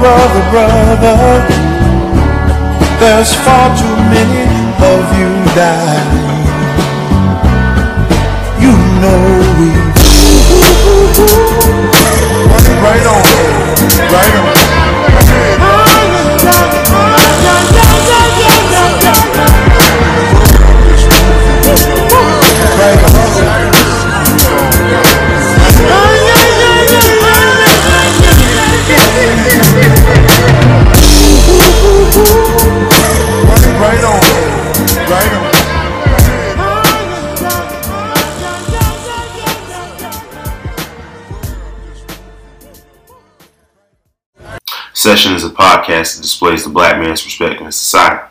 brother, 0.00 0.44
brother. 0.50 1.16
There's 3.00 3.34
far 3.34 3.76
too 3.76 3.96
many 4.14 4.44
of 4.92 5.04
you 5.18 5.30
dying. 5.54 6.10
You 8.62 8.72
know 9.02 9.22
we. 9.58 9.70
Right 12.82 13.06
on, 13.06 13.22
right 14.12 14.56
on. 14.56 14.61
Session 45.02 45.32
is 45.32 45.42
a 45.42 45.50
podcast 45.50 46.14
that 46.14 46.22
displays 46.22 46.62
the 46.62 46.70
black 46.70 46.96
man's 46.96 47.22
perspective 47.22 47.66
in 47.66 47.72
society. 47.72 48.24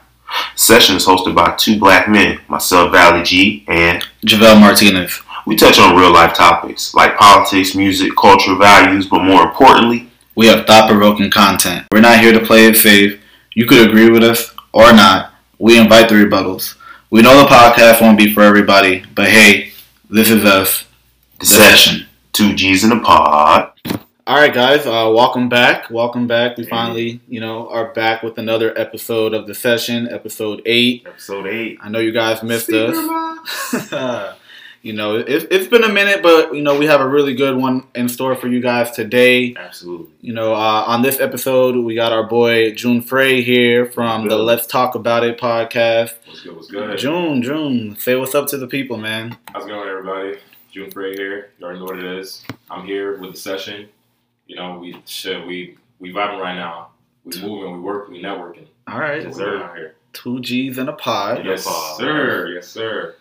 Session 0.55 0.95
is 0.95 1.05
hosted 1.05 1.35
by 1.35 1.53
two 1.57 1.77
black 1.77 2.07
men, 2.07 2.39
myself, 2.47 2.93
Valley 2.93 3.23
G, 3.23 3.65
and 3.67 4.01
Jevile 4.25 4.57
Martinez. 4.57 5.19
we 5.45 5.57
touch 5.57 5.79
on 5.79 5.97
real 5.97 6.13
life 6.13 6.33
topics 6.33 6.93
like 6.93 7.17
politics, 7.17 7.75
music, 7.75 8.13
cultural 8.15 8.57
values, 8.57 9.05
but 9.05 9.21
more 9.21 9.43
importantly, 9.43 10.07
We 10.33 10.47
have 10.47 10.65
thought 10.65 10.89
provoking 10.89 11.29
content. 11.29 11.87
We're 11.91 11.99
not 11.99 12.21
here 12.21 12.31
to 12.31 12.39
play 12.45 12.65
it 12.67 12.77
safe. 12.77 13.19
You 13.53 13.65
could 13.65 13.89
agree 13.89 14.09
with 14.09 14.23
us 14.23 14.55
or 14.71 14.93
not. 14.93 15.33
We 15.59 15.77
invite 15.77 16.07
the 16.07 16.15
rebuttals. 16.15 16.77
We 17.09 17.21
know 17.21 17.37
the 17.37 17.49
podcast 17.49 17.99
won't 17.99 18.17
be 18.17 18.33
for 18.33 18.43
everybody, 18.43 19.03
but 19.13 19.27
hey, 19.27 19.73
this 20.09 20.29
is 20.29 20.45
us. 20.45 20.85
the 21.41 21.47
session. 21.47 22.07
Two 22.31 22.53
G's 22.53 22.85
in 22.85 22.93
a 22.93 23.01
pod. 23.01 23.73
All 24.31 24.37
right, 24.37 24.53
guys. 24.53 24.85
Uh, 24.85 25.11
welcome 25.13 25.49
back. 25.49 25.89
Welcome 25.89 26.25
back. 26.25 26.55
We 26.55 26.65
finally, 26.65 27.19
you 27.27 27.41
know, 27.41 27.67
are 27.67 27.91
back 27.91 28.23
with 28.23 28.37
another 28.37 28.73
episode 28.79 29.33
of 29.33 29.45
the 29.45 29.53
session, 29.53 30.07
episode 30.07 30.61
eight. 30.65 31.05
Episode 31.05 31.47
8. 31.47 31.79
I 31.81 31.89
know 31.89 31.99
you 31.99 32.13
guys 32.13 32.41
missed 32.41 32.69
us. 32.71 32.95
you 34.81 34.93
know, 34.93 35.17
it, 35.17 35.47
it's 35.51 35.67
been 35.67 35.83
a 35.83 35.91
minute, 35.91 36.23
but 36.23 36.55
you 36.55 36.61
know, 36.61 36.79
we 36.79 36.85
have 36.85 37.01
a 37.01 37.07
really 37.09 37.35
good 37.35 37.57
one 37.57 37.85
in 37.93 38.07
store 38.07 38.37
for 38.37 38.47
you 38.47 38.61
guys 38.61 38.91
today. 38.91 39.53
Absolutely. 39.57 40.13
You 40.21 40.31
know, 40.31 40.53
uh, 40.53 40.85
on 40.87 41.01
this 41.01 41.19
episode, 41.19 41.75
we 41.75 41.93
got 41.93 42.13
our 42.13 42.25
boy 42.25 42.73
June 42.73 43.01
Frey 43.01 43.41
here 43.41 43.85
from 43.85 44.29
the 44.29 44.37
Let's 44.37 44.65
Talk 44.65 44.95
About 44.95 45.25
It 45.25 45.41
podcast. 45.41 46.13
What's 46.25 46.41
good? 46.41 46.55
What's 46.55 46.71
good? 46.71 46.97
June, 46.97 47.41
June, 47.41 47.97
say 47.99 48.15
what's 48.15 48.33
up 48.33 48.47
to 48.47 48.57
the 48.57 48.67
people, 48.67 48.95
man. 48.95 49.37
How's 49.51 49.65
it 49.65 49.67
going, 49.67 49.89
everybody? 49.89 50.37
June 50.71 50.89
Frey 50.89 51.15
here. 51.15 51.49
You 51.59 51.65
already 51.65 51.79
know 51.79 51.85
what 51.85 51.99
it 51.99 52.05
is. 52.05 52.45
I'm 52.69 52.85
here 52.85 53.17
with 53.17 53.33
the 53.33 53.37
session. 53.37 53.89
You 54.51 54.57
know, 54.57 54.79
we 54.79 55.01
shit, 55.05 55.47
we 55.47 55.77
we 55.99 56.11
vibing 56.11 56.41
right 56.41 56.55
now. 56.55 56.89
We 57.23 57.39
moving, 57.41 57.71
we 57.71 57.79
working, 57.79 58.13
we 58.15 58.21
networking. 58.21 58.67
All 58.85 58.99
right, 58.99 59.23
That's 59.23 59.37
what 59.37 59.45
we're 59.45 59.51
doing 59.51 59.63
out 59.63 59.77
here. 59.77 59.95
two 60.11 60.41
G's 60.41 60.77
and 60.77 60.89
a 60.89 60.93
pod. 60.93 61.45
Yes, 61.45 61.65
pod. 61.65 61.97
sir. 61.97 62.47
Yes, 62.53 62.67
sir. 62.67 63.15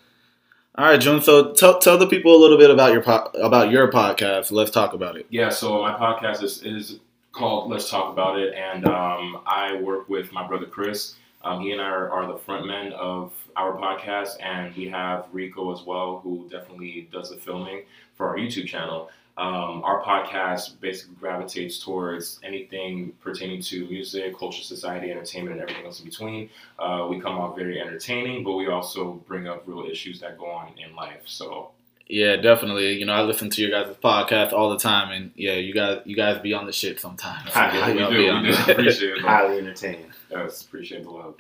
All 0.77 0.87
right, 0.87 1.01
June. 1.01 1.23
So 1.23 1.53
tell 1.53 1.79
tell 1.79 1.99
the 1.99 2.09
people 2.09 2.35
a 2.35 2.41
little 2.41 2.59
bit 2.59 2.69
about 2.73 2.93
your 2.93 3.03
po- 3.03 3.31
about 3.41 3.71
your 3.71 3.93
podcast. 3.93 4.51
Let's 4.51 4.73
talk 4.73 4.93
about 4.93 5.17
it. 5.17 5.27
Yeah. 5.31 5.51
So 5.51 5.81
my 5.81 5.93
podcast 5.93 6.43
is 6.43 6.65
is 6.65 6.99
called 7.31 7.71
Let's 7.71 7.89
Talk 7.89 8.13
About 8.13 8.37
It, 8.41 8.53
and 8.55 8.85
um, 8.89 9.41
I 9.47 9.77
work 9.81 10.09
with 10.09 10.33
my 10.33 10.45
brother 10.49 10.67
Chris. 10.67 11.15
Um, 11.45 11.61
he 11.61 11.71
and 11.71 11.81
I 11.81 11.85
are, 11.85 12.11
are 12.11 12.27
the 12.27 12.39
front 12.39 12.67
men 12.67 12.93
of 12.95 13.33
our 13.55 13.77
podcast, 13.77 14.31
and 14.43 14.75
we 14.75 14.89
have 14.89 15.27
Rico 15.33 15.73
as 15.73 15.83
well, 15.87 16.19
who 16.25 16.49
definitely 16.51 17.09
does 17.13 17.31
the 17.31 17.37
filming 17.37 17.83
for 18.17 18.27
our 18.27 18.37
YouTube 18.37 18.67
channel. 18.67 19.11
Um, 19.41 19.83
our 19.85 20.03
podcast 20.03 20.79
basically 20.81 21.17
gravitates 21.19 21.83
towards 21.83 22.39
anything 22.43 23.13
pertaining 23.23 23.63
to 23.63 23.87
music, 23.89 24.39
culture, 24.39 24.63
society, 24.63 25.11
entertainment, 25.11 25.55
and 25.55 25.63
everything 25.63 25.87
else 25.87 25.99
in 26.01 26.05
between. 26.05 26.51
Uh, 26.79 27.07
we 27.09 27.19
come 27.21 27.41
out 27.41 27.57
very 27.57 27.81
entertaining, 27.81 28.45
but 28.45 28.53
we 28.53 28.67
also 28.67 29.13
bring 29.27 29.49
up 29.49 29.63
real 29.65 29.87
issues 29.91 30.21
that 30.21 30.37
go 30.37 30.45
on 30.45 30.73
in 30.77 30.95
life. 30.95 31.23
So 31.25 31.71
Yeah, 32.07 32.37
definitely. 32.37 32.93
You 32.99 33.07
know, 33.07 33.15
I 33.15 33.23
listen 33.23 33.49
to 33.49 33.63
your 33.63 33.71
guys' 33.71 33.97
podcast 33.97 34.53
all 34.53 34.69
the 34.69 34.79
time, 34.79 35.11
and 35.11 35.31
yeah, 35.37 35.55
you 35.55 35.73
guys 35.73 36.03
you 36.05 36.15
guys 36.15 36.39
be 36.43 36.53
on 36.53 36.67
the 36.67 36.73
shit 36.73 37.01
sometimes. 37.01 37.49
yeah, 37.55 37.87
we 37.93 37.99
do, 37.99 38.09
we 38.09 38.53
do 38.53 38.55
appreciate 38.73 39.17
it. 39.17 39.23
Highly 39.23 39.57
entertaining. 39.57 40.13
Yes, 40.31 40.61
appreciate 40.61 41.05
the 41.05 41.11
love. 41.11 41.37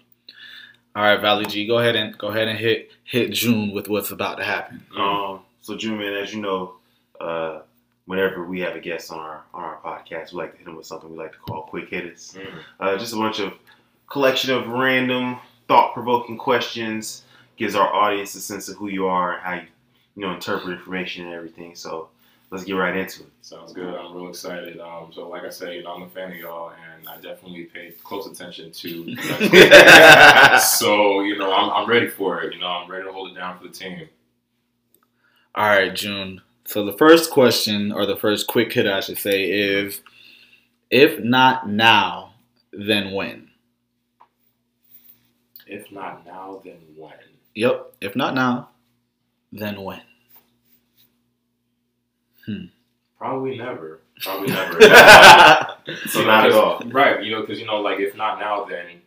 All 0.96 1.02
right, 1.02 1.20
Valley 1.20 1.44
G, 1.44 1.66
go 1.66 1.78
ahead 1.78 1.96
and 1.96 2.16
go 2.16 2.28
ahead 2.28 2.48
and 2.48 2.58
hit 2.58 2.90
hit 3.04 3.32
June 3.32 3.72
with 3.74 3.88
what's 3.88 4.10
about 4.10 4.38
to 4.38 4.44
happen. 4.44 4.86
Um, 4.96 5.40
so 5.60 5.76
June, 5.76 5.98
man, 5.98 6.14
as 6.14 6.32
you 6.32 6.40
know, 6.40 6.76
uh, 7.20 7.60
whenever 8.10 8.44
we 8.44 8.58
have 8.58 8.74
a 8.74 8.80
guest 8.80 9.12
on 9.12 9.20
our 9.20 9.44
on 9.54 9.62
our 9.62 9.78
podcast, 9.84 10.32
we 10.32 10.38
like 10.38 10.50
to 10.50 10.58
hit 10.58 10.64
them 10.64 10.74
with 10.74 10.84
something 10.84 11.08
we 11.08 11.16
like 11.16 11.30
to 11.30 11.38
call 11.38 11.62
quick 11.62 11.88
hitters. 11.88 12.36
Mm. 12.36 12.58
Uh, 12.80 12.98
just 12.98 13.12
a 13.12 13.16
bunch 13.16 13.38
of 13.38 13.52
collection 14.08 14.52
of 14.52 14.66
random, 14.66 15.38
thought-provoking 15.68 16.36
questions. 16.36 17.22
Gives 17.56 17.76
our 17.76 17.94
audience 17.94 18.34
a 18.34 18.40
sense 18.40 18.68
of 18.68 18.76
who 18.78 18.88
you 18.88 19.06
are 19.06 19.34
and 19.34 19.42
how 19.42 19.54
you, 19.54 19.66
you 20.16 20.22
know, 20.22 20.32
interpret 20.32 20.76
information 20.76 21.26
and 21.26 21.34
everything. 21.34 21.76
So 21.76 22.08
let's 22.50 22.64
get 22.64 22.72
right 22.72 22.96
into 22.96 23.22
it. 23.22 23.28
Sounds 23.42 23.72
good. 23.72 23.94
I'm 23.94 24.12
real 24.12 24.28
excited. 24.28 24.80
Um, 24.80 25.12
so, 25.12 25.28
like 25.28 25.44
I 25.44 25.50
said, 25.50 25.74
you 25.74 25.84
know, 25.84 25.92
I'm 25.92 26.02
a 26.02 26.08
fan 26.08 26.32
of 26.32 26.38
y'all, 26.38 26.72
and 26.72 27.08
I 27.08 27.14
definitely 27.20 27.64
paid 27.66 28.02
close 28.02 28.26
attention 28.26 28.72
to. 28.72 29.16
so, 30.58 31.20
you 31.20 31.38
know, 31.38 31.52
I'm, 31.52 31.70
I'm 31.70 31.88
ready 31.88 32.08
for 32.08 32.42
it. 32.42 32.54
You 32.54 32.58
know, 32.58 32.66
I'm 32.66 32.90
ready 32.90 33.04
to 33.04 33.12
hold 33.12 33.30
it 33.30 33.34
down 33.38 33.56
for 33.58 33.68
the 33.68 33.72
team. 33.72 34.08
All 35.54 35.68
right, 35.68 35.94
June. 35.94 36.40
So 36.64 36.84
the 36.84 36.96
first 36.96 37.30
question, 37.30 37.92
or 37.92 38.06
the 38.06 38.16
first 38.16 38.46
quick 38.46 38.72
hit, 38.72 38.86
I 38.86 39.00
should 39.00 39.18
say, 39.18 39.50
is 39.50 40.00
if 40.90 41.18
not 41.20 41.68
now, 41.68 42.34
then 42.72 43.12
when? 43.12 43.50
If 45.66 45.90
not 45.92 46.24
now, 46.26 46.60
then 46.64 46.78
when? 46.96 47.12
Yep. 47.54 47.94
If 48.00 48.16
not 48.16 48.34
now, 48.34 48.70
then 49.52 49.82
when? 49.82 50.02
Probably 53.18 53.56
never. 53.56 54.00
Probably 54.20 54.48
never. 54.52 54.80
So 56.08 56.24
not 56.24 56.46
at 56.46 56.52
all. 56.52 56.80
Right. 56.86 57.22
You 57.22 57.32
know, 57.32 57.40
because 57.42 57.60
you 57.60 57.66
know, 57.66 57.80
like 57.80 58.00
if 58.00 58.16
not 58.16 58.40
now, 58.40 58.64
then 58.64 59.00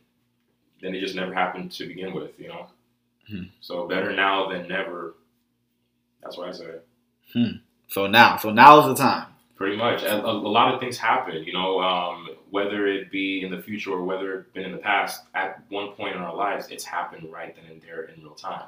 then 0.82 0.94
it 0.94 1.00
just 1.00 1.16
never 1.16 1.34
happened 1.34 1.72
to 1.74 1.88
begin 1.88 2.14
with. 2.14 2.32
You 2.40 2.50
know. 2.50 2.68
Hmm. 3.28 3.44
So 3.62 3.88
better 3.88 4.14
now 4.14 4.50
than 4.50 4.68
never. 4.68 5.16
That's 6.22 6.38
what 6.38 6.50
I 6.50 6.52
say. 6.52 6.76
So 7.88 8.08
now, 8.08 8.38
so 8.38 8.52
now 8.52 8.80
is 8.82 8.98
the 8.98 9.04
time. 9.04 9.28
Pretty 9.56 9.78
much. 9.78 10.04
A, 10.04 10.26
a 10.26 10.32
lot 10.32 10.74
of 10.74 10.80
things 10.80 10.98
happen, 10.98 11.44
you 11.44 11.54
know, 11.54 11.80
um, 11.80 12.30
whether 12.50 12.88
it 12.88 13.12
be 13.12 13.44
in 13.44 13.52
the 13.52 13.62
future 13.62 13.92
or 13.92 14.04
whether 14.04 14.40
it 14.40 14.54
been 14.54 14.66
in 14.66 14.72
the 14.72 14.78
past, 14.78 15.22
at 15.36 15.64
one 15.70 15.92
point 15.92 16.16
in 16.16 16.22
our 16.22 16.36
lives, 16.36 16.68
it's 16.70 16.84
happened 16.84 17.32
right 17.32 17.56
then 17.56 17.72
and 17.72 17.82
there 17.82 18.04
in 18.04 18.22
real 18.24 18.34
time. 18.34 18.66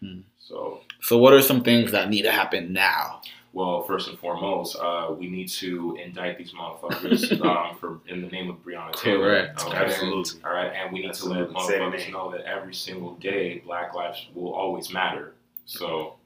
Hmm. 0.00 0.20
So, 0.38 0.80
So 1.00 1.18
what 1.18 1.32
are 1.32 1.40
some 1.40 1.62
things 1.62 1.92
that 1.92 2.10
need 2.10 2.22
to 2.22 2.32
happen 2.32 2.72
now? 2.72 3.20
well, 3.54 3.84
first 3.84 4.08
and 4.08 4.18
foremost, 4.18 4.76
uh, 4.80 5.14
we 5.16 5.28
need 5.28 5.48
to 5.48 5.96
indict 6.04 6.36
these 6.36 6.52
motherfuckers 6.52 7.40
um, 7.44 7.76
for 7.78 8.00
in 8.08 8.20
the 8.20 8.26
name 8.26 8.50
of 8.50 8.56
Breonna 8.64 8.92
Taylor. 8.92 9.28
Correct. 9.28 9.64
okay? 9.64 9.76
Absolutely. 9.76 10.40
All 10.44 10.52
right, 10.52 10.72
and 10.74 10.92
we 10.92 11.02
need 11.02 11.14
to 11.14 11.28
let 11.28 11.42
Absolutely. 11.42 11.62
Say 11.62 11.78
the 11.78 11.84
motherfuckers 11.84 12.12
know 12.12 12.32
that 12.32 12.40
every 12.42 12.74
single 12.74 13.14
day, 13.14 13.62
Black 13.64 13.94
lives 13.94 14.26
will 14.34 14.52
always 14.52 14.92
matter. 14.92 15.34
So, 15.66 16.16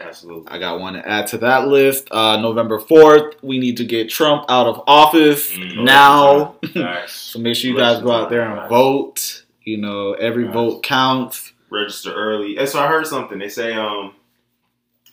Absolutely. 0.00 0.48
I 0.50 0.58
got 0.58 0.78
one 0.80 0.92
to 0.94 1.08
add 1.08 1.26
to 1.28 1.38
that 1.38 1.68
list. 1.68 2.08
Uh, 2.10 2.36
November 2.40 2.78
4th, 2.78 3.34
we 3.42 3.58
need 3.58 3.78
to 3.78 3.84
get 3.84 4.10
Trump 4.10 4.44
out 4.50 4.66
of 4.66 4.82
office 4.86 5.52
mm, 5.52 5.82
now. 5.84 6.56
facts. 6.74 7.14
So 7.14 7.38
make 7.38 7.56
sure 7.56 7.70
you 7.70 7.76
guys 7.78 8.02
go 8.02 8.10
out 8.12 8.28
there 8.30 8.42
and 8.42 8.68
vote. 8.68 9.44
You 9.64 9.78
know, 9.78 10.12
every 10.12 10.44
Yes. 10.44 10.52
vote 10.54 10.82
counts. 10.82 11.52
Register 11.70 12.12
early. 12.14 12.56
And 12.58 12.68
so 12.68 12.80
I 12.80 12.86
heard 12.86 13.06
something. 13.06 13.38
They 13.38 13.48
say 13.48 13.72
um, 13.72 14.14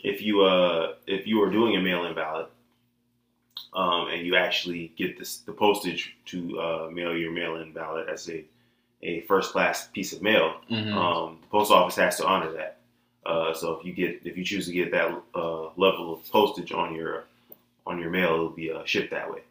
if 0.03 0.21
you 0.21 0.41
uh, 0.43 0.93
if 1.07 1.25
you 1.25 1.41
are 1.41 1.49
doing 1.49 1.75
a 1.75 1.81
mail-in 1.81 2.13
ballot, 2.13 2.49
um, 3.73 4.09
and 4.09 4.25
you 4.27 4.35
actually 4.35 4.93
get 4.95 5.17
this 5.17 5.37
the 5.37 5.51
postage 5.53 6.15
to 6.25 6.59
uh, 6.59 6.89
mail 6.91 7.15
your 7.17 7.31
mail-in 7.31 7.71
ballot 7.73 8.07
as 8.09 8.29
a 8.29 8.43
a 9.01 9.21
first-class 9.21 9.87
piece 9.87 10.13
of 10.13 10.21
mail, 10.21 10.55
Mhm. 10.71 10.93
um, 10.93 11.37
the 11.41 11.47
post 11.47 11.71
office 11.71 11.95
has 11.95 12.17
to 12.17 12.25
honor 12.25 12.51
that. 12.53 12.77
Uh, 13.25 13.53
so 13.53 13.73
if 13.73 13.85
you 13.85 13.93
get 13.93 14.21
if 14.25 14.37
you 14.37 14.43
choose 14.43 14.65
to 14.67 14.73
get 14.73 14.91
that 14.91 15.09
uh, 15.35 15.69
level 15.77 16.13
of 16.13 16.29
postage 16.29 16.71
on 16.71 16.93
your 16.95 17.25
on 17.85 17.99
your 17.99 18.09
mail, 18.09 18.33
it'll 18.33 18.49
be 18.49 18.71
uh, 18.71 18.83
shipped 18.85 19.11
that 19.11 19.29
way. 19.31 19.41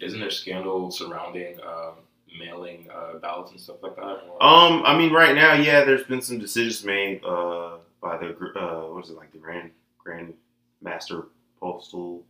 Isn't 0.00 0.20
there 0.20 0.30
scandal 0.30 0.90
surrounding 0.90 1.58
um, 1.60 1.94
mailing 2.38 2.88
uh, 2.92 3.18
ballots 3.18 3.52
and 3.52 3.60
stuff 3.60 3.76
like 3.82 3.96
that? 3.96 4.24
Um, 4.40 4.82
I 4.84 4.96
mean, 4.96 5.12
right 5.12 5.34
now, 5.34 5.54
yeah, 5.54 5.84
there's 5.84 6.04
been 6.04 6.22
some 6.22 6.38
decisions 6.38 6.84
made 6.84 7.22
uh, 7.24 7.76
by 8.00 8.16
the 8.16 8.32
gr- 8.32 8.58
uh, 8.58 8.88
what 8.88 9.04
is 9.04 9.10
it 9.10 9.16
like 9.16 9.30
the 9.32 9.38
grand 9.38 9.70
grand 9.98 10.34
master 10.82 11.26
postal 11.60 12.24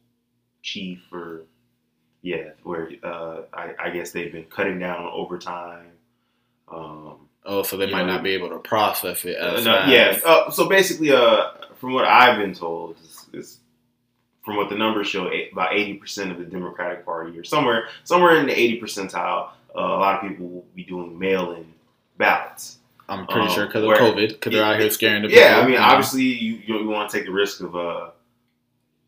chief 0.62 1.00
or 1.12 1.42
yeah, 2.22 2.50
where 2.64 2.90
uh, 3.02 3.42
I, 3.54 3.74
I 3.78 3.90
guess 3.90 4.10
they've 4.10 4.32
been 4.32 4.44
cutting 4.44 4.78
down 4.78 5.04
on 5.04 5.12
overtime. 5.12 5.92
Um, 6.70 7.27
Oh, 7.44 7.62
so 7.62 7.76
they 7.76 7.86
You 7.86 7.92
might 7.92 8.06
know, 8.06 8.14
not 8.14 8.22
be 8.22 8.30
able 8.30 8.50
to 8.50 8.58
process 8.58 9.24
it 9.24 9.36
uh, 9.40 9.54
as 9.54 9.64
no, 9.64 9.84
yeah. 9.86 10.18
Uh, 10.24 10.50
so 10.50 10.68
basically, 10.68 11.12
uh, 11.12 11.50
from 11.76 11.94
what 11.94 12.04
I've 12.04 12.36
been 12.38 12.52
told, 12.52 12.96
is, 13.02 13.26
is 13.32 13.58
from 14.44 14.56
what 14.56 14.68
the 14.68 14.76
numbers 14.76 15.06
show, 15.06 15.30
eight, 15.30 15.52
about 15.52 15.72
eighty 15.74 15.94
percent 15.94 16.30
of 16.30 16.38
the 16.38 16.44
Democratic 16.44 17.04
Party, 17.04 17.38
or 17.38 17.44
somewhere 17.44 17.88
somewhere 18.04 18.36
in 18.36 18.46
the 18.46 18.58
eighty 18.58 18.80
percentile, 18.80 19.50
uh, 19.74 19.80
a 19.80 19.98
lot 19.98 20.16
of 20.22 20.28
people 20.28 20.46
will 20.46 20.66
be 20.74 20.84
doing 20.84 21.18
mail-in 21.18 21.72
ballots. 22.18 22.78
I'm 23.08 23.26
pretty 23.26 23.48
Um, 23.48 23.54
sure 23.54 23.66
because 23.66 23.84
of 23.84 23.90
COVID, 23.90 24.28
because 24.28 24.52
they're 24.52 24.64
out 24.64 24.78
here 24.78 24.90
scaring 24.90 25.22
the 25.22 25.28
people. 25.28 25.42
Yeah, 25.42 25.60
I 25.60 25.66
mean, 25.66 25.78
obviously, 25.78 26.24
you 26.24 26.60
you, 26.66 26.80
you 26.80 26.88
want 26.88 27.08
to 27.10 27.16
take 27.16 27.24
the 27.24 27.32
risk 27.32 27.60
of 27.62 27.74
uh, 27.74 28.10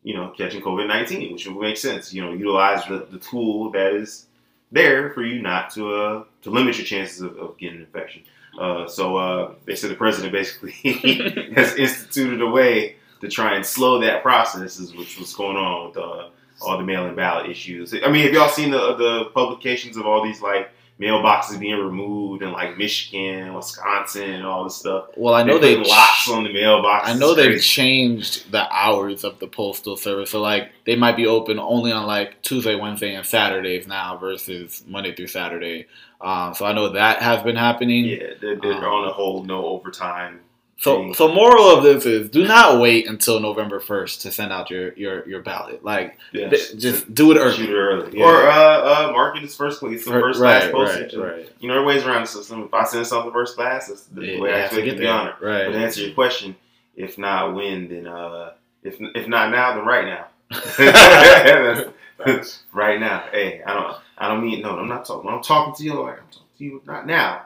you 0.01 0.15
know, 0.15 0.33
catching 0.35 0.61
COVID 0.63 0.87
nineteen, 0.87 1.31
which 1.31 1.45
would 1.45 1.61
make 1.61 1.77
sense. 1.77 2.11
You 2.11 2.23
know, 2.23 2.33
utilize 2.33 2.83
the, 2.85 3.05
the 3.11 3.19
tool 3.19 3.69
that 3.71 3.93
is 3.93 4.25
there 4.71 5.11
for 5.11 5.23
you 5.23 5.41
not 5.41 5.69
to 5.71 5.93
uh 5.93 6.23
to 6.41 6.49
limit 6.49 6.77
your 6.77 6.85
chances 6.85 7.21
of, 7.21 7.37
of 7.37 7.57
getting 7.57 7.77
an 7.77 7.81
infection. 7.83 8.23
Uh, 8.59 8.85
so 8.85 9.15
uh, 9.15 9.53
they 9.65 9.75
said 9.75 9.89
the 9.89 9.95
president 9.95 10.33
basically 10.33 10.71
has 11.55 11.75
instituted 11.75 12.41
a 12.41 12.47
way 12.47 12.95
to 13.21 13.29
try 13.29 13.55
and 13.55 13.65
slow 13.65 13.99
that 14.01 14.21
process, 14.21 14.79
is 14.79 14.95
what's 14.95 15.17
what's 15.17 15.35
going 15.35 15.55
on 15.55 15.87
with 15.87 15.97
uh, 15.97 16.29
all 16.61 16.77
the 16.77 16.83
mail-in 16.83 17.15
ballot 17.15 17.49
issues. 17.49 17.93
I 17.93 18.11
mean, 18.11 18.23
have 18.25 18.33
y'all 18.33 18.49
seen 18.49 18.71
the 18.71 18.95
the 18.95 19.25
publications 19.33 19.95
of 19.97 20.05
all 20.05 20.23
these 20.23 20.41
like 20.41 20.69
mailboxes 21.01 21.59
being 21.59 21.79
removed 21.79 22.43
in 22.43 22.51
like 22.51 22.77
Michigan, 22.77 23.53
Wisconsin, 23.53 24.29
and 24.29 24.45
all 24.45 24.63
this 24.65 24.75
stuff? 24.75 25.05
Well, 25.17 25.33
I 25.33 25.43
know 25.43 25.57
They 25.57 25.75
they 25.75 25.83
locks 25.83 26.29
on 26.29 26.43
the 26.43 26.53
mailbox. 26.53 27.09
I 27.09 27.13
know 27.15 27.33
they've 27.33 27.61
changed 27.61 28.51
the 28.51 28.71
hours 28.71 29.23
of 29.23 29.39
the 29.39 29.47
postal 29.47 29.97
service. 29.97 30.29
So 30.31 30.41
like 30.41 30.71
they 30.85 30.95
might 30.95 31.17
be 31.17 31.25
open 31.25 31.57
only 31.59 31.91
on 31.91 32.05
like 32.05 32.41
Tuesday, 32.43 32.75
Wednesday, 32.75 33.15
and 33.15 33.25
Saturdays 33.25 33.87
now 33.87 34.17
versus 34.17 34.83
Monday 34.87 35.15
through 35.15 35.27
Saturday. 35.27 35.87
Um, 36.21 36.53
so 36.53 36.65
I 36.65 36.73
know 36.73 36.89
that 36.89 37.21
has 37.23 37.41
been 37.41 37.55
happening. 37.55 38.05
Yeah, 38.05 38.33
they're, 38.39 38.55
they're 38.57 38.73
Um, 38.73 38.83
on 38.83 39.07
a 39.09 39.11
whole 39.11 39.43
no 39.43 39.65
overtime. 39.65 40.41
So 40.81 41.13
so 41.13 41.31
moral 41.31 41.69
of 41.77 41.83
this 41.83 42.05
is 42.07 42.29
do 42.31 42.47
not 42.47 42.81
wait 42.81 43.07
until 43.07 43.39
November 43.39 43.79
first 43.79 44.21
to 44.23 44.31
send 44.31 44.51
out 44.51 44.71
your 44.71 44.93
your 44.93 45.27
your 45.29 45.41
ballot. 45.41 45.83
Like 45.85 46.17
Yeah, 46.31 46.49
th- 46.49 46.75
just 46.77 47.13
do 47.13 47.31
it 47.31 47.53
shoot 47.53 47.69
it 47.69 47.73
early. 47.73 48.03
early, 48.07 48.17
Yeah. 48.17 48.25
or 48.25 48.47
uh, 48.47 49.09
uh, 49.09 49.11
mark 49.11 49.37
it 49.37 49.43
as 49.43 49.55
first 49.55 49.79
class. 49.79 49.93
It's 49.93 50.05
the 50.05 50.11
first 50.11 50.39
class 50.39 50.63
right, 50.63 50.71
postage. 50.73 51.13
right, 51.15 51.33
right. 51.37 51.51
You 51.59 51.67
know, 51.67 51.75
there 51.75 51.83
are 51.83 51.85
ways 51.85 52.03
around 52.03 52.21
the 52.23 52.27
system. 52.27 52.63
If 52.63 52.73
I 52.73 52.83
send 52.85 53.05
something 53.05 53.31
first 53.31 53.55
class, 53.55 53.87
that's 53.89 54.05
the 54.05 54.25
Yeah, 54.25 54.39
way 54.39 54.53
I 54.55 54.65
expect 54.65 54.85
get 54.85 54.91
to 54.93 54.97
be 54.99 55.07
honored. 55.07 55.35
Right. 55.39 55.65
But 55.67 55.73
to 55.73 55.77
answer 55.77 56.01
your 56.01 56.13
question, 56.15 56.55
if 56.95 57.17
not 57.19 57.53
when, 57.53 57.87
then 57.87 58.07
uh, 58.07 58.53
if 58.83 58.95
if 58.99 59.27
not 59.27 59.51
now, 59.51 59.75
then 59.75 59.85
right 59.85 60.05
now. 60.05 60.27
Right 62.73 62.99
now. 62.99 63.25
Hey, 63.31 63.61
I 63.65 63.73
don't 63.73 63.97
I 64.17 64.27
don't 64.27 64.43
mean 64.43 64.61
no. 64.61 64.77
I'm 64.77 64.87
not 64.87 65.05
talking. 65.05 65.29
I'm 65.29 65.41
talking 65.43 65.73
to 65.75 65.83
you 65.83 65.93
like 66.01 66.19
I'm 66.19 66.25
talking 66.31 66.47
you 66.61 66.81
not 66.85 67.07
now, 67.07 67.43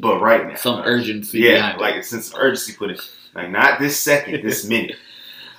but 0.00 0.20
right 0.20 0.46
now. 0.46 0.54
Some 0.56 0.80
urgency. 0.80 1.40
Yeah, 1.40 1.54
behind 1.54 1.74
it. 1.76 1.80
like 1.80 1.94
a 1.96 2.36
urgency 2.38 2.74
put 2.74 2.90
it. 2.90 3.00
Like 3.34 3.50
not 3.50 3.80
this 3.80 3.98
second, 3.98 4.44
this 4.44 4.64
minute. 4.68 4.96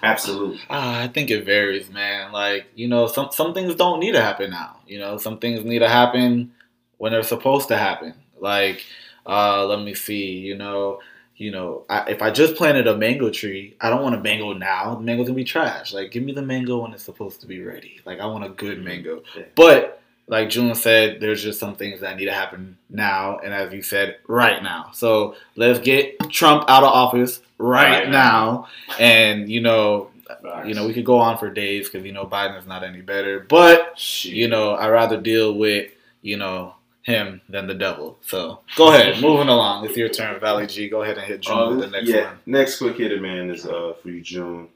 Absolutely. 0.03 0.59
Ah, 0.69 1.01
I 1.01 1.07
think 1.07 1.30
it 1.30 1.45
varies, 1.45 1.89
man. 1.89 2.31
Like, 2.31 2.65
you 2.75 2.88
know, 2.88 3.07
some 3.07 3.30
some 3.31 3.53
things 3.53 3.75
don't 3.75 4.00
need 4.00 4.13
to 4.13 4.21
happen 4.21 4.50
now. 4.50 4.77
You 4.88 5.00
know, 5.00 5.18
some 5.18 5.38
things 5.38 5.63
need 5.63 5.80
to 5.80 5.89
happen 5.89 6.53
when 6.98 7.12
they're 7.12 7.24
supposed 7.24 7.68
to 7.68 7.77
happen. 7.77 8.13
Like, 8.39 8.83
uh, 9.25 9.65
let 9.65 9.81
me 9.81 9.94
see, 9.94 10.38
you 10.39 10.57
know, 10.57 11.00
you 11.36 11.51
know, 11.51 11.86
I, 11.89 12.09
if 12.09 12.21
I 12.21 12.31
just 12.31 12.56
planted 12.56 12.88
a 12.88 12.98
mango 12.98 13.30
tree, 13.30 13.75
I 13.80 13.89
don't 13.89 14.01
want 14.01 14.15
a 14.15 14.19
mango 14.19 14.53
now. 14.53 14.95
The 14.95 15.01
mango's 15.01 15.27
gonna 15.27 15.36
be 15.36 15.44
trash. 15.44 15.94
Like, 15.94 16.12
give 16.12 16.24
me 16.24 16.33
the 16.33 16.42
mango 16.42 16.80
when 16.81 16.94
it's 16.94 17.03
supposed 17.03 17.42
to 17.42 17.48
be 17.48 17.62
ready. 17.62 18.00
Like, 18.06 18.19
I 18.19 18.25
want 18.25 18.44
a 18.44 18.50
good 18.50 18.83
mango. 18.83 19.24
Yeah. 19.36 19.44
But 19.56 20.00
like 20.31 20.50
June 20.50 20.74
said, 20.74 21.19
there's 21.19 21.44
just 21.44 21.60
some 21.60 21.75
things 21.75 22.00
that 22.00 22.18
need 22.18 22.25
to 22.25 22.33
happen 22.33 22.78
now, 22.89 23.38
and 23.44 23.54
as 23.54 23.72
you 23.72 23.83
said, 23.83 24.18
right 24.28 24.63
now. 24.63 24.89
So 24.94 25.36
let's 25.56 25.78
get 25.80 26.18
Trump 26.31 26.63
out 26.69 26.83
of 26.83 26.89
office 26.89 27.42
right, 27.60 28.06
Right 28.06 28.10
now, 28.10 28.68
and 29.00 29.48
you 29.51 29.62
know, 29.62 30.10
Facts. 30.28 30.68
you 30.68 30.74
know, 30.74 30.88
we 30.88 30.94
could 30.94 31.06
go 31.06 31.19
on 31.19 31.38
for 31.38 31.50
days 31.51 31.89
because 31.89 32.06
you 32.06 32.13
know 32.13 32.25
Biden's 32.25 32.66
not 32.66 32.83
any 32.83 33.01
better. 33.01 33.42
But 33.42 34.00
Shit. 34.00 34.31
you 34.33 34.48
know, 34.48 34.72
I 34.72 34.88
rather 34.89 35.19
deal 35.22 35.54
with 35.54 35.92
you 36.22 36.38
know 36.38 36.75
him 37.04 37.42
than 37.50 37.68
the 37.68 37.74
devil. 37.74 38.18
So 38.22 38.60
go 38.77 38.94
ahead, 38.94 39.22
moving 39.27 39.50
along. 39.50 39.86
It's 39.86 39.98
your 39.98 40.07
turn, 40.10 40.39
Valley 40.39 40.66
G. 40.66 40.88
Go 40.88 41.01
ahead 41.04 41.18
and 41.18 41.27
hit 41.27 41.42
June 41.42 41.57
Uh, 41.57 41.69
with 41.72 41.80
the 41.81 41.88
next 41.88 42.07
yeah, 42.07 42.25
one. 42.27 42.39
next 42.45 42.77
quick 42.77 42.95
hitter, 42.95 43.19
man, 43.19 43.50
is 43.50 43.66
uh, 43.66 43.94
for 44.01 44.10
you, 44.10 44.22
June. 44.22 44.69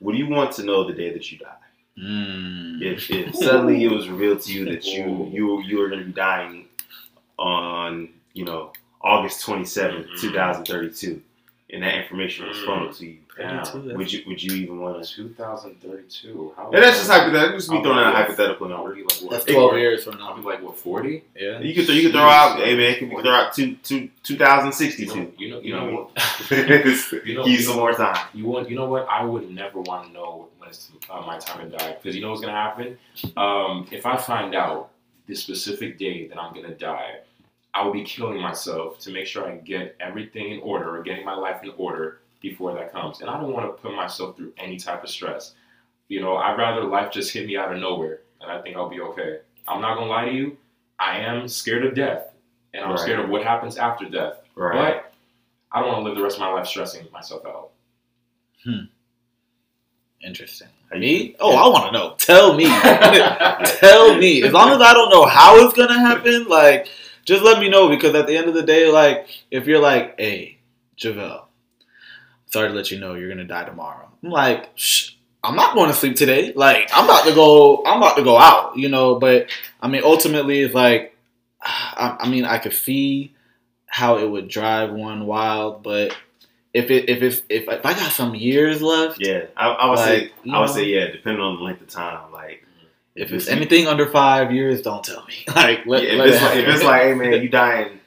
Would 0.00 0.16
you 0.16 0.26
want 0.28 0.52
to 0.52 0.62
know 0.62 0.86
the 0.86 0.92
day 0.94 1.12
that 1.12 1.30
you 1.30 1.38
die? 1.38 1.52
Mm. 1.98 2.82
If, 2.82 3.10
if 3.10 3.34
suddenly 3.34 3.82
it 3.84 3.90
was 3.90 4.08
revealed 4.08 4.40
to 4.42 4.52
you 4.52 4.64
that 4.66 4.84
you 4.84 5.30
you 5.32 5.62
you 5.62 5.78
were 5.78 5.88
going 5.88 6.00
to 6.00 6.06
be 6.06 6.12
dying 6.12 6.66
on 7.38 8.10
you 8.34 8.44
know 8.44 8.72
August 9.02 9.42
twenty 9.44 9.64
seventh, 9.64 10.06
Mhm. 10.08 10.20
two 10.20 10.32
thousand 10.32 10.64
thirty 10.66 10.90
two, 10.92 11.22
and 11.70 11.82
that 11.82 11.94
information 11.94 12.46
was 12.48 12.58
funneled 12.64 12.94
to 12.96 13.06
you, 13.06 13.18
Damn. 13.38 13.96
would 13.96 14.12
you 14.12 14.22
would 14.26 14.42
you 14.42 14.54
even 14.56 14.80
want 14.80 15.04
to? 15.04 15.14
2032. 15.14 16.54
How 16.56 16.70
And 16.70 16.82
that's 16.82 16.96
just 16.98 17.10
hypothetical. 17.10 17.58
Just 17.58 17.70
be 17.70 17.82
throwing 17.82 17.98
out 17.98 18.14
a 18.14 18.16
hypothetical 18.16 18.72
I'll 18.72 18.84
number. 18.84 18.96
like, 18.96 19.04
what, 19.20 19.30
That's 19.30 19.44
It- 19.46 19.52
twelve 19.52 19.76
years 19.76 20.04
from 20.04 20.18
now. 20.18 20.30
I'll 20.30 20.36
now. 20.36 20.42
be 20.42 20.48
like, 20.48 20.62
what, 20.62 20.78
40? 20.78 21.24
Yeah. 21.38 21.60
You 21.60 21.74
could 21.74 21.86
th- 21.86 21.96
you 22.02 22.08
could 22.08 22.12
throw 22.12 22.22
out, 22.28 22.58
hey 22.58 22.76
man, 22.76 22.94
can 22.96 23.10
we 23.10 23.22
throw 23.22 23.30
out 23.32 23.52
two 23.52 23.76
two 23.82 24.08
two 24.22 24.36
thousand 24.36 24.72
sixty 24.72 25.04
You 25.04 25.14
know, 25.14 25.30
you 25.38 25.50
know, 25.50 25.60
You 25.60 25.60
you 25.62 25.72
know 25.74 25.86
know 25.90 25.96
what? 26.14 26.14
what? 26.16 27.26
You 27.26 27.34
know- 27.34 27.44
Give 27.44 27.60
some 27.60 27.76
more 27.76 27.92
time. 27.92 28.26
You 28.34 28.46
want, 28.46 28.70
you 28.70 28.76
know 28.76 28.86
what? 28.86 29.06
I 29.10 29.24
would 29.24 29.50
never 29.50 29.80
want 29.80 30.06
to 30.06 30.12
know 30.12 30.48
when 30.58 30.68
it's 30.70 30.90
uh, 31.10 31.20
my 31.26 31.38
time 31.38 31.70
to 31.70 31.76
die 31.76 31.96
because 32.00 32.16
you 32.16 32.22
know 32.22 32.30
what's 32.30 32.40
gonna 32.40 32.52
happen. 32.52 32.98
Um, 33.36 33.86
if 33.90 34.06
I 34.06 34.16
find 34.16 34.54
out 34.54 34.90
the 35.26 35.34
specific 35.34 35.98
day 35.98 36.26
that 36.28 36.38
I'm 36.40 36.54
gonna 36.54 36.74
die, 36.74 37.16
I 37.74 37.84
will 37.84 37.92
be 37.92 38.04
killing 38.04 38.40
myself 38.40 38.98
to 39.00 39.10
make 39.10 39.26
sure 39.26 39.46
I 39.46 39.56
get 39.56 39.94
everything 40.00 40.52
in 40.52 40.60
order 40.60 40.96
or 40.96 41.02
getting 41.02 41.24
my 41.26 41.34
life 41.34 41.62
in 41.62 41.72
order 41.76 42.20
before 42.48 42.74
that 42.74 42.92
comes. 42.92 43.20
And 43.20 43.30
I 43.30 43.40
don't 43.40 43.52
want 43.52 43.66
to 43.66 43.82
put 43.82 43.94
myself 43.94 44.36
through 44.36 44.52
any 44.58 44.76
type 44.76 45.02
of 45.02 45.10
stress. 45.10 45.54
You 46.08 46.20
know, 46.20 46.36
I'd 46.36 46.56
rather 46.58 46.84
life 46.84 47.12
just 47.12 47.32
hit 47.32 47.46
me 47.46 47.56
out 47.56 47.72
of 47.72 47.80
nowhere, 47.80 48.20
and 48.40 48.50
I 48.50 48.60
think 48.62 48.76
I'll 48.76 48.88
be 48.88 49.00
okay. 49.00 49.38
I'm 49.66 49.80
not 49.80 49.96
gonna 49.96 50.06
lie 50.10 50.26
to 50.26 50.32
you. 50.32 50.56
I 50.98 51.18
am 51.18 51.48
scared 51.48 51.84
of 51.84 51.94
death, 51.94 52.32
and 52.72 52.84
I'm 52.84 52.90
Right. 52.90 52.98
scared 53.00 53.20
of 53.20 53.28
what 53.28 53.42
happens 53.42 53.76
after 53.76 54.04
death. 54.08 54.34
Right. 54.54 55.02
But 55.02 55.12
I 55.72 55.80
don't 55.80 55.88
want 55.88 56.00
to 56.00 56.04
live 56.08 56.16
the 56.16 56.22
rest 56.22 56.36
of 56.36 56.40
my 56.40 56.52
life 56.52 56.66
stressing 56.66 57.08
myself 57.12 57.44
out. 57.44 57.70
Hmm. 58.64 58.84
Interesting. 60.24 60.68
Me? 60.92 61.34
Oh, 61.40 61.54
I 61.56 61.68
want 61.68 61.86
to 61.86 61.92
know. 61.92 62.14
Tell 62.18 62.54
me. 62.56 62.64
Tell 63.80 64.16
me. 64.16 64.42
As 64.44 64.52
long 64.52 64.70
as 64.70 64.80
I 64.80 64.94
don't 64.94 65.10
know 65.10 65.26
how 65.26 65.56
it's 65.66 65.74
gonna 65.76 65.98
happen, 65.98 66.46
like 66.46 66.88
just 67.24 67.42
let 67.42 67.58
me 67.60 67.68
know 67.68 67.88
because 67.88 68.14
at 68.14 68.26
the 68.28 68.36
end 68.36 68.48
of 68.48 68.54
the 68.54 68.62
day, 68.62 68.88
like 68.88 69.26
if 69.50 69.66
you're 69.66 69.80
like, 69.80 70.18
hey, 70.18 70.58
Jevile, 70.96 71.45
sorry 72.46 72.68
to 72.68 72.74
let 72.74 72.90
you 72.90 72.98
know 72.98 73.14
you're 73.14 73.28
gonna 73.28 73.44
die 73.44 73.64
tomorrow. 73.64 74.08
I'm 74.22 74.30
like, 74.30 74.70
I'm 75.44 75.54
not 75.56 75.74
going 75.74 75.88
to 75.88 75.94
sleep 75.94 76.16
today. 76.16 76.52
Like 76.54 76.90
I'm 76.92 77.04
about 77.04 77.24
to 77.26 77.34
go. 77.34 77.84
I'm 77.84 77.98
about 77.98 78.16
to 78.16 78.24
go 78.24 78.36
out. 78.38 78.76
You 78.76 78.88
know. 78.88 79.16
But 79.20 79.48
I 79.80 79.88
mean, 79.88 80.02
ultimately, 80.04 80.60
it's 80.60 80.74
like, 80.74 81.16
I, 81.62 82.16
I 82.20 82.28
mean, 82.28 82.44
I 82.44 82.58
could 82.58 82.72
see 82.72 83.34
how 83.86 84.18
it 84.18 84.28
would 84.28 84.48
drive 84.48 84.90
one 84.92 85.26
wild, 85.26 85.82
but. 85.82 86.16
If 86.74 86.90
it 86.90 87.08
if 87.08 87.22
it's 87.22 87.38
if, 87.48 87.66
if 87.70 87.86
I 87.86 87.94
got 87.94 88.12
some 88.12 88.34
years 88.34 88.82
left, 88.82 89.16
Yeah, 89.18 89.46
I, 89.56 89.68
I 89.68 89.88
would 89.88 89.96
Like, 89.96 90.06
say 90.08 90.32
I 90.52 90.60
would 90.60 90.66
know. 90.66 90.74
say 90.74 90.84
yeah, 90.84 91.06
depending 91.10 91.40
on 91.40 91.56
the 91.56 91.62
length 91.62 91.80
of 91.80 91.88
time. 91.88 92.30
Like 92.32 92.66
If 93.14 93.32
it's 93.32 93.48
anything 93.48 93.86
under 93.86 94.06
five 94.06 94.52
years, 94.52 94.82
don't 94.82 95.02
tell 95.02 95.24
me. 95.24 95.36
Like, 95.54 95.86
let, 95.86 96.02
yeah, 96.02 96.22
if, 96.22 96.26
it's 96.26 96.36
it 96.36 96.42
like, 96.44 96.56
if 96.58 96.68
it's 96.74 96.84
like, 96.84 97.02
hey 97.04 97.14
man, 97.14 97.42
you 97.42 97.48
dying 97.48 97.98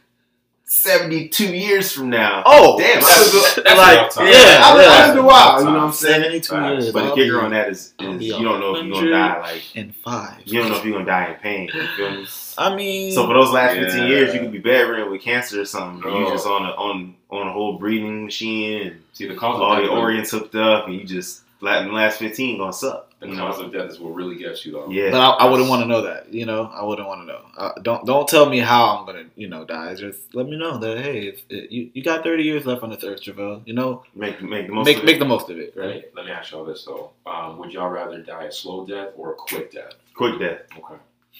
seventy 0.72 1.28
two 1.28 1.54
years 1.56 1.92
from 1.92 2.10
now. 2.12 2.44
oh, 2.46 2.78
damn, 2.80 3.02
that's, 3.02 3.32
that's- 3.32 3.56
that's 3.56 3.78
like, 3.78 3.98
enough 3.98 4.14
time. 4.14 4.28
yeah, 4.28 4.62
I 4.64 4.74
would, 4.76 4.82
yeah. 4.84 4.90
I 4.90 5.08
would 5.10 5.16
do 5.16 5.24
wild. 5.26 5.60
You 5.60 5.66
know 5.66 5.72
what 5.74 5.84
I'm 5.86 5.92
saying? 5.94 6.22
Seventy-two 6.22 6.54
Facts. 6.54 6.84
years. 6.84 6.94
But 6.94 7.10
the 7.10 7.16
kicker 7.16 7.42
on 7.42 7.52
that 7.52 7.70
is, 7.70 7.94
is 8.00 8.22
you 8.22 8.44
don't 8.44 8.60
know 8.60 8.76
if 8.76 8.86
you're 8.86 8.94
gonna 8.94 9.10
die. 9.12 9.42
Like 9.42 9.76
in 9.76 9.92
five. 9.92 10.42
you 10.46 10.60
don't 10.62 10.70
know 10.72 10.78
if 10.78 10.86
you're 10.86 10.94
gonna 10.94 11.06
die 11.06 11.34
in 11.34 11.36
pain. 11.40 11.70
You 11.74 11.88
feel 11.98 12.12
me? 12.12 12.28
I 12.58 12.76
mean, 12.76 13.12
So 13.14 13.26
for 13.26 13.34
those 13.34 13.52
last 13.52 13.76
Yeah. 13.76 13.86
15 13.86 14.08
years, 14.08 14.34
you 14.34 14.42
could 14.42 14.52
be 14.52 14.60
bedridden 14.60 15.10
with 15.12 15.22
cancer 15.22 15.62
or 15.62 15.66
something. 15.66 16.08
and 16.10 16.20
You 16.20 16.28
Oh. 16.28 16.32
just 16.32 16.46
on 16.46 16.64
a 16.66 16.70
on 16.72 17.16
on 17.32 17.48
a 17.48 17.52
whole 17.52 17.78
breathing 17.78 18.26
machine 18.26 18.82
and 18.88 19.02
See, 19.14 19.28
the 19.28 19.36
cause 19.36 19.60
all 19.60 19.74
of 19.74 19.80
your 19.80 19.90
death, 19.90 19.98
organs 19.98 20.32
hooked 20.32 20.56
up, 20.56 20.86
and 20.88 20.96
you 20.96 21.04
just 21.04 21.42
like 21.62 21.86
the 21.86 21.92
last 21.92 22.20
15 22.20 22.58
gonna 22.58 22.72
suck. 22.74 23.12
the 23.20 23.28
You 23.28 23.36
cause 23.38 23.60
know? 23.60 23.66
of 23.66 23.74
death 23.74 23.90
is 23.90 24.00
what 24.00 24.14
really 24.16 24.38
gets 24.38 24.66
you, 24.66 24.72
though. 24.74 24.90
Yeah. 24.90 25.12
but 25.12 25.20
I, 25.20 25.30
I 25.46 25.50
wouldn't 25.50 25.70
want 25.70 25.82
to 25.82 25.88
know 25.88 26.02
that. 26.04 26.34
You 26.34 26.46
know, 26.46 26.72
I 26.74 26.84
wouldn't 26.84 27.08
want 27.08 27.22
to 27.22 27.26
know. 27.26 27.42
Uh, 27.58 27.72
don't 27.82 28.06
don't 28.06 28.28
tell 28.28 28.50
me 28.50 28.60
how 28.60 28.98
I'm 28.98 29.06
gonna, 29.06 29.26
you 29.36 29.48
know, 29.50 29.66
die. 29.66 29.94
Just 29.96 30.34
let 30.34 30.46
me 30.48 30.58
know 30.58 30.78
that 30.78 31.00
hey, 31.00 31.28
if, 31.28 31.42
it, 31.50 31.72
you 31.72 31.90
you 31.94 32.04
got 32.04 32.24
30 32.24 32.44
years 32.44 32.66
left 32.66 32.84
on 32.84 32.92
this 32.92 33.04
earth, 33.04 33.22
Jevile. 33.22 33.62
You 33.66 33.74
know, 33.74 34.04
Make 34.16 34.42
make 34.42 34.68
the 34.68 34.74
most 34.74 34.86
make 34.86 34.98
of 34.98 35.04
it. 35.04 35.06
make 35.06 35.20
the 35.20 35.26
most 35.26 35.50
of 35.50 35.58
it, 35.60 35.76
Let 35.76 35.86
right? 35.86 35.96
me, 35.98 36.04
let 36.16 36.26
me 36.26 36.32
ask 36.32 36.52
y'all 36.52 36.64
this, 36.66 36.86
though. 36.86 37.12
Um, 37.26 37.58
would 37.58 37.72
y'all 37.74 37.90
rather 37.90 38.20
die 38.22 38.46
a 38.46 38.52
slow 38.52 38.86
death 38.86 39.10
or 39.18 39.34
a 39.34 39.36
quick 39.36 39.72
death? 39.72 39.94
quick 40.16 40.40
death, 40.40 40.62
Okay. 40.78 40.96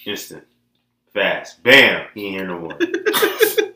instant, 0.06 0.42
fast, 1.14 1.62
bam. 1.62 2.06
He 2.14 2.26
ain't 2.26 2.36
here 2.36 2.46
no 2.46 2.58
more. 2.58 2.76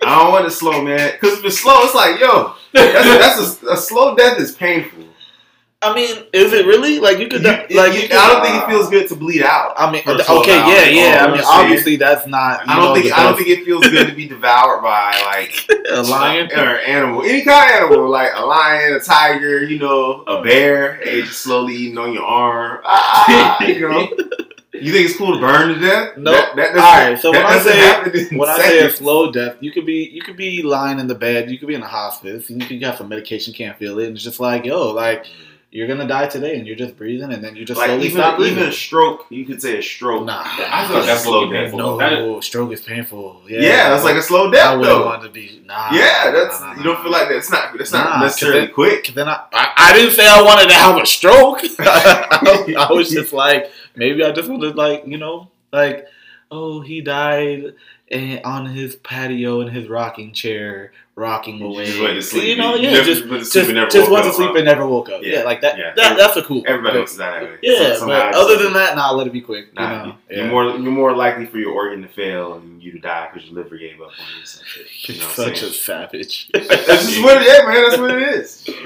I 0.06 0.22
don't 0.22 0.32
want 0.32 0.46
it 0.46 0.50
slow, 0.50 0.82
man. 0.82 1.12
Cause 1.20 1.38
if 1.38 1.44
it's 1.46 1.60
slow, 1.60 1.82
it's 1.84 1.94
like 1.94 2.20
yo, 2.20 2.54
that's, 2.72 3.06
a, 3.06 3.18
that's 3.18 3.62
a, 3.62 3.66
a 3.72 3.76
slow 3.76 4.14
death 4.14 4.38
is 4.38 4.52
painful. 4.52 5.04
I 5.84 5.94
mean, 5.94 6.16
is 6.32 6.52
it 6.52 6.66
really 6.66 6.98
like 6.98 7.18
you 7.18 7.28
could 7.28 7.42
You- 7.42 7.76
like 7.76 7.92
you- 7.94 8.08
could, 8.08 8.12
I 8.16 8.32
don't 8.32 8.44
think 8.44 8.62
it 8.62 8.66
feels 8.68 8.88
good 8.90 9.08
to 9.08 9.14
bleed 9.16 9.42
out. 9.42 9.74
I 9.76 9.90
mean, 9.90 10.02
okay, 10.06 10.24
12 10.24 10.46
yeah, 10.46 10.84
yeah. 10.84 11.18
Oh, 11.20 11.24
I 11.28 11.32
mean, 11.32 11.42
obviously 11.46 11.96
that's 11.96 12.26
not. 12.26 12.62
I 12.68 12.76
don't 12.76 12.84
know, 12.94 12.94
think 13.02 13.12
I 13.16 13.22
don't 13.22 13.36
think 13.36 13.48
it 13.50 13.64
feels 13.64 13.86
good 13.86 14.08
to 14.08 14.14
be 14.14 14.26
devoured 14.28 14.82
by 14.82 15.10
like 15.26 15.54
a 15.90 16.02
lion. 16.02 16.50
or 16.52 16.78
animal, 16.78 17.22
any 17.22 17.42
kind 17.42 17.70
of 17.74 17.90
animal, 17.90 18.08
like 18.08 18.30
a 18.34 18.44
lion, 18.44 18.94
a 18.94 19.00
tiger, 19.00 19.62
you 19.64 19.78
know, 19.78 20.22
a 20.26 20.42
bear. 20.42 20.96
Hey, 20.96 21.22
just 21.22 21.42
slowly 21.42 21.74
eating 21.74 21.98
on 21.98 22.12
your 22.12 22.24
arm. 22.24 22.80
Ah, 22.84 23.62
you 23.64 23.80
know. 23.88 24.08
You 24.72 24.92
think 24.92 25.08
it's 25.08 25.16
cool 25.16 25.32
to 25.34 25.40
burn 25.40 25.68
to 25.72 25.78
death? 25.80 26.16
No. 26.16 26.32
That, 26.32 26.56
that 26.56 26.74
doesn't- 26.74 26.78
All 26.80 27.08
right, 27.10 27.18
so 27.18 27.30
that 27.30 27.44
when 27.44 27.52
I 27.52 27.58
say- 27.60 28.36
When 28.36 28.48
I 28.48 28.58
say 28.58 28.78
a 28.86 28.90
slow 28.90 29.30
death, 29.30 29.56
you 29.60 29.70
could 29.70 29.86
be 29.86 30.10
you 30.12 30.20
could 30.20 30.36
be 30.36 30.62
lying 30.64 30.98
in 30.98 31.06
the 31.06 31.14
bed, 31.14 31.48
you 31.50 31.58
could 31.58 31.68
be 31.68 31.74
in 31.76 31.82
a 31.82 31.86
hospice, 31.86 32.50
and 32.50 32.60
you 32.60 32.66
could 32.68 32.82
have 32.82 32.96
some 32.98 33.08
medication, 33.08 33.54
can't 33.54 33.78
feel 33.78 33.98
it, 34.00 34.08
and 34.08 34.16
it's 34.16 34.24
just 34.24 34.40
like 34.40 34.64
yo, 34.64 34.90
like 34.90 35.26
you're 35.74 35.88
gonna 35.88 36.06
die 36.06 36.28
today, 36.28 36.56
and 36.56 36.66
you're 36.68 36.76
just 36.76 36.96
breathing, 36.96 37.32
and 37.32 37.42
then 37.42 37.56
you 37.56 37.64
just 37.64 37.78
like 37.78 37.88
slowly 37.88 38.06
even 38.06 38.16
stop 38.20 38.38
even 38.40 38.62
a 38.62 38.72
stroke, 38.72 39.26
you 39.28 39.44
could 39.44 39.60
say 39.60 39.78
a 39.78 39.82
stroke. 39.82 40.24
Nah, 40.24 40.40
I 40.44 40.86
feel 40.86 40.96
like 40.98 41.06
that's 41.06 41.24
slow 41.24 41.50
death. 41.52 41.74
no, 41.74 41.98
That- 41.98 42.44
stroke 42.44 42.72
is 42.72 42.80
painful. 42.82 43.42
Yeah, 43.48 43.60
Yeah, 43.60 43.90
that's 43.90 44.04
like 44.04 44.14
a 44.16 44.22
slow 44.22 44.50
death. 44.52 44.78
I 44.78 44.82
though. 44.82 45.04
want 45.04 45.22
to 45.24 45.28
be. 45.30 45.60
Nah, 45.66 45.88
Yeah, 45.92 46.30
that's 46.30 46.60
nah, 46.60 46.72
nah, 46.74 46.78
you 46.78 46.84
don't 46.84 47.02
feel 47.02 47.10
like 47.10 47.28
that's 47.28 47.50
not 47.50 47.76
that's 47.76 47.92
not 47.92 48.04
Nah, 48.04 48.12
'cause 48.12 48.22
necessarily 48.22 48.60
then- 48.66 48.74
quick. 48.74 49.08
Then 49.14 49.28
I, 49.28 49.40
I, 49.52 49.72
I 49.76 49.92
didn't 49.96 50.12
say 50.14 50.26
I 50.26 50.40
wanted 50.42 50.68
to 50.68 50.74
have 50.74 50.96
a 51.02 51.04
stroke. 51.06 51.58
I, 51.80 52.74
I 52.88 52.92
was 52.92 53.10
just 53.10 53.32
like, 53.32 53.70
maybe 53.96 54.22
I 54.24 54.30
just 54.30 54.48
wanted 54.48 54.76
like, 54.76 55.02
you 55.06 55.18
know, 55.18 55.50
like, 55.72 56.06
oh, 56.52 56.82
he 56.82 57.00
died 57.00 57.74
eh, 58.12 58.38
on 58.44 58.66
his 58.66 58.94
patio 58.94 59.60
in 59.60 59.68
his 59.68 59.88
rocking 59.88 60.32
chair, 60.32 60.92
rocking 61.16 61.59
You 61.59 61.66
away. 61.66 61.87
just 61.87 62.00
went 62.00 62.14
to 62.14 62.23
sleep. 62.23 62.44
You 62.44 62.56
know, 62.56 62.75
yeah, 62.75 62.90
never 62.92 63.04
just 63.04 63.28
went 63.28 63.42
to 63.42 63.44
sleep 63.44 63.64
just, 63.64 63.75
never 63.75 63.90
just 63.90 64.11
went 64.11 64.25
to 64.25 64.33
sleep 64.33 64.50
huh? 64.50 64.56
and 64.56 64.64
never 64.64 64.87
woke 64.87 65.09
up. 65.11 65.23
Yeah, 65.23 65.38
Yeah, 65.38 65.42
like 65.44 65.61
that. 65.61 65.78
yeah. 65.78 65.92
that 65.97 66.16
that's 66.16 66.37
a 66.37 66.42
cool. 66.42 66.62
Everybody 66.66 66.94
but- 66.94 67.00
looks 67.00 67.16
that 67.16 67.42
way. 67.42 67.56
Yeah, 67.62 67.94
So- 67.97 68.06
but 68.06 68.35
other 68.35 68.62
than 68.62 68.73
that, 68.73 68.97
nah, 68.97 69.12
let 69.12 69.26
it 69.26 69.33
be 69.33 69.40
quick. 69.40 69.66
You 69.78 69.80
know, 69.85 70.16
you're 70.28 70.44
yeah. 70.44 70.50
more 70.50 70.64
you're 70.71 70.78
more 70.92 71.14
likely 71.14 71.47
for 71.47 71.59
your 71.59 71.73
organ 71.73 72.02
to 72.02 72.09
fail 72.09 72.54
and 72.54 72.83
you 72.83 72.92
to 72.92 72.99
die 72.99 73.30
because 73.33 73.49
your 73.49 73.62
liver 73.62 73.76
gave 73.78 74.00
up 74.00 74.09
on 74.09 74.14
you. 74.37 74.42
or 74.42 74.47
some. 74.47 74.64
You 75.14 75.21
know 75.21 75.28
such 75.28 75.62
a 75.62 75.71
savage. 75.71 76.49
That's 76.52 76.66
just 77.06 77.23
what 77.23 77.40
it 77.40 77.47
is, 77.47 77.64
man. 77.66 77.88
That's 77.90 77.99
what 78.00 78.11
it 78.11 78.23
is. 78.35 78.68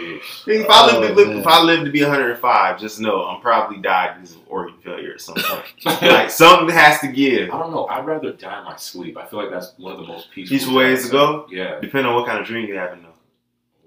If 0.47 0.67
I 0.69 0.87
live 0.87 0.95
oh, 0.97 1.01
to 1.03 1.09
Oh, 1.13 1.15
live, 1.15 1.29
man. 1.29 1.39
if 1.39 1.47
I 1.47 1.63
live 1.63 1.85
to 1.85 1.91
be 1.91 2.03
105, 2.03 2.81
just 2.81 2.99
know 3.01 3.25
I'm 3.25 3.41
probably 3.41 3.79
died 3.79 4.15
because 4.17 4.35
of 4.35 4.41
organ 4.49 4.75
failure 4.83 5.13
at 5.13 5.21
some 5.21 5.37
point. 5.37 6.03
like 6.03 6.31
something 6.31 6.69
has 6.75 7.01
to 7.01 7.09
give. 7.09 7.51
I 7.51 7.59
don't 7.59 7.71
know. 7.71 7.87
I'd 7.87 8.05
rather 8.07 8.33
die 8.33 8.59
in 8.59 8.65
my 8.65 8.77
sleep. 8.77 9.17
I 9.17 9.27
feel 9.27 9.41
like 9.41 9.51
that's 9.51 9.75
one 9.79 9.93
of 9.93 10.01
the 10.01 10.07
most 10.07 10.31
peaceful, 10.33 10.57
Peaceful 10.57 10.75
ways 10.77 11.07
to 11.07 11.13
go? 11.13 11.47
Yeah. 11.51 11.79
Depending 11.81 12.07
on 12.13 12.18
what 12.21 12.27
kind 12.27 12.39
of 12.41 12.47
dream 12.47 12.69
you 12.69 12.77
having, 12.77 13.03
though. 13.03 13.09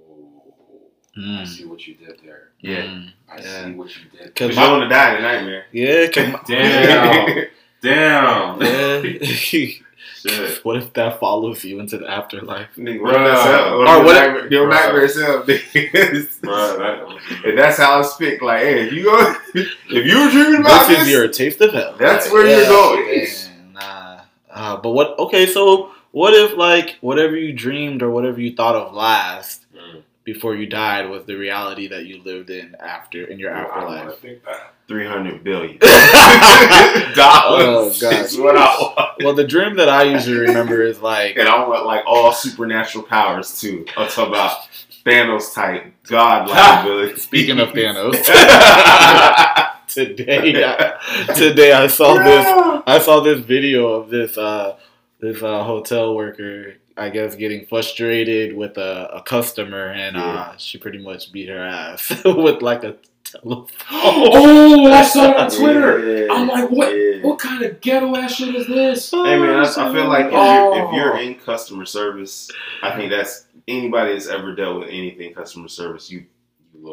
Oh, 0.01 0.81
I 1.17 1.19
Mm, 1.19 1.47
see 1.47 1.65
what 1.65 1.85
you 1.87 1.95
did 1.95 2.19
there. 2.25 2.49
Yeah, 2.61 2.83
mm. 2.83 3.09
I 3.29 3.37
Yeah. 3.39 3.65
see 3.65 3.71
what 3.73 3.89
you 3.95 4.03
did. 4.11 4.19
Cause 4.35 4.49
because 4.49 4.49
you 4.55 4.61
don't 4.61 4.79
want 4.79 4.83
to 4.83 4.89
die 4.95 5.11
in 5.17 5.17
a 5.17 5.21
nightmare. 5.21 5.65
Yeah. 5.71 6.31
my- 6.31 6.39
Damn. 6.47 7.45
Damn. 7.81 9.23
Shit. 9.23 10.63
what 10.63 10.77
if 10.77 10.93
that 10.93 11.19
follows 11.19 11.63
you 11.63 11.79
into 11.79 11.97
the 11.97 12.07
afterlife? 12.07 12.67
Nigga, 12.77 13.01
what 13.01 13.15
if 13.15 13.21
that's 13.25 13.41
Bruh. 13.41 13.57
how? 13.57 13.77
What 13.79 13.87
Or 13.87 13.97
if 13.99 14.05
what 14.05 14.15
your 14.15 14.23
if- 14.23 14.33
nightmare, 14.33 14.51
your 14.51 14.67
Bruh. 14.69 14.69
nightmare 14.69 15.07
self? 15.09 15.45
nigga. 15.47 16.39
Bruh, 16.41 17.19
If 17.45 17.55
that's 17.55 17.77
how 17.77 17.99
I 17.99 18.01
speak, 18.03 18.41
like, 18.41 18.61
hey, 18.61 18.87
if 18.87 18.93
you 18.93 19.03
go, 19.05 19.35
if 19.55 20.05
you 20.05 20.19
were 20.23 20.29
dreaming 20.29 20.61
about 20.61 20.87
This 20.87 20.99
this, 20.99 21.07
is 21.07 21.13
your 21.13 21.27
taste 21.27 21.59
of 21.61 21.73
hell. 21.73 21.95
That's 21.97 22.31
where 22.31 22.45
you're 22.45 22.67
going. 22.67 23.05
man, 23.07 23.73
Nah. 23.73 24.19
Uh, 24.53 24.77
but 24.77 24.91
what? 24.91 25.17
Okay, 25.17 25.45
so 25.47 25.91
what 26.11 26.33
if 26.33 26.57
like 26.57 26.97
whatever 27.01 27.35
you 27.35 27.53
dreamed 27.53 28.01
or 28.01 28.09
whatever 28.11 28.39
you 28.41 28.55
thought 28.55 28.75
of 28.75 28.93
last 28.93 29.65
Mm. 29.75 30.01
before 30.25 30.53
you 30.55 30.65
died 30.67 31.09
was 31.09 31.23
the 31.25 31.35
reality 31.35 31.87
that 31.87 32.05
you 32.05 32.21
lived 32.23 32.49
in 32.49 32.75
after 32.79 33.23
in 33.25 33.39
your 33.39 33.53
I 33.55 33.61
don't 33.63 33.71
afterlife? 33.71 34.15
to 34.15 34.21
think 34.21 34.43
that. 34.45 34.73
three 34.87 35.07
hundred 35.07 35.43
billion 35.43 35.77
oh 35.81 37.11
dollars. 37.15 38.01
gosh. 38.01 38.37
what 38.37 38.57
I 38.57 38.65
want. 38.79 39.23
Well, 39.23 39.33
the 39.33 39.45
dream 39.47 39.75
that 39.77 39.89
I 39.89 40.03
usually 40.03 40.39
remember 40.39 40.81
is 40.83 40.99
like 41.01 41.37
And 41.37 41.47
I 41.47 41.65
want 41.67 41.85
like 41.85 42.03
all 42.05 42.31
supernatural 42.33 43.03
powers 43.05 43.59
too. 43.59 43.85
I'm 43.97 44.07
talking 44.09 44.33
about 44.33 44.57
Thanos 45.05 45.53
type 45.53 45.91
god-like 46.03 46.81
ability. 46.85 47.19
Speaking 47.19 47.59
of 47.59 47.69
Thanos, 47.69 48.11
today, 49.87 50.63
I, 50.63 51.33
today 51.33 51.71
I 51.73 51.87
saw 51.87 52.13
this. 52.15 52.83
I 52.85 52.99
saw 52.99 53.19
this 53.21 53.39
video 53.39 53.87
of 53.93 54.09
this 54.09 54.37
uh, 54.37 54.77
this 55.21 55.41
uh, 55.43 55.63
hotel 55.63 56.15
worker, 56.15 56.75
I 56.97 57.09
guess, 57.09 57.35
getting 57.35 57.65
frustrated 57.67 58.55
with 58.55 58.77
a, 58.77 59.09
a 59.13 59.21
customer, 59.21 59.87
and 59.91 60.17
uh, 60.17 60.57
she 60.57 60.77
pretty 60.77 60.97
much 60.97 61.31
beat 61.31 61.49
her 61.49 61.59
ass 61.63 62.09
with 62.25 62.61
like 62.61 62.83
a 62.83 62.97
telephone. 63.23 63.67
Oh, 63.91 64.91
I 64.91 65.03
saw 65.03 65.31
it 65.31 65.37
on 65.37 65.49
Twitter. 65.51 66.25
Yeah, 66.25 66.33
I'm 66.33 66.47
like, 66.47 66.69
what? 66.69 66.89
yeah. 66.89 67.21
What 67.21 67.39
kind 67.39 67.63
of 67.63 67.79
ghetto 67.81 68.15
ass 68.15 68.33
shit 68.35 68.55
is 68.55 68.67
this? 68.67 69.11
Hey 69.11 69.37
man, 69.37 69.59
I, 69.59 69.61
I 69.63 69.93
feel 69.93 70.07
like 70.07 70.25
if, 70.27 70.31
Oh. 70.33 70.73
you're, 70.75 70.85
if 70.87 70.93
you're 70.95 71.17
in 71.19 71.35
customer 71.35 71.85
service, 71.85 72.49
I 72.81 72.95
think 72.95 73.11
that's 73.11 73.45
anybody 73.67 74.13
that's 74.13 74.27
ever 74.27 74.55
dealt 74.55 74.79
with 74.79 74.89
anything 74.89 75.33
customer 75.33 75.67
service. 75.67 76.09
You 76.11 76.25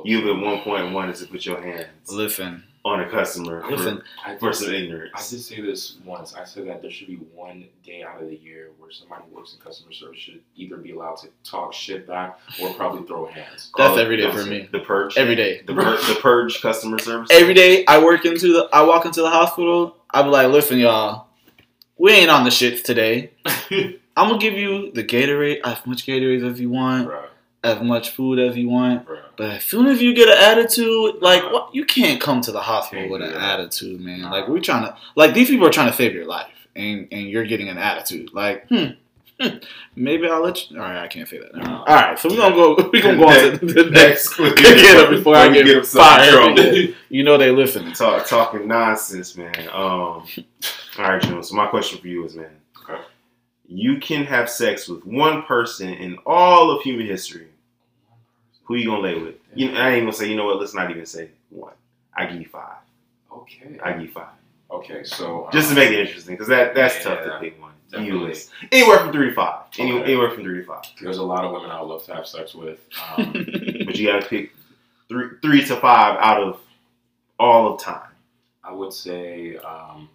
you 0.05 0.31
at 0.31 0.39
one 0.45 0.61
point 0.61 0.93
wanted 0.93 1.17
to 1.17 1.27
put 1.27 1.47
your 1.47 1.63
hands 1.63 1.87
Listen, 2.13 2.63
on 2.89 3.01
a 3.01 3.09
customer 3.11 3.63
for, 3.63 3.71
listen. 3.77 4.03
I 4.25 4.37
for 4.37 4.51
did, 4.51 4.57
some 4.57 4.69
I 5.15 5.19
did 5.19 5.41
say 5.41 5.61
this 5.61 5.97
once. 6.05 6.35
I 6.35 6.45
said 6.45 6.67
that 6.69 6.83
there 6.83 6.91
should 6.91 7.07
be 7.07 7.17
one 7.35 7.67
day 7.85 8.03
out 8.03 8.21
of 8.23 8.29
the 8.29 8.37
year 8.37 8.71
where 8.79 8.91
somebody 8.91 9.23
who 9.29 9.37
works 9.37 9.55
in 9.55 9.61
customer 9.65 9.93
service 9.93 10.19
should 10.19 10.41
either 10.57 10.77
be 10.77 10.93
allowed 10.93 11.17
to 11.19 11.29
talk 11.45 11.73
shit 11.73 12.07
back 12.07 12.39
or 12.61 12.73
probably 12.75 13.07
throw 13.07 13.27
hands. 13.27 13.71
That's 13.77 13.91
Call 13.91 13.99
every 13.99 14.17
day 14.17 14.31
for 14.31 14.45
me. 14.45 14.69
The 14.73 14.81
purge. 14.81 15.17
Every 15.17 15.37
day. 15.37 15.63
The, 15.67 15.75
pur- 15.75 15.97
the 15.97 16.19
purge 16.21 16.61
customer 16.61 16.99
service. 16.99 17.29
Every 17.33 17.55
day 17.55 17.85
I 17.87 18.03
work 18.03 18.25
into 18.25 18.53
the, 18.53 18.69
I 18.73 18.83
walk 18.83 19.05
into 19.07 19.23
the 19.23 19.31
hospital. 19.31 19.97
I 20.11 20.23
be 20.23 20.29
like, 20.31 20.49
listen, 20.49 20.79
y'all, 20.79 21.27
we 21.97 22.13
ain't 22.13 22.31
on 22.31 22.45
the 22.45 22.51
shits 22.51 22.83
today. 22.83 23.33
I'm 24.17 24.31
gonna 24.31 24.39
give 24.39 24.55
you 24.55 24.91
the 24.93 25.05
Gatorade, 25.05 25.61
as 25.65 25.85
much 25.87 26.05
Gatorade 26.05 26.51
as 26.51 26.59
you 26.59 26.71
want, 26.71 27.09
Bruh, 27.09 27.27
as 27.63 27.81
much 27.81 28.11
food 28.11 28.41
as 28.41 28.57
you 28.57 28.69
want. 28.69 29.07
bruh. 29.07 29.23
But 29.39 29.51
as 29.51 29.65
soon 29.65 29.87
as 29.87 30.03
you 30.03 30.15
get 30.15 30.29
an 30.29 30.37
attitude, 30.37 31.23
like 31.23 31.45
what 31.45 31.73
you 31.73 31.85
can't 31.85 32.21
come 32.21 32.41
to 32.41 32.51
the 32.51 32.61
hospital 32.61 33.09
with 33.09 33.23
an 33.23 33.33
attitude, 33.35 34.01
man. 34.01 34.23
Like 34.23 34.49
we're 34.49 34.59
trying 34.61 34.83
to 34.85 34.97
like 35.15 35.33
these 35.33 35.49
people 35.49 35.65
are 35.65 35.71
trying 35.71 35.89
to 35.91 35.97
save 35.97 36.13
your 36.13 36.27
life 36.27 36.51
and 36.75 37.07
and 37.13 37.29
you're 37.29 37.45
getting 37.45 37.69
an 37.69 37.79
attitude. 37.79 38.35
Like, 38.35 38.67
hmm, 38.69 38.87
hmm, 39.41 39.59
maybe 39.95 40.27
I'll 40.29 40.43
let 40.43 40.69
you 40.69 40.77
all 40.77 40.83
right, 40.83 41.05
I 41.05 41.07
can't 41.07 41.29
say 41.29 41.39
that. 41.39 41.55
Mind. 41.55 41.69
All 41.69 41.85
right, 41.85 42.19
so 42.19 42.29
we're 42.29 42.37
gonna 42.37 42.55
go 42.57 42.91
we're 42.93 43.01
gonna 43.01 43.17
go 43.17 43.29
on 43.29 43.59
to 43.61 43.67
the 43.67 43.85
next 43.91 44.37
get 44.37 44.55
it 44.59 45.11
before 45.17 45.37
I 45.37 45.47
you 45.47 45.65
get, 45.65 45.87
fired. 45.87 46.95
you 47.09 47.23
know 47.23 47.39
they 47.39 47.53
listening. 47.53 47.93
Talk, 47.93 48.27
talking 48.27 48.67
nonsense, 48.67 49.37
man. 49.37 49.55
Um, 49.69 49.73
all 49.73 50.25
right, 50.99 51.23
Jim. 51.23 51.41
So 51.45 51.55
my 51.55 51.67
question 51.67 52.01
for 52.01 52.09
you 52.09 52.25
is, 52.25 52.35
man, 52.35 52.51
you 53.69 53.99
can 54.01 54.25
have 54.25 54.51
sex 54.51 54.89
with 54.89 55.07
one 55.07 55.43
person 55.43 55.91
in 55.91 56.19
all 56.27 56.73
of 56.73 56.83
human 56.83 57.07
history. 57.07 57.47
Who 58.69 58.77
you 58.77 58.87
gonna 58.91 59.01
lay 59.03 59.19
with? 59.19 59.35
You, 59.55 59.73
I 59.75 59.91
ain't 59.91 60.03
gonna 60.03 60.13
say. 60.13 60.29
You 60.31 60.37
know 60.37 60.45
what? 60.45 60.61
Let's 60.61 60.75
not 60.75 60.91
even 60.91 61.05
say 61.07 61.31
one. 61.51 61.73
I 62.15 62.27
give 62.27 62.41
you 62.41 62.47
five. 62.49 62.77
Okay. 63.33 63.79
I 63.83 63.93
give 63.95 64.03
you 64.03 64.11
five. 64.11 64.29
Okay, 64.71 65.03
so 65.05 65.49
Just 65.51 65.69
to 65.69 65.73
um, 65.73 65.79
make 65.81 65.91
it 65.93 66.01
interesting, 66.01 66.35
because 66.35 66.49
that 66.49 66.75
that's 66.75 67.03
tough 67.03 67.25
to 67.25 67.39
pick 67.41 67.59
one. 67.61 67.73
definitely. 67.91 68.19
You 68.19 68.27
list. 68.27 68.51
Anywhere 68.71 68.99
from 68.99 69.13
three 69.13 69.31
to 69.31 69.35
five. 69.35 69.63
Any, 69.79 69.93
Okay. 69.93 70.05
Anywhere 70.05 70.31
from 70.31 70.43
three 70.45 70.59
to 70.61 70.65
five. 70.67 70.83
there's 71.01 71.17
a 71.17 71.23
lot 71.23 71.45
of 71.45 71.53
women 71.53 71.71
I 71.71 71.81
would 71.81 71.89
love 71.89 72.05
to 72.05 72.15
have 72.15 72.27
sex 72.27 72.55
with. 72.55 72.79
Um, 73.17 73.33
But 73.87 73.97
you 73.97 74.07
gotta 74.07 74.27
pick 74.27 74.53
three 75.09 75.29
three 75.41 75.65
to 75.65 75.77
five 75.77 76.19
out 76.21 76.43
of 76.43 76.61
all 77.39 77.73
of 77.75 77.81
time. 77.81 78.11
I 78.63 78.73
would 78.73 78.93
say 78.93 79.57
um, 79.57 80.11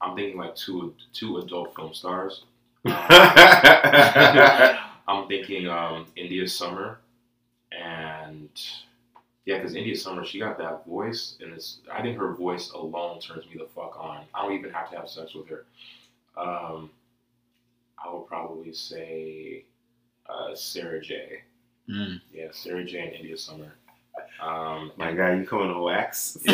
I'm 0.00 0.14
thinking 0.14 0.36
like 0.38 0.54
two 0.54 0.94
two 1.12 1.38
adult 1.38 1.74
film 1.74 1.92
stars. 1.94 2.44
Um, 2.86 2.94
I'm 5.08 5.26
thinking 5.28 5.66
um, 5.68 6.06
India 6.16 6.46
Summer, 6.48 6.98
and 7.72 8.48
yeah, 9.44 9.58
because 9.58 9.74
India 9.74 9.96
Summer, 9.96 10.24
she 10.24 10.38
got 10.40 10.58
that 10.58 10.84
voice, 10.86 11.36
and 11.40 11.52
it's 11.54 11.78
I 11.92 12.02
think 12.02 12.18
her 12.18 12.32
voice 12.34 12.70
alone 12.70 13.20
turns 13.20 13.46
me 13.46 13.56
the 13.58 13.66
fuck 13.74 13.96
on. 13.98 14.24
I 14.34 14.42
don't 14.42 14.54
even 14.58 14.72
have 14.72 14.90
to 14.90 14.96
have 14.96 15.08
sex 15.08 15.34
with 15.34 15.48
her. 15.48 15.64
Um, 16.36 16.90
I 18.04 18.12
would 18.12 18.26
probably 18.26 18.72
say 18.72 19.64
uh, 20.28 20.54
Sara 20.54 21.00
Jay. 21.00 21.42
Mm. 21.88 22.20
Yeah, 22.32 22.48
Sara 22.52 22.84
Jay. 22.84 23.00
and 23.06 23.12
India 23.14 23.38
Summer. 23.38 23.74
Um, 24.42 24.92
My 24.96 25.12
guy, 25.12 25.34
you 25.34 25.46
coming 25.46 25.72
to 25.72 25.80
wax? 25.80 26.36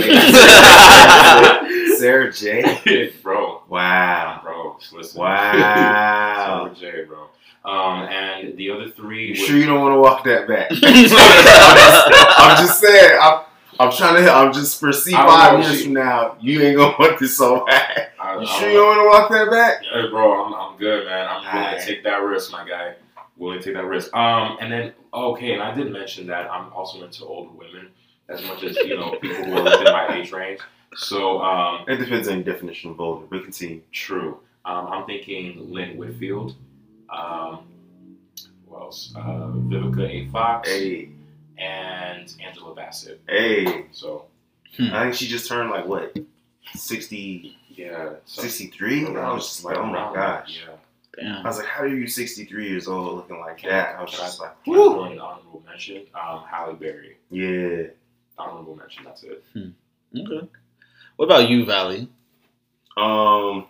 Sara 1.99 2.33
Jay. 2.33 3.13
bro, 3.23 3.63
Wow. 3.69 4.41
bro, 4.43 4.79
listen. 4.93 5.21
Wow. 5.21 6.73
Sara 6.75 6.93
Jay, 6.93 7.05
bro. 7.05 7.29
Um, 7.65 8.03
and 8.09 8.57
the 8.59 8.71
other 8.71 8.91
three. 8.91 9.29
You 9.29 9.35
sure 9.37 9.57
you 9.57 9.67
don't 9.67 9.81
want 9.81 9.95
to 9.95 10.01
walk 10.01 10.25
that 10.25 10.49
back? 10.49 10.71
I'm 10.83 12.57
just 12.67 12.81
saying. 12.81 13.19
I'm, 13.23 13.41
I'm 13.81 13.93
trying 13.93 14.23
to. 14.25 14.33
I'm 14.33 14.53
just 14.53 14.79
for 14.81 14.93
C 14.93 15.13
five 15.13 15.61
years 15.61 15.79
she- 15.79 15.85
from 15.85 15.95
now. 15.95 16.37
You 16.41 16.61
ain't 16.63 16.77
gonna 16.77 16.97
want 16.99 17.19
this 17.21 17.37
so 17.37 17.65
bad. 17.67 18.09
I- 18.21 18.35
You 18.35 18.41
I 18.41 18.45
sure 18.45 18.61
don't 18.61 18.71
you 18.71 18.77
don't 18.79 18.87
want 18.87 19.01
to 19.01 19.09
walk 19.09 19.31
that 19.31 19.51
back? 19.51 19.83
Hey, 19.93 20.09
bro, 20.09 20.45
I'm, 20.45 20.55
I'm 20.55 20.77
good, 20.79 21.05
man. 21.07 21.27
I'm 21.29 21.43
willing 21.45 21.59
Alright. 21.67 21.81
to 21.81 21.87
take 21.87 22.05
that 22.05 22.17
risk, 22.23 22.51
my 22.53 22.67
guy. 22.69 22.95
Willing 23.37 23.59
to 23.61 23.65
take 23.65 23.75
that 23.75 23.85
risk. 23.85 24.15
Um, 24.15 24.57
and 24.61 24.71
then 24.73 24.93
okay, 25.15 25.53
and 25.53 25.63
I 25.63 25.75
did 25.75 25.91
mention 25.93 26.27
that 26.29 26.51
I'm 26.51 26.73
also 26.73 27.05
into 27.05 27.25
older 27.25 27.51
women. 27.53 27.89
as 28.29 28.43
much 28.45 28.63
as 28.65 28.77
you 28.77 28.97
know 28.97 29.17
people 29.21 29.45
who 29.45 29.55
are 29.57 29.63
within 29.65 29.85
my 29.85 30.17
age 30.17 30.33
range. 30.33 30.61
So 30.97 31.41
um, 31.41 31.85
It 31.89 31.97
depends 31.97 32.29
on 32.29 32.35
your 32.37 32.45
definition 32.45 32.91
of 32.91 33.01
older. 33.01 33.27
We 33.31 33.41
can 33.41 33.53
see. 33.53 33.83
true. 33.93 34.39
Um, 34.65 34.87
I'm 34.89 35.07
thinking 35.07 35.73
Lynn 35.73 35.97
Whitfield. 35.97 36.55
Um, 37.13 37.67
who 38.69 38.77
else? 38.77 39.13
Uh, 39.17 39.21
Vivica 39.21 40.09
A. 40.09 40.29
Fox 40.31 40.69
Hey, 40.69 41.11
and 41.59 42.33
Angela 42.45 42.75
Bassett. 42.75 43.21
hey. 43.29 43.87
So 43.93 44.27
I 44.79 45.03
think 45.05 45.15
she 45.15 45.27
just 45.27 45.47
turned 45.49 45.71
like 45.71 45.87
what, 45.87 46.17
60, 46.75 47.57
yeah, 47.71 48.15
63? 48.25 49.07
I 49.17 49.33
was 49.35 49.47
just 49.47 49.65
like, 49.65 49.77
oh 49.77 49.85
my 49.87 50.13
gosh. 50.15 50.63
Yeah. 51.19 51.43
I 51.45 51.47
was 51.47 51.59
like, 51.59 51.67
how 51.67 51.83
are 51.83 51.89
you 51.89 52.07
63 52.07 52.69
years 52.71 52.89
old 52.89 53.17
looking 53.17 53.39
like 53.39 53.59
Can, 53.59 53.69
that? 53.69 53.97
I 53.97 54.03
was 54.03 54.11
can 54.13 54.21
just 54.21 54.41
I, 54.41 54.45
like, 54.45 54.65
can 54.65 54.75
I 54.75 54.79
woo. 54.79 54.93
throw 54.95 55.05
in 55.05 55.13
an 55.13 55.21
honorable 55.21 55.63
mention? 55.69 56.07
Um, 56.15 56.43
Halle 56.51 56.73
Berry. 56.75 57.19
Yeah. 57.31 57.89
Honorable 58.39 58.77
mention. 58.77 59.05
That's 59.05 59.23
it. 59.25 59.45
Okay. 59.55 60.49
What 61.17 61.27
about 61.27 61.51
you, 61.51 61.67
Valley? 61.67 62.09
Um, 62.97 63.67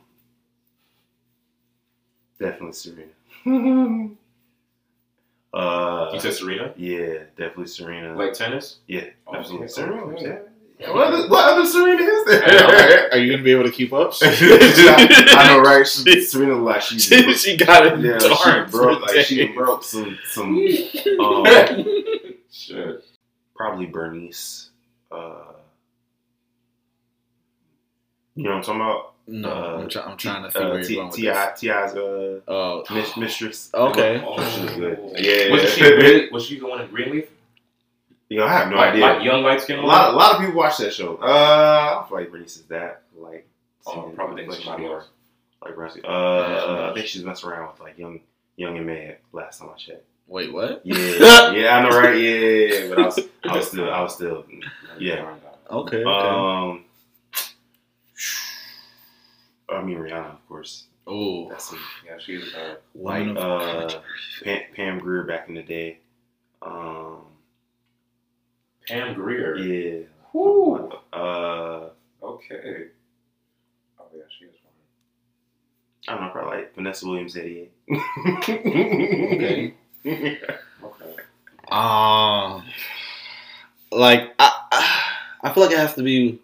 definitely 2.39 2.73
Serena. 2.73 3.11
uh, 5.55 6.11
You 6.15 6.21
said 6.21 6.35
Serena. 6.35 6.73
yeah, 6.77 7.25
definitely 7.37 7.67
Serena. 7.67 8.17
Like 8.17 8.33
tennis. 8.35 8.79
yeah, 8.87 9.07
Oh, 9.27 9.37
absolutely 9.37 9.67
okay, 9.67 9.73
Serena. 9.73 10.21
Yeah. 10.21 10.39
Yeah, 10.79 10.91
What, 10.95 11.13
other, 11.13 11.29
what 11.29 11.49
other 11.53 11.67
Serena 11.67 12.03
is 12.03 12.25
there? 12.27 13.13
Are 13.13 13.19
you 13.19 13.31
gonna 13.31 13.43
be 13.45 13.53
able 13.53 13.65
to 13.65 13.71
keep 13.71 13.93
up? 13.93 14.15
I 14.23 15.45
know, 15.49 15.61
right? 15.61 15.87
She, 15.87 16.21
Serena, 16.25 16.57
like 16.57 16.83
she, 16.83 16.99
she 16.99 17.57
got 17.57 17.87
it. 17.87 18.01
yeah, 18.01 18.19
darn 18.19 18.67
she 18.67 18.71
broke, 18.71 19.03
like 19.03 19.25
she 19.27 19.47
broke 19.49 19.85
some, 19.85 20.19
some. 20.29 20.57
Um, 21.21 21.45
Shit. 22.51 23.05
probably 23.55 23.87
Bernice. 23.87 24.71
Uh, 25.11 25.53
you 28.35 28.45
know 28.45 28.51
what 28.51 28.57
I'm 28.57 28.63
talking 28.63 28.81
about? 28.81 29.12
No, 29.27 29.51
Uh, 29.51 29.79
I'm, 29.83 29.89
try- 29.89 30.03
I'm 30.03 30.17
trying 30.17 30.43
to 30.43 30.51
figure 30.51 30.69
Uh, 30.69 30.73
where 30.73 30.83
T- 30.83 30.95
you're 30.95 31.03
going 31.05 31.13
Ti 31.15 31.23
this. 31.27 31.61
Ti's 31.61 31.95
uh, 31.95 32.41
Oh, 32.49 32.85
mis- 32.91 33.17
mistress. 33.17 33.71
Okay. 33.73 34.23
Oh, 34.27 34.51
She 34.51 34.67
good. 34.81 34.99
oh. 35.01 35.13
Yeah. 35.17 35.51
Wasn't 35.51 35.71
she 35.71 35.83
really? 35.85 36.31
Was 36.31 36.45
she 36.47 36.59
the 36.59 36.67
one 36.67 36.81
in 36.81 36.89
Greenleaf? 36.91 37.29
You 38.29 38.39
know, 38.39 38.47
I 38.47 38.53
have 38.53 38.71
no 38.71 38.77
like, 38.77 38.91
idea. 38.95 39.05
Like 39.07 39.25
young 39.25 39.43
light 39.45 39.59
a 39.59 39.63
skin. 39.63 39.83
lot, 39.83 40.15
a 40.15 40.17
lot 40.17 40.35
of 40.35 40.41
people 40.41 40.55
watch 40.57 40.79
that 40.79 40.93
show. 40.93 41.17
Uh, 41.17 41.27
I 41.27 41.95
don't 41.95 42.09
feel 42.09 42.19
like 42.19 42.31
Bernice 42.31 42.57
is 42.57 42.63
that. 42.65 43.03
Like, 43.17 43.47
Oh, 43.87 43.93
seeing- 44.05 44.15
probably 44.17 44.37
think 44.43 44.51
like 44.53 44.61
somebody 44.63 44.85
she- 44.85 44.91
else. 44.93 45.09
Like 45.63 45.77
Bernice. 45.77 45.99
Uh, 46.05 46.89
I 46.91 46.95
think 46.95 47.07
she's 47.07 47.25
messing 47.25 47.49
around 47.51 47.71
with 47.73 47.81
like 47.81 47.99
young, 47.99 48.21
young 48.57 48.77
and 48.77 48.87
mad. 48.87 49.19
Last 49.33 49.61
time 49.61 49.71
I 49.73 49.77
checked. 49.79 50.03
wait, 50.27 50.53
what? 50.53 50.81
Yeah, 50.85 50.97
yeah, 51.53 51.77
I 51.79 51.83
know, 51.89 51.97
right? 51.97 52.17
Yeah, 52.19 52.31
yeah, 52.39 52.75
yeah. 52.75 52.89
But 52.89 52.99
I 52.99 53.03
was, 53.05 53.19
I 53.45 53.57
was 53.57 53.69
still, 53.69 53.91
I 53.91 54.01
was 54.03 54.15
still, 54.15 54.45
yeah. 54.99 55.35
Okay, 55.71 55.99
okay. 55.99 56.05
Um, 56.05 56.85
I 59.77 59.83
mean 59.83 59.99
Rihanna, 59.99 60.33
of 60.33 60.49
course. 60.49 60.85
oh, 61.07 61.49
That's 61.49 61.73
a, 61.73 61.77
Yeah, 62.07 62.19
she's. 62.19 62.55
Uh, 62.55 62.77
like 62.95 63.29
uh. 63.37 64.01
Pam, 64.45 64.61
Pam 64.75 64.99
Grier 64.99 65.25
back 65.25 65.49
in 65.49 65.55
the 65.55 65.63
day. 65.63 65.99
Um, 66.63 67.19
Pam 68.87 69.15
Grier. 69.15 69.57
yeah. 69.59 70.01
Woo. 70.33 70.91
Uh, 71.13 71.89
Okay. 72.23 72.87
Oh 73.99 74.05
yeah, 74.15 74.23
she 74.39 74.45
is 74.45 74.55
one. 74.63 74.73
I 76.09 76.13
don't 76.15 76.25
know, 76.27 76.31
probably 76.33 76.59
like 76.59 76.75
Vanessa 76.77 77.07
Williams 77.07 77.37
eighty 77.37 77.69
eight. 77.89 77.95
Okay. 78.39 79.75
Okay. 80.85 81.17
Um, 81.71 82.65
like 83.93 84.33
I, 84.39 84.51
I, 84.73 85.03
I 85.45 85.53
feel 85.55 85.63
like 85.65 85.73
it 85.73 85.79
has 85.79 85.95
to 85.95 86.03
be 86.03 86.41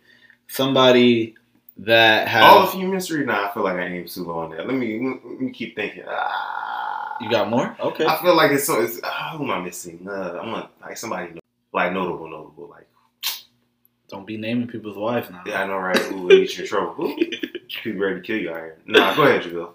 somebody 0.47 1.35
that 1.79 2.29
have 2.29 2.45
All 2.45 2.63
of 2.65 2.73
human 2.73 2.95
history. 2.95 3.25
Nah, 3.25 3.49
I 3.49 3.55
feel 3.55 3.63
like 3.63 3.77
I 3.77 3.85
aimed 3.87 4.09
too 4.09 4.25
low 4.25 4.41
on 4.41 4.51
that. 4.51 4.67
Let 4.67 4.75
me 4.75 5.01
let 5.25 5.41
me 5.41 5.53
keep 5.53 5.77
thinking. 5.77 6.05
Ah, 6.09 7.17
you 7.21 7.31
got 7.31 7.49
more? 7.49 7.77
Okay. 7.81 8.07
I 8.07 8.21
feel 8.21 8.37
like 8.37 8.51
it's 8.51 8.65
so. 8.67 8.81
It's 8.81 9.01
ah, 9.05 9.35
who 9.37 9.45
am 9.45 9.51
I 9.51 9.61
missing? 9.61 10.07
Uh, 10.09 10.39
I'm 10.41 10.51
gonna 10.51 10.71
like 10.81 10.97
somebody 10.97 11.39
like 11.73 11.93
notable, 11.93 12.29
notable. 12.29 12.69
Like 12.69 12.87
Don't 14.09 14.27
be 14.27 14.37
naming 14.37 14.67
people's 14.69 14.97
wives 14.97 15.31
now. 15.31 15.43
yeah, 15.47 15.63
I 15.63 15.67
know, 15.67 15.77
right? 15.77 16.13
Ooh, 16.13 16.29
get 16.29 16.57
you 16.57 16.65
in 16.65 16.69
trouble. 16.69 17.05
Ooh, 17.05 17.17
people 17.83 18.01
ready 18.01 18.17
to 18.17 18.21
kill 18.23 18.39
you 18.39 18.51
out 18.51 18.57
here. 18.57 18.79
Nah, 18.87 19.15
go 19.15 19.23
ahead, 19.23 19.43
Jevile. 19.43 19.75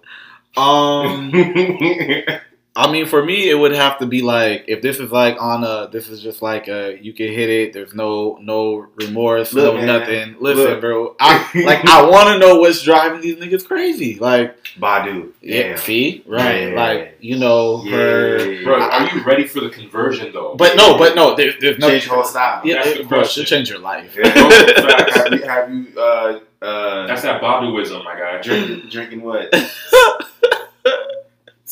Um, 0.55 1.31
I 2.75 2.91
mean, 2.91 3.05
for 3.05 3.23
me, 3.23 3.51
it 3.51 3.53
would 3.53 3.71
have 3.73 3.99
to 3.99 4.07
be 4.07 4.23
like 4.23 4.65
if 4.67 4.81
this 4.81 4.99
is 4.99 5.11
like 5.11 5.39
on 5.39 5.63
a, 5.63 5.89
this 5.91 6.09
is 6.09 6.23
just 6.23 6.41
like 6.41 6.67
a, 6.67 6.97
you 6.99 7.13
can 7.13 7.27
hit 7.27 7.47
it. 7.47 7.71
There's 7.71 7.93
no 7.93 8.39
no 8.41 8.87
remorse, 8.95 9.53
Look, 9.53 9.75
no 9.75 9.79
man. 9.79 9.85
nothing. 9.85 10.35
Listen, 10.39 10.65
Look. 10.65 10.81
bro, 10.81 11.15
I 11.19 11.47
like 11.65 11.85
I 11.87 12.01
want 12.09 12.29
to 12.29 12.39
know 12.39 12.55
what's 12.59 12.81
driving 12.81 13.21
these 13.21 13.35
niggas 13.35 13.67
crazy. 13.67 14.17
Like, 14.17 14.57
Badu. 14.79 15.33
yeah, 15.41 15.55
Yeah. 15.69 15.75
see, 15.75 16.23
right? 16.25 16.69
Yeah. 16.69 16.75
Like, 16.75 17.17
you 17.21 17.37
know, 17.37 17.77
her. 17.77 18.51
Yeah. 18.51 18.63
Bro, 18.63 18.81
are 18.81 19.07
you 19.15 19.23
ready 19.23 19.45
for 19.45 19.59
the 19.61 19.69
conversion 19.69 20.31
though? 20.33 20.55
But 20.55 20.75
no, 20.75 20.97
but 20.97 21.15
no, 21.15 21.35
there's 21.35 21.53
there's 21.61 21.77
no. 21.77 21.89
Change 21.89 22.07
your 22.07 22.15
whole 22.15 22.23
style. 22.23 22.61
Yeah, 22.65 22.77
That's 22.77 22.87
it- 22.87 22.97
the 23.03 23.07
bro, 23.07 23.19
question. 23.19 23.45
she'll 23.45 23.55
change 23.57 23.69
your 23.69 23.79
life. 23.79 24.15
Yeah. 24.17 24.31
Facts. 24.33 25.15
have 25.15 25.31
you, 25.33 25.41
have 25.47 25.71
you 25.71 25.87
uh, 25.95 26.39
uh, 26.59 27.05
That's 27.05 27.21
that 27.21 27.39
Baduism, 27.39 28.03
my 28.03 28.15
guy. 28.15 28.41
drinking, 28.41 28.89
drinking 28.89 29.21
what? 29.21 29.53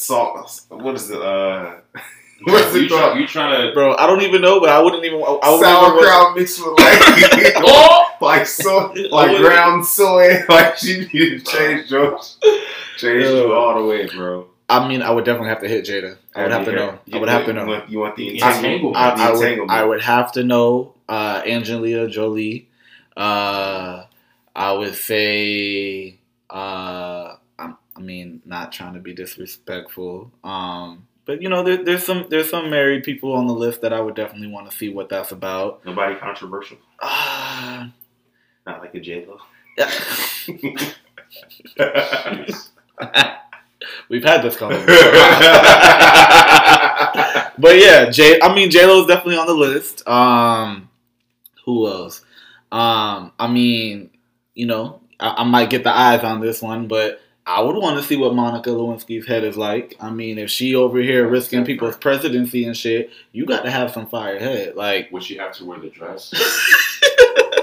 Salt. 0.02 0.62
What 0.70 0.96
is 0.96 1.10
it? 1.12 1.22
Uh, 1.22 1.76
what's 2.44 2.74
you, 2.76 2.86
it 2.86 2.88
try, 2.90 3.18
you 3.20 3.28
trying 3.28 3.68
to? 3.68 3.74
Bro, 3.74 3.96
I 3.98 4.08
don't 4.08 4.22
even 4.24 4.42
know, 4.42 4.60
but 4.60 4.70
I 4.70 4.80
wouldn't 4.82 5.06
even. 5.06 5.20
I, 5.22 5.26
I 5.26 5.50
wouldn't 5.52 5.68
even 5.68 5.96
what- 5.96 6.04
Sauerkraut 6.04 6.38
mixed 6.38 6.60
with 6.60 6.80
like, 6.80 7.54
Oh! 7.58 8.06
like 8.22 8.46
so, 8.48 8.94
like 9.12 9.38
ground 9.38 9.86
soy. 9.86 10.44
Like 10.50 10.78
she 10.78 11.02
need 11.02 11.12
to 11.12 11.40
change 11.40 11.92
yours, 11.92 12.38
change 12.98 13.24
you 13.26 13.54
all 13.54 13.80
the 13.82 13.86
way, 13.88 14.08
bro. 14.08 14.48
I 14.70 14.88
mean, 14.88 15.02
I 15.02 15.12
would 15.12 15.26
definitely 15.26 15.50
have 15.50 15.60
to 15.62 15.68
hit 15.68 15.86
Jada. 15.86 16.18
I 16.34 16.44
would 16.44 16.52
have 16.52 16.66
to 16.66 16.72
know. 16.72 17.00
I 17.14 17.18
would 17.20 17.28
have 17.30 17.42
to 17.46 17.48
You 17.48 17.54
know. 17.54 17.66
want, 17.66 17.90
you 17.90 18.00
want 18.00 18.16
the 18.16 18.30
The 18.30 18.36
entanglement? 18.36 18.96
entanglement. 18.96 19.20
I, 19.20 19.28
I 19.28 19.32
would. 19.34 19.70
I 19.70 19.84
would 19.86 20.02
have 20.02 20.32
to 20.34 20.44
know 20.44 20.94
uh, 21.10 21.42
Angelina 21.46 22.08
Jolie. 22.08 22.70
Uh, 23.18 24.06
I 24.56 24.72
would 24.72 24.96
say, 24.96 26.20
uh, 26.50 27.34
I'm, 27.36 27.41
I 28.02 28.04
mean, 28.04 28.42
not 28.46 28.72
trying 28.72 28.96
to 28.96 29.00
be 29.00 29.14
disrespectful, 29.14 30.32
um, 30.44 31.06
but 31.26 31.40
you 31.40 31.50
know, 31.50 31.62
there, 31.62 31.84
there's 31.84 32.04
some 32.04 32.26
there's 32.32 32.50
some 32.50 32.72
married 32.72 33.04
people 33.04 33.34
on 33.34 33.46
the 33.46 33.54
list 33.54 33.82
that 33.82 33.94
I 33.94 34.02
would 34.02 34.16
definitely 34.16 34.48
want 34.48 34.72
to 34.72 34.76
see 34.76 34.90
what 34.90 35.08
that's 35.08 35.32
about. 35.32 35.86
Nobody 35.86 36.16
controversial. 36.16 36.78
Uh, 37.00 37.90
Not 38.66 38.82
like 38.82 38.96
a 38.96 39.00
J 39.00 39.28
Lo. 39.28 39.38
yeah. 39.78 39.92
We've 44.10 44.24
had 44.24 44.42
this 44.42 44.58
conversation. 44.58 44.88
but 47.60 47.78
yeah, 47.78 48.10
J. 48.10 48.40
I 48.42 48.56
mean, 48.56 48.72
J 48.72 48.88
Lo 48.88 49.02
is 49.02 49.08
definitely 49.08 49.38
on 49.38 49.46
the 49.46 49.54
list. 49.54 50.08
Um, 50.08 50.90
who 51.66 51.88
else? 51.88 52.26
Um, 52.72 53.32
I 53.38 53.48
mean, 53.48 54.10
you 54.56 54.66
know, 54.66 55.02
I, 55.20 55.36
I 55.38 55.44
might 55.44 55.70
get 55.70 55.84
the 55.84 55.96
eyes 55.96 56.24
on 56.24 56.42
this 56.42 56.64
one, 56.64 56.88
but 56.88 57.22
I 57.52 57.60
would 57.60 57.76
want 57.76 58.00
to 58.00 58.04
see 58.04 58.16
what 58.16 58.34
Monica 58.34 58.70
Lewinsky's 58.70 59.28
head 59.28 59.44
is 59.44 59.58
like. 59.58 59.96
I 60.00 60.10
mean, 60.10 60.38
if 60.38 60.50
she 60.50 60.74
over 60.74 61.00
here 61.00 61.28
risking 61.28 61.66
people's 61.66 61.98
presidency 61.98 62.64
and 62.64 62.78
shit, 62.78 63.10
you 63.34 63.46
got 63.46 63.64
to 63.64 63.70
have 63.70 63.92
some 63.92 64.08
fire 64.08 64.40
head. 64.40 64.76
Like, 64.76 65.12
Would 65.12 65.24
she 65.24 65.36
have 65.36 65.54
to 65.56 65.66
wear 65.66 65.78
the 65.78 65.90
dress? 65.90 66.30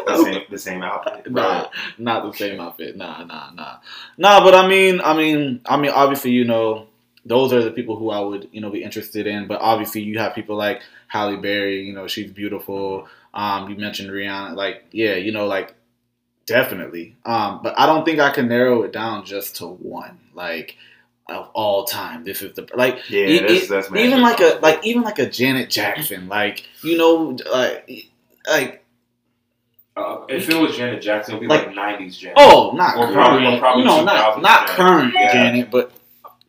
the, 0.06 0.22
same, 0.22 0.42
the 0.50 0.58
same 0.58 0.82
outfit. 0.82 1.30
Nah, 1.30 1.68
not 1.96 2.30
the 2.30 2.36
same 2.36 2.60
outfit. 2.60 2.98
Nah, 2.98 3.24
nah, 3.24 3.50
nah, 3.52 3.78
nah. 4.18 4.44
But 4.44 4.54
I 4.54 4.68
mean, 4.68 5.00
I 5.02 5.16
mean, 5.16 5.62
I 5.64 5.78
mean, 5.78 5.90
obviously, 5.90 6.32
you 6.32 6.44
know, 6.44 6.86
those 7.24 7.54
are 7.54 7.62
the 7.62 7.70
people 7.70 7.96
who 7.96 8.10
I 8.10 8.20
would, 8.20 8.48
you 8.52 8.60
know, 8.60 8.70
be 8.70 8.82
interested 8.82 9.26
in. 9.26 9.46
But 9.46 9.62
obviously, 9.62 10.02
you 10.02 10.18
have 10.18 10.34
people 10.34 10.56
like 10.56 10.82
Halle 11.06 11.36
Berry. 11.36 11.82
You 11.84 11.94
know, 11.94 12.06
she's 12.06 12.30
beautiful. 12.30 13.08
Um, 13.32 13.70
you 13.70 13.76
mentioned 13.76 14.10
Rihanna. 14.10 14.54
Like, 14.54 14.84
yeah, 14.92 15.14
you 15.14 15.32
know, 15.32 15.46
like 15.46 15.74
definitely. 16.48 17.16
Um, 17.24 17.60
but 17.62 17.78
I 17.78 17.86
don't 17.86 18.04
think 18.04 18.18
I 18.18 18.30
can 18.30 18.48
narrow 18.48 18.82
it 18.82 18.92
down 18.92 19.24
just 19.24 19.56
to 19.56 19.66
one. 19.66 20.18
Like 20.34 20.76
of 21.28 21.48
all 21.52 21.84
time, 21.84 22.24
this 22.24 22.42
is 22.42 22.54
the 22.56 22.66
like 22.74 23.08
Yeah, 23.10 23.26
E- 23.26 23.38
that's, 23.40 23.68
that's 23.68 23.92
even 23.94 24.20
like 24.22 24.40
a 24.40 24.58
like 24.62 24.84
even 24.84 25.02
like 25.02 25.18
a 25.18 25.28
Janet 25.28 25.70
Jackson. 25.70 26.26
Like 26.28 26.66
you 26.82 26.96
know, 26.98 27.36
like 27.52 28.06
like 28.48 28.84
Uh, 29.96 30.24
if 30.28 30.48
it 30.48 30.54
was 30.56 30.76
Janet 30.76 31.02
Jackson, 31.02 31.34
it 31.34 31.38
would 31.38 31.42
be 31.42 31.46
Like- 31.48 31.66
like, 31.74 31.98
'90s 31.98 32.18
Janet. 32.18 32.36
Oh, 32.38 32.72
not 32.74 32.96
Or 32.96 33.02
current. 33.06 33.14
probably- 33.14 33.46
or 33.46 33.58
probably 33.58 33.82
you 33.82 33.88
know, 33.88 34.04
not 34.04 34.40
not 34.40 34.68
current 34.68 35.12
Yeah. 35.14 35.32
Janet, 35.32 35.70
but 35.70 35.92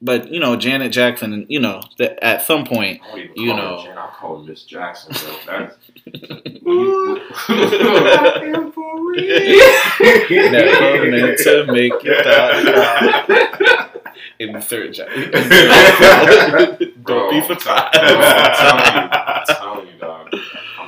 but 0.01 0.31
you 0.31 0.39
know, 0.39 0.55
Janet 0.55 0.91
Jackson, 0.91 1.33
and 1.33 1.45
you 1.49 1.59
know, 1.59 1.81
that 1.97 2.23
at 2.23 2.41
some 2.41 2.65
point, 2.65 3.01
I 3.03 3.09
don't 3.09 3.19
even 3.19 3.35
you 3.35 3.51
call 3.51 3.57
know. 3.57 3.77
her 3.77 3.83
Janet. 3.83 3.97
I'll 3.97 4.07
call 4.09 4.39
her 4.39 4.43
Miss 4.43 4.63
Jackson. 4.63 5.13
Bro. 6.63 7.15
That's 9.15 10.29
never 10.51 11.12
meant 11.12 11.38
to 11.39 11.65
make 11.67 11.93
it 12.03 12.27
out. 12.27 13.89
Insert 14.39 14.93
Janet. 14.93 15.31
Don't 15.31 17.03
Bro, 17.03 17.29
be 17.31 17.38
I'm 17.41 17.57
telling 17.57 17.75
you, 18.05 19.09
I'm 19.12 19.45
telling 19.45 19.88
you, 19.88 19.93
dog. 19.99 20.33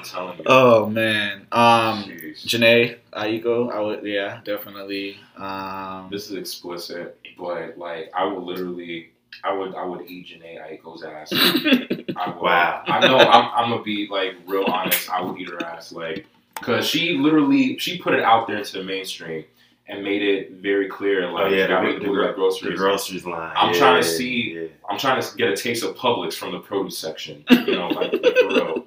I'm 0.02 0.28
I'm 0.28 0.36
telling 0.36 0.38
you. 0.40 0.44
Oh 0.48 0.86
man. 0.88 1.48
Um, 1.52 2.04
Jeez. 2.06 2.46
Jhené 2.46 2.98
Aiko, 3.14 3.72
I 3.72 3.80
would 3.80 4.04
yeah, 4.06 4.42
definitely. 4.44 5.18
Um, 5.38 6.10
This 6.12 6.30
is 6.30 6.38
explicit, 6.38 7.20
but 7.38 7.78
like 7.78 8.12
I 8.16 8.26
would 8.26 8.44
literally, 8.44 9.10
I 9.44 9.54
would, 9.54 9.76
I 9.76 9.84
would 9.86 10.08
eat 10.10 10.28
Jhené 10.28 10.60
Aiko's 10.62 11.04
ass. 11.04 11.32
I 12.16 12.30
would. 12.30 12.42
Wow. 12.42 12.84
I 12.86 13.00
know. 13.08 13.18
I'm, 13.18 13.52
I'm 13.56 13.70
gonna 13.72 13.84
be 13.84 14.08
like 14.10 14.36
real 14.48 14.66
honest. 14.66 15.10
I 15.10 15.22
would 15.22 15.40
eat 15.40 15.50
her 15.50 15.64
ass, 15.64 15.92
like, 15.92 16.26
cause 16.56 16.86
she 16.88 17.18
literally 17.18 17.78
she 17.80 17.98
put 17.98 18.14
it 18.14 18.24
out 18.24 18.48
there 18.48 18.58
into 18.58 18.78
the 18.80 18.84
mainstream 18.84 19.46
and 19.88 20.04
made 20.04 20.22
it 20.22 20.52
very 20.52 20.88
clear, 20.88 21.28
Oh 21.28 21.34
like, 21.34 21.52
yeah, 21.52 21.68
got 21.68 21.82
the, 21.82 21.88
me 21.88 21.94
the, 21.96 22.00
the 22.00 22.06
gro- 22.08 22.28
the 22.28 22.34
groceries. 22.34 22.80
groceries 22.80 23.26
line. 23.26 23.52
I'm 23.58 23.74
Yeah, 23.74 23.80
trying 23.80 24.02
to 24.02 24.08
see- 24.08 24.54
Yeah. 24.54 24.68
I'm 24.90 24.98
trying 24.98 25.22
to 25.22 25.36
get 25.38 25.50
a 25.50 25.56
taste 25.58 25.84
of 25.84 25.96
Publix 25.98 26.34
from 26.36 26.52
the 26.54 26.60
produce 26.60 26.98
section. 26.98 27.44
You 27.50 27.76
know, 27.76 27.88
like, 27.90 28.14
like 28.14 28.36
for 28.38 28.48
real. 28.48 28.86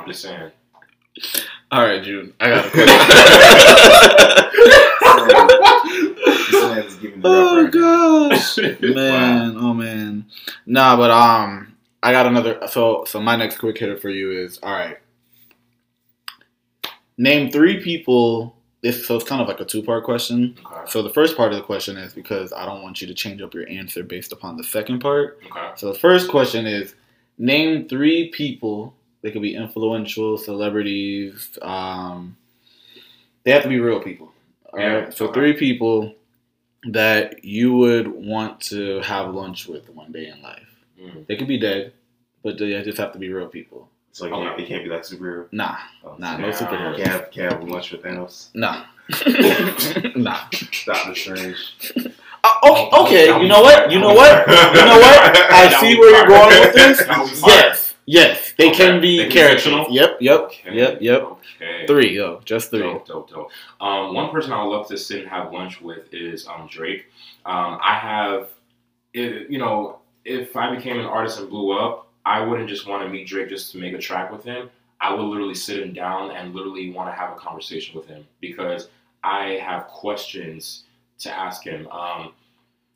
I'm 0.00 0.06
just 0.08 0.22
saying. 0.22 0.50
all 1.70 1.82
right, 1.82 2.02
June. 2.02 2.32
I 2.40 2.48
got 2.48 2.66
a 2.66 2.70
question. 2.70 2.86
This 6.50 6.52
man 6.52 6.78
is 6.86 6.94
giving 6.96 7.18
it 7.20 7.26
up 7.26 7.32
oh 7.32 7.62
right 7.62 7.70
gosh, 7.72 8.58
man. 8.80 9.56
Oh 9.58 9.74
man. 9.74 10.24
Nah, 10.64 10.96
but 10.96 11.10
um, 11.10 11.76
I 12.02 12.12
got 12.12 12.26
another. 12.26 12.66
So 12.68 13.04
so 13.06 13.20
my 13.20 13.36
next 13.36 13.58
quick 13.58 13.76
hitter 13.76 13.98
for 13.98 14.08
you 14.08 14.30
is 14.32 14.58
all 14.62 14.72
right. 14.72 14.96
Name 17.18 17.50
three 17.50 17.82
people. 17.82 18.56
This 18.82 19.06
so 19.06 19.16
it's 19.16 19.28
kind 19.28 19.42
of 19.42 19.48
like 19.48 19.60
a 19.60 19.66
two 19.66 19.82
part 19.82 20.04
question. 20.04 20.56
Okay. 20.64 20.80
So 20.86 21.02
the 21.02 21.10
first 21.10 21.36
part 21.36 21.52
of 21.52 21.58
the 21.58 21.64
question 21.64 21.98
is 21.98 22.14
because 22.14 22.54
I 22.54 22.64
don't 22.64 22.82
want 22.82 23.02
you 23.02 23.06
to 23.06 23.14
change 23.14 23.42
up 23.42 23.52
your 23.52 23.68
answer 23.68 24.02
based 24.02 24.32
upon 24.32 24.56
the 24.56 24.64
second 24.64 25.00
part. 25.00 25.38
Okay. 25.50 25.72
So 25.76 25.92
the 25.92 25.98
first 25.98 26.30
question 26.30 26.66
is 26.66 26.94
name 27.36 27.86
three 27.86 28.30
people. 28.30 28.94
They 29.22 29.30
could 29.30 29.42
be 29.42 29.54
influential 29.54 30.38
celebrities. 30.38 31.58
Um, 31.62 32.36
they 33.44 33.50
have 33.52 33.62
to 33.62 33.68
be 33.68 33.78
real 33.80 34.00
people. 34.00 34.32
All 34.72 34.78
Yeah, 34.80 34.86
right. 34.94 35.14
So 35.14 35.26
okay. 35.26 35.34
three 35.34 35.52
people 35.54 36.14
that 36.88 37.44
you 37.44 37.74
would 37.74 38.08
want 38.08 38.60
to 38.60 39.00
have 39.00 39.34
lunch 39.34 39.66
with 39.66 39.88
one 39.90 40.12
day 40.12 40.28
in 40.28 40.40
life. 40.42 40.66
Mm. 41.00 41.26
They 41.26 41.36
could 41.36 41.48
be 41.48 41.58
dead, 41.58 41.92
but 42.42 42.58
they 42.58 42.82
just 42.82 42.98
have 42.98 43.12
to 43.12 43.18
be 43.18 43.30
real 43.32 43.48
people. 43.48 43.88
So 44.12 44.26
it 44.26 44.30
can't, 44.30 44.58
it 44.60 44.66
can't 44.68 44.82
be 44.82 44.90
like 44.90 45.02
superhero. 45.02 45.46
Nah, 45.52 45.76
Oh, 46.04 46.14
nah, 46.18 46.36
no 46.36 46.46
Yeah. 46.48 46.52
superheroes. 46.52 46.96
Can't 46.96 47.08
have, 47.08 47.30
can't 47.30 47.52
have 47.52 47.62
lunch 47.64 47.92
with 47.92 48.02
Thanos. 48.02 48.48
Nah, 48.54 48.84
nah. 50.16 50.40
Doctor 50.86 51.14
Strange. 51.14 51.92
Uh, 52.42 52.48
okay, 52.70 52.90
okay. 52.96 53.42
You 53.42 53.48
know 53.48 53.60
what? 53.60 53.92
You 53.92 54.00
know 54.00 54.14
what? 54.14 54.46
You 54.48 54.54
know 54.54 54.98
what? 54.98 55.36
I 55.52 55.68
see 55.80 55.98
where 55.98 56.16
you're 56.16 56.26
going 56.26 56.60
with 56.60 56.74
this. 56.74 56.98
That 57.06 57.18
would 57.20 57.30
be 57.30 57.36
fire. 57.36 57.50
Yes, 57.50 57.94
yes. 58.06 58.49
They 58.60 58.68
Okay. 58.68 58.76
can 58.76 59.00
be 59.00 59.16
They 59.16 59.28
can 59.28 59.56
be 59.88 59.94
Yep, 59.94 60.18
yep, 60.20 60.40
Okay. 60.40 60.76
yep, 60.76 60.98
yep. 61.00 61.22
Okay. 61.22 61.86
Three, 61.86 62.14
yo, 62.14 62.40
just 62.44 62.70
three. 62.70 62.80
Dope, 62.80 63.06
dope, 63.06 63.30
dope. 63.30 63.50
Um, 63.80 64.14
one 64.14 64.30
person 64.30 64.52
I 64.52 64.62
would 64.62 64.70
love 64.70 64.86
to 64.88 64.98
sit 64.98 65.20
and 65.20 65.28
have 65.30 65.50
lunch 65.50 65.80
with 65.80 66.12
is 66.12 66.46
um, 66.46 66.68
Drake. 66.70 67.06
Um, 67.46 67.78
I 67.82 67.94
have, 67.94 68.50
it, 69.14 69.50
you 69.50 69.58
know, 69.58 70.00
if 70.26 70.56
I 70.56 70.74
became 70.74 70.98
an 70.98 71.06
artist 71.06 71.40
and 71.40 71.48
blew 71.48 71.72
up, 71.72 72.08
I 72.26 72.40
wouldn't 72.40 72.68
just 72.68 72.86
want 72.86 73.02
to 73.02 73.08
meet 73.08 73.26
Drake 73.26 73.48
just 73.48 73.72
to 73.72 73.78
make 73.78 73.94
a 73.94 73.98
track 73.98 74.30
with 74.30 74.44
him. 74.44 74.68
I 75.00 75.14
would 75.14 75.22
literally 75.22 75.54
sit 75.54 75.80
him 75.82 75.94
down 75.94 76.30
and 76.32 76.54
literally 76.54 76.92
want 76.92 77.08
to 77.08 77.14
have 77.14 77.32
a 77.32 77.36
conversation 77.36 77.96
with 77.98 78.06
him 78.06 78.26
because 78.42 78.88
I 79.24 79.58
have 79.64 79.86
questions 79.86 80.84
to 81.20 81.30
ask 81.32 81.64
him. 81.64 81.88
Um, 81.88 82.32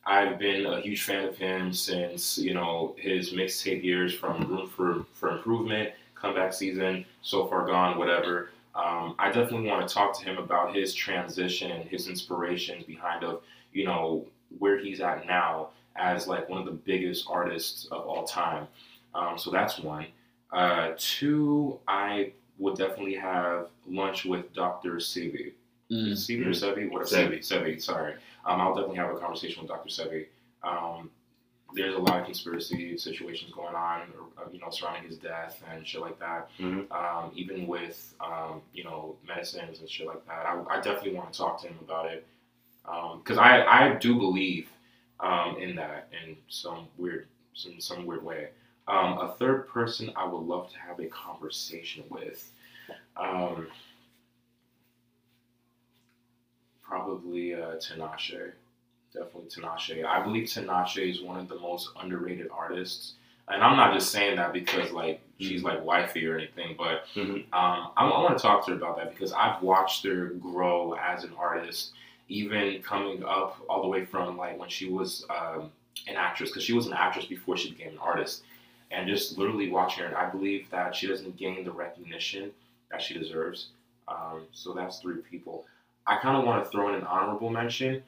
I've 0.07 0.39
been 0.39 0.67
a 0.67 0.81
huge 0.81 1.03
fan 1.03 1.25
of 1.25 1.37
him 1.37 1.73
since 1.73 2.37
you 2.39 2.55
know 2.55 2.95
his 2.99 3.33
mixtape 3.33 3.83
years, 3.83 4.15
from 4.15 4.47
Room 4.47 4.69
for 4.69 5.07
for 5.15 5.31
Improvement, 5.31 5.91
Comeback 6.15 6.53
Season, 6.53 7.05
So 7.23 7.47
Far 7.47 7.67
Gone, 7.67 7.99
whatever. 7.99 8.51
Um, 8.75 9.15
I 9.19 9.29
definitely 9.29 9.69
want 9.69 9.89
to 9.89 9.95
talk 9.95 10.19
to 10.19 10.25
him 10.25 10.37
about 10.37 10.75
his 10.75 10.93
transition 10.95 11.71
and 11.71 11.89
his 11.89 12.09
inspirations 12.09 12.85
behind 12.85 13.25
of 13.25 13.43
you 13.73 13.85
know 13.85 14.27
where 14.59 14.79
he's 14.79 15.01
at 15.01 15.27
now 15.27 15.69
as 15.97 16.27
like 16.27 16.49
one 16.49 16.59
of 16.59 16.67
the 16.67 16.73
biggest 16.73 17.27
artists 17.29 17.87
of 17.87 18.07
all 18.07 18.25
time. 18.25 18.67
Um, 19.15 19.39
so 19.39 19.51
that's 19.51 19.79
one. 19.79 20.07
Uh, 20.53 20.93
two, 20.99 21.79
I 21.89 22.33
would 22.59 22.77
definitely 22.77 23.15
have 23.15 23.69
lunch 23.87 24.25
with 24.25 24.53
Dr. 24.53 24.95
Sebi. 24.95 25.53
Mm. 25.91 26.13
Sebi 26.13 26.47
or 26.47 26.51
Sebi? 26.51 26.91
What 26.91 27.07
Sebi. 27.07 27.39
Sebi? 27.39 27.39
Sebi, 27.39 27.83
sorry. 27.83 28.15
Um, 28.47 28.61
I'll 28.61 28.75
definitely 28.75 28.97
have 28.97 29.11
a 29.11 29.19
conversation 29.19 29.63
with 29.63 29.71
Dr. 29.71 29.89
Sebi. 29.89 30.27
Um, 30.63 31.11
there's 31.75 31.95
a 31.95 31.99
lot 31.99 32.21
of 32.21 32.25
conspiracy 32.25 32.97
situations 32.97 33.53
going 33.53 33.75
on, 33.75 34.03
uh, 34.39 34.43
you 34.53 34.61
know, 34.61 34.71
surrounding 34.71 35.09
his 35.09 35.19
death 35.19 35.61
and 35.73 35.87
shit 35.87 36.01
like 36.01 36.19
that. 36.21 36.49
Mhm. 36.59 36.91
Um, 36.93 37.33
even 37.35 37.67
with, 37.67 38.15
um, 38.21 38.63
you 38.73 38.85
know, 38.85 39.17
medicines 39.27 39.81
and 39.81 39.89
shit 39.91 40.07
like 40.07 40.25
that. 40.27 40.47
I, 40.47 40.63
I 40.71 40.77
definitely 40.81 41.15
want 41.15 41.33
to 41.33 41.39
talk 41.39 41.61
to 41.63 41.69
him 41.69 41.79
about 41.81 42.07
it 42.13 42.27
because 43.19 43.39
I, 43.39 43.65
I 43.65 43.95
do 43.95 44.15
believe 44.15 44.69
um, 45.21 45.57
in 45.59 45.75
that 45.77 46.09
in 46.13 46.37
some 46.49 46.87
weird, 46.99 47.27
some 47.55 47.81
some 47.81 48.07
weird 48.07 48.23
way. 48.25 48.51
Um, 48.87 49.19
a 49.19 49.35
third 49.39 49.69
person 49.69 50.13
I 50.15 50.27
would 50.27 50.43
love 50.43 50.71
to 50.73 50.79
have 50.79 51.01
a 51.01 51.07
conversation 51.07 52.05
with. 52.11 52.53
Probably 56.87 57.55
uh, 57.55 57.77
Tinashe. 57.77 58.53
Definitely 59.13 59.49
Tinashe. 59.49 60.05
I 60.05 60.23
believe 60.23 60.45
Tinashe 60.49 61.11
is 61.11 61.23
one 61.23 61.39
of 61.39 61.49
the 61.49 61.59
most 61.59 61.91
underrated 62.01 62.49
artists. 62.53 63.15
And 63.49 63.63
I'm 63.63 63.77
not 63.77 63.93
just 63.95 64.11
saying 64.11 64.37
that 64.37 64.53
because 64.53 64.91
like 64.91 65.21
she's 65.39 65.63
like 65.63 65.85
wifey 65.85 66.27
or 66.27 66.37
anything, 66.39 66.75
but 66.79 67.05
Mhm. 67.15 67.45
um, 67.53 67.91
I, 67.97 68.05
want 68.09 68.37
to 68.37 68.43
talk 68.43 68.65
to 68.65 68.71
her 68.71 68.77
about 68.77 68.97
that 68.97 69.11
because 69.13 69.33
I've 69.33 69.63
watched 69.63 70.05
her 70.05 70.29
grow 70.29 70.95
as 70.95 71.25
an 71.25 71.33
artist, 71.39 71.93
even 72.29 72.83
coming 72.83 73.23
up 73.23 73.61
all 73.69 73.83
the 73.83 73.89
way 73.89 74.05
from 74.07 74.39
like 74.39 74.59
when 74.59 74.71
she 74.71 74.89
was 74.89 75.27
um, 75.29 75.71
an 76.09 76.17
actress, 76.17 76.51
because 76.51 76.63
she 76.65 76.73
was 76.73 76.87
an 76.87 76.95
actress 76.95 77.27
before 77.27 77.57
she 77.59 77.71
became 77.71 77.93
an 77.93 77.99
artist, 77.99 78.45
and 78.91 79.07
just 79.07 79.37
literally 79.37 79.69
watching 79.71 80.05
her, 80.05 80.09
And 80.09 80.17
I 80.17 80.31
believe 80.31 80.71
that 80.71 80.95
she 80.97 81.07
doesn't 81.07 81.37
gain 81.37 81.65
the 81.65 81.73
recognition 81.73 82.51
that 82.91 83.03
she 83.03 83.13
deserves. 83.15 83.69
Um, 84.09 84.47
so 84.53 84.73
that's 84.73 85.01
three 85.01 85.21
people. 85.21 85.67
I 86.07 86.17
kind 86.17 86.37
of 86.37 86.45
want 86.45 86.65
to 86.65 86.71
throw 86.71 86.89
in 86.91 86.95
an 86.97 87.05
honorable 87.05 87.51
mention. 87.51 88.03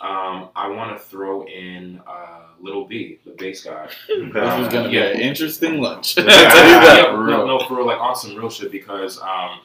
Um, 0.00 0.50
I 0.54 0.68
want 0.68 0.96
to 0.96 1.02
throw 1.02 1.44
in 1.46 2.00
uh, 2.06 2.42
Lil 2.60 2.84
B, 2.84 3.18
the 3.24 3.32
bass 3.32 3.64
guy. 3.64 3.88
This 4.06 4.18
is 4.18 4.32
gonna 4.32 4.88
Yeah. 4.88 5.12
be 5.12 5.14
an 5.14 5.20
interesting 5.20 5.80
lunch. 5.80 6.16
Yeah. 6.16 6.24
I'll 6.28 6.50
tell. 6.50 7.28
Yeah, 7.28 7.36
no, 7.36 7.46
no, 7.46 7.58
for 7.66 7.76
real, 7.78 7.86
like 7.86 7.98
on 8.00 8.14
some 8.14 8.36
real 8.36 8.48
shit 8.50 8.70
because 8.70 9.20
um, 9.20 9.60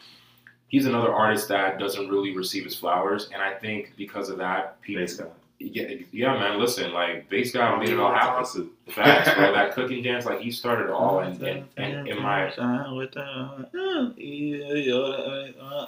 he's 0.70 0.86
another 0.88 1.14
artist 1.14 1.48
that 1.50 1.78
doesn't 1.78 2.10
really 2.10 2.36
receive 2.36 2.64
his 2.64 2.76
flowers, 2.76 3.30
and 3.32 3.42
I 3.44 3.54
think 3.54 3.94
because 3.96 4.30
of 4.30 4.38
that, 4.40 4.82
people, 4.82 5.04
Bass 5.04 5.18
guy. 5.18 5.26
yeah, 5.60 5.88
yeah, 6.12 6.34
man, 6.34 6.60
listen, 6.60 6.92
like 6.94 7.30
bass 7.30 7.52
guy 7.52 7.78
made 7.78 7.90
it 7.90 8.00
all 8.00 8.12
happen. 8.14 8.42
Awesome. 8.42 8.72
Facts, 8.90 9.34
bro. 9.36 9.54
That 9.54 9.74
cooking 9.74 10.02
dance, 10.02 10.26
like 10.26 10.40
he 10.40 10.50
started 10.52 10.86
it 10.86 10.90
all, 10.90 11.20
and, 11.20 11.40
and, 11.44 11.68
and 11.78 12.08
in 12.08 12.20
my 12.22 12.52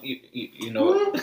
you, 0.03 0.19
you, 0.31 0.49
you 0.53 0.71
know, 0.71 1.13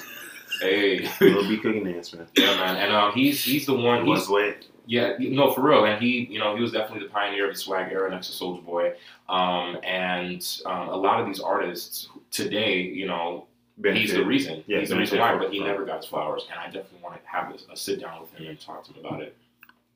hey, 0.62 1.09
Lil 1.20 1.48
B 1.48 1.59
cooking 1.59 1.85
dance, 1.85 2.12
man. 2.14 2.27
yeah, 2.37 2.55
man, 2.57 2.77
and 2.77 2.92
um, 2.94 3.12
he's 3.12 3.42
he's 3.44 3.66
the 3.66 3.75
one. 3.75 4.01
He's 4.01 4.09
One's 4.09 4.29
way. 4.29 4.55
Yeah, 4.87 5.14
no, 5.20 5.53
for 5.53 5.61
real. 5.62 5.85
And 5.85 6.03
he, 6.03 6.27
you 6.29 6.40
know, 6.40 6.57
he 6.57 6.61
was 6.62 6.72
definitely 6.72 7.07
the 7.07 7.12
pioneer 7.12 7.46
of 7.48 7.55
the 7.55 7.59
swag 7.61 7.92
era 7.92 8.11
next 8.11 8.37
to 8.37 8.44
Soulja 8.44 8.64
Boy. 8.64 8.94
Um, 9.29 9.79
and 9.85 10.44
um, 10.66 10.88
a 10.88 10.96
lot 10.96 11.20
of 11.20 11.27
these 11.29 11.38
artists 11.38 12.09
today, 12.33 12.81
you 12.83 13.07
know, 13.07 13.46
he's 13.81 14.12
the 14.12 14.25
reason. 14.25 14.64
Yeah, 14.66 14.81
he's 14.81 14.88
the 14.88 14.96
reason 14.98 15.20
why, 15.20 15.38
but 15.38 15.53
he 15.53 15.59
from- 15.59 15.68
never 15.68 15.85
got 15.85 15.98
his 15.98 16.07
flowers. 16.07 16.46
And 16.51 16.59
I 16.59 16.64
definitely 16.66 16.98
want 17.01 17.14
to 17.14 17.20
have 17.31 17.53
a, 17.53 17.72
a 17.72 17.77
sit 17.77 18.01
down 18.01 18.22
with 18.22 18.35
him 18.35 18.48
and 18.48 18.61
talk 18.61 18.85
to 18.87 18.92
him 18.92 19.07
about 19.07 19.22
it. 19.22 19.37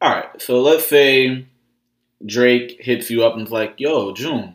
All 0.01 0.11
right, 0.11 0.41
so 0.41 0.61
let's 0.63 0.87
say 0.87 1.47
Drake 2.25 2.77
hits 2.81 3.11
you 3.11 3.25
up 3.25 3.35
and 3.35 3.43
is 3.47 3.53
like, 3.53 3.75
"Yo, 3.79 4.13
June, 4.15 4.55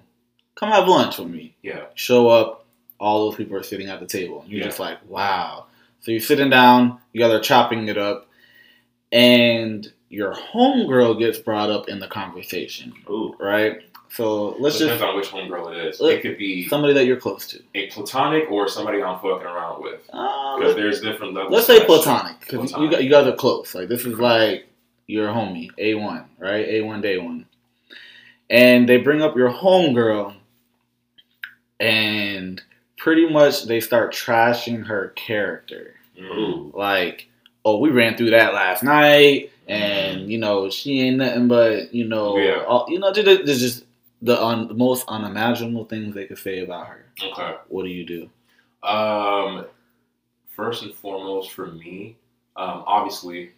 come 0.56 0.70
have 0.72 0.88
lunch 0.88 1.18
with 1.18 1.28
me." 1.30 1.56
Yeah. 1.62 1.86
Show 1.96 2.30
up, 2.30 2.66
all 3.00 3.26
those 3.30 3.36
people 3.38 3.58
are 3.58 3.64
sitting 3.64 3.90
at 3.90 4.00
the 4.00 4.06
table. 4.08 4.46
You're 4.48 4.60
Yeah. 4.60 4.66
just 4.68 4.80
like, 4.80 4.98
"Wow." 5.10 5.66
So 6.02 6.12
you're 6.12 6.20
sitting 6.20 6.50
down, 6.50 7.00
you 7.14 7.22
guys 7.22 7.32
are 7.32 7.40
chopping 7.40 7.88
it 7.88 7.98
up, 7.98 8.28
and 9.12 9.92
your 10.10 10.34
homegirl 10.34 11.20
gets 11.20 11.38
brought 11.38 11.70
up 11.70 11.88
in 11.90 12.00
the 12.00 12.08
conversation, 12.08 12.94
Ooh. 13.10 13.36
right? 13.40 13.82
So 14.10 14.50
let's 14.60 14.78
just. 14.78 14.92
Depends 15.00 15.02
just 15.02 15.34
on 15.34 15.46
which 15.46 15.50
homegirl 15.52 15.74
it 15.78 15.86
is. 15.88 16.02
It 16.02 16.22
could 16.22 16.38
be 16.38 16.68
somebody 16.68 16.94
that 16.94 17.06
you're 17.06 17.20
close 17.20 17.48
to. 17.48 17.62
a 17.76 17.88
platonic 17.92 18.52
or 18.52 18.68
somebody 18.68 19.02
I'm 19.02 19.20
fucking 19.20 19.48
around 19.48 19.82
with. 19.84 20.02
Uh, 20.12 20.58
Because 20.58 20.76
there's 20.76 21.02
different 21.02 21.34
levels. 21.34 21.54
Let's 21.54 21.68
say 21.68 21.86
platonic, 21.86 22.40
because 22.42 22.72
you, 22.74 22.90
you 22.98 23.10
guys 23.10 23.28
are 23.28 23.36
close. 23.36 23.74
Like 23.74 23.88
this 23.88 24.06
is 24.06 24.20
like 24.20 24.68
your 25.08 25.30
homie, 25.30 25.70
A 25.78 25.94
one, 25.96 26.26
right? 26.40 26.68
A 26.68 26.82
one 26.82 27.00
day 27.02 27.20
one, 27.20 27.46
and 28.50 28.90
they 28.90 28.98
bring 28.98 29.22
up 29.22 29.36
your 29.38 29.50
homegirl, 29.52 30.36
and 31.80 32.62
pretty 33.02 33.28
much 33.28 33.66
they 33.66 33.80
start 33.80 34.14
trashing 34.14 34.86
her 34.86 35.08
character. 35.16 35.96
Mm. 36.20 36.38
Ooh. 36.38 36.72
Like, 36.76 37.28
oh, 37.66 37.80
we 37.80 37.90
ran 37.90 38.16
through 38.16 38.30
that 38.30 38.54
last 38.54 38.84
night, 38.84 39.52
and 39.68 40.32
you 40.32 40.38
know 40.38 40.70
she 40.70 41.02
ain't 41.02 41.18
nothing 41.18 41.48
but 41.48 41.94
you 41.94 42.06
know, 42.08 42.38
Yeah. 42.38 42.64
all, 42.68 42.86
you 42.90 43.00
know, 43.00 43.12
just, 43.12 43.46
just 43.46 43.60
just 43.60 43.86
the 44.22 44.40
un, 44.40 44.78
most 44.78 45.04
unimaginable 45.08 45.86
things 45.86 46.14
they 46.14 46.26
could 46.26 46.38
say 46.38 46.60
about 46.64 46.88
her. 46.88 47.06
Okay. 47.24 47.56
What 47.70 47.84
do 47.84 47.90
you 47.90 48.06
do? 48.06 48.30
Um, 48.88 49.66
first 50.56 50.84
and 50.84 50.94
foremost, 50.94 51.52
for 51.54 51.68
me, 51.72 52.18
um, 52.56 52.84
obviously, 52.86 53.52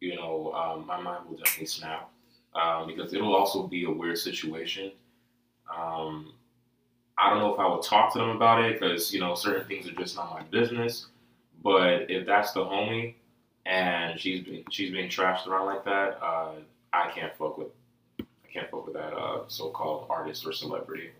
you 0.00 0.16
know, 0.16 0.52
um, 0.52 0.84
my 0.84 1.00
mind 1.00 1.28
will 1.28 1.36
definitely 1.36 1.66
snap 1.66 2.10
um, 2.56 2.88
because 2.88 3.14
it'll 3.14 3.36
also 3.36 3.68
be 3.68 3.84
a 3.84 3.90
weird 3.90 4.18
situation. 4.18 4.90
Um, 5.72 6.32
I 7.18 7.30
don't 7.30 7.38
know 7.38 7.54
if 7.54 7.60
I 7.60 7.66
would 7.68 7.82
talk 7.82 8.12
to 8.14 8.18
them 8.18 8.30
about 8.30 8.64
it 8.64 8.80
because 8.80 9.12
you 9.12 9.20
know 9.20 9.34
certain 9.34 9.66
things 9.66 9.88
are 9.88 9.92
just 9.94 10.16
not 10.16 10.30
my 10.32 10.42
business. 10.44 11.06
But 11.62 12.10
if 12.10 12.26
that's 12.26 12.52
the 12.52 12.60
homie 12.64 13.14
and 13.64 14.18
she's 14.20 14.44
being, 14.44 14.64
she's 14.70 14.90
being 14.90 15.08
trashed 15.08 15.46
around 15.46 15.66
like 15.66 15.84
that, 15.84 16.18
uh, 16.22 16.50
I 16.92 17.10
can't 17.14 17.34
fuck 17.36 17.56
with 17.58 17.68
I 18.20 18.52
can't 18.52 18.70
fuck 18.70 18.84
with 18.86 18.94
that 18.94 19.14
uh, 19.14 19.44
so-called 19.48 20.06
artist 20.10 20.46
or 20.46 20.52
celebrity. 20.52 21.10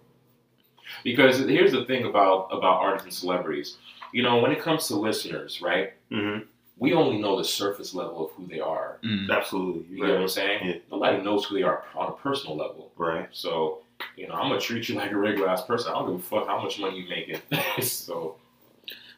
Because 1.02 1.38
here's 1.38 1.72
the 1.72 1.84
thing 1.86 2.04
about 2.04 2.48
about 2.52 2.80
artists 2.80 3.04
and 3.06 3.14
celebrities, 3.14 3.78
you 4.12 4.22
know, 4.22 4.38
when 4.38 4.52
it 4.52 4.60
comes 4.60 4.86
to 4.88 4.96
listeners, 4.96 5.60
right? 5.62 5.92
hmm 6.10 6.38
We 6.78 6.92
only 6.92 7.18
know 7.18 7.38
the 7.38 7.44
surface 7.44 7.94
level 7.94 8.26
of 8.26 8.32
who 8.32 8.46
they 8.46 8.60
are. 8.60 8.98
Mm. 9.04 9.30
Absolutely. 9.30 9.84
You 9.96 10.04
get 10.04 10.12
what 10.12 10.22
I'm 10.22 10.28
saying? 10.28 10.66
Yeah. 10.66 10.74
Nobody 10.90 11.22
knows 11.22 11.44
who 11.46 11.56
they 11.56 11.62
are 11.62 11.84
on 11.94 12.08
a 12.08 12.12
personal 12.12 12.56
level. 12.56 12.92
Right. 12.96 13.28
So, 13.32 13.78
you 14.16 14.28
know, 14.28 14.34
I'm 14.34 14.48
gonna 14.48 14.60
treat 14.60 14.88
you 14.88 14.94
like 14.96 15.12
a 15.12 15.16
regular 15.16 15.48
ass 15.48 15.64
person. 15.64 15.92
I 15.92 15.98
don't 15.98 16.10
give 16.12 16.20
a 16.20 16.22
fuck 16.22 16.46
how 16.46 16.62
much 16.62 16.78
money 16.78 17.00
you 17.00 17.08
making. 17.08 17.40
so, 17.82 18.36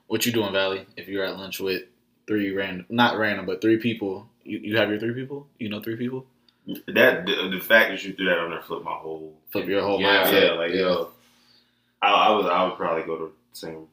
What 0.06 0.24
you 0.26 0.32
doing, 0.32 0.52
Valley? 0.52 0.86
If 0.96 1.08
you're 1.08 1.24
at 1.24 1.36
lunch 1.36 1.60
with 1.60 1.82
three 2.26 2.52
random, 2.52 2.86
not 2.88 3.18
random, 3.18 3.46
but 3.46 3.60
three 3.60 3.78
people, 3.78 4.28
you, 4.44 4.58
you 4.58 4.76
have 4.76 4.88
your 4.88 4.98
three 4.98 5.14
people. 5.14 5.46
You 5.58 5.68
know 5.68 5.80
three 5.80 5.96
people. 5.96 6.26
That 6.88 7.26
the, 7.26 7.48
the 7.52 7.60
fact 7.60 7.90
that 7.90 8.04
you 8.04 8.12
threw 8.14 8.26
that 8.26 8.38
on 8.38 8.50
there 8.50 8.60
flipped 8.60 8.84
my 8.84 8.92
whole. 8.92 9.34
Flip 9.52 9.68
your 9.68 9.82
whole 9.82 10.00
Yeah, 10.00 10.24
mindset. 10.24 10.42
Yeah, 10.42 10.52
like 10.54 10.72
yo, 10.72 11.10
I, 12.02 12.08
I 12.10 12.36
would 12.36 12.46
I 12.46 12.64
would 12.64 12.76
probably 12.76 13.04
go 13.04 13.16
to 13.16 13.24
the 13.26 13.30
same. 13.52 13.86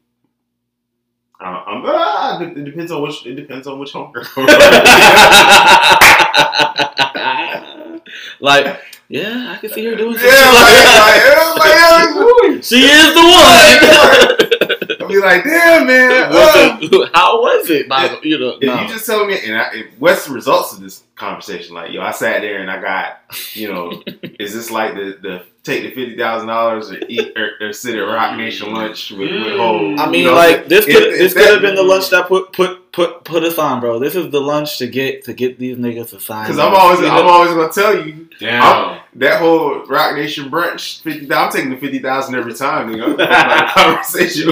I, 1.40 1.46
I'm, 1.50 1.84
ah, 1.86 2.42
it 2.42 2.58
it 2.58 2.64
depends 2.64 2.92
on 2.92 3.02
which 3.04 3.26
it 3.26 3.36
depends 3.36 3.68
on 3.68 3.78
which 3.80 3.94
homegirl. 3.94 4.26
like, 8.40 8.80
yeah, 9.10 9.54
I 9.56 9.58
can 9.60 9.70
see 9.70 9.86
her 9.86 9.96
doing 9.96 10.14
yeah, 10.14 10.20
something. 10.20 10.54
like, 10.54 11.58
like, 11.58 12.16
like, 12.16 12.54
like, 12.56 12.64
she 12.64 12.84
is 12.86 13.14
the 13.14 13.22
one. 13.22 15.02
I'll 15.02 15.08
be 15.08 15.20
like, 15.20 15.44
damn 15.44 15.86
man, 15.88 16.12
uh, 16.32 17.10
how 17.14 17.42
was 17.42 17.70
it? 17.70 17.88
By 17.90 18.08
the- 18.08 18.28
you 18.28 18.40
know, 18.40 18.58
If 18.60 18.64
no. 18.64 18.82
you 18.82 18.88
just 18.88 19.06
tell 19.06 19.26
me, 19.26 19.38
and 19.46 19.58
I, 19.58 19.70
if, 19.74 20.00
what's 20.00 20.26
the 20.28 20.34
results 20.34 20.74
of 20.74 20.80
this 20.82 21.04
conversation? 21.16 21.76
Like, 21.76 21.92
yo, 21.92 22.02
I 22.02 22.12
sat 22.12 22.42
there 22.42 22.60
and 22.62 22.72
I 22.72 22.82
got, 22.82 23.20
you 23.54 23.72
know, 23.72 24.02
is 24.40 24.54
this 24.54 24.72
like 24.72 24.94
the 24.96 25.18
the 25.22 25.46
take 25.64 25.84
the 25.84 25.90
fifty 25.92 26.18
thousand 26.18 26.48
dollars 26.50 26.92
or 26.92 27.00
eat 27.08 27.38
or, 27.38 27.52
or 27.62 27.74
sit 27.74 27.96
at 27.96 28.02
Roc 28.02 28.36
Nation 28.38 28.74
lunch 28.74 29.12
with, 29.12 29.20
with 29.22 29.30
Mm. 29.30 29.58
whole? 29.58 30.00
I 30.00 30.10
mean, 30.10 30.22
you 30.24 30.28
know, 30.28 30.36
like 30.36 30.68
this 30.68 30.86
could 30.86 30.96
if 30.96 31.18
this 31.18 31.34
that- 31.34 31.40
could 31.44 31.54
have 31.54 31.62
been 31.62 31.76
the 31.76 31.84
lunch 31.84 32.10
that 32.10 32.28
put 32.28 32.52
put 32.54 32.92
put 32.92 33.24
put 33.24 33.44
us 33.44 33.58
on, 33.58 33.80
bro. 33.80 33.98
This 34.00 34.16
is 34.16 34.30
the 34.32 34.42
lunch 34.42 34.78
to 34.80 34.88
get 34.88 35.24
to 35.26 35.34
get 35.34 35.58
these 35.58 35.78
niggas 35.78 36.10
to 36.12 36.20
sign. 36.20 36.44
Because 36.46 36.60
I'm 36.60 36.76
always, 36.76 37.00
I'm 37.00 37.26
always 37.28 37.52
gonna 37.52 37.72
tell 37.72 38.06
you 38.06 38.28
damn. 38.40 39.00
that 39.16 39.40
whole 39.40 39.86
Roc 39.86 40.16
Nation 40.16 40.50
brunch 40.52 41.02
fifty. 41.02 41.32
I'm 41.34 41.52
taking 41.52 41.70
the 41.72 41.78
fifty 41.78 42.00
thousand 42.00 42.36
every 42.36 42.54
time. 42.54 42.92
You 42.92 42.98
know, 42.98 43.08
like 43.16 43.68
conversation. 43.70 44.50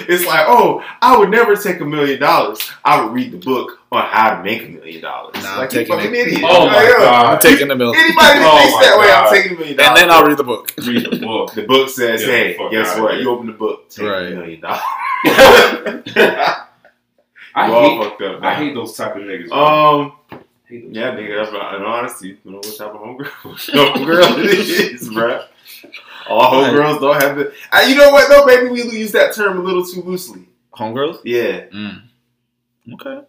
It's 0.00 0.24
like, 0.26 0.44
oh, 0.48 0.84
I 1.02 1.16
would 1.16 1.30
never 1.30 1.56
take 1.56 1.80
a 1.80 1.84
million 1.84 2.20
dollars. 2.20 2.58
I 2.84 3.02
would 3.02 3.12
read 3.12 3.32
the 3.32 3.38
book 3.38 3.80
on 3.90 4.04
how 4.04 4.36
to 4.36 4.42
make 4.42 4.62
a 4.62 4.68
million 4.68 5.00
dollars. 5.02 5.34
Nah, 5.42 5.52
I'm 5.52 5.58
like 5.58 5.72
you 5.72 5.78
taking 5.80 5.96
fucking 5.96 6.14
it. 6.14 6.18
idiot. 6.28 6.40
Oh 6.44 6.66
my 6.66 6.74
Like, 6.74 6.96
God. 6.98 7.26
I'm 7.34 7.38
taking 7.40 7.68
the 7.68 7.76
milk, 7.76 7.96
Anybody 7.96 8.38
that 8.38 8.50
Oh 8.52 8.58
thinks 8.58 8.74
my 8.74 8.82
that 8.82 8.98
way, 8.98 9.06
God. 9.08 9.26
I'm 9.26 9.32
taking 9.34 9.52
a 9.56 9.58
million 9.58 9.76
dollars. 9.78 9.88
and 9.88 9.96
then 10.10 10.10
I'll 10.16 10.26
read 10.26 10.36
the 10.38 10.44
book. 10.44 10.72
Read 10.86 11.10
the 11.10 11.16
book. 11.26 11.54
The 11.54 11.62
book 11.62 11.88
says, 11.88 12.20
Get 12.20 12.26
the 12.26 12.32
"Hey, 12.32 12.70
guess 12.70 12.88
outta 12.92 13.02
what? 13.02 13.12
here. 13.14 13.22
You 13.22 13.30
open 13.30 13.46
the 13.46 13.52
book, 13.54 13.88
take 13.88 14.06
Right. 14.06 14.32
a 14.32 14.36
million 14.36 14.60
dollars." 14.60 14.80
I 17.54 17.66
You 17.66 17.72
all 17.74 17.82
hate, 17.82 18.02
fucked 18.10 18.22
up. 18.22 18.42
I 18.42 18.54
hate 18.54 18.74
those 18.74 18.96
type 18.96 19.16
of 19.16 19.22
niggas. 19.22 19.50
Um, 19.50 20.12
yeah, 20.70 21.10
type 21.10 21.14
of 21.14 21.18
nigga. 21.24 21.42
That's 21.42 21.52
right. 21.52 21.74
In 21.76 21.82
honesty, 21.82 22.28
you 22.44 22.50
know 22.50 22.58
what 22.58 22.76
type 22.76 22.88
of 22.94 23.00
homegirl, 23.00 23.26
homegirl 23.26 24.44
it 24.44 24.92
is, 24.92 25.08
bruh. 25.08 25.46
All 26.28 26.52
homegirls 26.52 27.00
don't 27.00 27.22
have 27.22 27.36
the. 27.36 27.52
Uh, 27.72 27.80
you 27.88 27.94
know 27.96 28.10
what 28.10 28.28
though, 28.28 28.46
baby? 28.46 28.70
We 28.70 28.82
use 28.98 29.12
that 29.12 29.34
term 29.34 29.58
a 29.58 29.62
little 29.62 29.84
too 29.84 30.02
loosely. 30.02 30.46
Homegirls. 30.74 31.20
Yeah, 31.24 31.66
Mm. 31.72 32.02
Okay. 32.94 33.20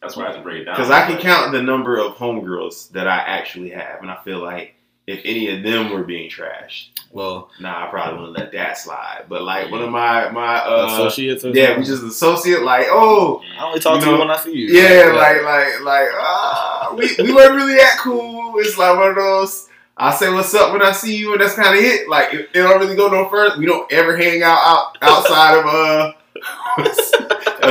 That's 0.00 0.16
why 0.16 0.24
I 0.24 0.26
have 0.28 0.36
to 0.36 0.42
break 0.42 0.62
it 0.62 0.64
down. 0.64 0.74
because 0.74 0.90
I 0.90 1.06
can 1.06 1.18
count 1.18 1.52
the 1.52 1.62
number 1.62 1.96
of 1.96 2.14
homegirls 2.16 2.90
that 2.90 3.06
I 3.06 3.18
actually 3.18 3.70
have, 3.70 4.00
and 4.02 4.10
I 4.10 4.16
feel 4.24 4.38
like 4.40 4.74
if 5.06 5.20
any 5.24 5.48
of 5.56 5.62
them 5.64 5.90
were 5.92 6.02
being 6.04 6.28
trashed, 6.30 6.88
Well, 7.12 7.50
nah, 7.60 7.86
I 7.86 7.90
probably 7.90 8.20
wouldn't 8.20 8.38
let 8.38 8.52
that 8.52 8.78
slide. 8.78 9.24
But 9.28 9.42
like 9.42 9.70
one 9.70 9.82
of 9.82 9.90
my 9.90 10.28
my 10.30 10.56
uh, 10.58 10.86
associates. 10.86 11.44
Yeah, 11.44 11.66
something? 11.66 11.78
we 11.80 11.84
just 11.86 12.02
associate 12.04 12.62
like, 12.62 12.86
oh, 12.88 13.42
I 13.58 13.64
only 13.64 13.80
talk 13.80 13.96
you 14.00 14.06
to 14.06 14.10
you 14.12 14.18
when 14.18 14.30
I 14.30 14.36
see 14.38 14.52
you. 14.54 14.68
Yeah, 14.68 15.12
like 15.12 15.42
like 15.42 15.80
like 15.82 16.08
uh, 16.18 16.94
we 16.96 17.14
we 17.24 17.32
weren't 17.32 17.54
really 17.54 17.74
that 17.74 17.98
cool. 18.00 18.54
It's 18.58 18.76
like 18.78 18.96
one 18.98 19.10
of 19.10 19.16
those. 19.16 19.68
I 19.96 20.14
say 20.14 20.32
what's 20.32 20.54
up 20.54 20.72
when 20.72 20.82
I 20.82 20.92
see 20.92 21.16
you, 21.16 21.32
and 21.32 21.40
that's 21.40 21.54
kind 21.54 21.76
of 21.76 21.84
it. 21.84 22.08
Like 22.08 22.32
it, 22.32 22.50
it 22.54 22.62
don't 22.62 22.80
really 22.80 22.96
go 22.96 23.08
no 23.08 23.28
further. 23.28 23.58
We 23.58 23.66
don't 23.66 23.90
ever 23.92 24.16
hang 24.16 24.42
out, 24.42 24.58
out 24.58 24.98
outside 25.02 25.58
of 25.58 25.66
uh, 25.66 26.12
a, 27.62 27.68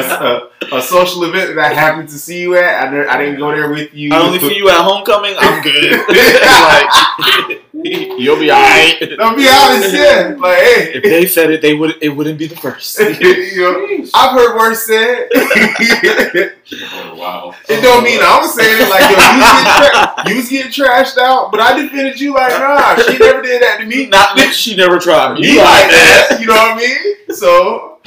a, 0.71 0.77
a 0.77 0.81
social 0.81 1.23
event 1.25 1.55
that 1.55 1.59
I 1.59 1.73
happened 1.73 2.09
to 2.09 2.17
see 2.17 2.41
you 2.41 2.55
at. 2.57 2.87
I, 2.87 2.91
ne- 2.91 3.07
I 3.07 3.17
didn't 3.17 3.39
go 3.39 3.51
there 3.51 3.69
with 3.69 3.93
you. 3.93 4.11
I 4.13 4.21
only 4.21 4.39
see 4.39 4.55
you 4.55 4.69
at 4.69 4.81
homecoming. 4.83 5.35
I'm 5.37 5.61
good. 5.63 5.91
like 7.51 7.61
you'll 8.19 8.39
be 8.39 8.51
alright. 8.51 8.99
Don't 9.17 9.35
be 9.35 9.47
honest, 9.49 9.93
yeah. 9.93 10.35
Like 10.37 10.57
hey, 10.59 10.91
If 10.95 11.03
they 11.03 11.25
said 11.25 11.51
it, 11.51 11.61
they 11.61 11.73
would. 11.73 11.95
It 12.01 12.09
wouldn't 12.09 12.37
be 12.39 12.47
the 12.47 12.55
first. 12.55 12.99
you 12.99 13.61
know, 13.61 14.05
I've 14.13 14.31
heard 14.33 14.55
worse 14.57 14.83
said. 14.85 15.27
it 15.31 16.57
Oh, 16.93 17.15
wow. 17.15 17.55
don't 17.67 18.03
mean 18.03 18.19
I 18.21 18.39
was 18.39 18.53
saying 18.55 18.77
it 18.79 18.89
like 18.89 19.01
yo, 19.01 19.17
you, 19.17 19.25
was 19.27 19.49
getting 19.59 19.91
tra- 19.91 20.29
you 20.29 20.35
was 20.37 20.49
getting 20.49 20.71
trashed 20.71 21.17
out, 21.17 21.51
but 21.51 21.59
I 21.59 21.81
defended 21.81 22.19
you 22.19 22.33
like 22.33 22.51
nah. 22.57 22.95
She 22.95 23.17
never 23.17 23.41
did 23.41 23.61
that 23.61 23.79
to 23.81 23.85
me. 23.85 24.07
Not 24.07 24.37
that 24.37 24.53
she 24.53 24.75
never 24.75 24.97
tried 24.99 25.33
me. 25.39 25.47
You 25.51 25.57
like 25.57 25.89
that, 25.89 26.37
you 26.39 26.47
know 26.47 26.53
what 26.53 26.71
I 26.71 26.77
mean? 26.77 27.35
So, 27.35 27.99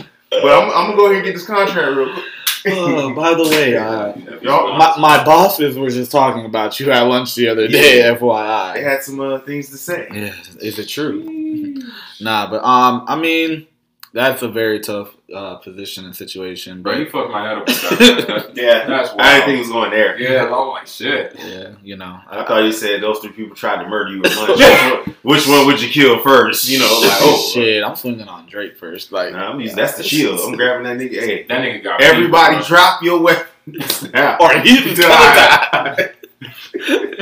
but 0.42 0.53
I'm, 0.53 0.70
I'm 0.70 0.87
gonna 0.87 0.97
go 0.97 1.05
ahead 1.07 1.16
and 1.16 1.25
get 1.25 1.35
this 1.35 1.47
contract 1.47 1.97
real 1.97 2.12
quick. 2.12 2.25
Oh, 2.66 3.14
by 3.14 3.35
the 3.35 3.42
way, 3.44 3.77
uh, 3.77 4.14
my, 4.79 4.94
my 4.99 5.25
bosses 5.25 5.77
were 5.77 5.90
just 5.90 6.11
talking 6.11 6.47
about 6.47 6.81
you 6.81 6.90
at 6.90 7.03
lunch 7.03 7.35
the 7.35 7.49
other 7.49 7.68
day. 7.68 7.99
Yeah. 7.99 8.12
They 8.75 8.83
had 8.83 9.03
some 9.03 9.20
uh, 9.20 9.38
things 9.40 9.68
to 9.70 9.77
say. 9.77 10.09
Yeah, 10.12 10.35
is 10.61 10.79
it 10.79 10.88
true? 10.88 11.23
Nah, 12.20 12.49
but 12.49 12.64
um, 12.64 13.05
I 13.07 13.16
mean, 13.16 13.66
that's 14.12 14.42
a 14.42 14.49
very 14.49 14.81
tough 14.81 15.13
uh, 15.35 15.57
position 15.57 16.05
and 16.07 16.14
situation. 16.16 16.83
Bro, 16.83 16.94
you 16.99 17.11
fucked 17.11 17.31
my 17.31 17.47
head 17.49 17.59
up 17.59 17.66
that. 17.66 18.25
That- 18.29 18.51
Yeah, 18.57 18.87
That's 18.87 19.09
wild. 19.11 19.20
I 19.20 19.33
didn't 19.35 19.44
think 19.47 19.57
it 19.57 19.59
was 19.61 19.68
going 19.70 19.90
there. 19.90 20.18
Yeah, 20.18 20.44
I'm 20.47 20.68
like, 20.68 20.87
shit. 20.87 21.35
yeah, 21.38 21.75
you 21.83 21.97
know, 21.97 22.20
I 22.31 22.44
thought 22.44 22.62
you 22.64 22.73
said 22.73 23.03
those 23.03 23.18
three 23.18 23.33
people 23.33 23.57
tried 23.57 23.83
to 23.83 23.88
murder 23.88 24.12
you 24.12 24.23
at 24.25 24.37
lunch. 24.37 25.09
Which 25.23 25.47
one- 25.49 25.66
would 25.66 25.83
you 25.83 25.88
kill 25.90 26.18
first? 26.23 26.68
You 26.68 26.79
know, 26.79 27.01
like 27.03 27.18
oh 27.23 27.51
shit, 27.53 27.83
I'm 27.83 27.97
swinging 27.97 28.29
on 28.29 28.47
Drake 28.47 28.77
first. 28.79 29.11
Like, 29.12 29.33
Nah, 29.33 29.51
I'm 29.51 29.61
using, 29.61 29.77
that's 29.77 29.97
the 29.97 30.03
shield. 30.05 30.40
I'm 30.40 30.57
grabbing 30.57 30.85
that 30.85 30.97
nigga. 30.99 31.20
Hey, 31.20 31.42
That 31.49 31.61
nigga 31.62 31.83
got 31.83 32.01
everybody, 32.01 32.57
beat, 32.57 32.66
drop 32.66 33.03
your 33.03 33.20
weapons 33.20 34.03
now. 34.12 34.37
or 34.40 34.53
he's 34.61 34.99
Die. 34.99 35.09
die. 35.09 36.11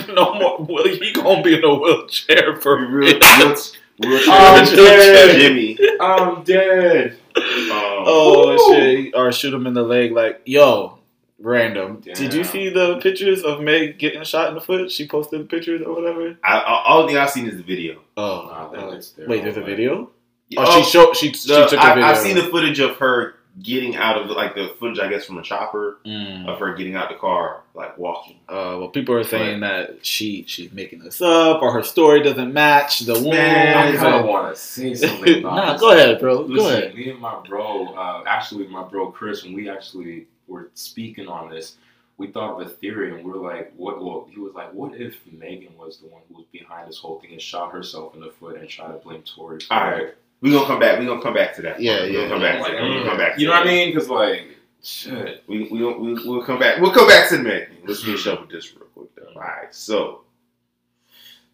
no 0.09 0.35
more. 0.35 0.67
Well, 0.69 0.85
he 0.89 1.13
gonna 1.13 1.43
be 1.43 1.57
in 1.57 1.65
a 1.65 1.75
wheelchair 1.75 2.57
for 2.57 2.77
real. 2.79 2.89
real, 2.89 3.19
real, 3.19 3.57
real 4.01 4.31
I'm 4.33 4.65
dead. 4.75 5.37
Jimmy. 5.41 5.79
I'm 6.01 6.43
dead. 6.45 7.19
Um, 7.37 8.05
Oh 8.05 8.73
shit! 8.73 9.15
Or 9.15 9.31
shoot 9.33 9.55
him 9.55 9.67
in 9.67 9.75
the 9.75 9.83
leg. 9.83 10.13
Like, 10.13 10.43
yo, 10.45 10.99
random. 11.39 12.01
Did 12.01 12.35
you 12.35 12.45
see 12.45 12.69
the 12.69 12.99
pictures 12.99 13.43
of 13.43 13.61
Meg 13.61 13.99
getting 13.99 14.23
shot 14.25 14.49
in 14.49 14.55
the 14.55 14.61
foot? 14.61 14.91
She 14.91 15.07
posted 15.07 15.49
pictures 15.49 15.83
or 15.83 15.95
whatever. 15.95 16.37
I, 16.45 16.59
I, 16.59 16.83
all 16.87 17.07
thing 17.07 17.17
I've 17.17 17.31
seen 17.31 17.47
is 17.47 17.57
the 17.57 17.63
video. 17.63 18.01
Oh, 18.17 18.71
uh, 18.75 19.01
wait, 19.27 19.43
there's 19.45 19.57
a 19.57 19.63
video. 19.63 20.11
Oh, 20.57 20.65
Oh, 20.65 20.83
she 20.83 20.91
showed. 20.91 21.17
She, 21.17 21.33
she 21.33 21.49
took 21.49 21.73
a 21.73 21.81
I, 21.83 21.95
video. 21.95 22.05
I've 22.05 22.19
seen 22.19 22.37
the 22.37 22.43
footage 22.43 22.79
of 22.81 22.97
her 22.97 23.37
getting 23.61 23.97
out 23.97 24.17
of 24.21 24.31
like 24.31 24.55
the 24.55 24.75
footage, 24.79 24.99
I 24.99 25.09
guess, 25.09 25.25
from 25.27 25.39
a 25.39 25.43
chopper 25.43 25.99
Mm. 26.07 26.47
of 26.49 26.59
her 26.59 26.75
getting 26.75 26.95
out 26.95 27.11
the 27.11 27.17
car, 27.17 27.61
like 27.75 27.99
walking. 27.99 28.37
Uh, 28.49 28.77
well, 28.79 28.89
people 28.89 29.15
are 29.15 29.25
saying 29.25 29.61
that 29.61 30.05
she 30.07 30.45
she's 30.49 30.73
making 30.73 31.01
this 31.01 31.21
up, 31.21 31.61
or 31.63 31.73
her 31.73 31.83
story 31.83 32.23
doesn't 32.23 32.53
match 32.53 33.01
the 33.01 33.15
wound. 33.15 33.35
I 33.35 33.95
kind 33.97 34.15
of 34.17 34.25
want 34.27 34.55
to 34.55 34.61
see 34.61 34.95
something 34.95 35.39
about 35.41 35.55
nah, 35.57 35.77
go 35.79 35.91
ahead, 35.93 36.19
bro. 36.19 36.41
Listen, 36.41 36.55
go 36.57 36.69
ahead. 36.69 36.95
me 36.95 37.11
and 37.11 37.21
my 37.21 37.41
bro, 37.47 37.89
uh, 37.95 38.25
actually 38.27 38.67
my 38.69 38.83
bro 38.85 39.11
Chris, 39.11 39.45
when 39.45 39.53
we 39.53 39.69
actually 39.69 40.27
were 40.49 40.71
speaking 40.75 41.29
on 41.29 41.51
this, 41.51 41.77
we 42.19 42.29
thought 42.29 42.61
of 42.61 42.67
a 42.67 42.71
theory, 42.71 43.15
and 43.15 43.25
we 43.25 43.33
are 43.33 43.37
like, 43.43 43.73
"What?" 43.77 44.03
Well, 44.03 44.29
he 44.31 44.39
was 44.41 44.55
like, 44.55 44.73
"What 44.73 44.95
if 45.01 45.17
Megan 45.31 45.77
was 45.79 45.99
the 45.99 46.07
one 46.09 46.23
who 46.29 46.37
was 46.37 46.47
behind 46.53 46.89
this 46.89 46.99
whole 46.99 47.21
thing 47.21 47.33
and 47.33 47.41
shot 47.41 47.73
herself 47.73 48.15
in 48.15 48.21
the 48.21 48.31
foot 48.31 48.57
and 48.59 48.69
tried 48.69 48.89
to 48.93 48.99
blame 48.99 49.23
Tory?" 49.23 49.59
All 49.71 49.79
it?" 49.79 49.91
right, 49.91 50.15
we 50.43 50.51
gonna 50.51 50.67
come 50.67 50.79
back. 50.81 50.99
We 50.99 51.07
gonna 51.07 51.23
come 51.23 51.35
back 51.35 51.55
to 51.57 51.63
that. 51.63 51.81
Yeah, 51.81 52.03
we 52.03 52.09
yeah, 52.11 52.29
gonna 52.29 52.29
come 52.31 52.41
back 52.43 52.61
Like, 52.61 52.73
to. 52.77 52.83
We 52.83 52.89
mm, 52.89 52.95
gonna 52.99 53.09
come 53.09 53.19
back. 53.19 53.35
To 53.37 53.41
you 53.41 53.47
know 53.47 53.53
what 53.55 53.63
I 53.63 53.71
mean? 53.71 53.95
Because 53.95 54.11
like, 54.11 54.47
shit. 54.83 55.45
We 55.47 55.69
we 55.71 55.83
we 55.95 56.15
we'll 56.15 56.43
come 56.45 56.59
back. 56.59 56.81
We'll 56.81 56.93
come 56.93 57.09
back 57.09 57.29
to 57.31 57.39
the 57.39 57.43
Meg 57.45 57.69
thing. 57.69 57.79
Let's 57.87 58.03
finish 58.03 58.27
up 58.27 58.41
with 58.43 58.51
this 58.51 58.75
real 58.75 58.87
quick. 58.95 59.15
Though. 59.15 59.33
All 59.35 59.41
right, 59.41 59.75
so 59.75 60.23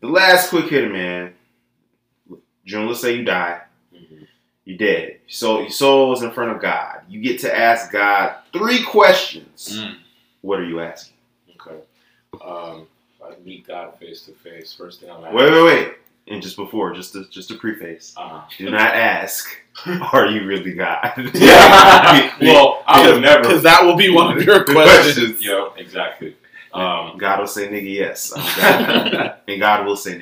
The 0.00 0.08
last 0.08 0.50
quick 0.50 0.68
hitter, 0.70 0.88
man. 0.90 1.34
June, 2.64 2.86
let's 2.86 3.00
say 3.00 3.14
you 3.16 3.24
die. 3.24 3.62
Mhm. 3.94 4.26
You're 4.64 4.78
dead. 4.78 5.20
So 5.26 5.60
your 5.60 5.70
soul 5.70 6.12
is 6.12 6.22
in 6.22 6.30
front 6.32 6.50
of 6.52 6.60
God. 6.60 7.00
You 7.08 7.20
get 7.20 7.40
to 7.40 7.56
ask 7.56 7.90
God 7.90 8.36
three 8.52 8.82
questions. 8.84 9.78
Mm. 9.80 9.96
What 10.42 10.60
are 10.60 10.64
you 10.64 10.80
asking? 10.80 11.14
Okay. 11.60 11.80
Um, 12.44 12.86
if 13.16 13.22
I 13.26 13.34
meet 13.44 13.66
God 13.66 13.98
face 13.98 14.22
to 14.26 14.32
face, 14.32 14.72
first 14.74 15.00
thing 15.00 15.10
I'm 15.10 15.24
asking. 15.24 15.34
Wait, 15.36 15.50
wait, 15.52 15.64
wait. 15.64 15.92
And 16.30 16.42
just 16.42 16.56
before, 16.56 16.92
just 16.92 17.12
to, 17.14 17.24
just 17.30 17.48
to 17.48 17.56
preface, 17.56 18.12
Uh, 18.16 18.42
do 18.58 18.70
not 18.70 18.94
ask, 18.94 19.48
are 20.12 20.26
you 20.26 20.44
really 20.46 20.74
God? 20.74 21.12
yeah. 21.34 22.36
well, 22.40 22.82
I 22.86 23.10
would 23.10 23.22
never. 23.22 23.42
Because 23.42 23.62
that 23.62 23.84
will 23.84 23.96
be 23.96 24.10
one 24.10 24.36
of 24.36 24.42
your 24.44 24.64
questions. 24.64 25.44
Yeah, 25.44 25.68
exactly. 25.76 26.36
Um, 26.72 27.16
God 27.16 27.40
will 27.40 27.46
say 27.46 27.68
nigga 27.68 27.94
yes. 27.94 28.32
God. 28.32 29.36
and 29.48 29.60
God 29.60 29.86
will 29.86 29.96
say 29.96 30.16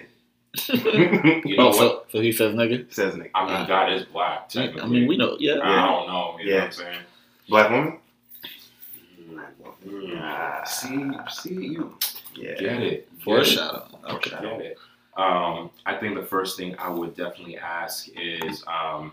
nigga. 0.54 1.44
you 1.44 1.56
know 1.56 1.68
Oh, 1.68 1.72
so, 1.72 2.02
so 2.10 2.20
he 2.20 2.30
says 2.32 2.54
nigga? 2.54 2.92
Says 2.92 3.14
nigga. 3.14 3.30
I 3.34 3.58
mean, 3.58 3.66
God 3.68 3.92
is 3.92 4.04
black. 4.04 4.48
Technically, 4.48 4.82
I 4.82 4.86
mean, 4.86 5.06
we 5.08 5.16
know. 5.16 5.36
Yeah. 5.40 5.58
I 5.62 5.84
don't 5.86 6.06
know. 6.06 6.36
You 6.38 6.46
know 6.46 6.50
Yeah. 6.52 6.56
what 6.58 6.64
I'm 6.64 6.72
saying? 6.72 6.98
Black 7.48 7.70
woman? 7.70 7.98
Mm. 9.86 10.20
Ah. 10.20 10.64
See, 10.64 11.10
see, 11.30 11.54
you 11.66 11.98
Yeah. 12.34 12.54
get 12.54 12.82
it. 12.82 13.08
Foreshadow. 13.24 13.86
Okay. 14.08 14.30
Get 14.30 14.60
it. 14.60 14.78
Um, 15.16 15.70
I 15.86 15.96
think 15.96 16.14
the 16.14 16.26
first 16.26 16.56
thing 16.58 16.76
I 16.78 16.90
would 16.90 17.16
definitely 17.16 17.56
ask 17.56 18.08
is, 18.16 18.62
um, 18.66 19.12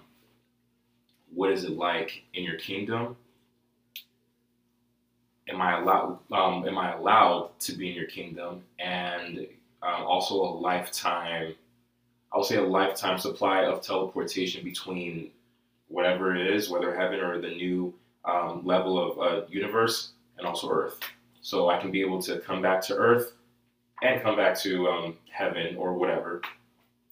what 1.34 1.52
is 1.52 1.64
it 1.64 1.72
like 1.72 2.24
in 2.34 2.44
your 2.44 2.58
kingdom? 2.58 3.16
Am 5.48 5.62
I 5.62 5.80
allowed? 5.80 6.20
Um, 6.32 6.68
am 6.68 6.78
I 6.78 6.94
allowed 6.94 7.58
to 7.62 7.74
be 7.74 7.90
in 7.90 7.96
your 7.96 8.08
kingdom? 8.08 8.64
And 8.80 9.48
um, 9.82 10.04
also 10.04 10.36
a 10.36 10.52
lifetime. 10.60 11.56
I'll 12.32 12.44
say 12.44 12.58
a 12.58 12.64
lifetime 12.64 13.18
supply 13.18 13.64
of 13.64 13.82
teleportation 13.82 14.64
between 14.64 15.32
whatever 15.88 16.36
it 16.36 16.48
is, 16.48 16.70
whether 16.70 16.96
heaven 16.96 17.20
or 17.20 17.40
the 17.40 17.50
new 17.50 17.94
um, 18.26 18.66
level 18.66 18.98
of 18.98 19.20
uh, 19.20 19.46
universe, 19.50 20.12
and 20.38 20.48
also 20.48 20.70
Earth. 20.70 21.00
So 21.42 21.70
I 21.70 21.80
can 21.80 21.92
be 21.92 22.02
able 22.02 22.22
to 22.24 22.40
come 22.40 22.62
back 22.62 22.82
to 22.84 22.96
Earth 22.96 23.34
and 24.04 24.22
come 24.22 24.36
back 24.36 24.58
to 24.60 24.88
um, 24.88 25.18
heaven 25.32 25.76
or 25.78 25.94
whatever, 25.94 26.42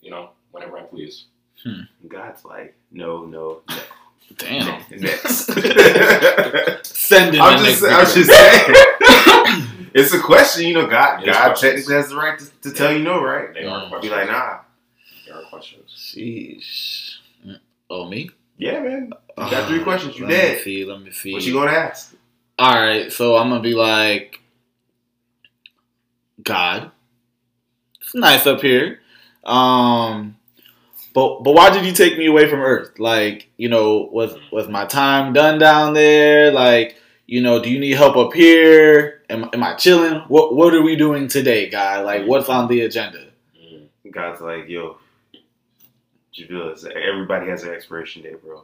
you 0.01 0.11
know, 0.11 0.29
whenever 0.51 0.77
I 0.77 0.83
please. 0.83 1.25
God's 2.07 2.43
like, 2.45 2.75
no, 2.91 3.25
no, 3.25 3.61
no. 3.69 3.75
Damn. 4.37 4.83
Next. 4.91 5.45
Send 6.85 7.35
in 7.35 7.41
I'm 7.41 7.63
just. 7.63 7.83
I'm 7.83 8.05
just 8.05 8.29
saying. 8.29 8.75
it's 9.93 10.13
a 10.13 10.19
question, 10.19 10.67
you 10.67 10.73
know. 10.73 10.87
God, 10.87 11.21
It 11.23 11.29
is 11.29 11.35
God 11.35 11.43
questions. 11.47 11.61
technically 11.73 11.95
has 11.95 12.09
the 12.09 12.15
right 12.15 12.39
to, 12.39 12.45
to 12.69 12.71
tell 12.73 12.91
you 12.93 12.99
no, 13.03 13.21
right? 13.23 13.53
They 13.53 13.65
are 13.65 13.81
Mm. 13.85 13.89
questions. 13.89 14.11
Be 14.11 14.17
like, 14.17 14.27
nah. 14.29 14.59
There 15.27 15.35
are 15.35 15.43
questions. 15.43 15.91
Sheesh. 15.95 17.17
Oh, 17.89 18.07
me? 18.07 18.29
Yeah, 18.57 18.79
man. 18.81 19.11
You 19.37 19.51
got 19.51 19.67
three 19.67 19.81
Uh, 19.81 19.83
questions. 19.83 20.17
You 20.17 20.25
did. 20.27 20.33
let 20.33 20.53
Me 20.57 20.63
see, 20.63 20.85
let 20.85 21.01
me 21.01 21.11
see. 21.11 21.33
What 21.33 21.43
you 21.43 21.53
gonna 21.53 21.71
ask? 21.71 22.15
All 22.57 22.73
right, 22.73 23.11
so 23.11 23.35
I'm 23.37 23.49
gonna 23.49 23.61
be 23.61 23.73
like, 23.75 24.40
God, 26.43 26.91
it's 28.01 28.15
nice 28.15 28.47
up 28.47 28.61
here, 28.61 28.99
um, 29.43 30.37
but 31.13 31.43
but 31.43 31.53
why 31.53 31.69
did 31.69 31.85
you 31.85 31.91
take 31.91 32.17
me 32.17 32.27
away 32.27 32.49
from 32.49 32.59
Earth? 32.61 32.99
Like, 32.99 33.49
you 33.57 33.69
know, 33.69 34.09
was 34.11 34.33
was 34.51 34.67
my 34.67 34.85
time 34.85 35.33
done 35.33 35.59
down 35.59 35.93
there? 35.93 36.51
Like, 36.51 36.95
you 37.27 37.41
know, 37.41 37.61
do 37.61 37.69
you 37.69 37.79
need 37.79 37.95
help 37.95 38.15
up 38.17 38.33
here? 38.33 39.21
Am, 39.29 39.49
am 39.53 39.63
I 39.63 39.75
chilling? 39.75 40.21
What 40.27 40.55
what 40.55 40.73
are 40.73 40.81
we 40.81 40.95
doing 40.95 41.27
today, 41.27 41.69
God? 41.69 42.05
Like, 42.05 42.25
what's 42.27 42.49
on 42.49 42.67
the 42.67 42.81
agenda? 42.81 43.27
God's 44.11 44.41
like, 44.41 44.67
yo, 44.67 44.97
is- 46.33 46.85
everybody 46.85 47.49
has 47.49 47.63
an 47.63 47.73
expiration 47.73 48.23
date, 48.23 48.43
bro. 48.43 48.63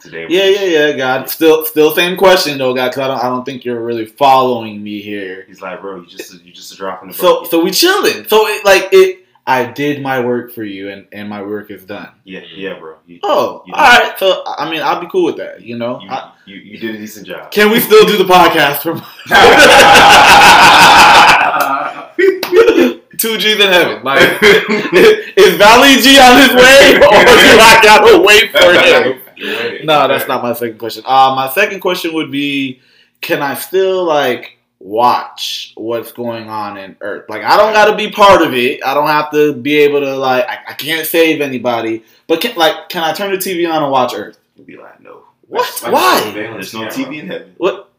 Today. 0.00 0.26
Yeah, 0.28 0.46
yeah, 0.46 0.64
yeah, 0.88 0.92
God. 0.96 1.30
Still, 1.30 1.64
still 1.64 1.94
same 1.94 2.16
question 2.16 2.58
though, 2.58 2.74
God. 2.74 2.88
Cause 2.92 2.98
I 2.98 3.06
don't, 3.08 3.18
I 3.24 3.28
don't 3.28 3.44
think 3.44 3.64
you're 3.64 3.80
really 3.80 4.06
following 4.06 4.82
me 4.82 5.00
here. 5.00 5.44
He's 5.46 5.60
like, 5.62 5.80
bro, 5.80 6.00
you 6.00 6.06
just 6.08 6.42
you 6.42 6.52
just 6.52 6.76
dropping 6.76 7.10
the 7.10 7.14
So, 7.14 7.36
bucket. 7.36 7.50
so 7.52 7.62
we 7.62 7.70
chilling. 7.70 8.26
So 8.26 8.48
it, 8.48 8.64
like 8.64 8.88
it, 8.90 9.24
I 9.46 9.66
did 9.70 10.02
my 10.02 10.18
work 10.18 10.52
for 10.52 10.64
you, 10.64 10.90
and 10.90 11.06
and 11.12 11.28
my 11.28 11.42
work 11.42 11.70
is 11.70 11.84
done. 11.84 12.08
yeah, 12.24 12.40
yeah, 12.52 12.76
bro. 12.78 12.96
You, 13.06 13.20
Oh, 13.22 13.62
you 13.66 13.72
all 13.74 13.84
right. 13.88 14.18
So 14.18 14.42
I 14.46 14.68
mean, 14.68 14.82
I'll 14.82 15.00
be 15.00 15.06
cool 15.08 15.24
with 15.26 15.36
that. 15.36 15.62
You 15.62 15.78
know. 15.78 16.00
You, 16.00 16.08
I- 16.10 16.32
you, 16.44 16.56
you 16.56 16.78
did 16.78 16.96
a 16.96 16.98
decent 16.98 17.26
job. 17.28 17.50
can 17.52 17.70
we 17.70 17.78
still 17.78 18.04
do 18.06 18.16
the 18.16 18.24
podcast 18.24 18.82
from 18.82 19.00
two 23.18 23.36
G's 23.38 23.60
in 23.60 23.70
heaven? 23.72 24.02
Like, 24.02 24.20
is 24.42 25.54
Valley 25.56 26.00
G 26.00 26.18
on 26.18 26.36
his 26.40 26.54
way, 26.54 26.96
or 26.96 27.00
do 27.00 27.60
I 27.60 27.80
gotta 27.82 28.18
wait 28.20 28.50
for 28.50 28.72
him? 28.72 29.20
You're 29.38 29.56
waiting. 29.56 29.86
No, 29.86 30.08
that's 30.08 30.28
not 30.28 30.42
my 30.42 30.52
second 30.52 30.78
question. 30.78 31.04
Uh, 31.06 31.34
my 31.34 31.48
second 31.50 31.80
question 31.80 32.12
would 32.14 32.30
be, 32.30 32.80
can 33.20 33.42
I 33.42 33.54
still 33.54 34.04
like 34.04 34.58
watch 34.80 35.72
what's 35.76 36.12
going 36.12 36.48
on 36.48 36.76
in 36.76 36.96
Earth? 37.00 37.28
Like, 37.28 37.42
I 37.42 37.56
don't 37.56 37.72
got 37.72 37.90
to 37.90 37.96
be 37.96 38.10
part 38.10 38.42
of 38.42 38.54
it. 38.54 38.84
I 38.84 38.94
don't 38.94 39.06
have 39.06 39.30
to 39.32 39.54
be 39.54 39.78
able 39.78 40.00
to 40.00 40.16
like. 40.16 40.44
I, 40.48 40.58
I 40.68 40.72
can't 40.74 41.06
save 41.06 41.40
anybody, 41.40 42.04
but 42.26 42.40
can 42.40 42.56
like, 42.56 42.88
can 42.88 43.04
I 43.04 43.12
turn 43.12 43.30
the 43.30 43.38
TV 43.38 43.70
on 43.70 43.82
and 43.82 43.92
watch 43.92 44.12
Earth? 44.14 44.38
You'd 44.56 44.66
be 44.66 44.76
like, 44.76 45.00
no. 45.00 45.22
What? 45.46 45.82
Like 45.82 45.92
Why? 45.92 46.30
There's 46.34 46.74
no. 46.74 46.86
TV 46.88 47.20
in 47.20 47.28
heaven. 47.28 47.54
What? 47.58 47.90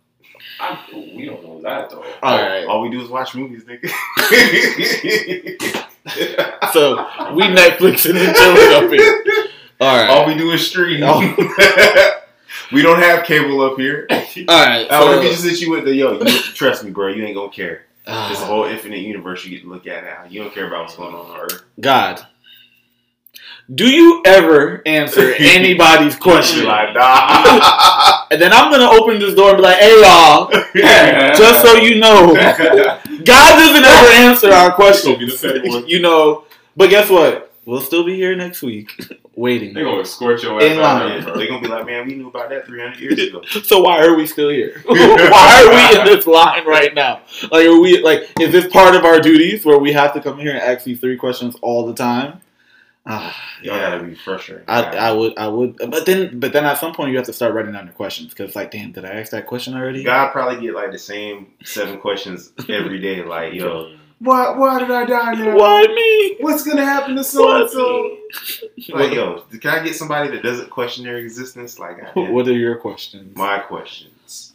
I, 0.61 0.77
we 0.93 1.25
don't 1.25 1.41
know 1.43 1.61
that 1.61 1.89
though. 1.89 2.03
All 2.21 2.37
right. 2.37 2.65
All 2.65 2.81
we 2.81 2.89
do 2.89 3.01
is 3.01 3.09
watch 3.09 3.33
movies, 3.33 3.63
nigga. 3.63 3.89
So 6.73 6.95
we 7.33 7.43
Netflix 7.43 8.05
and 8.09 8.17
then 8.17 8.33
chilling 8.33 8.85
up 8.85 8.91
here. 8.91 9.45
All 9.79 9.95
right. 9.97 10.09
All 10.09 10.25
we 10.27 10.35
do 10.35 10.51
is 10.51 10.67
stream. 10.67 11.01
Oh. 11.03 11.19
we 12.71 12.81
don't 12.81 12.99
have 12.99 13.23
cable 13.25 13.61
up 13.61 13.77
here. 13.77 14.07
All 14.09 14.17
right. 14.47 14.85
Uh, 14.89 15.01
what 15.05 15.17
if 15.17 15.23
So, 15.23 15.29
just 15.31 15.43
hit 15.43 15.61
you 15.61 15.71
with 15.71 15.85
the 15.85 15.95
yo? 15.95 16.19
You, 16.19 16.39
trust 16.41 16.83
me, 16.83 16.91
bro. 16.91 17.07
You 17.07 17.23
ain't 17.25 17.35
gonna 17.35 17.49
care. 17.51 17.85
There's 18.05 18.41
a 18.41 18.45
whole 18.45 18.65
infinite 18.65 18.99
universe 19.01 19.45
you 19.45 19.51
get 19.51 19.61
to 19.63 19.69
look 19.69 19.85
at 19.85 20.03
now. 20.03 20.23
You 20.27 20.41
don't 20.43 20.53
care 20.53 20.67
about 20.67 20.81
what's 20.81 20.95
going 20.95 21.13
on 21.13 21.27
on 21.29 21.39
Earth. 21.41 21.63
God, 21.79 22.25
do 23.73 23.87
you 23.87 24.23
ever 24.25 24.81
answer 24.87 25.33
anybody's 25.39 26.15
question? 26.15 26.65
Like, 26.65 26.93
nah. 26.95 28.15
And 28.31 28.39
then 28.39 28.53
I'm 28.53 28.71
gonna 28.71 28.89
open 28.91 29.17
this 29.17 29.33
door 29.33 29.49
and 29.49 29.57
be 29.57 29.63
like, 29.63 29.77
"Hey 29.77 30.01
y'all, 30.01 30.51
just 31.35 31.63
so 31.63 31.73
you 31.77 31.95
know, 31.99 32.31
God 32.35 33.25
doesn't 33.25 33.83
ever 33.83 34.07
answer 34.13 34.51
our 34.51 34.71
questions. 34.71 35.17
Be 35.17 35.25
the 35.25 35.31
fed 35.31 35.61
one. 35.65 35.87
you 35.87 35.99
know, 35.99 36.43
but 36.77 36.91
guess 36.91 37.09
what? 37.09 37.51
We'll 37.65 37.81
still 37.81 38.05
be 38.05 38.15
here 38.15 38.35
next 38.35 38.61
week, 38.61 38.95
waiting. 39.39 39.73
They 39.73 39.83
gonna 39.83 40.01
escort 40.01 40.43
your 40.43 40.59
In 40.61 40.73
ass 40.73 40.77
out 40.77 40.81
line. 41.05 41.23
there, 41.23 41.35
They're 41.35 41.47
gonna 41.47 41.61
be 41.61 41.67
like, 41.67 41.85
man, 41.85 42.07
we 42.07 42.15
knew 42.15 42.27
about 42.27 42.49
that 42.49 42.65
300 42.65 42.99
years 42.99 43.19
ago. 43.19 43.41
So 43.63 43.81
why 43.81 44.05
are 44.05 44.15
we 44.15 44.25
still 44.27 44.49
here? 44.49 44.81
why 44.85 45.63
are 45.65 45.95
we 45.95 45.99
in 45.99 46.05
this 46.05 46.27
line 46.27 46.65
right 46.67 46.93
now? 46.93 47.21
Like, 47.51 47.65
are 47.65 47.79
we 47.79 48.01
like? 48.01 48.29
Is 48.39 48.51
this 48.51 48.67
part 48.67 48.95
of 48.95 49.05
our 49.05 49.19
duties 49.19 49.65
where 49.65 49.79
we 49.79 49.93
have 49.93 50.13
to 50.13 50.21
come 50.21 50.37
here 50.37 50.51
and 50.51 50.59
ask 50.59 50.83
these 50.85 50.99
three 50.99 51.17
questions 51.17 51.55
all 51.61 51.85
the 51.87 51.93
time? 51.93 52.41
Ah, 53.05 53.35
Y'all 53.63 53.79
gotta 53.79 54.03
be 54.03 54.13
frustrated. 54.13 54.65
I, 54.67 54.81
I 54.83 55.11
would, 55.13 55.35
I 55.37 55.47
would, 55.47 55.77
but 55.77 56.05
then, 56.05 56.39
but 56.39 56.53
then 56.53 56.65
at 56.65 56.77
some 56.77 56.93
point 56.93 57.09
you 57.11 57.17
have 57.17 57.25
to 57.25 57.33
start 57.33 57.53
writing 57.55 57.71
down 57.71 57.85
your 57.85 57.93
questions 57.95 58.29
because, 58.29 58.55
like, 58.55 58.69
damn, 58.71 58.91
did 58.91 59.03
I 59.05 59.09
ask 59.19 59.31
that 59.31 59.47
question 59.47 59.73
already? 59.73 60.03
God 60.03 60.31
probably 60.31 60.61
get 60.61 60.75
like 60.75 60.91
the 60.91 60.99
same 60.99 61.47
seven 61.63 61.97
questions 61.99 62.51
every 62.69 62.99
day. 62.99 63.23
Like, 63.23 63.53
yo, 63.53 63.95
why, 64.19 64.51
why 64.57 64.79
did 64.79 64.91
I 64.91 65.05
die 65.05 65.33
now? 65.33 65.55
Why 65.57 65.83
me? 65.87 66.37
What's 66.41 66.63
gonna 66.63 66.85
happen 66.85 67.15
to 67.15 67.23
so 67.23 67.45
Why 67.45 67.61
and 67.61 67.69
so? 67.69 68.17
Like, 68.89 69.13
yo, 69.13 69.41
can 69.59 69.71
I 69.79 69.83
get 69.83 69.95
somebody 69.95 70.29
that 70.31 70.43
doesn't 70.43 70.69
question 70.69 71.05
their 71.05 71.17
existence? 71.17 71.79
Like, 71.79 71.99
goddamn. 72.01 72.33
What 72.33 72.47
are 72.47 72.53
your 72.53 72.75
questions? 72.77 73.35
my 73.35 73.59
questions. 73.59 74.53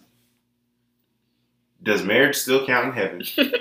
Does 1.83 2.03
marriage 2.03 2.37
still 2.37 2.67
count 2.67 2.87
in 2.89 2.93
heaven? 2.93 3.23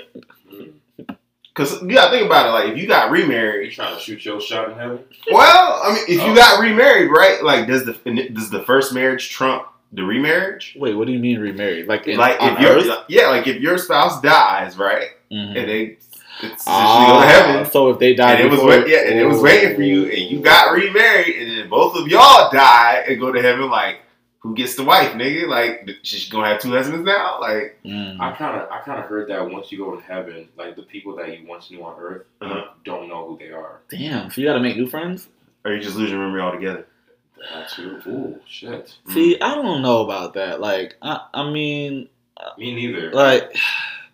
Because 1.56 1.80
you 1.82 1.90
gotta 1.94 2.10
think 2.10 2.26
about 2.26 2.46
it. 2.48 2.50
Like, 2.50 2.72
if 2.72 2.78
you 2.82 2.88
got 2.88 3.12
remarried, 3.12 3.28
You 3.28 3.28
remarried, 3.28 3.72
trying 3.74 3.94
to 3.94 4.00
shoot 4.00 4.24
your 4.24 4.40
shot 4.40 4.70
in 4.72 4.76
heaven? 4.76 4.98
well, 5.30 5.80
I 5.84 5.94
mean, 5.94 6.02
if 6.08 6.20
you 6.26 6.32
Oh. 6.32 6.34
got 6.34 6.60
remarried, 6.60 7.12
right? 7.12 7.44
Like, 7.44 7.68
does 7.68 7.84
the 7.84 7.92
does 8.34 8.50
the 8.50 8.64
first 8.64 8.92
marriage 8.92 9.30
trump 9.30 9.64
the 9.94 10.02
remarriage? 10.04 10.76
Wait, 10.78 10.94
what 10.94 11.06
do 11.06 11.12
you 11.12 11.18
mean 11.18 11.38
remarried? 11.40 11.86
Like, 11.86 12.06
in, 12.06 12.16
like, 12.18 12.36
if 12.40 12.60
your 12.60 12.72
Earth? 12.78 13.04
yeah, 13.08 13.28
like 13.28 13.46
if 13.46 13.60
your 13.60 13.78
spouse 13.78 14.20
dies, 14.20 14.76
right, 14.76 15.08
Mhm. 15.32 15.56
and 15.56 15.68
they 15.68 15.96
it's 16.42 16.62
essentially 16.62 16.66
Ah, 16.76 17.06
go 17.08 17.20
to 17.20 17.26
heaven. 17.28 17.70
So 17.70 17.90
if 17.90 17.98
they 18.00 18.14
died, 18.14 18.40
And 18.40 18.48
it 18.48 18.50
was 18.50 18.60
before- 18.60 18.70
wait, 18.80 18.88
yeah, 18.88 19.08
and 19.08 19.18
it 19.18 19.24
was 19.26 19.40
waiting 19.40 19.76
for 19.76 19.82
you, 19.82 20.06
and 20.06 20.18
you 20.30 20.40
got 20.40 20.72
remarried, 20.72 21.36
and 21.36 21.58
then 21.58 21.68
both 21.68 21.96
of 21.96 22.08
y'all 22.08 22.50
die 22.50 23.04
and 23.08 23.20
go 23.20 23.30
to 23.32 23.40
heaven. 23.40 23.70
Like, 23.70 24.00
who 24.40 24.54
gets 24.54 24.74
the 24.74 24.82
wife, 24.84 25.12
nigga? 25.12 25.46
Like, 25.48 25.88
she's 26.02 26.28
gonna 26.28 26.48
have 26.48 26.60
two 26.60 26.72
husbands 26.72 27.06
now. 27.06 27.38
Like, 27.40 27.78
Mm. 27.84 28.20
I 28.20 28.32
kind 28.32 28.60
of, 28.60 28.68
I 28.70 28.80
kind 28.80 28.98
of 28.98 29.06
heard 29.06 29.28
that 29.28 29.48
once 29.48 29.70
you 29.72 29.78
go 29.78 29.94
to 29.94 30.02
heaven, 30.02 30.48
like 30.58 30.74
the 30.76 30.82
people 30.82 31.14
that 31.16 31.28
you 31.28 31.46
once 31.46 31.70
knew 31.70 31.82
on 31.84 31.94
Earth 32.00 32.22
Uh-huh. 32.42 32.64
don't 32.84 33.08
know 33.08 33.26
who 33.26 33.38
they 33.38 33.52
are. 33.52 33.80
Damn. 33.88 34.30
So 34.30 34.40
you 34.40 34.46
got 34.48 34.54
to 34.54 34.60
make 34.60 34.76
new 34.76 34.86
friends. 34.88 35.28
or 35.66 35.72
you 35.72 35.80
just 35.80 35.96
lose 35.96 36.10
your 36.10 36.18
memory 36.20 36.42
altogether. 36.42 36.86
That 37.52 37.68
too. 37.70 38.00
Ooh, 38.06 38.40
shit. 38.46 38.94
See, 39.10 39.38
I 39.40 39.54
don't 39.54 39.82
know 39.82 40.02
about 40.04 40.34
that. 40.34 40.60
Like, 40.60 40.96
I, 41.02 41.20
I 41.34 41.50
mean, 41.50 42.08
Me 42.58 42.74
neither. 42.74 43.12
like, 43.12 43.54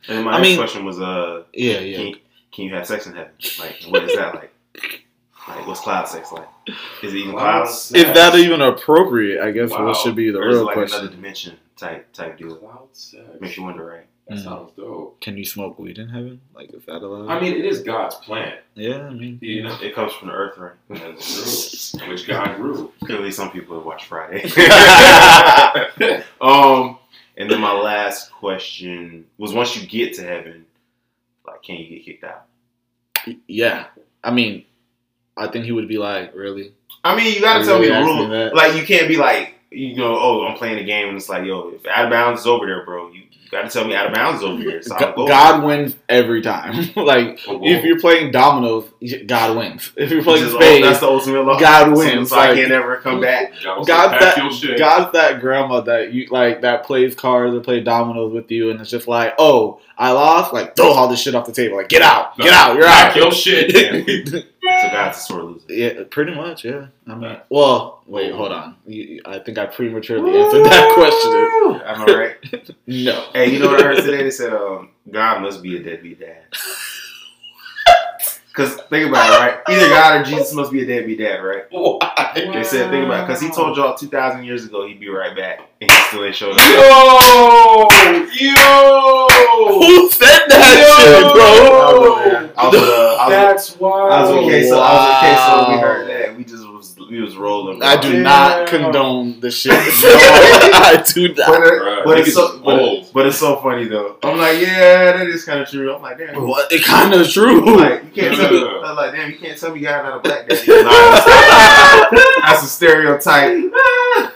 And 0.08 0.24
my 0.24 0.32
I 0.32 0.36
next 0.38 0.48
mean- 0.48 0.58
question 0.58 0.84
was, 0.84 1.00
uh, 1.00 1.44
yeah, 1.52 1.74
can, 1.78 1.86
yeah. 1.86 1.98
you, 1.98 2.16
can 2.52 2.64
you 2.64 2.74
have 2.74 2.86
sex 2.86 3.06
in 3.06 3.14
heaven? 3.14 3.32
Like, 3.58 3.76
what 3.88 4.04
is 4.04 4.16
that 4.16 4.34
like? 4.34 4.52
Like, 5.48 5.66
what's 5.66 5.80
cloud 5.80 6.06
sex 6.08 6.32
like? 6.32 6.48
Is 7.02 7.12
it 7.14 7.16
even 7.16 7.32
Cloud 7.32 7.62
clouds? 7.64 7.78
sex. 7.80 8.08
Is 8.08 8.14
that 8.14 8.34
even 8.36 8.60
appropriate? 8.60 9.42
I 9.42 9.50
guess 9.50 9.70
Wow. 9.70 9.86
what 9.86 9.96
should 9.96 10.14
be 10.14 10.30
the 10.30 10.38
Or 10.38 10.48
real 10.48 10.64
like 10.64 10.74
question. 10.74 11.00
another 11.00 11.14
dimension 11.16 11.56
type 11.76 12.12
type 12.12 12.38
deal? 12.38 12.54
Cloud 12.56 12.88
sex. 12.92 13.24
Makes 13.40 13.56
you 13.56 13.62
wonder, 13.64 13.84
right? 13.84 14.06
That 14.30 14.38
Mhm. 14.38 14.44
sounds 14.44 14.70
dope. 14.76 15.20
Can 15.20 15.36
you 15.36 15.44
smoke 15.44 15.76
weed 15.80 15.98
in 15.98 16.08
heaven? 16.08 16.40
Like, 16.54 16.72
is 16.72 16.84
that 16.84 17.02
allowed? 17.02 17.28
I 17.28 17.40
mean, 17.40 17.52
it 17.54 17.64
is 17.64 17.82
God's 17.82 18.14
plan. 18.14 18.54
yeah, 18.76 19.08
I 19.08 19.10
mean, 19.10 19.40
You 19.42 19.64
know, 19.64 19.76
It 19.82 19.92
comes 19.92 20.12
from 20.12 20.28
the 20.28 20.34
earth, 20.34 20.56
right? 20.56 20.72
that's. 20.88 21.92
Which 22.08 22.28
God 22.28 22.54
grew. 22.54 22.92
Clearly, 23.04 23.32
some 23.32 23.50
people 23.50 23.74
have 23.76 23.84
watched 23.84 24.06
Friday. 24.06 24.44
um, 26.40 26.96
and 27.36 27.50
then 27.50 27.60
my 27.60 27.72
last 27.72 28.30
question 28.30 29.26
was: 29.36 29.52
Once 29.52 29.76
you 29.76 29.84
get 29.84 30.14
to 30.14 30.22
heaven, 30.22 30.64
like, 31.44 31.62
can 31.64 31.76
you 31.78 31.88
get 31.88 32.04
kicked 32.04 32.22
out? 32.24 32.44
yeah. 33.48 33.86
I 34.22 34.30
mean, 34.30 34.64
I 35.36 35.48
think 35.48 35.64
he 35.64 35.72
would 35.72 35.88
be 35.88 35.98
like, 35.98 36.34
really? 36.36 36.72
I 37.02 37.16
mean, 37.16 37.34
you 37.34 37.40
gotta 37.40 37.58
Are 37.58 37.62
you 37.62 37.66
tell 37.68 37.80
me 37.80 37.88
the 37.88 38.00
rule. 38.28 38.54
Like, 38.54 38.76
you 38.76 38.84
can't 38.86 39.08
be 39.08 39.16
like, 39.16 39.54
you 39.72 39.96
know, 39.96 40.16
oh, 40.16 40.46
I'm 40.46 40.56
playing 40.56 40.78
a 40.78 40.84
game, 40.84 41.08
and 41.08 41.16
it's 41.16 41.28
like, 41.28 41.44
yo, 41.44 41.70
if 41.70 41.84
out 41.86 42.04
of 42.04 42.10
bounds 42.10 42.42
is 42.42 42.46
over 42.46 42.66
there, 42.66 42.84
bro, 42.84 43.10
you 43.10 43.22
gotta 43.50 43.68
tell 43.68 43.86
me 43.86 43.94
out 43.94 44.06
of 44.06 44.14
bounds 44.14 44.42
over 44.42 44.60
here. 44.62 44.82
So 44.82 44.94
I'll 44.94 45.00
Go- 45.00 45.16
go. 45.16 45.26
God 45.26 45.64
wins 45.64 45.96
every 46.08 46.40
time. 46.42 46.74
like, 46.96 47.40
Oh, 47.48 47.60
if 47.62 47.84
you're 47.84 47.98
playing 48.00 48.30
dominoes, 48.32 48.84
God 49.26 49.56
wins. 49.56 49.92
If 49.96 50.10
you're 50.10 50.22
playing 50.22 50.44
Just, 50.44 50.54
spades, 50.56 50.86
that's 50.86 51.00
the 51.00 51.06
ultimate 51.08 51.42
law. 51.42 51.58
God 51.58 51.96
wins, 51.96 52.30
So, 52.30 52.38
I 52.38 52.54
can't 52.54 52.70
ever 52.72 52.96
come 52.98 53.20
back. 53.20 53.52
God, 53.62 53.78
was 53.78 53.88
God, 53.88 54.10
like, 54.12 54.20
"Pack 54.20 54.36
that. 54.36 54.74
God's 54.78 55.12
that 55.12 55.40
grandma 55.40 55.80
that 55.82 56.12
you 56.12 56.26
like 56.30 56.62
that 56.62 56.84
plays 56.84 57.14
cards 57.14 57.54
or 57.54 57.60
play 57.60 57.80
dominoes 57.80 58.32
with 58.32 58.50
you, 58.50 58.70
and 58.70 58.80
it's 58.80 58.90
just 58.90 59.08
like, 59.08 59.34
oh, 59.38 59.80
I 59.98 60.12
lost. 60.12 60.52
Like, 60.52 60.76
throw 60.76 60.92
all 60.92 61.08
this 61.08 61.20
shit 61.20 61.34
off 61.34 61.46
the 61.46 61.52
table. 61.52 61.76
Like, 61.76 61.88
get 61.88 62.02
out, 62.02 62.36
get 62.36 62.52
out, 62.52 62.74
you're 62.76 62.86
out. 62.86 63.16
your 63.16 63.32
shit. 63.32 64.46
God's 64.92 65.18
a 65.18 65.20
sore 65.20 65.42
loser. 65.42 65.64
yeah, 65.68 66.02
pretty 66.10 66.34
much. 66.34 66.64
Yeah. 66.64 66.86
I 67.06 67.14
mean, 67.14 67.36
well, 67.48 68.02
wait, 68.06 68.32
hold 68.32 68.52
on. 68.52 68.76
You- 68.86 69.02
you- 69.04 69.22
I 69.24 69.38
think 69.38 69.58
I 69.58 69.66
prematurely 69.66 70.38
answered 70.40 70.64
that 70.64 70.94
question. 70.94 71.80
Am 71.86 72.02
I 72.02 72.14
right? 72.18 72.70
No. 72.86 73.26
Hey, 73.32 73.52
you 73.52 73.58
know 73.60 73.68
what 73.68 73.80
I 73.80 73.84
heard 73.84 73.96
today? 74.04 74.22
They 74.24 74.30
said 74.30 74.52
um, 74.52 74.90
God 75.10 75.42
must 75.42 75.62
be 75.62 75.76
a 75.76 75.82
deadbeat 75.82 76.20
dad. 76.20 76.42
Because 78.52 78.74
think 78.90 79.08
about 79.08 79.30
it, 79.30 79.38
right? 79.38 79.60
Either 79.68 79.88
God 79.88 80.20
or 80.20 80.24
Jesus 80.24 80.52
must 80.54 80.72
be 80.72 80.82
a 80.82 80.86
deadbeat 80.86 81.18
dad, 81.20 81.36
right? 81.38 81.64
Why? 81.70 82.32
They 82.34 82.64
said 82.64 82.90
think 82.90 83.06
about 83.06 83.20
it 83.20 83.26
because 83.28 83.40
he 83.40 83.48
told 83.50 83.76
y'all 83.76 83.94
two 83.96 84.08
thousand 84.08 84.44
years 84.44 84.64
ago 84.64 84.86
he'd 84.88 84.98
be 85.00 85.08
right 85.08 85.36
back, 85.36 85.60
and 85.80 85.90
he 85.90 85.96
still 86.08 86.24
ain't 86.24 86.34
showed 86.34 86.58
up. 86.58 86.68
Yo, 86.68 86.88
yo, 88.34 89.28
Who 89.80 90.10
said 90.10 90.46
that 90.48 90.74
Yo! 90.76 90.82
shit, 90.98 91.32
bro? 91.34 91.44
I 92.56 92.66
was 92.68 92.72
with, 92.74 92.88
uh, 92.88 93.16
I 93.18 93.24
was 93.26 93.30
that's 93.30 93.76
wild. 93.78 94.12
I 94.12 94.20
was 94.22 94.30
with 94.32 94.44
Queso. 94.44 94.80
I 94.80 94.94
was 94.94 95.06
with 95.06 95.18
Queso. 95.18 95.68
We 95.68 95.74
Wow. 95.76 95.80
heard 95.80 96.06
that. 96.08 96.09
We 97.10 97.20
was 97.20 97.36
rolling. 97.36 97.80
bro. 97.80 97.88
I 97.88 98.00
do 98.00 98.12
Damn. 98.12 98.22
not 98.22 98.68
condone 98.68 99.40
the 99.40 99.50
shit. 99.50 99.72
I 99.74 101.02
do 101.12 101.34
not. 101.34 101.46
But, 101.48 101.62
it- 101.66 102.04
but 102.04 102.18
it's 102.20 102.34
so 102.34 102.58
but, 102.60 102.80
it- 102.80 103.10
but 103.12 103.26
it's 103.26 103.38
so 103.38 103.56
funny 103.56 103.88
though. 103.88 104.16
I'm 104.22 104.38
like, 104.38 104.60
yeah, 104.60 105.12
that 105.12 105.26
is 105.26 105.44
kind 105.44 105.60
of 105.60 105.68
true. 105.68 105.92
I'm 105.94 106.00
like, 106.02 106.18
damn. 106.18 106.46
What? 106.46 106.70
It 106.72 106.84
kind 106.84 107.12
of 107.12 107.28
true. 107.28 107.78
Like 107.78 108.04
you 108.04 108.22
can't 108.22 108.36
tell 108.36 108.50
me. 108.52 108.60
Yeah. 108.60 108.80
I'm 108.84 108.96
like, 108.96 109.12
damn, 109.12 109.30
you 109.30 109.38
can't 109.38 109.58
tell 109.58 109.74
me 109.74 109.80
God 109.80 110.04
not 110.04 110.16
a 110.18 110.20
black 110.20 110.48
daddy. 110.48 110.66
That's, 110.66 112.40
that's 112.42 112.62
a 112.62 112.66
stereotype. 112.66 113.72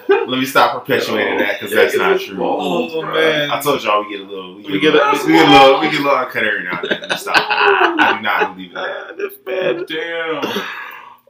Let 0.09 0.29
me 0.41 0.45
stop 0.47 0.81
perpetuating 0.81 1.39
that 1.39 1.61
because 1.61 1.75
that's 1.75 1.97
not 1.97 2.19
true. 2.21 2.39
Oh, 2.41 3.03
man. 3.03 3.51
I 3.51 3.61
told 3.61 3.83
y'all 3.85 4.03
we 4.05 4.11
get 4.17 4.21
a 4.21 4.25
little, 4.29 4.57
we 4.57 4.63
get, 4.63 4.73
We 4.73 4.89
a, 4.89 4.93
little, 4.93 5.01
a- 5.11 5.27
we 5.27 5.33
get 5.33 5.47
a 5.47 5.51
little, 5.53 5.81
we 5.81 5.91
get 5.91 6.01
a 6.01 6.03
little 6.03 6.19
uncut 6.19 6.45
every 6.45 6.65
now 6.65 6.81
and 6.81 6.91
then. 6.91 7.01
Let 7.03 7.11
me 7.11 7.17
Stop. 7.17 7.35
I 7.37 8.17
do 8.17 8.23
not 8.23 8.55
believe 8.57 8.71
in 8.71 8.75
that. 8.75 9.07
Ah, 9.11 9.13
this 9.17 9.35
bad. 9.35 9.87
Damn. 9.87 10.65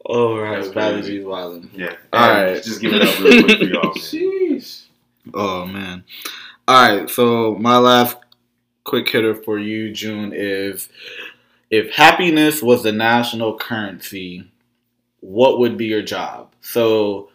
All 0.05 0.39
right, 0.39 0.57
That's 0.63 0.69
Valley 0.69 1.01
crazy. 1.01 1.19
G's 1.19 1.25
wildin'. 1.25 1.69
Yeah. 1.73 1.97
All 2.13 2.31
And 2.31 2.55
right. 2.55 2.63
Just 2.63 2.81
give 2.81 2.93
it 2.93 3.03
up 3.03 3.19
real 3.21 3.37
quick 3.39 3.59
for 3.59 3.65
y'all, 3.65 3.83
man. 3.95 3.95
Sheesh. 3.95 4.85
Oh 5.33 5.67
man. 5.67 6.05
All 6.69 6.97
right, 6.99 7.11
so 7.11 7.55
my 7.57 7.77
last 7.79 8.17
quick 8.85 9.09
hitter 9.09 9.35
for 9.35 9.59
you, 9.59 9.93
June, 9.93 10.33
is 10.35 10.89
if 11.71 11.93
happiness 11.93 12.63
was 12.63 12.83
the 12.83 12.93
national 12.93 13.59
currency, 13.59 14.51
what 15.21 15.59
would 15.59 15.77
be 15.77 15.87
your 15.87 16.03
job? 16.03 16.53
So, 16.61 17.31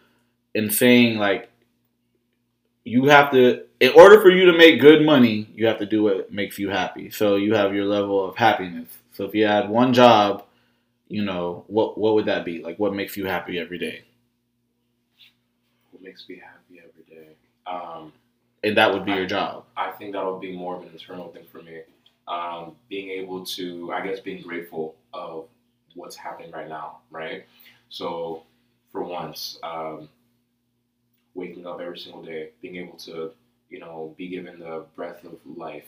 in 0.54 0.70
saying 0.70 1.18
like, 1.18 1.48
you 2.84 3.04
have 3.06 3.30
to, 3.32 3.64
in 3.80 3.92
order 3.94 4.20
for 4.20 4.30
you 4.30 4.46
to 4.46 4.56
make 4.56 4.80
good 4.80 5.04
money, 5.04 5.48
you 5.54 5.66
have 5.66 5.78
to 5.78 5.86
do 5.86 6.02
what 6.02 6.32
makes 6.32 6.58
you 6.58 6.70
happy. 6.70 7.10
So 7.10 7.36
you 7.36 7.54
have 7.54 7.74
your 7.74 7.84
level 7.84 8.24
of 8.28 8.36
happiness. 8.36 8.88
So 9.12 9.24
if 9.24 9.34
you 9.34 9.46
had 9.46 9.68
one 9.68 9.92
job, 9.92 10.44
you 11.10 11.24
know 11.24 11.64
what 11.68 11.98
what 11.98 12.14
would 12.14 12.26
that 12.26 12.44
be? 12.46 12.62
Like, 12.62 12.78
what 12.78 12.94
makes 12.94 13.16
you 13.18 13.26
happy 13.26 13.58
every 13.58 13.78
day? 13.78 14.04
What 15.90 16.02
makes 16.02 16.28
me 16.28 16.36
happy 16.36 16.80
every 16.80 17.04
day? 17.04 17.28
Um, 17.66 18.12
And 18.62 18.76
that 18.76 18.92
would 18.92 19.04
be 19.04 19.12
your 19.12 19.26
job. 19.26 19.64
I 19.76 19.90
think 19.92 20.12
that 20.12 20.24
would 20.24 20.40
be 20.40 20.56
more 20.56 20.76
of 20.76 20.82
an 20.82 20.90
internal 20.92 21.28
thing 21.32 21.46
for 21.50 21.62
me. 21.62 21.82
Um, 22.28 22.76
being 22.88 23.10
able 23.10 23.44
to, 23.46 23.92
I 23.92 24.06
guess, 24.06 24.20
being 24.20 24.42
grateful 24.42 24.96
of 25.12 25.48
what's 25.94 26.16
happening 26.16 26.52
right 26.52 26.68
now, 26.68 26.98
right? 27.10 27.44
So, 27.88 28.44
for 28.92 29.02
once, 29.02 29.58
um, 29.62 30.08
waking 31.34 31.66
up 31.66 31.80
every 31.80 31.98
single 31.98 32.22
day, 32.22 32.50
being 32.60 32.76
able 32.76 32.96
to, 32.98 33.32
you 33.68 33.78
know, 33.78 34.14
be 34.16 34.28
given 34.28 34.58
the 34.58 34.84
breath 34.96 35.24
of 35.24 35.38
life, 35.56 35.86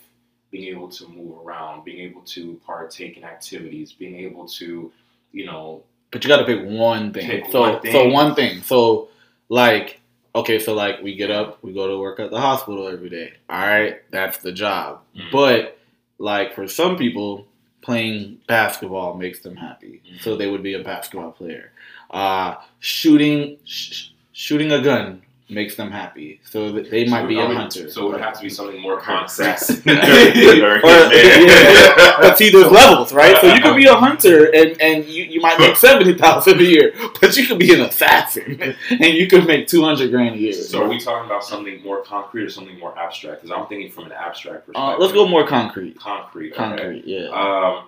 being 0.50 0.68
able 0.74 0.88
to 0.88 1.08
move 1.08 1.38
around, 1.44 1.84
being 1.84 2.00
able 2.00 2.22
to 2.22 2.60
partake 2.66 3.16
in 3.16 3.24
activities, 3.24 3.92
being 3.92 4.16
able 4.20 4.46
to, 4.46 4.92
you 5.32 5.46
know, 5.46 5.82
But 6.10 6.22
you 6.24 6.28
got 6.28 6.38
to 6.38 6.44
pick 6.44 6.64
one 6.64 7.12
thing. 7.12 7.28
Pick 7.28 7.50
so 7.50 7.60
one 7.60 7.80
thing. 7.80 7.92
so 7.92 8.08
one 8.08 8.34
thing. 8.34 8.62
So 8.62 9.08
like 9.48 10.00
okay, 10.34 10.58
so 10.58 10.74
like 10.74 11.02
we 11.02 11.14
get 11.14 11.30
up, 11.30 11.58
we 11.62 11.72
go 11.74 11.86
to 11.88 11.98
work 11.98 12.18
at 12.20 12.30
the 12.30 12.40
hospital 12.40 12.88
every 12.88 13.10
day. 13.10 13.32
All 13.50 13.58
right, 13.60 13.96
that's 14.10 14.38
the 14.38 14.52
job. 14.52 15.00
Mm. 15.16 15.30
But 15.32 15.78
like 16.18 16.54
for 16.54 16.66
some 16.68 16.96
people, 16.96 17.46
playing 17.82 18.38
basketball 18.46 19.14
makes 19.14 19.40
them 19.40 19.56
happy, 19.56 20.00
Mm. 20.10 20.20
so 20.22 20.36
they 20.36 20.46
would 20.48 20.62
be 20.62 20.74
a 20.74 20.82
basketball 20.82 21.32
player. 21.32 21.72
Uh, 22.10 22.56
shooting 22.78 23.58
sh- 23.64 24.08
shooting 24.32 24.70
a 24.72 24.80
gun 24.82 25.22
makes 25.52 25.74
them 25.76 25.90
happy, 25.90 26.40
so 26.44 26.72
that 26.72 26.90
they 26.90 27.04
might 27.06 27.22
so 27.22 27.28
be 27.28 27.38
a 27.38 27.46
hunter. 27.46 27.90
So 27.90 28.06
it 28.06 28.12
would 28.12 28.20
have 28.20 28.36
to 28.38 28.42
be 28.42 28.48
something 28.50 28.80
more 28.80 28.98
concrete. 29.00 29.56
Or- 29.86 30.80
yeah, 31.12 32.16
but 32.20 32.38
see, 32.38 32.50
there's 32.50 32.70
levels, 32.70 33.12
right? 33.12 33.36
So 33.40 33.52
you 33.54 33.60
could 33.60 33.76
be 33.76 33.86
a 33.86 33.94
hunter 33.94 34.46
and, 34.54 34.80
and 34.80 35.04
you, 35.06 35.24
you 35.24 35.40
might 35.40 35.58
make 35.58 35.76
seventy 35.88 36.14
thousand 36.14 36.60
a 36.60 36.64
year, 36.64 36.92
but 37.20 37.36
you 37.36 37.46
could 37.46 37.58
be 37.58 37.72
an 37.74 37.80
assassin 37.82 38.74
and 38.90 39.14
you 39.14 39.26
could 39.28 39.46
make 39.46 39.66
two 39.68 39.82
hundred 39.82 40.10
grand 40.10 40.34
a 40.36 40.38
year. 40.38 40.52
So 40.52 40.82
are 40.84 40.88
we 40.88 40.98
talking 40.98 41.26
about 41.26 41.44
something 41.44 41.82
more 41.82 42.02
concrete 42.02 42.44
or 42.44 42.50
something 42.50 42.78
more 42.78 42.96
abstract? 42.98 43.42
Because 43.42 43.56
I'm 43.56 43.66
thinking 43.66 43.90
from 43.90 44.04
an 44.06 44.12
abstract 44.12 44.66
perspective. 44.66 44.82
uh, 44.82 44.96
let's 44.98 45.12
go 45.12 45.26
more 45.28 45.46
concrete. 45.46 45.98
concrete. 45.98 46.52
okay. 46.52 46.56
Concrete, 46.56 47.04
yeah. 47.06 47.28
Um, 47.28 47.84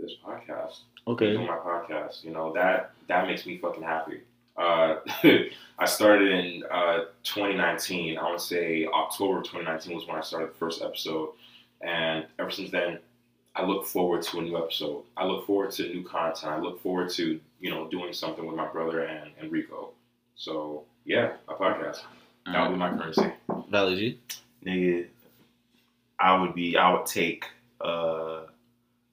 this 0.00 0.12
podcast, 0.24 0.78
Okay. 1.06 1.32
doing 1.32 1.46
my 1.46 1.56
podcast, 1.56 2.22
you 2.24 2.30
know 2.30 2.52
that 2.54 2.92
that 3.08 3.26
makes 3.26 3.46
me 3.46 3.58
fucking 3.58 3.82
happy. 3.82 4.20
Uh, 4.58 4.96
I 5.78 5.86
started 5.86 6.32
in 6.32 6.64
uh, 6.70 7.04
2019. 7.22 8.18
I 8.18 8.22
want 8.22 8.38
to 8.38 8.44
say 8.44 8.86
October 8.86 9.40
2019 9.42 9.94
was 9.94 10.06
when 10.06 10.16
I 10.16 10.20
started 10.22 10.50
the 10.50 10.54
first 10.54 10.82
episode, 10.82 11.30
and 11.80 12.26
ever 12.38 12.50
since 12.50 12.70
then, 12.70 12.98
I 13.54 13.64
look 13.64 13.86
forward 13.86 14.22
to 14.22 14.38
a 14.38 14.42
new 14.42 14.56
episode. 14.56 15.04
I 15.16 15.24
look 15.24 15.46
forward 15.46 15.70
to 15.72 15.88
new 15.88 16.02
content. 16.04 16.52
I 16.52 16.58
look 16.58 16.82
forward 16.82 17.10
to 17.10 17.40
you 17.60 17.70
know 17.70 17.88
doing 17.88 18.12
something 18.12 18.44
with 18.44 18.56
my 18.56 18.66
brother 18.66 19.04
and 19.04 19.30
Enrico. 19.40 19.90
So 20.34 20.84
yeah, 21.04 21.34
a 21.48 21.54
podcast. 21.54 22.02
That 22.46 22.62
would 22.62 22.74
be 22.74 22.78
my 22.78 22.90
currency. 22.90 23.32
Valley 23.70 23.96
G. 23.96 24.20
Nigga, 24.64 25.06
I 26.18 26.40
would 26.40 26.54
be. 26.54 26.76
I 26.76 26.92
would 26.92 27.06
take 27.06 27.44
uh, 27.80 28.42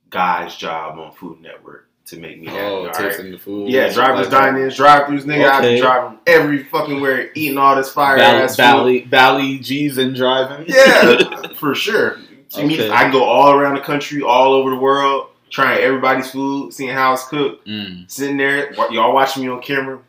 guy's 0.09 0.55
job 0.55 0.97
on 0.97 1.11
Food 1.11 1.41
Network 1.41 1.87
to 2.05 2.17
make 2.19 2.39
me 2.39 2.47
happy. 2.47 2.59
Oh, 2.59 2.75
all 2.77 2.85
right? 2.85 2.93
tasting 2.93 3.31
the 3.31 3.37
food. 3.39 3.69
Yeah, 3.69 3.91
drivers, 3.91 4.27
Like- 4.29 4.53
dine-ins, 4.53 4.75
drive-throughs, 4.77 5.23
nigga. 5.23 5.57
Okay. 5.59 5.75
be 5.75 5.81
driving 5.81 6.19
every 6.27 6.63
fucking 6.65 7.01
where, 7.01 7.29
eating 7.33 7.57
all 7.57 7.75
this 7.75 7.91
fire 7.91 8.17
Valley, 8.17 8.43
ass 8.43 8.51
food. 8.55 8.61
Valley, 8.63 8.99
Valley 9.05 9.57
G's 9.59 9.97
and 9.97 10.15
driving. 10.15 10.65
Yeah, 10.67 11.47
for 11.59 11.73
sure. 11.73 12.17
Me, 12.57 12.63
Okay. 12.75 12.89
I 12.89 13.03
can 13.03 13.11
go 13.11 13.23
all 13.23 13.51
around 13.53 13.75
the 13.75 13.81
country, 13.81 14.21
all 14.21 14.53
over 14.53 14.69
the 14.69 14.75
world, 14.77 15.27
trying 15.49 15.81
everybody's 15.81 16.29
food, 16.31 16.73
seeing 16.73 16.91
how 16.93 17.11
it's 17.13 17.27
cooked, 17.27 17.67
Mm, 17.67 18.09
sitting 18.09 18.37
there, 18.37 18.71
y'all 18.91 19.13
watching 19.13 19.43
me 19.43 19.49
on 19.49 19.61
camera, 19.61 19.99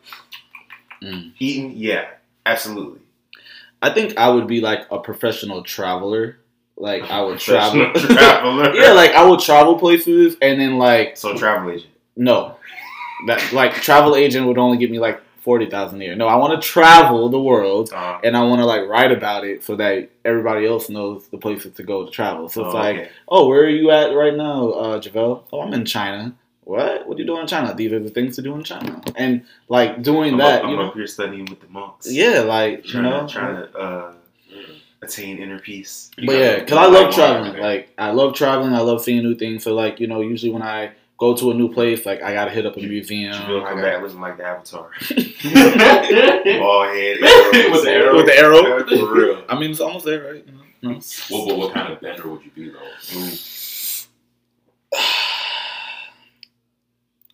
mm. 1.01 1.31
eating. 1.39 1.73
Yeah, 1.75 2.05
absolutely. 2.45 3.01
I 3.81 3.89
think 3.89 4.17
I 4.17 4.29
would 4.29 4.47
be 4.47 4.61
like 4.61 4.85
a 4.91 4.99
professional 4.99 5.63
traveler. 5.63 6.37
Like 6.77 7.03
I 7.09 7.21
would 7.21 7.39
travel. 7.39 7.91
Traveler. 7.95 8.75
yeah, 8.75 8.91
like 8.93 9.11
I 9.11 9.27
would 9.27 9.39
travel 9.39 9.77
places 9.79 10.37
and 10.41 10.59
then 10.61 10.77
like 10.77 11.17
so 11.17 11.35
travel 11.35 11.71
agent. 11.71 11.91
no, 12.15 12.57
that 13.27 13.51
like 13.51 13.73
travel 13.73 14.15
agent 14.15 14.45
would 14.47 14.57
only 14.59 14.77
give 14.77 14.91
me 14.91 14.99
like 14.99 15.21
forty 15.41 15.65
thousand 15.69 16.01
a 16.01 16.05
year. 16.05 16.15
No, 16.15 16.27
I 16.27 16.35
want 16.35 16.61
to 16.61 16.67
travel 16.67 17.29
the 17.29 17.41
world 17.41 17.91
Uh, 17.93 18.19
and 18.23 18.35
I 18.37 18.43
want 18.43 18.59
to 18.59 18.65
like 18.65 18.87
write 18.87 19.11
about 19.11 19.43
it 19.45 19.63
so 19.63 19.75
that 19.77 20.09
everybody 20.23 20.67
else 20.67 20.89
knows 20.89 21.27
the 21.29 21.37
places 21.37 21.73
to 21.75 21.83
go 21.83 22.05
to 22.05 22.11
travel. 22.11 22.49
So 22.49 22.65
it's 22.65 22.75
oh, 22.75 22.77
like, 22.77 22.95
okay. 22.97 23.09
oh, 23.27 23.47
where 23.47 23.61
are 23.61 23.69
you 23.69 23.89
at 23.91 24.13
right 24.13 24.35
now, 24.35 24.69
uh, 24.71 24.99
Jevile? 24.99 25.45
Oh, 25.51 25.61
I'm 25.61 25.73
in 25.73 25.85
China. 25.85 26.35
What? 26.65 27.07
What 27.07 27.15
are 27.15 27.21
you 27.21 27.25
doing 27.25 27.43
in 27.43 27.47
China? 27.47 27.73
These 27.73 27.93
are 27.93 27.99
the 27.99 28.09
things 28.09 28.35
to 28.35 28.41
do 28.41 28.53
in 28.55 28.63
China. 28.65 29.01
And 29.15 29.45
like 29.69 30.03
doing 30.03 30.33
I'm, 30.33 30.39
that, 30.39 30.59
up, 30.59 30.63
I'm 30.65 30.69
you 30.71 30.75
know, 30.75 30.87
up 30.89 30.95
here 30.95 31.07
studying 31.07 31.45
with 31.45 31.61
the 31.61 31.67
monks. 31.69 32.11
yeah, 32.11 32.41
like 32.41 32.93
you 32.93 33.01
know, 33.01 33.25
to 33.25 33.33
trying 33.33 33.55
to 33.55 33.77
uh, 33.77 34.13
attain 35.07 35.37
inner 35.39 35.59
peace. 35.59 36.11
You 36.17 36.27
But 36.27 36.33
got 36.33 36.39
yeah, 36.39 36.59
because 36.59 36.77
I 36.77 36.85
love 36.87 37.13
traveling. 37.13 37.53
wine, 37.53 37.61
Like 37.61 37.93
I 37.97 38.11
love 38.11 38.33
traveling. 38.35 38.73
I 38.73 38.79
love 38.81 39.01
seeing 39.03 39.23
new 39.23 39.35
things. 39.35 39.63
So 39.63 39.73
like 39.73 39.99
you 39.99 40.07
know, 40.07 40.21
usually 40.21 40.51
when 40.51 40.61
I 40.61 40.91
go 41.17 41.35
to 41.35 41.51
a 41.51 41.53
new 41.53 41.71
place, 41.73 42.05
like 42.05 42.21
I 42.21 42.33
gotta 42.33 42.51
hit 42.51 42.65
up 42.65 42.77
a 42.77 42.79
museum. 42.81 43.33
Jevile 43.33 43.63
I 43.63 43.69
come 43.69 43.77
gotta- 43.79 43.81
back 43.81 44.01
looking 44.03 44.21
like 44.21 44.37
the 44.37 44.43
Avatar. 44.45 44.91
okay. 45.11 46.59
Ball 46.59 46.83
head, 46.89 47.17
arrow, 47.23 47.71
With 47.71 47.83
the 47.83 47.91
arrow. 47.91 48.15
with 48.17 48.25
the 48.25 48.37
arrow. 48.37 48.85
For 49.07 49.13
real. 49.15 49.43
I 49.49 49.59
mean, 49.59 49.71
it's 49.71 49.79
almost 49.79 50.05
there, 50.05 50.23
right? 50.33 50.45
You 50.45 50.51
know? 50.51 50.61
No. 50.93 50.99
Well, 51.31 51.47
but 51.47 51.57
what 51.57 51.73
kind 51.73 51.91
of 51.91 51.99
bender 52.01 52.27
would 52.29 52.43
you 52.45 52.51
be 52.51 52.69
though? 52.69 53.19
Ooh. 53.19 53.31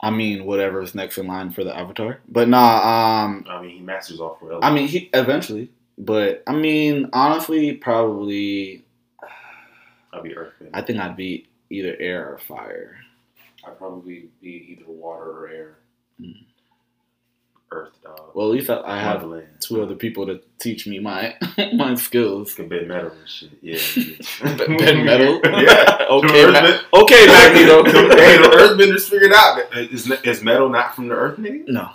I 0.01 0.09
mean, 0.09 0.45
whatever 0.45 0.81
is 0.81 0.93
next 0.95 1.17
in 1.17 1.27
line 1.27 1.51
for 1.51 1.63
the 1.63 1.73
Avatar. 1.77 2.19
But 2.27 2.49
nah. 2.49 3.23
Um, 3.25 3.45
I 3.49 3.61
mean, 3.61 3.69
he 3.77 3.79
masters 3.81 4.19
all 4.19 4.35
four 4.39 4.59
I 4.63 4.73
mean, 4.73 4.87
he 4.87 5.09
eventually. 5.13 5.71
But 5.97 6.43
I 6.47 6.53
mean, 6.53 7.09
honestly, 7.13 7.73
probably. 7.73 8.83
I'd 10.11 10.23
be 10.23 10.31
Earthbender. 10.31 10.69
I 10.73 10.81
think 10.81 10.99
I'd 10.99 11.15
be 11.17 11.47
either 11.69 11.95
air 11.99 12.33
or 12.33 12.37
fire. 12.37 12.97
I'd 13.65 13.77
probably 13.77 14.29
be 14.41 14.77
either 14.77 14.91
water 14.91 15.31
or 15.31 15.47
air. 15.49 15.77
Mm. 16.21 16.45
Earth 17.73 18.01
dog. 18.03 18.19
Well, 18.33 18.47
at 18.47 18.53
least 18.53 18.69
I, 18.69 18.81
I 18.81 18.97
have 18.99 19.21
Wonderland. 19.21 19.47
two 19.59 19.81
other 19.83 19.95
people 19.95 20.25
to 20.27 20.41
teach 20.59 20.87
me 20.87 20.99
my 20.99 21.35
my 21.75 21.95
skills. 21.95 22.53
Can 22.53 22.67
bend 22.69 22.87
metal 22.87 23.11
and 23.11 23.29
shit. 23.29 23.49
Yeah. 23.61 23.77
B- 24.57 24.77
bend 24.77 25.05
metal? 25.05 25.39
yeah. 25.43 26.05
Okay, 26.09 26.45
The 26.45 26.51
Ma- 26.51 27.01
okay, 27.01 27.25
Magneto. 27.27 27.83
hey, 27.83 28.37
the 28.37 28.49
Earthbenders 28.61 29.09
figured 29.09 29.33
out 29.33 29.57
that 29.71 29.91
is, 29.91 30.09
is 30.23 30.43
metal 30.43 30.69
not 30.69 30.95
from 30.95 31.07
the 31.09 31.15
Earth, 31.15 31.37
nigga? 31.39 31.67
No. 31.67 31.89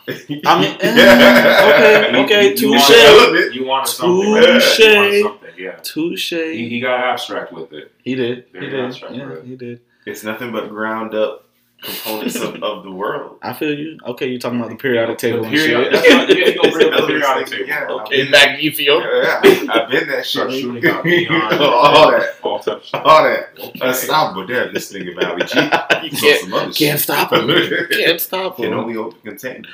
I 0.47 0.61
mean, 0.61 0.77
eh, 0.81 1.63
okay, 1.75 2.13
You- 2.13 2.25
okay, 2.25 2.55
you, 2.55 2.67
you 2.67 2.71
want- 2.71 2.87
touche. 2.87 2.97
Element. 3.05 3.55
You 3.55 3.67
wanted 3.67 3.89
something. 3.89 4.35
Touche. 4.35 4.79
You 4.79 4.97
wanted 4.97 5.23
something. 5.23 5.49
Yeah. 5.59 5.77
Touche. 5.83 6.31
He, 6.33 6.69
he 6.69 6.81
got 6.81 7.01
abstract 7.01 7.53
with 7.53 7.73
it. 7.73 7.93
He 8.03 8.15
did. 8.15 8.45
He 8.53 8.61
did. 8.61 9.01
Yeah, 9.11 9.43
he 9.43 9.57
did. 9.57 9.81
It's 10.07 10.23
nothing 10.25 10.53
but 10.53 10.69
ground 10.71 11.15
up 11.15 11.48
components 11.83 12.37
of, 12.37 12.63
of 12.63 12.83
the 12.85 12.91
world. 12.91 13.39
I 13.43 13.53
feel 13.53 13.73
you. 13.79 13.99
Okay, 14.07 14.27
you're 14.29 14.39
talking 14.41 14.59
about 14.59 14.71
the 14.71 14.77
periodic 14.77 15.19
table 15.19 15.43
The 15.43 15.47
and 15.49 15.57
shit. 15.59 15.93
that's 15.93 16.09
what- 16.09 16.29
yeah, 16.37 16.45
you 16.47 16.57
gonna 16.61 16.73
bring 16.73 16.93
up 16.93 17.01
the 17.03 17.07
periodic 17.07 17.47
table. 17.47 17.67
Yeah, 17.67 17.85
I've 17.85 17.91
okay, 17.91 18.23
been- 18.23 18.31
Magnifico. 18.31 18.99
Yeah, 18.99 19.41
I've 19.71 19.91
been 19.91 20.09
that 20.09 20.27
shit. 20.27 20.51
Shooting 20.53 20.91
out 20.91 21.05
beyond 21.05 21.55
all 21.61 22.11
that. 22.11 22.31
all 22.43 22.59
types 22.59 22.67
of 22.69 22.85
shit. 22.85 23.01
All 23.05 23.23
that. 23.25 23.49
Okay. 23.59 23.81
Unstoppable. 23.81 24.47
Damn, 24.47 24.75
this 24.75 24.93
nigga 24.93 25.15
Valley 25.19 25.45
G. 25.45 25.61
You 26.07 26.11
Can't- 26.21 26.41
some 26.41 26.53
other 26.55 26.73
Can't 26.73 27.01
stop 27.01 27.33
him. 27.33 27.49
Can't 27.91 28.21
stop 28.21 28.57
Can 28.57 28.67
him. 28.67 28.79
only 28.79 28.97
open 28.97 29.19
container. 29.23 29.69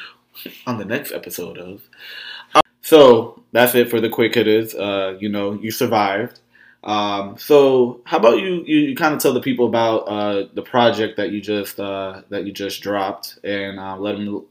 on 0.67 0.79
the 0.79 0.85
next 0.85 1.13
episode 1.13 1.59
of. 1.59 1.83
So 2.83 3.43
that's 3.53 3.75
it 3.75 3.89
for 3.89 4.01
the 4.01 4.11
quick 4.11 4.35
hitters. 4.35 4.75
Uh, 4.75 5.17
you 5.19 5.29
know, 5.31 5.55
you 5.55 5.71
survived. 5.71 6.41
Um, 6.85 7.39
so 7.39 8.03
how 8.05 8.19
about 8.19 8.39
you, 8.39 8.63
you, 8.67 8.79
you 8.81 8.97
kind 8.97 9.15
of 9.15 9.21
tell 9.21 9.33
the 9.33 9.41
people 9.41 9.67
about 9.67 10.01
uh, 10.01 10.49
the 10.53 10.63
project 10.63 11.17
that 11.17 11.31
you 11.31 11.41
just 11.41 11.81
uh, 11.81 12.23
that 12.29 12.45
you 12.45 12.53
just 12.53 12.83
dropped 12.83 13.39
and 13.43 13.81
uh, 13.81 13.97
let 13.97 14.13
them 14.13 14.45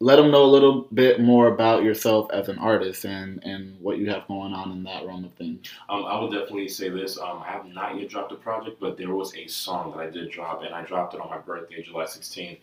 let 0.00 0.16
them 0.16 0.30
know 0.30 0.44
a 0.44 0.46
little 0.46 0.82
bit 0.94 1.20
more 1.20 1.48
about 1.48 1.82
yourself 1.82 2.30
as 2.32 2.48
an 2.48 2.58
artist 2.58 3.04
and, 3.04 3.42
and 3.42 3.80
what 3.80 3.98
you 3.98 4.08
have 4.08 4.28
going 4.28 4.52
on 4.52 4.70
in 4.70 4.84
that 4.84 5.04
realm 5.04 5.24
of 5.24 5.32
things. 5.32 5.66
Um, 5.88 6.04
I 6.04 6.18
will 6.20 6.30
definitely 6.30 6.68
say 6.68 6.88
this. 6.88 7.18
Um, 7.18 7.42
I 7.44 7.50
have 7.50 7.66
not 7.66 7.98
yet 7.98 8.08
dropped 8.08 8.30
a 8.30 8.36
project, 8.36 8.78
but 8.78 8.96
there 8.96 9.12
was 9.12 9.34
a 9.34 9.48
song 9.48 9.90
that 9.92 9.98
I 10.00 10.10
did 10.10 10.30
drop, 10.30 10.62
and 10.62 10.72
I 10.72 10.84
dropped 10.84 11.14
it 11.14 11.20
on 11.20 11.28
my 11.28 11.38
birthday, 11.38 11.82
July 11.82 12.04
16th. 12.04 12.58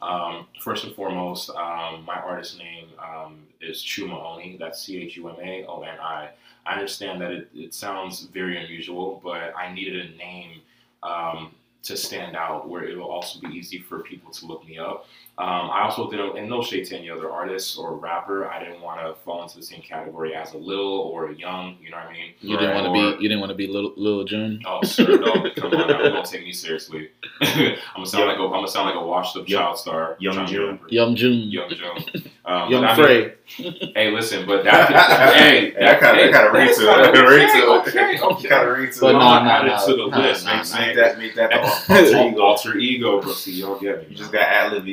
Um, 0.00 0.46
first 0.60 0.84
and 0.84 0.94
foremost, 0.94 1.50
um, 1.50 2.04
my 2.06 2.16
artist 2.16 2.56
name 2.58 2.88
um, 2.98 3.40
is 3.60 3.84
Chuma 3.84 4.24
Oni. 4.24 4.56
That's 4.58 4.80
C 4.80 5.02
H 5.02 5.16
U 5.18 5.28
M 5.28 5.36
A 5.42 5.66
O 5.66 5.82
N 5.82 5.98
I. 6.00 6.30
I 6.68 6.74
understand 6.74 7.20
that 7.22 7.30
it, 7.30 7.48
it 7.54 7.74
sounds 7.74 8.24
very 8.24 8.62
unusual, 8.62 9.20
but 9.24 9.54
I 9.56 9.72
needed 9.72 10.12
a 10.12 10.16
name 10.16 10.60
um, 11.02 11.54
to 11.84 11.96
stand 11.96 12.36
out 12.36 12.68
where 12.68 12.84
it 12.84 12.96
will 12.96 13.10
also 13.10 13.40
be 13.40 13.48
easy 13.48 13.78
for 13.78 14.00
people 14.00 14.30
to 14.32 14.46
look 14.46 14.66
me 14.66 14.78
up. 14.78 15.06
Um, 15.38 15.70
I 15.70 15.82
also 15.84 16.10
didn't, 16.10 16.36
and 16.36 16.48
no 16.48 16.60
shade 16.62 16.84
to 16.86 16.96
any 16.98 17.08
other 17.10 17.30
artist 17.30 17.78
or 17.78 17.94
rapper, 17.96 18.48
I 18.48 18.58
didn't 18.58 18.80
want 18.80 19.00
to 19.06 19.14
fall 19.22 19.44
into 19.44 19.56
the 19.56 19.62
same 19.62 19.80
category 19.82 20.34
as 20.34 20.52
a 20.52 20.58
Lil 20.58 20.80
or 20.80 21.28
a 21.30 21.34
Young, 21.34 21.76
you 21.80 21.90
know 21.90 21.96
what 21.96 22.06
I 22.06 22.12
mean? 22.12 22.32
You 22.40 22.56
didn't 22.58 22.74
want 22.74 22.86
to 22.86 22.92
be 22.92 23.22
you 23.22 23.28
didn't 23.28 23.38
want 23.38 23.50
to 23.50 23.54
be 23.56 23.68
little 23.68 23.92
little 23.96 24.24
June. 24.24 24.60
Oh, 24.66 24.82
sir, 24.82 25.06
no, 25.06 25.48
come 25.54 25.72
on, 25.74 25.86
now, 25.86 25.98
don't 26.02 26.26
take 26.26 26.42
me 26.42 26.52
seriously. 26.52 27.10
I'm 27.40 27.76
gonna 27.94 28.06
sound 28.06 28.26
like 28.26 28.38
a, 28.38 28.42
I'm 28.42 28.50
gonna 28.50 28.66
sound 28.66 28.86
like 28.86 28.96
a 29.00 29.06
washed-up 29.06 29.48
Young- 29.48 29.60
child 29.62 29.78
star. 29.78 30.16
Young 30.18 30.44
June. 30.46 30.60
remember. 30.60 30.86
Young 30.88 31.14
June. 31.14 31.48
Young 31.50 31.70
June. 31.70 32.24
Um, 32.48 32.70
Young 32.70 32.80
but 32.80 32.96
mean- 32.96 33.04
Frey. 33.04 33.92
Hey, 33.94 34.10
listen, 34.10 34.46
but 34.46 34.64
that, 34.64 35.34
hey, 35.34 35.70
that 35.78 36.00
kind 36.00 36.18
of 36.18 36.24
that 36.24 36.32
kind 36.32 36.46
of 36.46 36.52
rings 36.54 36.78
to 36.78 36.82
it. 36.88 37.04
kinda- 37.12 37.28
Rings 37.28 37.52
to 37.52 37.58
okay, 37.58 38.14
it. 38.14 38.22
okay, 38.22 38.48
Kind 38.48 38.62
of 38.62 38.68
okay. 38.72 38.80
rings 38.80 38.94
to 38.94 39.00
But 39.02 39.08
it. 39.10 39.18
no, 39.18 39.20
I'm 39.20 39.44
no, 39.44 39.50
added 39.50 39.68
no, 39.68 39.86
to 39.86 39.92
the 39.92 40.06
no, 40.08 40.18
list. 40.28 40.46
no, 40.46 40.54
Make, 40.56 40.64
no. 40.72 40.78
Make 40.80 40.96
that 40.96 41.18
make 41.18 41.34
that 41.34 41.50
the 41.50 41.60
alter 41.60 41.92
alter 41.92 41.98
ego, 41.98 42.30
ego. 42.30 42.42
alter 42.42 42.78
ego, 42.78 43.20
bro. 43.20 43.32
See, 43.34 43.52
y'all 43.60 43.78
get 43.78 44.00
me. 44.00 44.06
You 44.12 44.16
just 44.16 44.32
got 44.32 44.42
ad 44.42 44.72
lib 44.72 44.86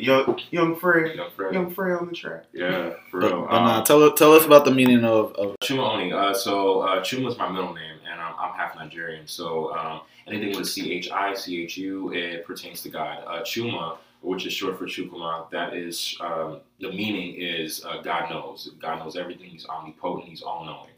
young 0.51 0.69
young 0.71 0.75
Frey, 0.79 1.15
young 1.15 1.29
friend. 1.31 1.53
young 1.53 1.73
Frey 1.73 1.93
on 1.93 2.07
the 2.07 2.13
track. 2.13 2.45
Yeah, 2.53 2.93
for 3.09 3.21
But, 3.21 3.31
real. 3.31 3.41
but 3.49 3.51
nah, 3.59 3.77
Um, 3.79 3.83
tell 3.83 4.11
tell 4.13 4.33
us 4.33 4.45
about 4.45 4.65
the 4.65 4.71
meaning 4.71 5.03
of, 5.03 5.33
of 5.33 5.55
Chuma 5.61 5.93
Oni. 5.93 6.11
Uh, 6.13 6.33
so 6.33 6.81
uh, 6.81 7.01
Chuma 7.01 7.29
is 7.29 7.37
my 7.37 7.49
middle 7.49 7.73
name, 7.73 7.97
and 8.09 8.19
I'm, 8.19 8.33
I'm 8.39 8.53
half 8.53 8.75
Nigerian. 8.75 9.27
So 9.27 9.73
um, 9.75 10.01
anything 10.27 10.57
with 10.57 10.67
C 10.67 10.91
H 10.93 11.09
I, 11.11 11.33
C 11.33 11.63
H 11.63 11.77
U, 11.77 12.11
it 12.13 12.45
pertains 12.45 12.81
to 12.83 12.89
God. 12.89 13.23
Uh, 13.27 13.41
Chuma, 13.41 13.97
which 14.21 14.45
is 14.45 14.53
short 14.53 14.77
for 14.77 14.85
Chukwuma, 14.85 15.49
that 15.51 15.73
is 15.75 16.17
um, 16.21 16.59
the 16.79 16.89
meaning 16.91 17.35
is 17.39 17.83
uh, 17.85 18.01
God 18.01 18.29
knows. 18.29 18.71
God 18.81 18.99
knows 18.99 19.15
everything. 19.15 19.49
He's 19.49 19.65
omnipotent. 19.67 20.27
He's 20.29 20.41
all 20.41 20.65
knowing. 20.65 20.89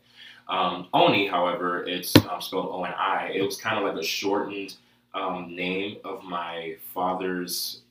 Um, 0.49 0.87
Oni, 0.93 1.27
however, 1.27 1.83
it's 1.85 2.15
um, 2.29 2.39
spelled 2.41 2.67
O 2.71 2.83
N 2.85 2.93
I. 2.97 3.31
It 3.35 3.41
was 3.41 3.57
kind 3.57 3.77
of 3.77 3.83
like 3.93 4.01
a 4.01 4.05
shortened 4.05 4.75
um, 5.13 5.53
name 5.55 5.97
of 6.05 6.23
my 6.23 6.75
father's, 6.93 7.81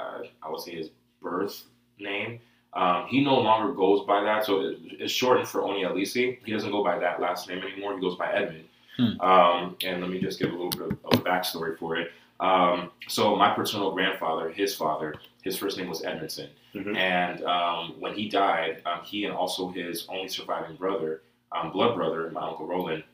uh, 0.00 0.22
I 0.42 0.50
would 0.50 0.60
say 0.60 0.74
his 0.76 0.90
birth 1.22 1.64
name. 1.98 2.40
Um, 2.72 3.06
he 3.08 3.22
no 3.24 3.34
longer 3.40 3.72
goes 3.74 4.06
by 4.06 4.22
that, 4.22 4.44
so 4.46 4.60
it, 4.60 4.78
it's 5.00 5.12
shortened 5.12 5.48
for 5.48 5.62
Oni 5.62 5.82
Alisi. 5.82 6.38
He 6.44 6.52
doesn't 6.52 6.70
go 6.70 6.84
by 6.84 6.98
that 6.98 7.20
last 7.20 7.48
name 7.48 7.62
anymore. 7.62 7.94
He 7.94 8.00
goes 8.00 8.16
by 8.16 8.32
Edmund. 8.32 8.64
Hmm. 8.96 9.20
Um, 9.20 9.76
and 9.84 10.00
let 10.00 10.10
me 10.10 10.20
just 10.20 10.38
give 10.38 10.50
a 10.50 10.52
little 10.52 10.70
bit 10.70 10.82
of, 10.82 10.90
of 11.12 11.24
backstory 11.24 11.76
for 11.78 11.96
it. 11.96 12.12
Um, 12.38 12.90
so 13.08 13.34
my 13.36 13.52
paternal 13.54 13.92
grandfather, 13.92 14.50
his 14.50 14.74
father, 14.74 15.14
his 15.42 15.56
first 15.58 15.76
name 15.78 15.88
was 15.88 16.04
Edmondson, 16.04 16.48
Mhm. 16.74 16.96
and 16.96 17.42
um, 17.44 17.94
when 17.98 18.14
he 18.14 18.28
died, 18.28 18.82
um, 18.86 19.00
he 19.04 19.24
and 19.24 19.34
also 19.34 19.68
his 19.68 20.06
only 20.08 20.28
surviving 20.28 20.76
brother, 20.76 21.22
um, 21.52 21.70
blood 21.72 21.96
brother, 21.96 22.30
my 22.30 22.42
uncle 22.48 22.66
Roland, 22.66 23.04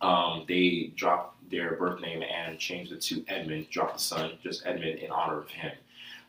um, 0.00 0.44
they 0.48 0.92
dropped 0.94 1.50
their 1.50 1.74
birth 1.76 2.00
name 2.00 2.22
and 2.22 2.58
changed 2.58 2.92
it 2.92 3.00
to 3.02 3.24
Edmund, 3.28 3.68
dropped 3.70 3.94
the 3.94 4.00
son, 4.02 4.32
just 4.42 4.64
Edmund 4.66 4.98
in 4.98 5.10
honor 5.10 5.38
of 5.38 5.48
him. 5.50 5.72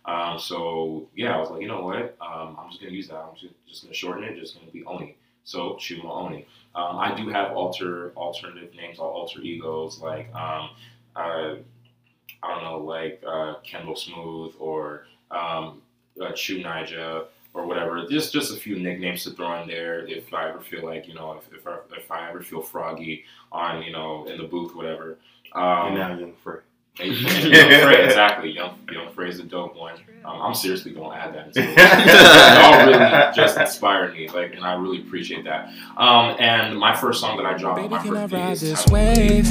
Um, 0.08 0.38
so 0.40 1.08
yeah, 1.16 1.36
I 1.36 1.40
was 1.40 1.50
like, 1.50 1.62
you 1.62 1.68
know 1.68 1.82
what? 1.82 2.16
Um, 2.22 2.58
I'm 2.60 2.70
just 2.70 2.82
gonna 2.82 2.94
use 2.94 3.08
that. 3.08 3.18
I'm 3.18 3.36
just, 3.36 3.54
just 3.68 3.84
gonna 3.84 3.94
shorten 3.94 4.24
it. 4.24 4.40
Just 4.40 4.58
gonna 4.58 4.72
be 4.72 4.84
Oni. 4.86 5.18
So 5.44 5.74
Chuma 5.74 6.06
Oni. 6.06 6.46
Um, 6.76 6.98
I 6.98 7.16
do 7.16 7.30
have 7.30 7.52
alter 7.54 8.12
alternative 8.16 8.74
names, 8.76 9.00
or 9.00 9.10
alter 9.10 9.42
egos 9.42 10.00
like 10.00 10.34
um, 10.36 10.70
uh, 11.16 11.56
I 12.44 12.54
don't 12.54 12.64
know, 12.64 12.80
like 12.80 13.24
uh, 13.28 13.56
Kendall 13.64 13.96
Smooth 13.96 14.54
or 14.60 15.08
um, 15.32 15.82
uh, 16.22 16.32
Chew 16.34 16.64
Nija 16.64 17.26
or 17.54 17.66
whatever. 17.66 18.06
Just 18.08 18.34
just 18.34 18.54
a 18.54 18.58
few 18.58 18.78
nicknames 18.78 19.24
to 19.24 19.32
throw 19.32 19.62
in 19.62 19.68
there 19.68 20.06
if 20.08 20.34
I 20.34 20.50
ever 20.50 20.60
feel 20.60 20.84
like 20.86 21.08
you 21.08 21.16
know 21.16 21.34
if 21.34 21.52
if 21.58 21.66
I, 21.66 21.78
if 21.98 22.12
I 22.12 22.30
ever 22.30 22.42
feel 22.42 22.62
froggy 22.62 23.24
on 23.52 23.82
you 23.82 23.92
know 23.92 24.26
in 24.28 24.38
the 24.38 24.44
booth 24.44 24.76
whatever. 24.76 25.18
Um, 25.54 25.88
and 25.88 25.96
now 25.96 26.18
young 26.20 26.34
Frey. 26.44 26.60
And 27.00 27.12
Young 27.18 27.82
Frey, 27.82 28.06
exactly. 28.06 28.52
Young 28.52 28.78
Young 28.92 29.12
Frey 29.14 29.30
is 29.30 29.40
a 29.40 29.44
dope 29.44 29.76
one. 29.76 29.96
Um, 30.24 30.42
I'm 30.42 30.56
seriously 30.56 30.92
gonna 30.92 31.16
add 31.16 31.36
that. 31.36 31.48
Into 31.48 31.62
it. 31.62 31.78
Y'all 32.58 32.88
really 32.88 33.36
just 33.36 33.58
inspired 33.58 34.14
me, 34.14 34.28
like, 34.30 34.54
and 34.56 34.64
I 34.64 34.74
really 34.74 35.02
appreciate 35.02 35.44
that. 35.44 35.70
Um, 35.98 36.36
and 36.40 36.78
my 36.80 36.96
first 36.96 37.20
song 37.20 37.38
that 37.38 37.46
I 37.46 37.58
dropped 37.58 37.78
Baby, 37.78 37.90
my 37.90 38.02
can 38.02 38.18
I 38.18 38.26
ride 38.26 38.54
is 38.54 38.62
this 38.62 38.88
wave? 38.88 39.46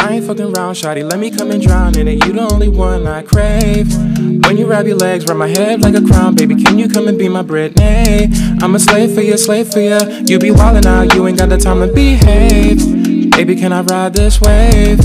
I 0.00 0.14
ain't 0.14 0.26
fucking 0.26 0.56
around, 0.56 0.74
shawty. 0.74 1.08
Let 1.08 1.20
me 1.20 1.30
come 1.30 1.50
and 1.50 1.62
drown 1.62 1.98
in 1.98 2.08
it. 2.08 2.24
You 2.24 2.32
the 2.32 2.48
only 2.50 2.68
one 2.68 3.06
I 3.06 3.22
crave. 3.22 3.92
When 4.46 4.56
you 4.56 4.66
wrap 4.66 4.86
your 4.86 4.96
legs 4.96 5.26
around 5.26 5.38
my 5.38 5.48
head 5.48 5.82
like 5.82 5.94
a 5.94 6.02
crown, 6.02 6.34
baby, 6.34 6.62
can 6.62 6.78
you 6.78 6.88
come 6.88 7.08
and 7.08 7.18
be 7.18 7.28
my 7.28 7.42
Britney? 7.42 8.62
I'm 8.62 8.74
a 8.74 8.80
slave 8.80 9.14
for 9.14 9.20
you, 9.20 9.36
slave 9.36 9.70
for 9.72 9.80
you. 9.80 9.98
You 10.26 10.38
be 10.38 10.50
wildin' 10.50 10.86
out, 10.86 11.14
you 11.14 11.26
ain't 11.26 11.38
got 11.38 11.50
the 11.50 11.58
time 11.58 11.86
to 11.86 11.92
behave. 11.92 13.30
Baby, 13.32 13.54
can 13.54 13.72
I 13.72 13.82
ride 13.82 14.14
this 14.14 14.40
wave? 14.40 14.98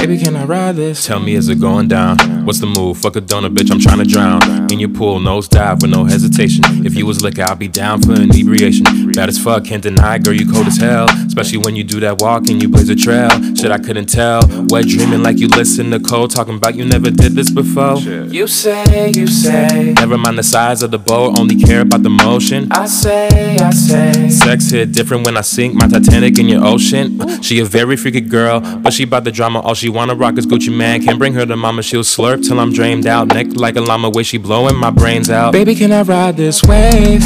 Baby, 0.00 0.16
can 0.16 0.36
I 0.36 0.44
ride 0.44 0.76
this? 0.76 1.04
Tell 1.04 1.18
me, 1.18 1.34
is 1.34 1.48
it 1.48 1.60
going 1.60 1.88
down? 1.88 2.46
What's 2.46 2.60
the 2.60 2.66
move? 2.66 2.98
Fuck 2.98 3.16
a 3.16 3.20
donut, 3.20 3.52
bitch, 3.52 3.72
I'm 3.72 3.80
trying 3.80 3.98
to 3.98 4.04
drown. 4.04 4.70
In 4.70 4.78
your 4.78 4.90
pool, 4.90 5.18
nose 5.18 5.48
dive 5.48 5.82
with 5.82 5.90
no 5.90 6.04
hesitation. 6.04 6.62
If 6.86 6.94
you 6.94 7.04
was 7.04 7.20
liquor, 7.20 7.42
I'd 7.42 7.58
be 7.58 7.66
down 7.66 8.02
for 8.02 8.12
inebriation. 8.12 9.10
Bad 9.10 9.28
as 9.28 9.42
fuck, 9.42 9.64
can't 9.64 9.82
deny, 9.82 10.18
girl, 10.18 10.34
you 10.34 10.50
cold 10.50 10.68
as 10.68 10.76
hell. 10.76 11.08
Especially 11.26 11.58
when 11.58 11.74
you 11.74 11.82
do 11.82 11.98
that 11.98 12.22
walk 12.22 12.48
and 12.48 12.62
you 12.62 12.68
blaze 12.68 12.88
a 12.88 12.94
trail. 12.94 13.28
Shit, 13.56 13.72
I 13.72 13.78
couldn't 13.78 14.06
tell. 14.06 14.40
Wet 14.70 14.86
dreaming 14.86 15.24
like 15.24 15.38
you 15.40 15.48
listen 15.48 15.90
to 15.90 15.98
Cole, 15.98 16.28
talking 16.28 16.54
about 16.54 16.76
you 16.76 16.84
never 16.84 17.10
did 17.10 17.32
this 17.32 17.50
before. 17.50 17.96
You 17.98 18.46
say, 18.46 19.10
you 19.10 19.26
say. 19.26 19.94
Never 19.94 20.16
mind 20.16 20.38
the 20.38 20.44
size 20.44 20.84
of 20.84 20.92
the 20.92 20.98
boat, 20.98 21.38
only 21.40 21.56
care 21.56 21.80
about 21.80 22.04
the 22.04 22.10
motion. 22.10 22.68
I 22.70 22.86
say, 22.86 23.56
I 23.56 23.70
say. 23.70 24.28
Sex 24.30 24.70
hit 24.70 24.92
different 24.92 25.26
when 25.26 25.36
I 25.36 25.40
sink 25.40 25.74
my 25.74 25.88
Titanic 25.88 26.38
in 26.38 26.48
your 26.48 26.64
ocean. 26.64 27.42
She 27.42 27.58
a 27.58 27.64
very 27.64 27.96
freaky 27.96 28.20
girl, 28.20 28.60
but 28.60 28.92
she 28.92 29.04
bout 29.04 29.24
the 29.24 29.32
drama. 29.32 29.60
All 29.60 29.74
she 29.74 29.87
wanna 29.88 30.14
rock 30.14 30.38
is 30.38 30.46
Gucci 30.46 30.74
man. 30.74 31.02
Can't 31.02 31.18
bring 31.18 31.34
her 31.34 31.46
to 31.46 31.56
mama, 31.56 31.82
she'll 31.82 32.02
slurp 32.02 32.46
till 32.46 32.60
I'm 32.60 32.72
drained 32.72 33.06
out. 33.06 33.28
Neck 33.28 33.48
like 33.54 33.76
a 33.76 33.80
llama, 33.80 34.10
way 34.10 34.22
she 34.22 34.38
blowing 34.38 34.76
my 34.76 34.90
brains 34.90 35.30
out. 35.30 35.52
Baby, 35.52 35.74
can 35.74 35.92
I 35.92 36.02
ride 36.02 36.36
this 36.36 36.62
wave? 36.62 37.22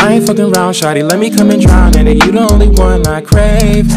I 0.00 0.14
ain't 0.14 0.26
fucking 0.26 0.54
around, 0.54 0.74
shawty. 0.74 1.08
Let 1.08 1.18
me 1.18 1.30
come 1.30 1.50
and 1.50 1.62
drown 1.62 1.96
in 1.96 2.06
it. 2.06 2.24
You 2.24 2.32
the 2.32 2.48
only 2.50 2.68
one 2.68 3.06
I 3.06 3.20
crave. 3.20 3.90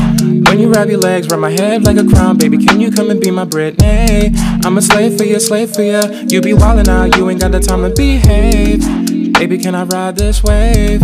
When 0.47 0.59
you 0.59 0.72
wrap 0.72 0.88
your 0.88 0.99
legs 0.99 1.28
around 1.28 1.41
my 1.41 1.51
head 1.51 1.84
like 1.84 1.97
a 1.97 2.05
crown, 2.05 2.38
baby, 2.38 2.57
can 2.57 2.80
you 2.80 2.91
come 2.91 3.09
and 3.09 3.20
be 3.20 3.32
my 3.32 3.45
Britney? 3.45 4.36
I'm 4.63 4.78
a 4.78 4.82
slave 4.82 5.18
for 5.18 5.24
you, 5.24 5.39
slave 5.39 5.74
for 5.74 5.82
you. 5.82 6.01
You 6.28 6.41
be 6.41 6.53
wildin' 6.53 6.88
out, 6.88 7.18
you 7.18 7.30
ain't 7.30 7.41
got 7.41 7.51
the 7.51 7.59
time 7.59 7.82
to 7.82 7.89
behave. 7.89 8.82
Baby, 9.34 9.57
can 9.57 9.76
I 9.76 9.84
ride 9.84 10.16
this 10.16 10.43
wave? 10.43 11.01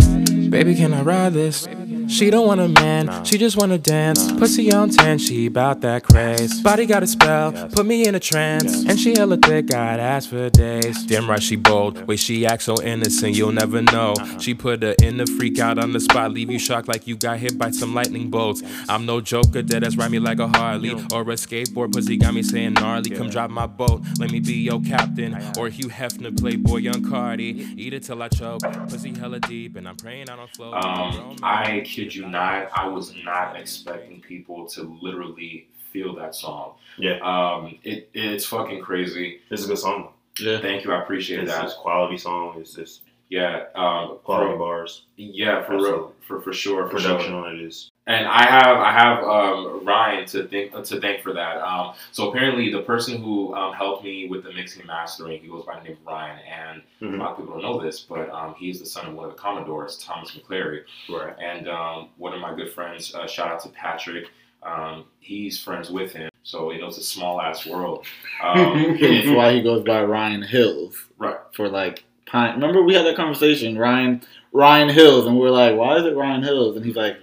Baby, 0.50 0.74
can 0.74 0.94
I 0.94 1.02
ride 1.02 1.32
this? 1.32 1.66
She 2.12 2.28
don't 2.28 2.46
want 2.46 2.60
a 2.60 2.68
man, 2.68 3.24
she 3.24 3.38
just 3.38 3.56
wanna 3.56 3.78
dance. 3.78 4.30
Pussy 4.32 4.70
on 4.70 4.90
10, 4.90 5.16
she 5.16 5.48
bout 5.48 5.80
that 5.80 6.04
craze. 6.04 6.60
Body 6.60 6.84
got 6.84 7.02
a 7.02 7.06
spell, 7.06 7.52
put 7.70 7.86
me 7.86 8.06
in 8.06 8.14
a 8.14 8.20
trance. 8.20 8.84
And 8.86 9.00
she 9.00 9.14
hella 9.16 9.38
thick, 9.38 9.72
I'd 9.72 9.98
ask 9.98 10.28
for 10.28 10.50
days. 10.50 11.04
Damn 11.06 11.28
right 11.28 11.42
she 11.42 11.56
bold, 11.56 12.06
way 12.06 12.16
she 12.16 12.44
acts 12.44 12.66
so 12.66 12.74
innocent, 12.82 13.34
you'll 13.34 13.52
never 13.52 13.80
know. 13.80 14.12
She 14.38 14.52
put 14.52 14.82
her 14.82 14.94
in 15.02 15.16
the 15.16 15.26
freak 15.26 15.58
out 15.58 15.78
on 15.78 15.92
the 15.94 16.00
spot, 16.00 16.32
leave 16.32 16.50
you 16.50 16.58
shocked 16.58 16.86
like 16.86 17.06
you 17.06 17.16
got 17.16 17.38
hit 17.38 17.56
by 17.56 17.70
some 17.70 17.94
lightning 17.94 18.28
bolts. 18.28 18.62
I'm 18.90 19.06
no 19.06 19.22
joker, 19.22 19.62
dead 19.62 19.82
ass 19.82 19.96
ride 19.96 20.10
me 20.10 20.18
like 20.18 20.38
a 20.38 20.48
Harley 20.48 20.92
or 21.14 21.22
a 21.22 21.36
skateboard. 21.36 21.92
Pussy 21.92 22.18
got 22.18 22.34
me 22.34 22.42
saying 22.42 22.74
gnarly, 22.74 23.08
come 23.08 23.30
drop 23.30 23.50
my 23.50 23.66
boat, 23.66 24.02
let 24.18 24.30
me 24.30 24.38
be 24.38 24.54
your 24.54 24.82
captain. 24.82 25.34
Or 25.58 25.70
Hugh 25.70 25.88
Hefner, 25.88 26.38
Playboy, 26.38 26.76
Young 26.76 27.08
Cardi. 27.08 27.74
Eat 27.78 27.94
it 27.94 28.02
till 28.02 28.22
I 28.22 28.28
choke, 28.28 28.60
pussy 28.90 29.18
hella 29.18 29.40
deep, 29.40 29.76
and 29.76 29.88
I'm 29.88 29.96
praying 29.96 30.28
I 30.28 30.36
don't 30.36 30.50
float. 30.50 30.74
Um, 30.74 31.36
I 31.42 31.80
kid 32.02 32.14
you 32.14 32.26
not, 32.26 32.68
I 32.74 32.86
was 32.86 33.14
not 33.24 33.56
expecting 33.56 34.20
people 34.20 34.66
to 34.68 34.82
literally 35.00 35.68
feel 35.92 36.14
that 36.16 36.34
song. 36.34 36.74
Yeah. 36.98 37.18
Um, 37.22 37.78
it 37.84 38.08
it's 38.14 38.46
fucking 38.46 38.80
crazy. 38.82 39.40
This 39.50 39.60
is 39.60 39.66
a 39.66 39.68
good 39.70 39.78
song. 39.78 40.08
Yeah. 40.40 40.60
Thank 40.60 40.84
you, 40.84 40.92
I 40.92 41.02
appreciate 41.02 41.40
It's 41.40 41.52
that. 41.52 41.64
this 41.64 41.74
quality 41.74 42.16
song. 42.16 42.56
It's 42.58 42.74
this 42.74 43.00
Yeah, 43.28 43.64
um, 43.74 44.18
quality 44.24 44.52
for, 44.52 44.58
bars. 44.58 45.02
yeah, 45.16 45.62
for 45.64 45.72
real, 45.74 45.84
Absolutely. 45.84 46.12
For 46.38 46.42
for 46.42 46.52
sure, 46.52 46.84
for 46.86 46.96
Production 46.96 47.32
sure. 47.32 47.46
on 47.46 47.54
it 47.56 47.60
is. 47.60 47.90
And 48.06 48.26
I 48.26 48.42
have 48.48 48.76
I 48.78 48.92
have 48.92 49.22
um, 49.24 49.84
Ryan 49.84 50.26
to 50.28 50.48
thank 50.48 50.72
to 50.72 51.00
thank 51.00 51.22
for 51.22 51.32
that. 51.34 51.58
Um, 51.58 51.94
so 52.10 52.30
apparently, 52.30 52.72
the 52.72 52.82
person 52.82 53.22
who 53.22 53.54
um, 53.54 53.72
helped 53.74 54.02
me 54.02 54.28
with 54.28 54.42
the 54.44 54.52
mixing 54.52 54.80
and 54.82 54.88
mastering, 54.88 55.40
he 55.40 55.46
goes 55.48 55.64
by 55.64 55.78
the 55.78 55.84
name 55.84 55.92
of 56.00 56.06
Ryan, 56.06 56.38
and 56.40 56.82
a 57.00 57.04
Mhm. 57.04 57.18
lot 57.20 57.32
of 57.32 57.36
people 57.38 57.52
don't 57.52 57.62
know 57.62 57.80
this, 57.80 58.00
but 58.00 58.28
um, 58.30 58.54
he's 58.58 58.80
the 58.80 58.86
son 58.86 59.06
of 59.06 59.14
one 59.14 59.26
of 59.26 59.32
the 59.32 59.38
Commodores, 59.38 59.98
Thomas 59.98 60.32
McClary. 60.32 60.80
Right. 61.08 61.34
And 61.40 61.68
um, 61.68 62.08
one 62.16 62.32
of 62.34 62.40
my 62.40 62.54
good 62.54 62.72
friends, 62.72 63.14
uh, 63.14 63.26
shout 63.26 63.48
out 63.52 63.60
to 63.62 63.68
Patrick. 63.70 64.26
Um, 64.64 65.04
he's 65.20 65.60
friends 65.60 65.90
with 65.90 66.12
him, 66.12 66.30
so 66.44 66.70
you 66.72 66.80
know 66.80 66.86
it's 66.88 66.98
a 66.98 67.02
small 67.04 67.40
ass 67.40 67.66
world. 67.66 68.04
Um, 68.42 68.96
That's 69.00 69.28
why 69.28 69.52
he 69.52 69.62
goes 69.62 69.84
by 69.84 70.02
Ryan 70.02 70.42
Hills. 70.42 70.96
Right. 71.18 71.36
For 71.52 71.68
like 71.68 72.04
Pine. 72.26 72.54
Remember 72.54 72.82
we 72.82 72.94
had 72.94 73.06
that 73.06 73.14
conversation, 73.14 73.78
Ryan 73.78 74.22
Ryan 74.52 74.88
Hills, 74.90 75.26
and 75.26 75.38
we 75.38 75.46
are 75.46 75.50
like, 75.50 75.76
why 75.76 75.96
is 75.96 76.04
it 76.04 76.14
Ryan 76.14 76.42
Hills? 76.42 76.76
And 76.76 76.84
he's 76.84 76.96
like, 76.96 77.16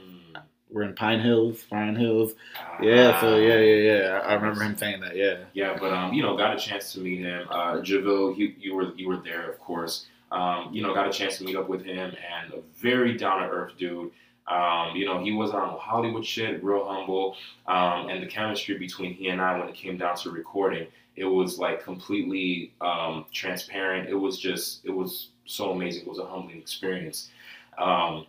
we're 0.72 0.84
in 0.84 0.96
Pine 0.96 1.20
Hills, 1.20 1.64
Ryan 1.72 1.96
Hills. 1.96 2.34
Yeah. 2.82 3.20
So 3.22 3.38
yeah, 3.38 3.58
yeah, 3.60 3.76
yeah. 3.76 4.22
I 4.24 4.32
I 4.32 4.34
remember 4.36 4.64
him 4.64 4.78
saying 4.78 5.02
that. 5.02 5.16
Yeah. 5.16 5.38
Yeah, 5.54 5.78
but 5.80 5.92
um, 5.92 6.14
you 6.14 6.22
know, 6.22 6.38
got 6.38 6.56
a 6.56 6.60
chance 6.60 6.94
to 6.94 7.00
meet 7.00 7.22
him. 7.22 7.48
Uh, 7.50 7.82
Jevile, 7.82 8.38
you, 8.38 8.54
you 8.60 8.76
were 8.76 8.94
you 8.96 9.08
were 9.08 9.18
there, 9.18 9.50
of 9.50 9.60
course. 9.60 10.06
Um, 10.32 10.70
you 10.72 10.84
know, 10.84 10.94
got 10.94 11.08
a 11.08 11.12
chance 11.12 11.40
to 11.40 11.44
meet 11.44 11.56
up 11.56 11.68
with 11.68 11.84
him, 11.84 12.12
and 12.12 12.54
a 12.54 12.62
very 12.80 13.18
down 13.18 13.42
to 13.42 13.48
earth 13.48 13.74
dude. 13.80 14.12
Um, 14.48 14.96
you 14.96 15.06
know, 15.06 15.24
he 15.24 15.32
wasn't 15.32 15.60
on 15.60 15.78
Hollywood 15.80 16.26
shit, 16.26 16.64
real 16.64 16.86
humble, 16.88 17.36
um, 17.68 18.10
and 18.10 18.22
the 18.22 18.28
chemistry 18.28 18.78
between 18.78 19.14
he 19.14 19.30
and 19.30 19.40
I 19.40 19.60
when 19.60 19.70
it 19.70 19.76
came 19.76 19.98
down 19.98 20.16
to 20.18 20.32
recording, 20.32 20.88
it 21.16 21.26
was 21.26 21.60
like 21.60 21.84
completely 21.84 22.74
um, 22.82 23.26
transparent. 23.32 24.10
It 24.10 24.16
was 24.16 24.40
just, 24.40 24.86
it 24.86 24.92
was 24.92 25.30
so 25.50 25.72
amazing. 25.72 26.04
It 26.04 26.08
was 26.08 26.20
a 26.20 26.26
humbling 26.26 26.58
experience. 26.60 27.30
Um, 27.78 28.26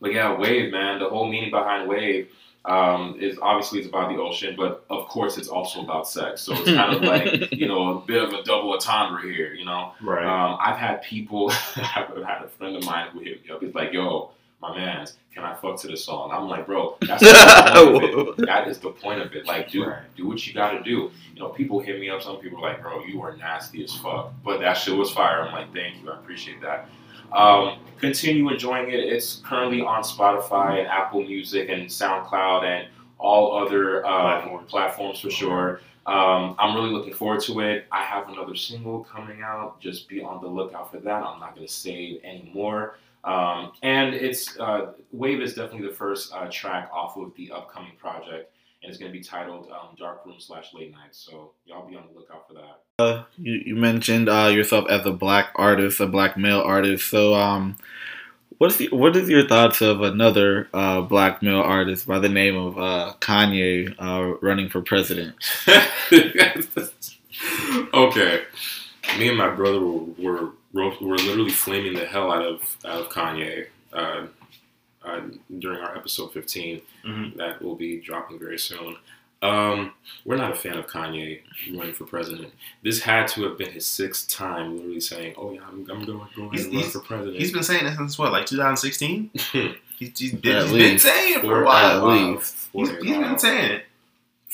but 0.00 0.12
yeah, 0.12 0.36
Wave, 0.36 0.72
man, 0.72 0.98
the 0.98 1.08
whole 1.08 1.28
meaning 1.28 1.50
behind 1.50 1.88
Wave 1.88 2.28
um, 2.64 3.16
is 3.20 3.38
obviously 3.40 3.78
it's 3.78 3.88
about 3.88 4.08
the 4.10 4.16
ocean, 4.20 4.54
but 4.56 4.84
of 4.90 5.06
course 5.08 5.38
it's 5.38 5.48
also 5.48 5.82
about 5.82 6.08
sex. 6.08 6.42
So 6.42 6.52
it's 6.54 6.64
kind 6.64 6.94
of 6.96 7.02
like 7.02 7.52
you 7.52 7.66
know 7.68 7.98
a 7.98 8.00
bit 8.06 8.22
of 8.22 8.32
a 8.32 8.42
double 8.42 8.72
entendre 8.72 9.22
here. 9.22 9.54
You 9.54 9.64
know, 9.64 9.92
Right. 10.02 10.24
um, 10.24 10.58
I've 10.60 10.76
had 10.76 11.02
people, 11.02 11.50
I've 11.76 12.24
had 12.24 12.42
a 12.44 12.48
friend 12.48 12.76
of 12.76 12.84
mine 12.84 13.08
who 13.12 13.20
hit 13.20 13.44
me 13.44 13.50
up. 13.50 13.62
He's 13.62 13.74
like, 13.74 13.92
"Yo, 13.92 14.30
my 14.60 14.74
man's, 14.76 15.18
can 15.34 15.44
I 15.44 15.54
fuck 15.54 15.78
to 15.80 15.88
the 15.88 15.96
song?" 15.96 16.30
I'm 16.32 16.48
like, 16.48 16.66
"Bro, 16.66 16.96
that's 17.02 17.22
the 17.22 17.90
point 18.00 18.04
of 18.14 18.38
it. 18.38 18.46
That 18.46 18.68
is 18.68 18.78
the 18.78 18.90
point 18.90 19.20
of 19.20 19.32
it. 19.34 19.46
Like, 19.46 19.70
do 19.70 19.92
do 20.16 20.26
what 20.26 20.46
you 20.46 20.52
got 20.54 20.72
to 20.72 20.82
do." 20.82 21.10
You 21.34 21.40
know, 21.40 21.48
people 21.50 21.80
hit 21.80 22.00
me 22.00 22.08
up. 22.10 22.22
Some 22.22 22.38
people 22.38 22.58
are 22.64 22.70
like, 22.72 22.82
"Bro, 22.82 23.04
you 23.04 23.20
are 23.22 23.36
nasty 23.36 23.84
as 23.84 23.94
fuck," 23.96 24.32
but 24.44 24.60
that 24.60 24.74
shit 24.74 24.96
was 24.96 25.10
fire. 25.10 25.42
I'm 25.42 25.52
like, 25.52 25.72
"Thank 25.74 26.02
you, 26.02 26.10
I 26.10 26.18
appreciate 26.18 26.60
that." 26.62 26.88
Um, 27.32 27.78
continue 27.98 28.48
enjoying 28.50 28.88
it. 28.90 29.00
It's 29.00 29.36
currently 29.44 29.80
on 29.82 30.02
Spotify 30.02 30.78
and 30.78 30.86
Apple 30.88 31.22
Music 31.22 31.68
and 31.68 31.82
SoundCloud 31.86 32.62
and 32.64 32.88
all 33.18 33.56
other 33.56 34.06
uh, 34.06 34.10
Platforms. 34.40 34.70
platforms 34.70 35.20
for 35.20 35.30
sure. 35.30 35.80
Um, 36.06 36.54
I'm 36.58 36.76
really 36.76 36.90
looking 36.90 37.12
forward 37.14 37.40
to 37.42 37.60
it. 37.60 37.86
I 37.90 38.02
have 38.02 38.28
another 38.28 38.54
single 38.54 39.02
coming 39.02 39.42
out. 39.42 39.80
Just 39.80 40.08
be 40.08 40.22
on 40.22 40.40
the 40.40 40.46
lookout 40.46 40.92
for 40.92 40.98
that. 40.98 41.22
I'm 41.24 41.40
not 41.40 41.56
going 41.56 41.66
to 41.66 41.72
say 41.72 42.20
any 42.22 42.48
more. 42.54 42.98
Um, 43.26 43.72
and 43.82 44.14
it's 44.14 44.58
uh, 44.58 44.92
Wave 45.10 45.42
is 45.42 45.54
definitely 45.54 45.88
the 45.88 45.94
first 45.94 46.32
uh, 46.32 46.48
track 46.50 46.88
off 46.92 47.16
of 47.16 47.34
the 47.36 47.50
upcoming 47.50 47.92
project, 47.98 48.52
and 48.82 48.88
it's 48.88 48.98
going 48.98 49.12
to 49.12 49.18
be 49.18 49.22
titled 49.22 49.68
um, 49.70 49.96
Dark 49.98 50.24
Room 50.24 50.36
slash 50.38 50.72
Late 50.72 50.92
Nights. 50.92 51.18
So 51.18 51.50
y'all 51.64 51.88
be 51.88 51.96
on 51.96 52.04
the 52.06 52.18
lookout 52.18 52.46
for 52.46 52.54
that. 52.54 53.26
You, 53.36 53.62
you 53.66 53.74
mentioned 53.74 54.28
uh, 54.28 54.46
yourself 54.46 54.86
as 54.88 55.04
a 55.04 55.12
black 55.12 55.50
artist, 55.56 55.98
a 55.98 56.06
black 56.06 56.38
male 56.38 56.60
artist. 56.60 57.10
So, 57.10 57.34
um, 57.34 57.76
what's 58.58 58.76
the, 58.76 58.88
what 58.90 59.16
is 59.16 59.28
your 59.28 59.48
thoughts 59.48 59.82
of 59.82 60.02
another 60.02 60.68
uh, 60.72 61.02
black 61.02 61.42
male 61.42 61.60
artist 61.60 62.06
by 62.06 62.20
the 62.20 62.28
name 62.28 62.56
of 62.56 62.78
uh, 62.78 63.14
Kanye 63.20 63.92
uh, 63.98 64.36
running 64.40 64.68
for 64.68 64.82
president? 64.82 65.34
okay, 67.92 68.44
me 69.18 69.28
and 69.28 69.38
my 69.38 69.48
brother 69.48 69.80
were 69.80 70.04
were, 70.18 70.50
were, 70.72 70.90
were 71.00 71.16
literally 71.16 71.50
flaming 71.50 71.94
the 71.94 72.04
hell 72.06 72.30
out 72.32 72.42
of 72.44 72.76
out 72.84 73.00
of 73.02 73.08
Kanye 73.08 73.66
uh, 73.92 74.26
uh, 75.04 75.20
during 75.58 75.80
our 75.80 75.96
episode 75.96 76.32
15 76.32 76.80
Mhm. 77.04 77.36
that 77.36 77.62
will 77.62 77.76
be 77.76 78.00
dropping 78.00 78.38
very 78.38 78.58
soon. 78.58 78.96
Um, 79.42 79.92
we're 80.24 80.36
not 80.38 80.50
a 80.50 80.54
fan 80.54 80.76
of 80.78 80.86
Kanye 80.86 81.40
running 81.72 81.92
for 81.92 82.04
president. 82.04 82.52
This 82.82 83.00
had 83.02 83.28
to 83.28 83.44
have 83.44 83.58
been 83.58 83.70
his 83.70 83.86
sixth 83.86 84.28
time, 84.28 84.76
literally 84.76 84.98
saying, 85.00 85.34
"Oh 85.36 85.52
yeah, 85.52 85.60
I'm, 85.68 85.86
I'm 85.90 86.04
going 86.04 86.26
to 86.34 86.50
He's- 86.50 86.64
and 86.64 86.74
run 86.74 86.90
for 86.90 87.00
president." 87.00 87.36
He's 87.36 87.52
been 87.52 87.62
saying 87.62 87.84
that 87.84 87.96
since 87.96 88.18
what, 88.18 88.32
like 88.32 88.46
2016? 88.46 89.30
He's, 89.98 90.18
he's 90.18 90.32
been, 90.34 90.56
he's 90.62 90.70
been 90.72 90.72
least. 90.72 91.04
saying 91.06 91.34
it 91.36 91.40
for 91.40 91.46
for 91.46 91.62
a 91.62 91.64
while. 91.64 91.96
at 91.96 92.02
while, 92.02 92.32
least. 92.34 92.54
for 92.54 92.78
He's, 92.80 92.90
a 92.90 92.96
he's 93.02 93.10
while, 93.16 93.20
been 93.30 93.38
saying 93.38 93.70
it. 93.72 93.85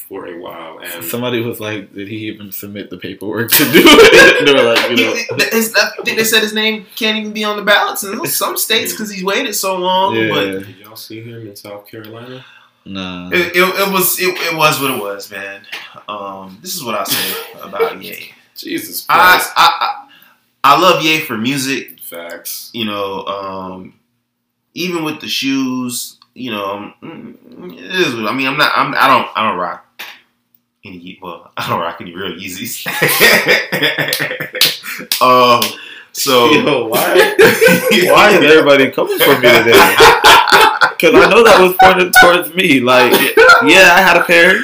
For 0.08 0.26
a 0.26 0.38
while, 0.38 0.78
and 0.78 1.04
Somebody 1.04 1.40
was 1.40 1.60
like, 1.60 1.92
"Did 1.94 2.08
he 2.08 2.28
even 2.28 2.52
submit 2.52 2.90
the 2.90 2.98
paperwork 2.98 3.50
to 3.50 3.64
do 3.64 3.82
it?" 3.84 4.44
they 4.46 4.52
were 4.52 4.62
like, 4.62 4.90
"You 4.90 4.96
know." 4.96 5.14
His- 5.50 5.74
I 5.74 5.90
think 6.04 6.18
they 6.18 6.24
said 6.24 6.42
his 6.42 6.52
name 6.52 6.86
can't 6.96 7.16
even 7.18 7.32
be 7.32 7.44
on 7.44 7.56
the 7.56 7.62
ballots 7.62 8.04
in 8.04 8.24
some 8.26 8.56
states 8.56 8.92
because 8.92 9.10
he's 9.10 9.24
waited 9.24 9.54
so 9.54 9.76
long. 9.76 10.14
But 10.14 10.46
Yeah, 10.46 10.52
did 10.58 10.76
y'all 10.76 10.96
see 10.96 11.22
him 11.22 11.46
in 11.46 11.56
South 11.56 11.86
Carolina? 11.86 12.44
nah. 12.84 13.30
it, 13.30 13.56
it, 13.56 13.56
it 13.56 13.92
was 13.92 14.20
it, 14.20 14.34
it 14.36 14.56
was 14.56 14.80
what 14.80 14.90
it 14.90 15.00
was, 15.00 15.30
man. 15.30 15.62
Um, 16.08 16.58
this 16.60 16.74
is 16.74 16.84
what 16.84 16.94
I 16.94 17.04
say 17.04 17.60
about 17.62 18.02
Ye. 18.02 18.32
Jesus 18.54 19.06
I, 19.08 19.14
Christ! 19.14 19.52
I 19.56 20.08
I 20.64 20.74
I 20.74 20.80
love 20.80 21.02
Ye 21.02 21.20
for 21.20 21.36
music. 21.38 22.00
Facts. 22.00 22.70
You 22.74 22.84
know, 22.84 23.24
um, 23.24 23.94
even 24.74 25.04
with 25.04 25.20
the 25.20 25.28
shoes. 25.28 26.18
You 26.34 26.50
know, 26.50 26.92
mm, 27.02 27.74
it 27.74 27.94
is. 27.94 28.14
I 28.14 28.32
mean, 28.32 28.46
I'm 28.46 28.56
not. 28.56 28.72
I'm. 28.74 28.94
I 28.94 29.06
don't. 29.06 29.28
I 29.36 29.50
don't 29.50 29.58
rock 29.58 29.86
any. 30.84 31.18
Well, 31.22 31.50
I 31.56 31.68
don't 31.68 31.80
rock 31.80 32.00
any 32.00 32.14
real 32.14 32.32
Yeezys. 32.32 32.86
um, 35.22 35.62
So 36.12 36.50
Yo, 36.50 36.86
why? 36.88 37.34
Why 38.10 38.30
is 38.30 38.44
everybody 38.50 38.90
coming 38.90 39.18
for 39.18 39.34
me 39.40 39.48
today? 39.48 39.94
Because 40.92 41.14
I 41.14 41.26
know 41.30 41.42
that 41.42 41.58
was 41.60 41.74
pointed 41.80 42.12
towards 42.20 42.54
me. 42.54 42.80
Like, 42.80 43.12
yeah, 43.64 43.94
I 43.96 44.00
had 44.02 44.16
a 44.16 44.24
pair. 44.24 44.60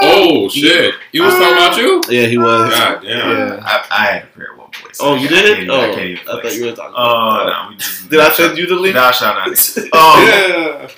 Oh 0.00 0.48
shit! 0.48 0.94
He 1.12 1.20
was 1.20 1.34
talking 1.34 1.52
about 1.52 1.76
you. 1.76 2.00
Yeah, 2.08 2.26
he 2.26 2.38
was. 2.38 2.70
God 2.70 3.02
damn. 3.02 3.18
Yeah. 3.18 3.60
I, 3.62 3.84
I 3.90 4.04
had 4.06 4.22
a 4.24 4.26
pair 4.28 4.52
at 4.52 4.58
one 4.58 4.70
point. 4.70 4.96
so 4.96 5.04
Oh, 5.10 5.14
you 5.16 5.28
did 5.28 5.44
I 5.44 5.48
it? 5.50 5.56
can't- 5.58 5.70
Oh, 5.70 5.80
I 5.80 5.90
can't 5.94 6.08
even 6.10 6.28
I 6.28 6.40
thought 6.42 6.54
you 6.54 6.64
were 6.66 6.72
talking. 6.72 6.94
Oh 6.96 7.42
about 7.42 7.70
no, 7.70 7.76
we 7.76 8.08
Did 8.08 8.20
I 8.20 8.30
send 8.32 8.56
you 8.58 8.66
the 8.66 8.74
link? 8.76 8.94
Thou 8.94 9.10
shalt 9.10 9.36
not. 9.36 9.48
Um, 9.78 10.26
Yeah. 10.26 10.88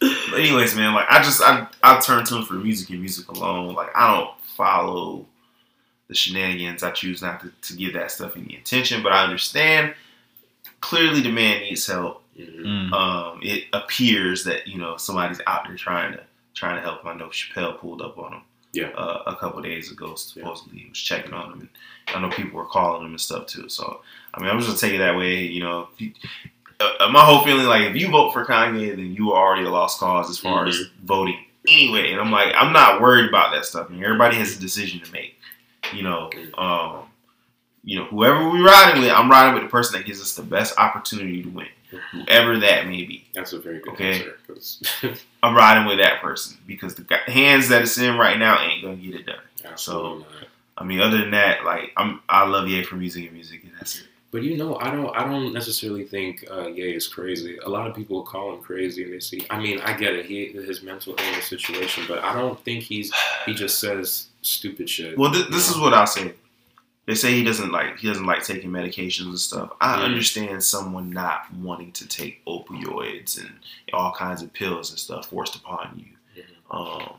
But 0.00 0.40
anyways, 0.40 0.74
man, 0.74 0.94
like 0.94 1.06
I 1.10 1.22
just 1.22 1.42
I 1.42 1.66
I 1.82 2.00
turn 2.00 2.24
to 2.26 2.36
him 2.36 2.44
for 2.44 2.54
music 2.54 2.90
and 2.90 3.00
music 3.00 3.28
alone. 3.28 3.74
Like 3.74 3.90
I 3.94 4.16
don't 4.16 4.30
follow 4.56 5.26
the 6.08 6.14
shenanigans. 6.14 6.82
I 6.82 6.90
choose 6.90 7.22
not 7.22 7.40
to, 7.40 7.52
to 7.68 7.76
give 7.76 7.92
that 7.94 8.10
stuff 8.10 8.36
any 8.36 8.56
attention. 8.56 9.02
But 9.02 9.12
I 9.12 9.24
understand 9.24 9.94
clearly 10.80 11.20
the 11.20 11.32
man 11.32 11.60
needs 11.60 11.86
help. 11.86 12.22
Mm. 12.38 12.92
Um, 12.92 13.40
it 13.42 13.64
appears 13.72 14.44
that 14.44 14.66
you 14.66 14.78
know 14.78 14.96
somebody's 14.96 15.40
out 15.46 15.66
there 15.66 15.76
trying 15.76 16.12
to 16.12 16.22
trying 16.54 16.76
to 16.76 16.82
help 16.82 17.02
him. 17.02 17.08
I 17.08 17.14
know 17.14 17.28
Chappelle 17.28 17.78
pulled 17.78 18.02
up 18.02 18.18
on 18.18 18.32
him. 18.32 18.42
Yeah. 18.72 18.88
Uh, 18.90 19.24
a 19.26 19.36
couple 19.36 19.60
days 19.62 19.90
ago, 19.90 20.14
supposedly 20.14 20.78
he 20.78 20.88
was 20.88 20.98
checking 20.98 21.34
on 21.34 21.52
him, 21.52 21.60
and 21.60 21.68
I 22.14 22.20
know 22.20 22.30
people 22.30 22.56
were 22.56 22.66
calling 22.66 23.04
him 23.04 23.10
and 23.10 23.20
stuff 23.20 23.46
too. 23.46 23.68
So 23.68 24.00
I 24.32 24.40
mean, 24.40 24.48
I'm 24.48 24.58
just 24.58 24.68
gonna 24.68 24.78
take 24.78 24.94
it 24.94 25.02
that 25.02 25.16
way. 25.16 25.42
You 25.42 25.60
know, 25.60 25.88
uh, 26.80 27.08
my 27.10 27.24
whole 27.24 27.44
feeling 27.44 27.66
like 27.66 27.82
if 27.82 27.96
you 27.96 28.08
vote 28.10 28.32
for 28.32 28.44
Kanye, 28.44 28.90
then 28.96 29.12
you 29.14 29.32
are 29.32 29.46
already 29.46 29.66
a 29.66 29.70
lost 29.70 29.98
cause 30.00 30.30
as 30.30 30.38
far 30.38 30.66
as 30.66 30.80
voting 31.04 31.38
anyway. 31.68 32.12
And 32.12 32.20
I'm 32.20 32.30
like, 32.32 32.54
I'm 32.56 32.72
not 32.72 33.00
worried 33.00 33.28
about 33.28 33.52
that 33.52 33.64
stuff. 33.66 33.88
I 33.88 33.92
mean, 33.92 34.04
everybody 34.04 34.36
has 34.36 34.56
a 34.56 34.60
decision 34.60 35.00
to 35.00 35.12
make. 35.12 35.36
You 35.92 36.02
know, 36.04 36.30
um, 36.56 37.06
you 37.84 37.98
know, 37.98 38.04
whoever 38.06 38.48
we 38.50 38.60
riding 38.60 39.02
with, 39.02 39.10
I'm 39.10 39.30
riding 39.30 39.54
with 39.54 39.64
the 39.64 39.68
person 39.68 39.98
that 39.98 40.06
gives 40.06 40.20
us 40.20 40.34
the 40.34 40.42
best 40.42 40.78
opportunity 40.78 41.42
to 41.42 41.48
win, 41.48 41.66
whoever 42.12 42.58
that 42.60 42.86
may 42.86 43.04
be. 43.04 43.26
That's 43.34 43.52
a 43.52 43.58
very 43.58 43.80
good 43.80 43.94
Okay. 43.94 44.24
answer. 44.48 45.16
I'm 45.42 45.56
riding 45.56 45.86
with 45.86 45.98
that 45.98 46.20
person 46.20 46.58
because 46.66 46.94
the 46.94 47.04
hands 47.26 47.68
that 47.68 47.82
it's 47.82 47.96
in 47.98 48.16
right 48.18 48.38
now 48.38 48.60
ain't 48.60 48.82
gonna 48.84 48.96
get 48.96 49.14
it 49.14 49.26
done. 49.26 49.40
Absolutely 49.64 50.20
not. 50.24 50.48
I 50.76 50.84
mean, 50.84 51.00
other 51.00 51.18
than 51.18 51.30
that, 51.32 51.64
like 51.64 51.92
I'm, 51.96 52.20
I 52.28 52.46
love 52.46 52.68
Ye 52.68 52.82
for 52.84 52.96
music 52.96 53.24
and 53.24 53.32
music, 53.32 53.64
and 53.64 53.72
that's 53.78 54.00
it. 54.00 54.06
But 54.32 54.44
you 54.44 54.56
know, 54.56 54.76
I 54.76 54.90
don't. 54.92 55.14
I 55.16 55.24
don't 55.24 55.52
necessarily 55.52 56.04
think 56.04 56.44
uh, 56.50 56.68
Ye 56.68 56.94
is 56.94 57.08
crazy. 57.08 57.58
A 57.64 57.68
lot 57.68 57.88
of 57.88 57.96
people 57.96 58.22
call 58.22 58.54
him 58.54 58.60
crazy, 58.62 59.02
and 59.02 59.12
they 59.12 59.18
see. 59.20 59.44
I 59.50 59.58
mean, 59.58 59.80
I 59.80 59.92
get 59.96 60.14
it. 60.14 60.26
He 60.26 60.46
his 60.46 60.82
mental 60.82 61.16
illness 61.18 61.46
situation, 61.46 62.04
but 62.06 62.20
I 62.22 62.32
don't 62.34 62.62
think 62.64 62.84
he's. 62.84 63.12
He 63.44 63.54
just 63.54 63.80
says 63.80 64.28
stupid 64.42 64.88
shit. 64.88 65.18
Well, 65.18 65.32
th- 65.32 65.48
this 65.48 65.68
know? 65.70 65.76
is 65.76 65.80
what 65.80 65.94
I 65.94 66.04
say. 66.04 66.34
They 67.06 67.14
say 67.16 67.32
he 67.32 67.42
doesn't 67.42 67.72
like 67.72 67.98
he 67.98 68.06
doesn't 68.06 68.24
like 68.26 68.44
taking 68.44 68.70
medications 68.70 69.26
and 69.30 69.38
stuff. 69.40 69.72
I 69.80 69.96
Mhm. 69.96 70.04
understand 70.04 70.62
someone 70.62 71.10
not 71.10 71.52
wanting 71.54 71.90
to 71.92 72.06
take 72.06 72.44
opioids 72.44 73.40
and 73.40 73.50
all 73.92 74.12
kinds 74.12 74.42
of 74.42 74.52
pills 74.52 74.90
and 74.90 74.98
stuff 74.98 75.28
forced 75.28 75.56
upon 75.56 76.04
you. 76.36 76.42
Mhm. 76.44 76.76
Um, 76.76 77.14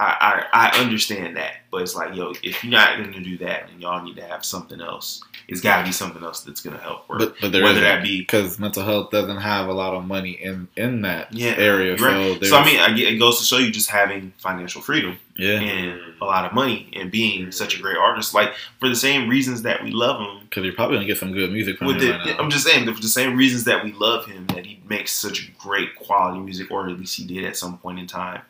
I, 0.00 0.44
I 0.52 0.70
I 0.70 0.80
understand 0.80 1.36
that, 1.36 1.54
but 1.72 1.82
it's 1.82 1.94
like 1.96 2.14
yo, 2.14 2.32
if 2.42 2.62
you're 2.62 2.70
not 2.70 2.98
going 2.98 3.12
to 3.12 3.20
do 3.20 3.36
that, 3.38 3.68
then 3.68 3.80
y'all 3.80 4.02
need 4.02 4.16
to 4.16 4.22
have 4.24 4.44
something 4.44 4.80
else. 4.80 5.22
It's 5.48 5.60
got 5.62 5.80
to 5.80 5.84
be 5.86 5.92
something 5.92 6.22
else 6.22 6.42
that's 6.42 6.60
going 6.60 6.76
to 6.76 6.82
help. 6.82 7.08
Work. 7.08 7.18
But 7.20 7.34
but 7.40 7.52
there 7.52 7.64
Whether 7.64 7.80
that 7.80 8.02
be 8.02 8.20
because 8.20 8.58
mental 8.58 8.84
health 8.84 9.10
doesn't 9.10 9.38
have 9.38 9.68
a 9.68 9.72
lot 9.72 9.94
of 9.94 10.04
money 10.04 10.32
in 10.32 10.68
in 10.76 11.02
that 11.02 11.32
Yeah, 11.32 11.54
area. 11.56 11.96
right. 11.96 12.38
So, 12.42 12.48
So 12.48 12.56
I 12.58 12.64
mean, 12.64 12.78
I 12.78 12.92
get, 12.92 13.12
it 13.12 13.16
goes 13.16 13.38
to 13.40 13.44
show 13.44 13.56
you 13.58 13.70
just 13.70 13.90
having 13.90 14.32
financial 14.38 14.82
freedom 14.82 15.18
yeah, 15.36 15.60
and 15.60 16.00
a 16.20 16.24
lot 16.24 16.44
of 16.44 16.52
money 16.52 16.90
and 16.94 17.10
being 17.10 17.50
such 17.50 17.76
a 17.78 17.80
great 17.82 17.96
artist, 17.96 18.34
like 18.34 18.52
for 18.78 18.88
the 18.88 18.96
same 18.96 19.28
reasons 19.28 19.62
that 19.62 19.82
we 19.82 19.90
love 19.90 20.20
him. 20.20 20.40
because 20.44 20.64
you're 20.64 20.74
probably 20.74 20.96
gonna 20.96 21.06
get 21.06 21.16
some 21.18 21.32
good 21.32 21.50
music 21.50 21.78
from 21.78 21.88
him 21.88 21.98
the, 21.98 22.10
right. 22.10 22.36
I'm 22.38 22.50
just 22.50 22.64
saying, 22.66 22.92
for 22.92 23.00
the 23.00 23.08
same 23.08 23.36
reasons 23.36 23.64
that 23.64 23.82
we 23.84 23.92
love 23.92 24.26
him, 24.26 24.46
that 24.48 24.66
he 24.66 24.80
makes 24.88 25.12
such 25.12 25.56
great 25.58 25.96
quality 25.96 26.40
music, 26.40 26.70
or 26.70 26.88
at 26.88 26.98
least 26.98 27.16
he 27.16 27.24
did 27.24 27.44
at 27.44 27.56
some 27.56 27.78
point 27.78 27.98
in 27.98 28.06
time, 28.06 28.42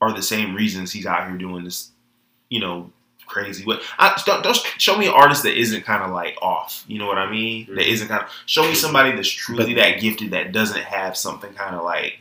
are 0.00 0.12
the 0.12 0.22
same 0.22 0.54
reasons 0.54 0.92
he's 0.92 1.06
out 1.06 1.28
here 1.28 1.36
doing 1.36 1.64
this, 1.64 1.90
you 2.50 2.60
know, 2.60 2.90
crazy. 3.26 3.64
But 3.64 3.82
I, 3.98 4.20
don't, 4.24 4.42
don't 4.42 4.56
show 4.78 4.96
me 4.96 5.06
an 5.06 5.12
artist 5.12 5.42
that 5.42 5.58
isn't 5.58 5.84
kind 5.84 6.02
of 6.02 6.10
like 6.12 6.38
off. 6.40 6.84
You 6.88 6.98
know 6.98 7.06
what 7.06 7.18
I 7.18 7.30
mean? 7.30 7.66
That 7.66 7.84
Mhm. 7.84 7.88
isn't 7.88 8.08
kind 8.08 8.22
of 8.22 8.30
show 8.46 8.62
me 8.62 8.74
somebody 8.74 9.12
that's 9.14 9.28
truly 9.28 9.74
But- 9.74 9.80
that 9.82 10.00
gifted 10.00 10.30
that 10.30 10.52
doesn't 10.52 10.82
have 10.82 11.16
something 11.16 11.52
kind 11.54 11.74
of 11.76 11.84
like. 11.84 12.20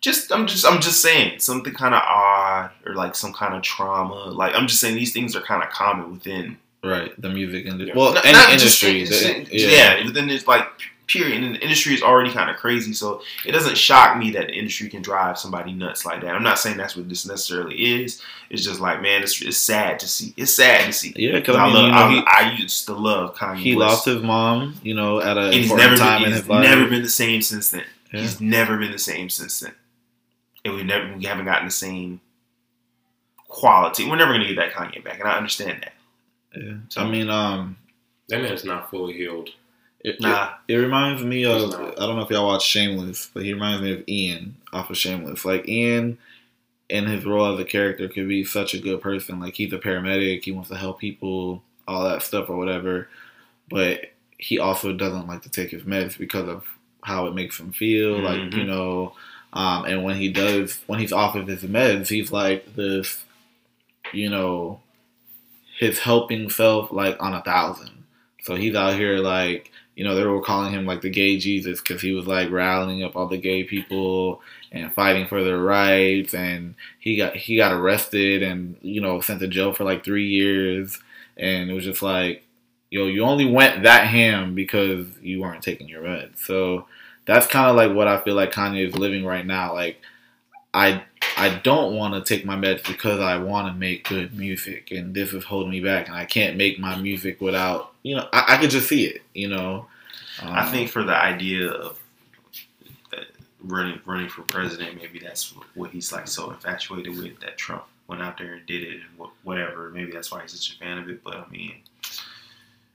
Just 0.00 0.32
I'm 0.32 0.46
just 0.48 0.66
I'm 0.66 0.80
just 0.80 1.00
saying 1.02 1.38
something 1.38 1.72
kind 1.74 1.94
of 1.94 2.02
odd 2.02 2.70
or 2.86 2.94
like 2.94 3.14
some 3.14 3.32
kind 3.32 3.54
of 3.54 3.62
trauma. 3.62 4.30
Like 4.30 4.54
I'm 4.54 4.66
just 4.66 4.80
saying 4.80 4.96
these 4.96 5.12
things 5.12 5.36
are 5.36 5.40
kind 5.42 5.62
of 5.62 5.68
common 5.70 6.10
within 6.12 6.56
right, 6.82 7.12
the 7.20 7.28
music 7.28 7.66
industry. 7.66 7.88
Yeah. 7.88 7.94
Well, 7.96 8.12
not- 8.14 8.24
any 8.24 8.34
just 8.58 8.82
industry. 8.82 9.02
in- 9.02 9.44
the- 9.44 9.50
yeah. 9.52 10.02
but 10.02 10.14
then 10.14 10.28
it's 10.30 10.48
like 10.48 10.66
period, 11.06 11.42
and 11.42 11.54
the 11.54 11.60
industry 11.60 11.94
is 11.94 12.02
already 12.02 12.32
kind 12.32 12.50
of 12.50 12.56
crazy, 12.56 12.92
so 12.92 13.22
it 13.44 13.52
doesn't 13.52 13.76
shock 13.76 14.16
me 14.16 14.30
that 14.32 14.46
the 14.48 14.52
industry 14.54 14.88
can 14.88 15.02
drive 15.02 15.38
somebody 15.38 15.72
nuts 15.72 16.04
like 16.06 16.20
that. 16.22 16.34
I'm 16.34 16.42
not 16.42 16.58
saying 16.58 16.76
that's 16.76 16.96
what 16.96 17.08
this 17.08 17.26
necessarily 17.26 18.02
is. 18.02 18.20
It's 18.50 18.64
just 18.64 18.80
like, 18.80 19.02
man, 19.02 19.22
it's, 19.22 19.40
it's 19.42 19.56
sad 19.56 19.98
to 20.00 20.08
see. 20.08 20.34
It's 20.36 20.52
sad 20.52 20.86
to 20.86 20.92
see. 20.92 21.12
Yeah, 21.16 21.32
because 21.32 21.56
I, 21.56 21.64
I 21.64 21.66
mean, 21.66 21.74
love, 21.74 22.10
you 22.10 22.16
know, 22.16 22.24
I, 22.26 22.44
he, 22.44 22.50
I 22.50 22.52
used 22.56 22.86
to 22.86 22.94
love 22.94 23.34
Kanye. 23.34 23.56
he 23.58 23.76
West. 23.76 23.88
lost 23.90 24.04
his 24.06 24.22
mom, 24.22 24.74
you 24.82 24.94
know, 24.94 25.20
at 25.20 25.36
a 25.38 25.52
he's 25.52 25.70
important 25.70 25.90
never 25.90 25.96
time 25.96 26.20
been, 26.20 26.28
in 26.28 26.32
he's 26.32 26.40
his 26.40 26.48
life. 26.48 26.62
never 26.62 26.88
been 26.88 27.02
the 27.02 27.08
same 27.08 27.42
since 27.42 27.70
then. 27.70 27.84
Yeah. 28.12 28.20
He's 28.20 28.40
never 28.40 28.76
been 28.76 28.92
the 28.92 28.98
same 28.98 29.30
since 29.30 29.60
then, 29.60 29.72
and 30.64 30.74
we 30.74 30.82
never 30.82 31.16
we 31.16 31.24
haven't 31.24 31.46
gotten 31.46 31.66
the 31.66 31.70
same 31.72 32.20
quality. 33.48 34.08
We're 34.08 34.16
never 34.16 34.32
gonna 34.32 34.46
get 34.46 34.56
that 34.56 34.72
Kanye 34.72 35.02
back, 35.02 35.18
and 35.20 35.28
I 35.28 35.36
understand 35.36 35.82
that. 35.82 35.92
Yeah. 36.54 36.74
So, 36.88 37.00
I 37.00 37.10
mean, 37.10 37.30
um, 37.30 37.76
that 38.28 38.42
man's 38.42 38.64
not 38.64 38.90
fully 38.90 39.14
healed. 39.14 39.50
It, 40.04 40.20
Nah. 40.20 40.54
it, 40.68 40.74
it 40.74 40.76
reminds 40.78 41.22
me 41.22 41.44
of 41.44 41.72
I 41.74 41.94
don't 42.06 42.16
know 42.16 42.22
if 42.22 42.30
y'all 42.30 42.46
watch 42.46 42.64
Shameless, 42.66 43.30
but 43.32 43.44
he 43.44 43.52
reminds 43.52 43.82
me 43.82 43.92
of 43.92 44.04
Ian 44.08 44.56
off 44.72 44.90
of 44.90 44.96
Shameless. 44.98 45.44
Like 45.44 45.68
Ian, 45.68 46.18
in 46.88 47.06
his 47.06 47.24
role 47.24 47.52
as 47.54 47.60
a 47.60 47.64
character, 47.64 48.08
could 48.08 48.28
be 48.28 48.44
such 48.44 48.74
a 48.74 48.78
good 48.80 49.00
person. 49.00 49.40
Like 49.40 49.54
he's 49.54 49.72
a 49.72 49.78
paramedic, 49.78 50.44
he 50.44 50.52
wants 50.52 50.68
to 50.70 50.76
help 50.76 50.98
people, 51.00 51.62
all 51.88 52.04
that 52.04 52.22
stuff 52.22 52.48
or 52.50 52.56
whatever. 52.56 53.08
But 53.70 54.12
he 54.38 54.58
also 54.58 54.92
doesn't 54.92 55.28
like 55.28 55.42
to 55.42 55.48
take 55.50 55.70
his 55.70 55.82
meds 55.84 56.18
because 56.18 56.48
of 56.48 56.64
how 57.02 57.26
it 57.26 57.34
makes 57.34 57.58
him 57.58 57.72
feel. 57.72 58.18
Like 58.18 58.40
Mhm. 58.40 58.56
you 58.56 58.64
know, 58.64 59.14
um, 59.52 59.84
and 59.84 60.02
when 60.04 60.16
he 60.16 60.30
does, 60.32 60.80
when 60.86 60.98
he's 60.98 61.12
off 61.12 61.36
of 61.36 61.46
his 61.46 61.62
meds, 61.62 62.08
he's 62.08 62.32
like 62.32 62.74
this, 62.74 63.22
you 64.12 64.28
know, 64.28 64.80
his 65.78 65.98
helping 66.00 66.50
self 66.50 66.92
like 66.92 67.16
on 67.20 67.34
a 67.34 67.42
thousand. 67.42 67.90
So 68.42 68.56
he's 68.56 68.74
out 68.74 68.94
here 68.94 69.18
like 69.18 69.70
you 69.94 70.04
know 70.04 70.14
they 70.14 70.24
were 70.24 70.40
calling 70.40 70.72
him 70.72 70.86
like 70.86 71.02
the 71.02 71.10
gay 71.10 71.36
Jesus 71.36 71.80
because 71.80 72.00
he 72.00 72.12
was 72.12 72.26
like 72.26 72.50
rallying 72.50 73.02
up 73.02 73.14
all 73.14 73.26
the 73.26 73.36
gay 73.36 73.64
people 73.64 74.40
and 74.70 74.92
fighting 74.94 75.26
for 75.26 75.44
their 75.44 75.58
rights 75.58 76.34
and 76.34 76.74
he 76.98 77.16
got 77.16 77.36
he 77.36 77.56
got 77.56 77.72
arrested 77.72 78.42
and 78.42 78.76
you 78.80 79.00
know 79.00 79.20
sent 79.20 79.40
to 79.40 79.48
jail 79.48 79.72
for 79.74 79.84
like 79.84 80.04
three 80.04 80.28
years. 80.28 80.98
And 81.36 81.70
it 81.70 81.74
was 81.74 81.84
just 81.84 82.02
like 82.02 82.44
yo 82.90 83.06
you 83.06 83.22
only 83.22 83.46
went 83.46 83.82
that 83.82 84.06
ham 84.06 84.54
because 84.54 85.06
you 85.20 85.40
weren't 85.40 85.62
taking 85.62 85.88
your 85.88 86.02
meds. 86.02 86.38
So 86.38 86.86
that's 87.26 87.46
kind 87.46 87.68
of 87.68 87.76
like 87.76 87.94
what 87.94 88.08
I 88.08 88.20
feel 88.20 88.34
like 88.34 88.52
Kanye 88.52 88.86
is 88.86 88.96
living 88.96 89.24
right 89.24 89.46
now. 89.46 89.74
Like 89.74 90.00
I 90.72 91.04
I 91.36 91.58
don't 91.62 91.94
want 91.96 92.14
to 92.14 92.34
take 92.34 92.44
my 92.44 92.56
meds 92.56 92.86
because 92.86 93.20
I 93.20 93.38
want 93.38 93.66
to 93.68 93.72
make 93.78 94.08
good 94.08 94.36
music, 94.36 94.90
and 94.90 95.14
this 95.14 95.32
is 95.32 95.44
holding 95.44 95.70
me 95.70 95.80
back, 95.80 96.06
and 96.08 96.16
I 96.16 96.24
can't 96.24 96.56
make 96.56 96.78
my 96.78 96.96
music 96.96 97.40
without, 97.40 97.92
you 98.02 98.16
know, 98.16 98.28
I, 98.32 98.54
I 98.54 98.56
could 98.58 98.70
just 98.70 98.88
see 98.88 99.04
it, 99.06 99.22
you 99.34 99.48
know. 99.48 99.86
Um, 100.40 100.48
I 100.52 100.70
think 100.70 100.90
for 100.90 101.02
the 101.02 101.14
idea 101.16 101.70
of 101.70 101.98
running 103.62 104.00
running 104.04 104.28
for 104.28 104.42
president, 104.42 104.96
maybe 104.96 105.18
that's 105.18 105.54
what 105.74 105.90
he's 105.90 106.12
like 106.12 106.26
so 106.28 106.50
infatuated 106.50 107.16
with 107.16 107.38
that 107.40 107.56
Trump 107.58 107.84
went 108.08 108.22
out 108.22 108.36
there 108.38 108.54
and 108.54 108.66
did 108.66 108.82
it 108.82 108.94
and 109.18 109.28
whatever. 109.42 109.90
Maybe 109.90 110.12
that's 110.12 110.30
why 110.32 110.42
he's 110.42 110.52
such 110.52 110.74
a 110.74 110.78
fan 110.78 110.98
of 110.98 111.08
it. 111.08 111.22
But 111.22 111.36
I 111.36 111.48
mean, 111.50 111.74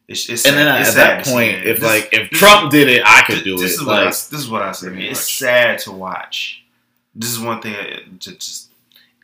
it's, 0.07 0.29
it's 0.29 0.45
and 0.45 0.55
then 0.57 0.67
sad- 0.67 0.75
at 0.75 0.81
it's 0.81 0.95
that 0.95 0.95
sad 0.95 1.23
to 1.25 1.31
point, 1.31 1.67
if 1.67 1.79
This- 1.79 1.83
like 1.83 2.09
if 2.13 2.29
Trump 2.31 2.71
did 2.71 2.89
it, 2.89 3.01
I 3.05 3.21
could 3.23 3.37
this, 3.37 3.43
do 3.43 3.57
this 3.57 3.71
it. 3.77 3.81
Is 3.81 3.85
what 3.85 3.99
I, 3.99 4.05
this 4.05 4.33
is 4.33 4.49
what 4.49 4.61
I 4.61 4.71
say, 4.73 4.87
It's 5.07 5.19
much. 5.19 5.37
sad 5.37 5.79
to 5.79 5.91
watch. 5.91 6.63
This 7.17 7.31
is 7.31 7.39
one 7.39 7.61
thing 7.61 7.73
that- 7.73 8.21
to 8.21 8.31
just. 8.35 8.69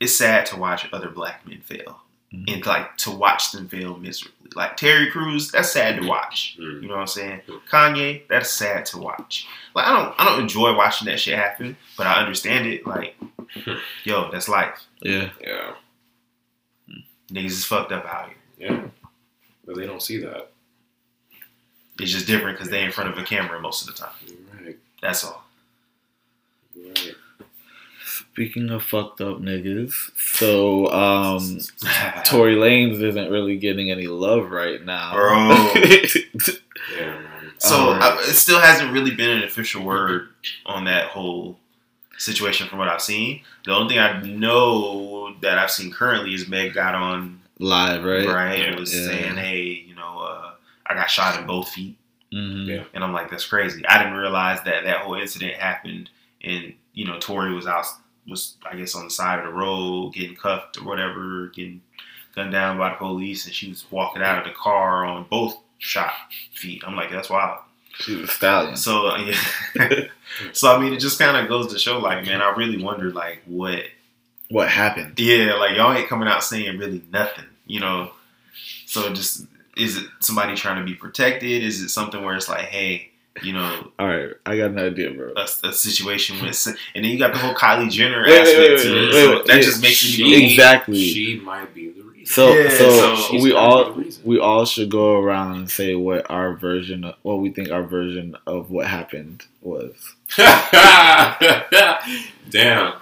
It's 0.01 0.17
sad 0.17 0.45
to 0.47 0.57
watch 0.57 0.87
other 0.91 1.07
black 1.09 1.47
men 1.47 1.61
fail, 1.61 2.01
Mhm. 2.33 2.51
and 2.55 2.65
like 2.65 2.97
to 2.97 3.11
watch 3.11 3.51
them 3.51 3.69
fail 3.69 3.95
miserably. 3.95 4.49
Like 4.55 4.75
Terry 4.75 5.09
Crews, 5.09 5.51
that's 5.51 5.71
sad 5.71 6.01
to 6.01 6.07
watch. 6.07 6.57
Mm. 6.59 6.81
You 6.81 6.87
know 6.89 6.95
what 6.95 7.01
I'm 7.01 7.07
saying? 7.07 7.41
Kanye, 7.71 8.27
that's 8.27 8.49
sad 8.51 8.85
to 8.87 8.97
watch. 8.97 9.47
Like 9.75 9.85
I 9.87 9.93
don't, 9.93 10.15
I 10.19 10.25
don't 10.25 10.41
enjoy 10.41 10.75
watching 10.75 11.05
that 11.07 11.19
shit 11.19 11.37
happen, 11.37 11.77
but 11.97 12.05
I 12.07 12.19
understand 12.19 12.65
it. 12.67 12.85
Like, 12.85 13.15
yo, 14.03 14.29
that's 14.31 14.49
life. 14.49 14.83
yeah, 15.01 15.29
Yeah, 15.39 15.75
Niggas 17.31 17.45
is 17.45 17.65
fucked 17.65 17.91
up 17.91 18.05
out 18.05 18.29
here. 18.57 18.71
yeah. 18.71 18.87
But 19.65 19.75
they 19.77 19.85
don't 19.85 20.01
see 20.03 20.17
that. 20.17 20.51
It's 21.99 22.11
just 22.11 22.27
different 22.27 22.57
because 22.57 22.69
they 22.71 22.83
in 22.83 22.91
front 22.91 23.09
of 23.11 23.17
a 23.17 23.23
camera 23.23 23.59
most 23.61 23.87
of 23.87 23.95
the 23.95 24.01
time. 24.01 24.13
Right. 24.65 24.77
That's 25.01 25.23
all. 25.23 25.45
You're 26.75 26.89
right. 26.89 27.15
Speaking 28.33 28.71
of 28.71 28.81
fucked 28.83 29.21
up 29.21 29.37
niggas, 29.37 29.93
so 30.17 30.87
um, 30.91 31.59
Tory 32.25 32.55
Lanez 32.55 32.99
isn't 32.99 33.29
really 33.29 33.57
getting 33.57 33.91
any 33.91 34.07
love 34.07 34.49
right 34.49 34.83
now, 34.83 35.13
Bro. 35.13 35.71
Yeah. 36.97 37.21
So 37.59 37.75
Alright. 37.75 38.01
I, 38.01 38.19
it 38.21 38.33
still 38.33 38.59
hasn't 38.59 38.91
really 38.91 39.11
been 39.15 39.29
an 39.29 39.43
official 39.43 39.83
word 39.85 40.29
on 40.65 40.85
that 40.85 41.09
whole 41.09 41.57
situation 42.17 42.67
from 42.67 42.79
what 42.79 42.89
I've 42.89 43.01
seen. 43.03 43.41
The 43.65 43.71
only 43.73 43.93
thing 43.93 43.99
I 44.03 44.19
know 44.23 45.35
that 45.41 45.57
I've 45.59 45.71
seen 45.71 45.91
currently 45.91 46.33
is 46.33 46.49
Meg 46.49 46.73
got 46.73 46.95
on 46.95 47.39
Live, 47.59 48.03
right? 48.03 48.27
right, 48.27 48.59
and 48.61 48.73
Yeah. 48.73 48.79
was 48.79 48.93
Yeah. 48.93 49.05
saying, 49.05 49.35
"Hey, 49.37 49.61
you 49.87 49.93
know, 49.95 50.19
uh, 50.19 50.51
I 50.87 50.95
got 50.95 51.09
shot 51.09 51.39
in 51.39 51.45
both 51.45 51.69
feet," 51.69 51.95
Mhm. 52.33 52.65
Yeah. 52.67 52.83
and 52.95 53.03
I'm 53.03 53.13
like, 53.13 53.29
"That's 53.29 53.45
crazy." 53.45 53.85
I 53.87 53.99
didn't 53.99 54.17
realize 54.17 54.61
that 54.63 54.83
that 54.85 54.97
whole 55.01 55.13
incident 55.13 55.53
happened, 55.53 56.09
and 56.43 56.73
you 56.93 57.05
know, 57.05 57.19
Tory 57.19 57.53
was 57.53 57.65
out, 57.67 57.85
was 58.27 58.55
I 58.69 58.75
guess 58.75 58.95
on 58.95 59.05
the 59.05 59.11
side 59.11 59.39
of 59.39 59.45
the 59.45 59.51
road 59.51 60.13
getting 60.13 60.35
cuffed 60.35 60.77
or 60.77 60.83
whatever, 60.85 61.47
getting 61.47 61.81
gunned 62.35 62.51
down 62.51 62.77
by 62.77 62.89
the 62.89 62.95
police, 62.95 63.45
and 63.45 63.53
she 63.53 63.69
was 63.69 63.85
walking 63.91 64.21
out 64.21 64.39
of 64.39 64.45
the 64.45 64.57
car 64.57 65.05
on 65.05 65.25
both 65.29 65.57
shot 65.77 66.13
feet. 66.53 66.83
I'm 66.85 66.95
like, 66.95 67.11
"That's 67.11 67.29
wild." 67.29 67.59
She's 67.99 68.21
a 68.21 68.27
stallion. 68.27 68.75
So 68.75 69.07
uh, 69.07 69.17
yeah. 69.17 69.99
so 70.53 70.75
I 70.75 70.79
mean, 70.79 70.93
it 70.93 70.99
just 70.99 71.19
kind 71.19 71.37
of 71.37 71.47
goes 71.47 71.71
to 71.71 71.79
show, 71.79 71.99
like, 71.99 72.25
man, 72.25 72.41
I 72.41 72.51
really 72.55 72.81
wonder, 72.81 73.11
like, 73.11 73.41
what? 73.45 73.83
What 74.49 74.69
happened? 74.69 75.19
Yeah, 75.19 75.55
like 75.55 75.77
y'all 75.77 75.93
ain't 75.93 76.09
coming 76.09 76.27
out 76.27 76.43
saying 76.43 76.77
really 76.77 77.03
nothing, 77.11 77.45
you 77.65 77.79
know. 77.79 78.11
So 78.85 79.11
just 79.13 79.45
is 79.75 79.97
it 79.97 80.05
somebody 80.19 80.55
trying 80.55 80.77
to 80.77 80.85
be 80.85 80.95
protected? 80.95 81.63
Is 81.63 81.81
it 81.81 81.89
something 81.89 82.23
where 82.23 82.35
it's 82.35 82.49
like, 82.49 82.65
hey, 82.65 83.11
you 83.41 83.53
know, 83.53 83.91
All 83.97 84.07
right, 84.07 84.29
I 84.45 84.57
got 84.57 84.71
an 84.71 84.79
idea, 84.79 85.11
bro. 85.11 85.33
a, 85.35 85.41
a 85.67 85.73
situation 85.73 86.39
with, 86.43 86.67
and 86.67 87.03
then 87.03 87.11
you 87.11 87.17
got 87.17 87.33
the 87.33 87.39
whole 87.39 87.55
Kylie 87.55 87.89
Jenner 87.89 88.21
Wait, 88.21 88.29
wait, 88.29 88.41
aspect 88.41 88.59
wait, 88.59 88.83
to 88.83 88.97
it. 88.97 89.05
wait, 89.05 89.11
so 89.13 89.43
that 89.43 89.55
yeah. 89.55 89.61
just 89.61 89.81
makes 89.81 90.03
it 90.03 90.07
She- 90.07 90.23
even 90.23 90.49
Exactly. 90.51 90.99
She 91.07 91.39
might 91.39 91.73
be 91.73 91.89
the 91.89 92.03
reason. 92.03 92.25
So, 92.27 92.53
Yeah, 92.53 92.69
so, 92.69 93.15
so 93.15 93.41
we 93.41 93.51
all 93.53 93.85
be 93.85 93.91
the 93.93 93.99
reason. 94.05 94.23
we 94.23 94.39
all 94.39 94.65
should 94.65 94.89
go 94.91 95.17
around 95.19 95.55
and 95.57 95.69
say 95.69 95.95
what 95.95 96.29
our 96.29 96.53
version, 96.55 97.03
of, 97.05 97.15
what 97.23 97.39
we 97.39 97.49
think 97.49 97.69
our 97.71 97.83
version 97.83 98.35
of 98.45 98.69
what 98.69 98.85
happened 98.87 99.43
was. 99.61 99.95
Damn. 102.49 102.93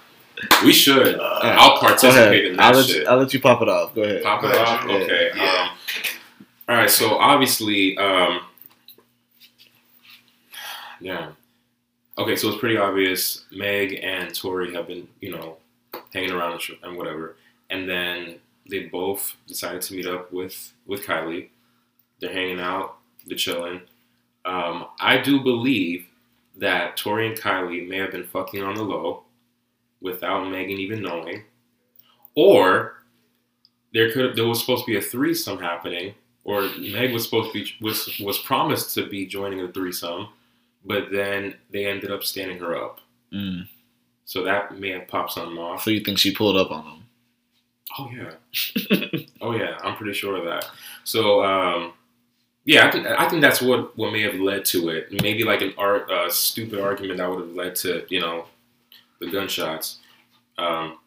We 0.64 0.74
should. 0.74 1.20
Uh, 1.20 1.40
I'll 1.44 1.78
participate 1.78 2.16
ahead. 2.46 2.54
in 2.54 2.60
I'll 2.60 2.72
that 2.74 2.78
let, 2.80 2.86
shit. 2.88 3.04
you, 3.04 3.08
I'll 3.08 3.18
let 3.18 3.34
you 3.34 3.40
pop 3.42 3.62
it 3.62 3.70
off. 3.70 3.94
Go 3.94 4.02
ahead. 4.04 4.24
Pop 4.24 4.44
it 4.44 4.56
off? 4.56 4.86
Okay. 4.86 5.32
Yeah. 5.36 5.44
Um, 5.44 5.70
all 6.70 6.76
right. 6.78 6.90
So 6.90 7.16
obviously, 7.18 7.96
um, 7.98 8.42
yeah. 11.02 11.32
Okay. 12.18 12.36
So 12.36 12.50
it's 12.50 12.60
pretty 12.60 12.78
obvious. 12.78 13.46
Meg 13.52 14.00
and 14.04 14.34
Tory 14.34 14.74
have 14.74 14.88
been, 14.88 15.08
you 15.20 15.32
know, 15.32 15.58
hanging 16.14 16.32
around 16.32 16.62
and 16.84 16.98
whatever, 16.98 17.36
and 17.70 17.90
then 17.90 18.40
they 18.70 18.84
both 18.84 19.36
decided 19.48 19.82
to 19.84 19.94
meet 19.96 20.08
up 20.08 20.32
with 20.32 20.74
with 20.86 21.06
Kylie. 21.06 21.50
They're 22.20 22.34
hanging 22.34 22.60
out. 22.60 22.98
They're 23.26 23.38
chilling. 23.38 23.82
Um, 24.46 24.88
I 25.00 25.18
do 25.18 25.42
believe 25.42 26.08
that 26.58 26.98
Tory 26.98 27.28
and 27.28 27.38
Kylie 27.38 27.88
may 27.88 27.98
have 27.98 28.12
been 28.12 28.26
fucking 28.26 28.62
on 28.64 28.76
the 28.76 28.84
low 28.84 29.24
without 30.02 30.50
Megan 30.50 30.78
even 30.78 31.02
knowing, 31.02 31.44
or 32.36 33.04
there 33.94 34.12
could 34.12 34.36
there 34.36 34.48
was 34.48 34.60
supposed 34.60 34.86
to 34.86 34.92
be 34.92 34.98
a 34.98 35.02
threesome 35.02 35.60
happening, 35.60 36.14
or 36.44 36.70
Meg 36.80 37.14
was 37.14 37.24
supposed 37.24 37.54
to 37.54 37.64
be 37.64 37.72
was 37.82 38.20
was 38.24 38.40
promised 38.40 38.94
to 38.96 39.08
be 39.08 39.26
joining 39.26 39.66
the 39.66 39.72
threesome, 39.72 40.30
but 40.86 41.12
then 41.12 41.56
they 41.70 41.86
ended 41.86 42.12
up 42.12 42.24
standing 42.24 42.60
her 42.60 42.76
up. 42.76 43.00
Mm. 43.34 43.68
So 44.26 44.44
that 44.44 44.80
may 44.80 44.92
have 44.92 45.08
popped 45.08 45.34
something 45.34 45.58
off. 45.58 45.84
So 45.84 45.92
you 45.92 46.02
think 46.02 46.18
she 46.18 46.34
pulled 46.34 46.58
up 46.58 46.72
on 46.72 46.84
him? 46.84 47.04
Oh 48.00 48.10
yeah, 48.10 49.20
oh 49.42 49.52
yeah, 49.54 49.78
I'm 49.84 49.98
pretty 49.98 50.14
sure 50.14 50.38
of 50.38 50.46
that. 50.46 50.70
So 51.04 51.44
um, 51.44 51.94
yeah, 52.64 52.88
I 52.88 52.92
think 52.92 53.06
I 53.06 53.28
think 53.28 53.42
that's 53.42 53.62
what 53.62 53.98
what 53.98 54.14
may 54.14 54.22
have 54.22 54.36
led 54.36 54.66
to 54.66 54.90
it. 54.90 55.22
Maybe 55.22 55.44
like 55.44 55.62
an 55.62 55.74
art 55.78 56.10
uh, 56.10 56.30
stupid 56.30 56.80
argument 56.80 57.18
that 57.18 57.30
would 57.30 57.40
have 57.40 57.56
led 57.56 57.76
to 57.78 58.06
you 58.10 58.22
know 58.22 58.46
the 59.20 59.30
gunshots. 59.30 59.98
Um, 60.58 61.00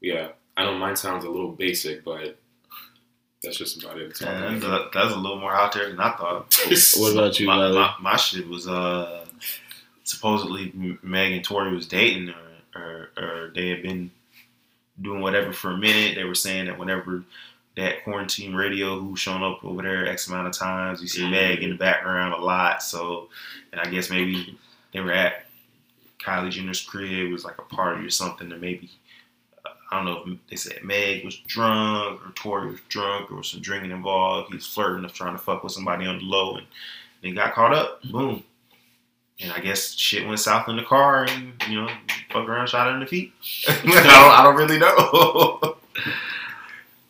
yeah, 0.00 0.28
I 0.56 0.64
know 0.64 0.74
mine 0.74 0.96
sounds 0.96 1.24
a 1.24 1.30
little 1.30 1.52
basic, 1.52 2.04
but 2.04 2.38
that's 3.42 3.56
just 3.56 3.82
about 3.82 3.98
it. 3.98 4.08
That's 4.08 4.22
all 4.22 4.28
I 4.28 4.40
Man, 4.40 4.60
that, 4.60 4.90
was 4.94 5.12
a 5.12 5.16
little 5.18 5.40
more 5.40 5.54
out 5.54 5.72
there 5.72 5.88
than 5.88 6.00
I 6.00 6.10
thought. 6.16 6.54
What 6.98 7.12
about 7.12 7.40
you, 7.40 7.46
my, 7.46 7.70
my, 7.70 7.94
my 8.00 8.16
shit 8.16 8.48
was 8.48 8.68
uh 8.68 9.24
supposedly 10.04 10.98
Meg 11.02 11.32
and 11.32 11.44
Tory 11.44 11.74
was 11.74 11.86
dating 11.86 12.30
or, 12.74 12.80
or 12.80 13.10
or 13.16 13.52
they 13.54 13.68
had 13.68 13.82
been 13.82 14.10
doing 15.00 15.20
whatever 15.22 15.52
for 15.52 15.70
a 15.70 15.76
minute. 15.76 16.16
They 16.16 16.24
were 16.24 16.34
saying 16.34 16.66
that 16.66 16.78
whenever 16.78 17.24
that 17.76 18.04
quarantine 18.04 18.54
radio 18.54 18.98
who's 18.98 19.20
shown 19.20 19.42
up 19.42 19.64
over 19.64 19.82
there 19.82 20.06
X 20.06 20.28
amount 20.28 20.48
of 20.48 20.52
times, 20.52 21.00
you 21.00 21.08
see 21.08 21.22
Mhm. 21.22 21.30
Meg 21.30 21.62
in 21.62 21.70
the 21.70 21.76
background 21.76 22.34
a 22.34 22.38
lot. 22.38 22.82
So 22.82 23.28
and 23.72 23.80
I 23.80 23.88
guess 23.88 24.10
maybe 24.10 24.58
they 24.92 25.00
were 25.00 25.12
at 25.12 25.46
Kylie 26.18 26.50
Jenner's 26.50 26.82
crib, 26.82 27.10
it 27.10 27.32
was 27.32 27.44
like 27.44 27.56
a 27.58 27.62
party 27.74 28.04
or 28.04 28.10
something, 28.10 28.52
and 28.52 28.60
maybe 28.60 28.90
I 29.90 29.96
don't 29.96 30.04
know 30.04 30.32
if 30.32 30.38
they 30.48 30.56
said 30.56 30.84
Meg 30.84 31.24
was 31.24 31.36
drunk 31.46 32.24
or 32.24 32.30
Tory 32.34 32.70
was 32.70 32.80
drunk 32.88 33.32
or 33.32 33.42
some 33.42 33.60
drinking 33.60 33.90
involved. 33.90 34.50
He 34.50 34.56
was 34.56 34.66
flirting 34.66 35.04
of 35.04 35.12
trying 35.12 35.36
to 35.36 35.42
fuck 35.42 35.64
with 35.64 35.72
somebody 35.72 36.06
on 36.06 36.18
the 36.18 36.24
low 36.24 36.56
and 36.56 36.66
they 37.22 37.32
got 37.32 37.54
caught 37.54 37.74
up. 37.74 38.02
Mm-hmm. 38.02 38.12
Boom. 38.12 38.44
And 39.40 39.52
I 39.52 39.60
guess 39.60 39.94
shit 39.94 40.26
went 40.26 40.38
south 40.38 40.68
in 40.68 40.76
the 40.76 40.82
car 40.82 41.24
and, 41.24 41.54
you 41.68 41.80
know, 41.80 41.88
fuck 42.30 42.46
around, 42.46 42.68
shot 42.68 42.86
her 42.86 42.94
in 42.94 43.00
the 43.00 43.06
feet. 43.06 43.32
I, 43.68 43.80
don't, 43.84 44.06
I 44.06 44.42
don't 44.42 44.56
really 44.56 44.78
know. 44.78 45.76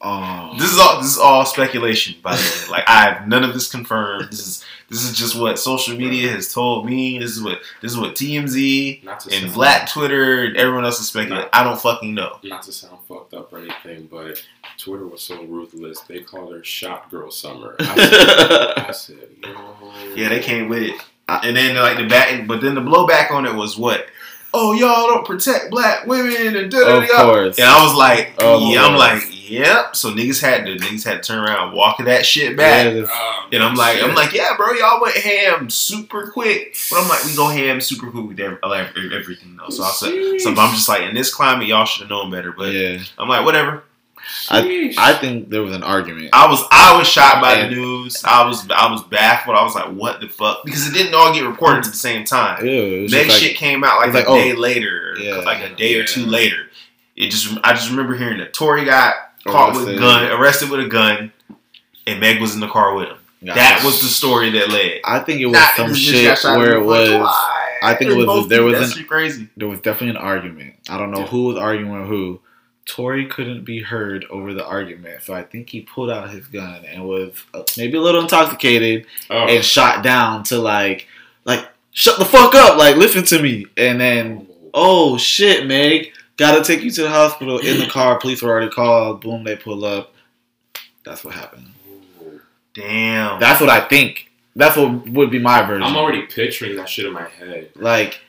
Um, 0.02 0.56
this 0.58 0.72
is 0.72 0.78
all 0.78 0.96
this 0.98 1.10
is 1.10 1.18
all 1.18 1.44
speculation, 1.44 2.16
by 2.22 2.34
the 2.34 2.42
way. 2.42 2.70
Like 2.70 2.84
I 2.88 3.02
have 3.12 3.28
none 3.28 3.44
of 3.44 3.52
this 3.52 3.70
confirmed. 3.70 4.30
This 4.30 4.46
is 4.46 4.64
this 4.88 5.02
is 5.04 5.16
just 5.16 5.38
what 5.38 5.58
social 5.58 5.96
media 5.96 6.30
has 6.30 6.52
told 6.52 6.86
me. 6.86 7.18
This 7.18 7.36
is 7.36 7.42
what 7.42 7.60
this 7.82 7.92
is 7.92 7.98
what 7.98 8.14
TMZ 8.14 9.02
and 9.32 9.52
Black 9.52 9.90
Twitter 9.90 10.44
and 10.44 10.56
everyone 10.56 10.84
else 10.84 11.00
is 11.00 11.08
speculating. 11.08 11.48
I 11.52 11.62
don't 11.62 11.80
fucking 11.80 12.14
know. 12.14 12.38
Not 12.44 12.62
to 12.62 12.72
sound 12.72 12.98
fucked 13.08 13.34
up 13.34 13.52
or 13.52 13.58
anything, 13.58 14.08
but 14.10 14.42
Twitter 14.78 15.06
was 15.06 15.20
so 15.20 15.42
ruthless. 15.44 16.00
They 16.02 16.20
called 16.20 16.52
her 16.54 16.64
"Shot 16.64 17.10
Girl 17.10 17.30
Summer." 17.30 17.76
I 17.80 17.94
said, 17.94 18.78
I 18.88 18.90
said 18.92 19.28
yo. 19.42 19.92
Yeah, 20.14 20.28
they 20.30 20.40
came 20.40 20.68
with 20.68 20.82
it. 20.82 20.94
And 21.28 21.56
then 21.56 21.76
like 21.76 21.96
the 21.98 22.08
back, 22.08 22.46
but 22.46 22.60
then 22.60 22.74
the 22.74 22.80
blowback 22.80 23.30
on 23.30 23.46
it 23.46 23.54
was 23.54 23.76
what? 23.76 24.06
Oh, 24.52 24.72
y'all 24.72 25.06
don't 25.08 25.24
protect 25.26 25.70
black 25.70 26.06
women 26.06 26.56
and 26.56 26.70
da 26.70 26.80
da 26.80 27.02
of 27.02 27.08
da. 27.08 27.24
course. 27.24 27.58
And 27.58 27.68
I 27.68 27.84
was 27.84 27.94
like, 27.94 28.34
Of 28.38 28.62
yeah, 28.62 28.84
I'm 28.84 28.96
like, 28.96 29.22
yep. 29.48 29.94
So 29.94 30.10
niggas 30.10 30.42
had 30.42 30.66
to 30.66 30.76
niggas 30.76 31.04
had 31.04 31.22
to 31.22 31.26
turn 31.26 31.38
around, 31.38 31.68
and 31.68 31.76
walk 31.76 31.98
that 31.98 32.26
shit 32.26 32.56
back. 32.56 32.92
Yeah, 32.92 33.02
Um, 33.02 33.48
And 33.52 33.62
I'm 33.62 33.74
like, 33.74 33.96
shit. 33.96 34.04
I'm 34.08 34.14
like, 34.14 34.32
yeah, 34.32 34.56
bro, 34.56 34.72
y'all 34.72 35.00
went 35.00 35.16
ham 35.16 35.70
super 35.70 36.30
quick. 36.30 36.76
But 36.90 37.02
I'm 37.02 37.08
like, 37.08 37.24
we 37.24 37.36
go 37.36 37.48
ham 37.48 37.80
super 37.80 38.10
quick 38.10 38.26
with 38.26 38.40
everything 38.40 39.56
though. 39.56 39.70
So 39.70 39.84
I 39.84 39.90
said, 39.90 40.40
so 40.40 40.50
I'm 40.50 40.74
just 40.74 40.88
like, 40.88 41.02
in 41.02 41.14
this 41.14 41.32
climate, 41.32 41.68
y'all 41.68 41.84
should 41.84 42.02
have 42.02 42.10
known 42.10 42.30
better. 42.30 42.52
But 42.52 42.72
yeah. 42.72 43.02
I'm 43.18 43.28
like, 43.28 43.44
whatever. 43.44 43.84
Sheesh. 44.26 44.94
I 44.98 45.14
think 45.14 45.48
there 45.50 45.62
was 45.62 45.74
an 45.74 45.82
argument. 45.82 46.30
I 46.32 46.46
was 46.48 46.62
I 46.70 46.96
was 46.98 47.06
shocked 47.08 47.40
by 47.42 47.54
And- 47.54 47.72
the 47.72 47.76
news. 47.76 48.22
I 48.24 48.46
was 48.46 48.68
I 48.70 48.90
was 48.90 49.02
baffled. 49.04 49.56
I 49.56 49.62
was 49.62 49.74
like, 49.74 49.90
what 49.92 50.20
the 50.20 50.28
fuck? 50.28 50.64
Because 50.64 50.86
it 50.88 50.92
didn't 50.94 51.14
all 51.14 51.32
get 51.32 51.42
reported 51.46 51.78
at 51.86 51.90
the 51.90 51.96
same 51.96 52.24
time. 52.24 52.64
Ew, 52.64 52.70
it 52.70 53.02
was 53.02 53.12
Meg 53.12 53.28
like- 53.28 53.36
shit 53.36 53.56
came 53.56 53.84
out 53.84 53.98
like 54.00 54.10
a 54.10 54.12
like, 54.12 54.26
day 54.26 54.52
oh. 54.52 54.56
later, 54.56 55.14
Yeah. 55.18 55.36
like 55.36 55.60
a 55.62 55.74
day 55.74 55.94
or 55.96 56.04
two 56.04 56.24
later. 56.26 56.66
It 57.16 57.30
just 57.30 57.56
I 57.64 57.72
just 57.74 57.90
remember 57.90 58.14
hearing 58.16 58.38
that 58.38 58.52
Tory 58.54 58.84
got 58.84 59.14
caught 59.46 59.74
with 59.74 59.88
a 59.88 59.96
gun, 59.98 60.30
arrested 60.30 60.70
with 60.70 60.80
a 60.80 60.86
gun, 60.88 61.32
and 62.06 62.20
Meg 62.20 62.40
was 62.40 62.54
in 62.54 62.60
the 62.60 62.68
car 62.68 62.94
with 62.94 63.08
him. 63.08 63.16
Gosh. 63.44 63.56
That 63.56 63.82
was 63.84 64.00
the 64.02 64.06
story 64.08 64.50
that 64.50 64.68
led. 64.70 65.00
I 65.04 65.20
think 65.20 65.40
it 65.40 65.46
was 65.46 65.54
Not 65.54 65.74
some 65.74 65.94
shit 65.94 66.24
got 66.26 66.38
shot 66.38 66.54
in 66.54 66.58
where 66.60 66.74
it 66.76 66.84
was. 66.84 67.08
twice. 67.08 67.34
I 67.82 67.94
think 67.94 68.10
it 68.10 68.26
was- 68.26 68.48
there 68.48 68.62
was 68.62 68.96
an- 68.96 69.04
crazy. 69.04 69.48
There 69.56 69.66
was 69.68 69.80
definitely 69.80 70.10
an 70.10 70.16
argument. 70.18 70.74
I 70.90 70.98
don't 70.98 71.10
know 71.10 71.20
Yeah. 71.20 71.26
who 71.28 71.44
was 71.44 71.56
arguing 71.56 71.90
with 71.98 72.08
who. 72.08 72.40
Tory 72.90 73.26
couldn't 73.26 73.64
be 73.64 73.80
heard 73.80 74.24
over 74.30 74.52
the 74.52 74.66
argument, 74.66 75.22
so 75.22 75.32
I 75.32 75.44
think 75.44 75.70
he 75.70 75.82
pulled 75.82 76.10
out 76.10 76.30
his 76.30 76.46
gun 76.46 76.84
and 76.84 77.06
was 77.06 77.34
uh, 77.54 77.62
maybe 77.76 77.96
a 77.96 78.00
little 78.00 78.20
intoxicated 78.20 79.06
oh. 79.30 79.46
and 79.46 79.64
shot 79.64 80.02
down 80.02 80.42
to 80.44 80.58
like, 80.58 81.06
like 81.44 81.68
shut 81.92 82.18
the 82.18 82.24
fuck 82.24 82.54
up, 82.56 82.76
like 82.76 82.96
listen 82.96 83.24
to 83.26 83.40
me, 83.40 83.66
and 83.76 84.00
then 84.00 84.48
oh 84.74 85.16
shit, 85.16 85.66
Meg, 85.66 86.12
gotta 86.36 86.64
take 86.64 86.82
you 86.82 86.90
to 86.90 87.02
the 87.02 87.10
hospital 87.10 87.58
in 87.58 87.78
the 87.78 87.86
car. 87.86 88.18
Police 88.18 88.42
were 88.42 88.50
already 88.50 88.70
called. 88.70 89.20
Boom, 89.20 89.44
they 89.44 89.54
pull 89.54 89.84
up. 89.84 90.12
That's 91.04 91.24
what 91.24 91.34
happened. 91.34 91.68
Damn. 92.74 93.38
That's 93.38 93.60
what 93.60 93.70
I 93.70 93.86
think. 93.86 94.30
That's 94.56 94.76
what 94.76 95.08
would 95.08 95.30
be 95.30 95.38
my 95.38 95.62
version. 95.62 95.84
I'm 95.84 95.96
already 95.96 96.22
picturing 96.22 96.76
that 96.76 96.88
shit 96.88 97.06
in 97.06 97.12
my 97.12 97.28
head. 97.28 97.70
like 97.76 98.20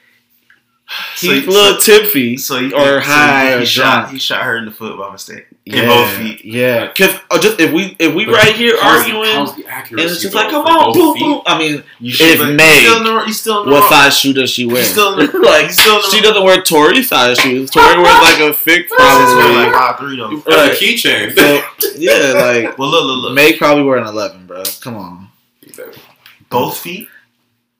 So 1.16 1.32
he's 1.32 1.44
he- 1.44 1.48
a 1.48 1.52
little 1.52 1.78
tipsy 1.80 2.36
So 2.38 2.60
he 2.60 2.74
or 2.74 2.80
so 2.80 3.00
he- 3.00 3.06
high 3.06 3.50
he, 3.58 3.64
or 3.64 3.66
shot 3.66 4.00
drunk. 4.02 4.14
he 4.14 4.20
shot 4.20 4.44
her 4.44 4.58
in 4.58 4.66
the 4.66 4.72
foot 4.72 4.98
by 4.98 5.10
mistake. 5.12 5.46
yeah, 5.66 5.84
In 5.84 5.88
both 5.88 6.10
feet. 6.18 6.44
Yeah, 6.44 6.88
because 6.88 7.16
uh, 7.30 7.40
just 7.40 7.60
if 7.62 7.72
we 7.72 7.96
if 7.98 8.14
we 8.14 8.26
But 8.26 8.36
right 8.36 8.54
here 8.56 8.76
how's- 8.82 9.00
arguing, 9.06 9.32
how's 9.32 9.56
the 9.56 9.66
and 9.68 10.00
it's 10.02 10.22
just 10.22 10.34
though 10.34 10.40
like, 10.40 10.50
come 10.50 10.66
on, 10.66 10.94
boom, 10.94 11.14
feet? 11.14 11.24
boom. 11.24 11.42
I 11.46 11.58
mean, 11.58 11.84
You 12.00 12.14
If 12.20 12.40
but 12.40 12.54
May- 12.56 12.66
he's 12.68 12.82
still 12.82 12.98
in 12.98 13.04
the, 13.06 13.26
he's 13.26 13.40
still 13.40 13.64
in 13.64 13.70
the 13.70 13.76
what 13.76 13.90
size 13.90 14.18
shoe 14.18 14.34
does 14.34 14.50
she 14.50 14.66
wear? 14.66 14.84
Still 14.84 15.18
in 15.20 15.28
the, 15.32 15.38
like 15.46 15.72
still 15.72 16.02
she 16.02 16.20
doesn't 16.20 16.44
wear 16.44 16.62
Tory 16.62 17.04
size 17.04 17.38
shoes. 17.40 17.70
Tory 17.70 17.96
wears 18.02 18.22
like 18.22 18.40
a 18.42 18.54
thick, 18.54 18.90
Probably 18.90 19.34
probably. 19.34 19.56
like 19.64 19.74
five 19.74 19.98
three 20.00 20.18
though. 20.18 20.36
That's 20.38 20.48
Right. 20.48 20.72
a 20.72 20.76
keychain. 20.76 21.36
So, 21.38 21.64
yeah, 21.98 22.34
like 22.66 22.78
Well, 22.78 22.90
look, 22.90 23.06
look, 23.06 23.24
look. 23.24 23.34
Meg 23.34 23.58
probably 23.58 23.84
wear 23.84 23.98
an 23.98 24.08
eleven, 24.08 24.46
bro. 24.46 24.64
Come 24.82 24.96
on, 24.98 25.28
Both 26.50 26.80
feet. 26.80 27.08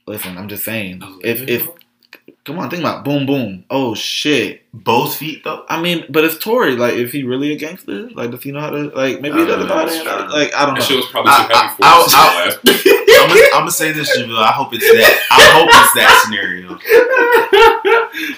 listen. 0.06 0.38
I'm 0.38 0.48
just 0.48 0.64
saying. 0.64 1.02
If 1.24 1.42
if 1.48 1.68
come 2.46 2.60
on, 2.60 2.70
think 2.70 2.82
about 2.82 3.00
it. 3.00 3.04
boom 3.06 3.26
boom. 3.26 3.66
Oh 3.70 3.94
shit. 3.96 4.60
Both 4.74 5.18
feet 5.18 5.44
though. 5.44 5.66
I 5.68 5.82
mean, 5.82 6.06
but 6.10 6.24
it's 6.24 6.38
Tory. 6.38 6.76
Like, 6.78 6.94
is 6.94 7.12
he 7.12 7.24
really 7.24 7.52
a 7.52 7.58
gangster? 7.58 8.10
Like, 8.12 8.32
does 8.32 8.42
he 8.42 8.52
know 8.54 8.62
how 8.62 8.70
to? 8.70 8.84
Like, 8.96 9.20
maybe 9.20 9.40
he 9.40 9.46
doesn't 9.46 9.68
know 9.68 9.76
how 9.76 9.84
to. 9.86 10.30
Like, 10.34 10.54
I 10.56 10.66
don't 10.66 10.76
that 10.76 10.84
shit 10.84 10.92
know. 10.92 10.98
was 10.98 11.08
probably 11.08 11.32
I- 11.34 11.48
too 11.48 11.54
heavy 11.54 11.76
for 11.76 11.84
I- 11.84 12.02
us. 12.06 12.14
I- 12.16 12.46
last. 12.46 12.60
I'm 13.22 13.28
gonna, 13.28 13.42
I'm 13.54 13.62
gonna 13.62 13.72
say 13.72 13.92
this, 13.92 14.18
Jamil. 14.18 14.38
I 14.42 14.48
hope 14.52 14.74
it's 14.74 14.84
that. 14.84 15.28
I 15.30 15.44
hope 15.54 15.68
it's 15.70 15.94
that 15.94 16.24
scenario. 16.26 16.80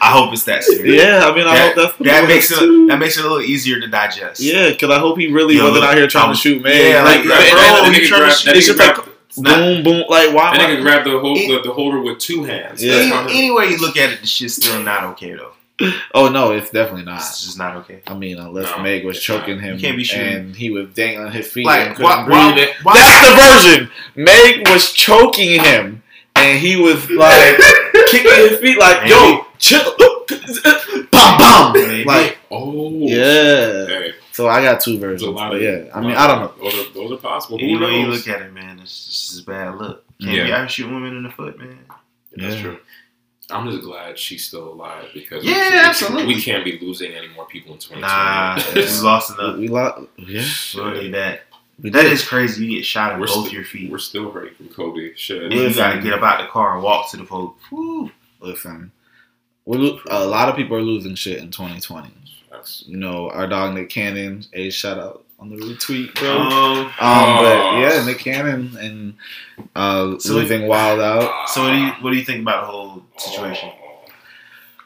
I 0.02 0.10
hope 0.12 0.34
it's 0.34 0.44
that 0.46 0.64
scenario. 0.64 0.94
Yeah, 1.04 1.26
I 1.28 1.36
mean, 1.36 1.48
I 1.48 1.56
hope 1.58 1.76
That, 1.76 1.82
that's 1.84 1.98
that 2.00 2.28
makes 2.28 2.52
it 2.52 2.60
too. 2.60 2.88
that 2.88 3.00
makes 3.00 3.18
it 3.18 3.22
a 3.24 3.28
little 3.30 3.42
easier 3.42 3.80
to 3.80 3.88
digest. 3.88 4.42
Yeah, 4.42 4.70
because 4.72 4.90
I 4.90 5.00
hope 5.00 5.18
he 5.20 5.32
really 5.32 5.56
Yo, 5.56 5.66
wasn't 5.70 5.86
out 5.86 5.96
here 5.96 6.08
trying 6.08 6.26
I'm- 6.26 6.34
to 6.36 6.38
um, 6.38 6.42
shoot 6.42 6.62
Meg. 6.62 6.76
yeah, 6.76 7.04
like, 7.04 7.20
like, 7.20 7.28
like, 7.28 7.52
bro, 7.52 7.60
bro, 7.60 7.68
that 7.84 7.92
you 7.94 8.02
nigga 8.02 8.08
trying 8.08 8.20
to 8.20 8.26
grabbed- 8.26 8.40
shoot- 8.64 8.78
that 8.78 9.13
it's 9.38 9.40
nigga 9.40 9.76
just 9.76 9.84
grabbed- 9.84 9.84
like 9.84 9.84
It's 9.84 9.84
not- 9.84 9.84
boom, 9.84 9.84
boom. 9.84 10.04
Like, 10.10 10.34
why? 10.34 10.58
that 10.58 10.70
nigga 10.70 10.76
why 10.78 10.82
grabbed 10.82 11.06
the, 11.08 11.20
hold, 11.20 11.38
It- 11.38 11.48
the, 11.64 11.70
the 11.70 11.74
holder 11.74 12.00
with 12.02 12.20
two 12.20 12.44
hands. 12.44 12.84
Yeah. 12.84 12.94
Any, 12.96 13.38
any 13.40 13.52
way 13.52 13.70
you 13.70 13.78
look 13.78 13.98
at 13.98 14.12
it, 14.12 14.22
the 14.22 14.28
shit's 14.28 14.56
still 14.56 14.82
not 14.82 15.04
okay 15.12 15.34
though. 15.34 15.52
oh 16.14 16.30
no, 16.30 16.52
it's 16.52 16.70
definitely 16.70 17.04
not. 17.04 17.20
It's 17.20 17.44
just 17.46 17.58
not 17.58 17.76
okay. 17.78 18.02
I 18.06 18.14
mean, 18.14 18.38
unless 18.38 18.70
No, 18.78 18.84
Meg 18.84 19.04
was 19.06 19.20
choking 19.22 19.56
not. 19.56 19.64
him 19.64 19.76
You 19.76 19.82
can't 19.82 19.98
be 19.98 20.04
shooting. 20.04 20.34
and 20.36 20.56
he 20.56 20.70
was 20.70 20.90
dangling 20.94 21.32
his 21.32 21.48
feet 21.52 21.66
Like, 21.66 21.88
and 21.88 21.96
couldn't 21.96 22.12
why- 22.12 22.24
breathe. 22.54 22.68
why- 22.84 22.94
why- 22.94 22.94
That's 22.94 23.64
the 23.66 23.70
version. 23.72 23.92
Meg 24.16 24.70
was 24.70 24.92
choking 24.94 25.60
him 25.60 26.04
and 26.36 26.60
he 26.60 26.76
was 26.76 27.10
like 27.10 27.58
kicking 28.08 28.32
his 28.50 28.60
feet, 28.60 28.78
like, 28.78 29.10
"Yo, 29.10 29.46
chill, 29.58 29.96
bam, 31.12 31.74
bam." 31.74 32.06
Like, 32.06 32.38
Oh. 32.52 32.92
yeah. 33.08 33.86
Hey, 33.88 34.14
So 34.34 34.48
I 34.50 34.62
got 34.62 34.82
two 34.82 34.98
there's 34.98 35.22
a 35.22 35.26
versions, 35.28 35.36
lot 35.40 35.52
but 35.52 35.58
of. 35.58 35.62
yeah. 35.62 35.86
I 35.96 36.02
mean, 36.02 36.16
I 36.16 36.28
don't 36.28 36.40
know. 36.42 36.64
Those 36.70 36.88
are, 36.88 36.94
those 36.94 37.12
are 37.12 37.18
possible. 37.18 37.58
Who 37.60 37.66
Any 37.66 37.78
way 37.78 38.00
you 38.02 38.08
look 38.08 38.28
at 38.28 38.42
it, 38.42 38.52
man, 38.52 38.80
it's 38.80 39.06
just 39.06 39.42
a 39.42 39.46
bad 39.46 39.78
look. 39.78 40.04
Can't 40.20 40.36
Yeah. 40.36 40.44
be 40.46 40.52
out 40.52 40.72
shooting 40.72 40.94
women 40.96 41.16
in 41.18 41.24
the 41.24 41.30
foot, 41.30 41.58
man. 41.60 41.80
That's 42.36 42.60
true. 42.60 42.80
I'm 43.52 43.70
just 43.70 43.84
glad 43.84 44.18
she's 44.18 44.46
still 44.46 44.70
alive 44.74 45.10
because 45.14 45.44
Yeah, 45.44 45.54
we, 45.54 45.76
we- 45.76 45.80
absolutely. 45.86 46.26
we 46.36 46.42
can't 46.42 46.66
be 46.66 46.80
losing 46.80 47.12
any 47.12 47.28
more 47.30 47.46
people 47.46 47.74
in 47.74 47.80
2020. 47.80 48.02
Nah, 48.02 48.60
we 48.76 49.08
lost 49.08 49.38
enough. 49.38 49.58
We 49.58 49.68
lost. 49.68 50.02
Yeah, 50.18 50.44
We 50.76 50.80
don't 50.82 51.04
need 51.04 51.14
that. 51.14 51.42
we 51.80 51.90
That 51.92 52.04
did. 52.04 52.14
is 52.14 52.26
crazy. 52.28 52.66
You 52.66 52.78
get 52.78 52.86
shot 52.86 53.14
in 53.14 53.20
We're 53.20 53.28
both 53.28 53.46
still- 53.48 53.54
your 53.54 53.66
feet. 53.66 53.92
We're 53.92 54.00
still 54.00 54.32
hurting 54.32 54.56
from 54.56 54.70
Kobe. 54.70 55.14
Shit. 55.16 55.50
Then 55.52 55.60
you 55.60 55.76
gotta 55.76 56.02
get 56.02 56.14
up 56.14 56.24
out 56.24 56.42
the 56.42 56.48
car 56.48 56.74
and 56.74 56.82
walk 56.84 57.12
to 57.12 57.18
the 57.18 57.24
post. 57.26 57.56
Woo. 57.72 58.10
Listen, 58.40 58.92
we 59.66 59.78
lo- 59.78 60.00
a 60.10 60.26
lot 60.26 60.50
of 60.50 60.56
people 60.56 60.76
are 60.78 60.82
losing 60.82 61.14
shit 61.14 61.38
in 61.38 61.52
2020. 61.52 62.10
You 62.86 62.98
know, 62.98 63.30
our 63.30 63.48
dog 63.48 63.74
Nick 63.74 63.90
Cannon, 63.90 64.46
a 64.54 64.70
shout 64.70 64.98
out 65.00 65.24
on 65.40 65.50
the 65.50 65.58
retweet, 65.58 66.14
bro. 66.16 66.32
Um, 66.32 66.78
Um, 66.78 66.92
Oh. 67.00 67.42
but 67.42 67.80
yeah, 67.80 68.06
Nick 68.06 68.20
Cannon 68.20 68.76
and 68.80 69.14
uh, 69.76 70.18
So- 70.20 70.68
Wild 70.68 71.00
Out. 71.02 71.50
so 71.50 71.64
what 71.64 71.72
do 71.72 71.78
you 71.78 71.92
what 72.02 72.12
do 72.12 72.18
you 72.18 72.24
think 72.26 72.42
about 72.42 72.66
the 72.66 72.72
whole 72.72 73.06
situation? 73.18 73.70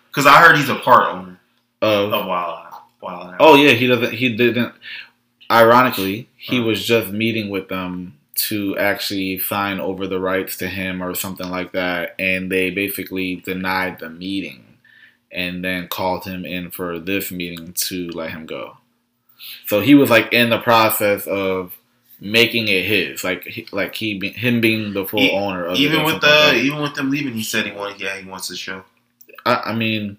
Because 0.10 0.26
I 0.26 0.42
heard 0.42 0.58
he's 0.58 0.70
a 0.70 0.76
part 0.76 1.14
owner 1.14 1.40
Of 1.82 2.12
of 2.14 2.26
Wild 2.26 2.58
Out. 2.66 2.84
Wild 3.02 3.28
Out. 3.34 3.38
oh 3.40 3.56
yeah, 3.56 3.72
he 3.72 3.86
doesn't. 3.88 4.14
He 4.14 4.36
didn't. 4.36 4.74
Ironically, 5.50 6.28
he 6.36 6.60
was 6.60 6.84
just 6.86 7.12
meeting 7.12 7.50
with 7.50 7.70
them 7.70 8.14
to 8.36 8.78
actually 8.78 9.40
sign 9.40 9.80
over 9.80 10.06
the 10.08 10.20
rights 10.20 10.58
to 10.58 10.68
him 10.68 11.02
or 11.02 11.16
something 11.16 11.50
like 11.50 11.72
that, 11.72 12.16
and 12.20 12.52
they 12.52 12.70
basically 12.70 13.36
denied 13.38 14.00
the 14.00 14.10
meeting, 14.10 14.64
and 15.38 15.64
then 15.64 15.88
called 15.88 16.26
him 16.26 16.46
in 16.46 16.72
for 16.72 17.00
this 17.00 17.32
meeting 17.32 17.74
to 17.74 18.10
let 18.10 18.32
him 18.32 18.46
go. 18.48 18.78
So 19.68 19.82
he 19.82 19.94
was 19.96 20.10
like 20.10 20.34
in 20.34 20.50
the 20.50 20.58
process 20.60 21.28
of 21.28 21.78
making 22.20 22.68
it 22.68 22.86
his, 22.86 23.24
like 23.24 23.70
like 23.72 23.94
he 23.96 24.20
him 24.36 24.60
being 24.60 24.94
the 24.94 25.06
full 25.06 25.22
E- 25.22 25.32
owner 25.32 25.64
of 25.66 25.78
even 25.78 26.04
with 26.04 26.20
the 26.22 26.28
like 26.28 26.58
even 26.58 26.82
with 26.82 26.96
them 26.96 27.12
leaving, 27.12 27.34
he 27.34 27.44
said 27.44 27.66
he 27.66 27.72
wanted 27.72 28.02
yeah 28.02 28.18
he 28.18 28.28
wants 28.28 28.48
the 28.48 28.56
show, 28.56 28.84
I, 29.46 29.56
I 29.68 29.76
mean 29.76 30.18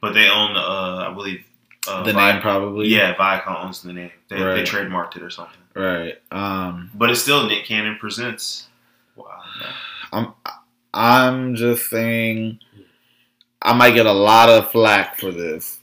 but 0.00 0.14
they 0.14 0.28
own 0.28 0.54
the 0.54 0.60
uh, 0.60 1.08
I 1.10 1.14
believe 1.14 1.44
uh, 1.86 2.02
the 2.04 2.12
Vi- 2.14 2.32
name 2.32 2.40
probably 2.40 2.88
Yeah, 2.88 3.14
Viacom 3.14 3.64
owns 3.64 3.82
the 3.82 3.92
name. 3.92 4.10
They, 4.28 4.36
they 4.36 4.62
trademarked 4.62 5.16
it 5.16 5.22
or 5.22 5.30
something. 5.30 5.60
right. 5.74 6.14
Um, 6.32 6.90
But 6.94 7.10
it's 7.10 7.20
still 7.22 7.46
Nick 7.46 7.64
Cannon 7.66 7.96
presents. 7.98 8.68
Wow. 9.16 9.42
I'm 10.12 10.32
I'm 10.94 11.54
just 11.56 11.90
saying 11.90 12.60
I 13.62 13.72
might 13.72 13.94
get 13.94 14.06
a 14.06 14.12
lot 14.12 14.48
of 14.48 14.70
flack 14.70 15.18
for 15.18 15.32
this, 15.32 15.80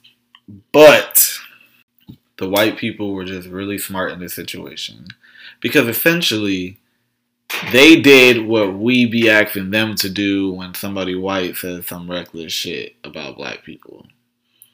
but 0.72 1.34
the 2.38 2.50
white 2.50 2.78
people 2.78 3.14
were 3.14 3.26
just 3.26 3.48
really 3.48 3.78
smart 3.78 4.12
in 4.12 4.20
this 4.20 4.34
situation 4.34 5.08
because 5.60 5.88
essentially 5.88 6.78
they 7.72 8.00
did 8.02 8.46
what 8.46 8.74
we 8.74 9.06
be 9.06 9.30
asking 9.30 9.72
them 9.72 9.96
to 9.96 10.10
do 10.10 10.52
when 10.52 10.74
somebody 10.74 11.16
white 11.16 11.56
says 11.56 11.88
some 11.88 12.10
reckless 12.10 12.52
shit 12.52 12.96
about 13.04 13.38
black 13.38 13.64
people. 13.64 14.06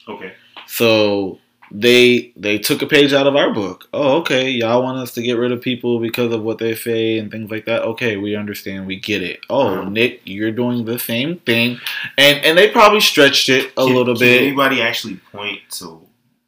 Okay. 0.07 0.33
So 0.67 1.39
they 1.71 2.33
they 2.35 2.57
took 2.57 2.81
a 2.81 2.87
page 2.87 3.13
out 3.13 3.27
of 3.27 3.35
our 3.35 3.53
book. 3.53 3.87
Oh, 3.93 4.17
okay, 4.17 4.49
y'all 4.49 4.81
want 4.83 4.97
us 4.97 5.13
to 5.13 5.21
get 5.21 5.33
rid 5.37 5.51
of 5.51 5.61
people 5.61 5.99
because 5.99 6.33
of 6.33 6.41
what 6.41 6.57
they 6.57 6.75
say 6.75 7.17
and 7.19 7.31
things 7.31 7.51
like 7.51 7.65
that. 7.65 7.83
Okay, 7.83 8.17
we 8.17 8.35
understand, 8.35 8.87
we 8.87 8.95
get 8.99 9.21
it. 9.21 9.39
Oh, 9.49 9.67
Uh-huh. 9.79 9.89
Nick, 9.89 10.21
you're 10.25 10.51
doing 10.51 10.85
the 10.85 10.97
same 10.99 11.37
thing, 11.39 11.79
and 12.17 12.43
and 12.43 12.57
they 12.57 12.69
probably 12.69 13.01
stretched 13.01 13.49
it 13.49 13.71
a 13.77 13.85
Can- 13.85 13.95
little 13.95 14.15
can 14.15 14.19
bit. 14.21 14.41
anybody 14.41 14.81
actually 14.81 15.17
point 15.31 15.59
to? 15.71 16.01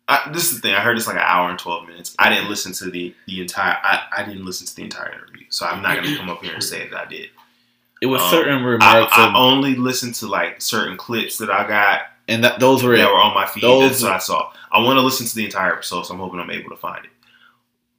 I, 0.07 0.30
this 0.34 0.51
is 0.51 0.55
the 0.59 0.67
thing. 0.67 0.76
I 0.76 0.82
heard 0.82 0.97
it's 0.97 1.07
like 1.07 1.15
an 1.15 1.22
hour 1.26 1.49
and 1.49 1.57
twelve 1.59 1.88
minutes. 1.88 2.15
I 2.19 2.30
didn't 2.30 2.49
listen 2.49 2.74
to 2.74 2.89
the 2.91 3.13
the 3.28 3.41
entire. 3.41 3.78
I, 3.82 4.01
I 4.17 4.24
didn't 4.26 4.43
listen 4.45 4.67
to 4.67 4.76
the 4.76 4.84
entire 4.84 5.13
interview, 5.13 5.45
so 5.49 5.65
I'm 5.65 5.82
not 5.82 5.95
gonna 5.95 6.17
come 6.17 6.30
up 6.30 6.43
here 6.43 6.53
and 6.53 6.63
say 6.63 6.89
that 6.89 6.99
I 6.99 7.05
did. 7.09 7.30
It 8.01 8.07
was 8.07 8.22
um, 8.24 8.30
certain 8.32 8.63
remarks, 8.63 9.13
I 9.15 9.30
of, 9.30 9.36
only 9.36 9.76
listened 9.76 10.15
to 10.15 10.28
like 10.28 10.59
certain 10.59 10.97
clips 10.97 11.38
that 11.38 11.51
I 11.51 11.67
got 11.67 12.01
and 12.32 12.43
that 12.43 12.59
those 12.59 12.84
were 12.84 12.95
that 12.97 13.03
it. 13.09 13.11
were 13.13 13.19
on 13.19 13.34
my 13.36 13.45
feed. 13.45 13.63
Those- 13.63 13.89
That's 13.89 14.03
what 14.03 14.11
I 14.13 14.17
saw. 14.19 14.51
I 14.71 14.82
want 14.84 14.97
to 14.97 15.01
listen 15.01 15.25
to 15.27 15.36
the 15.36 15.45
entire 15.45 15.73
episode, 15.73 16.03
so 16.03 16.13
I'm 16.13 16.19
hoping 16.19 16.39
I'm 16.39 16.49
able 16.49 16.69
to 16.69 16.75
find 16.77 17.03
it. 17.05 17.11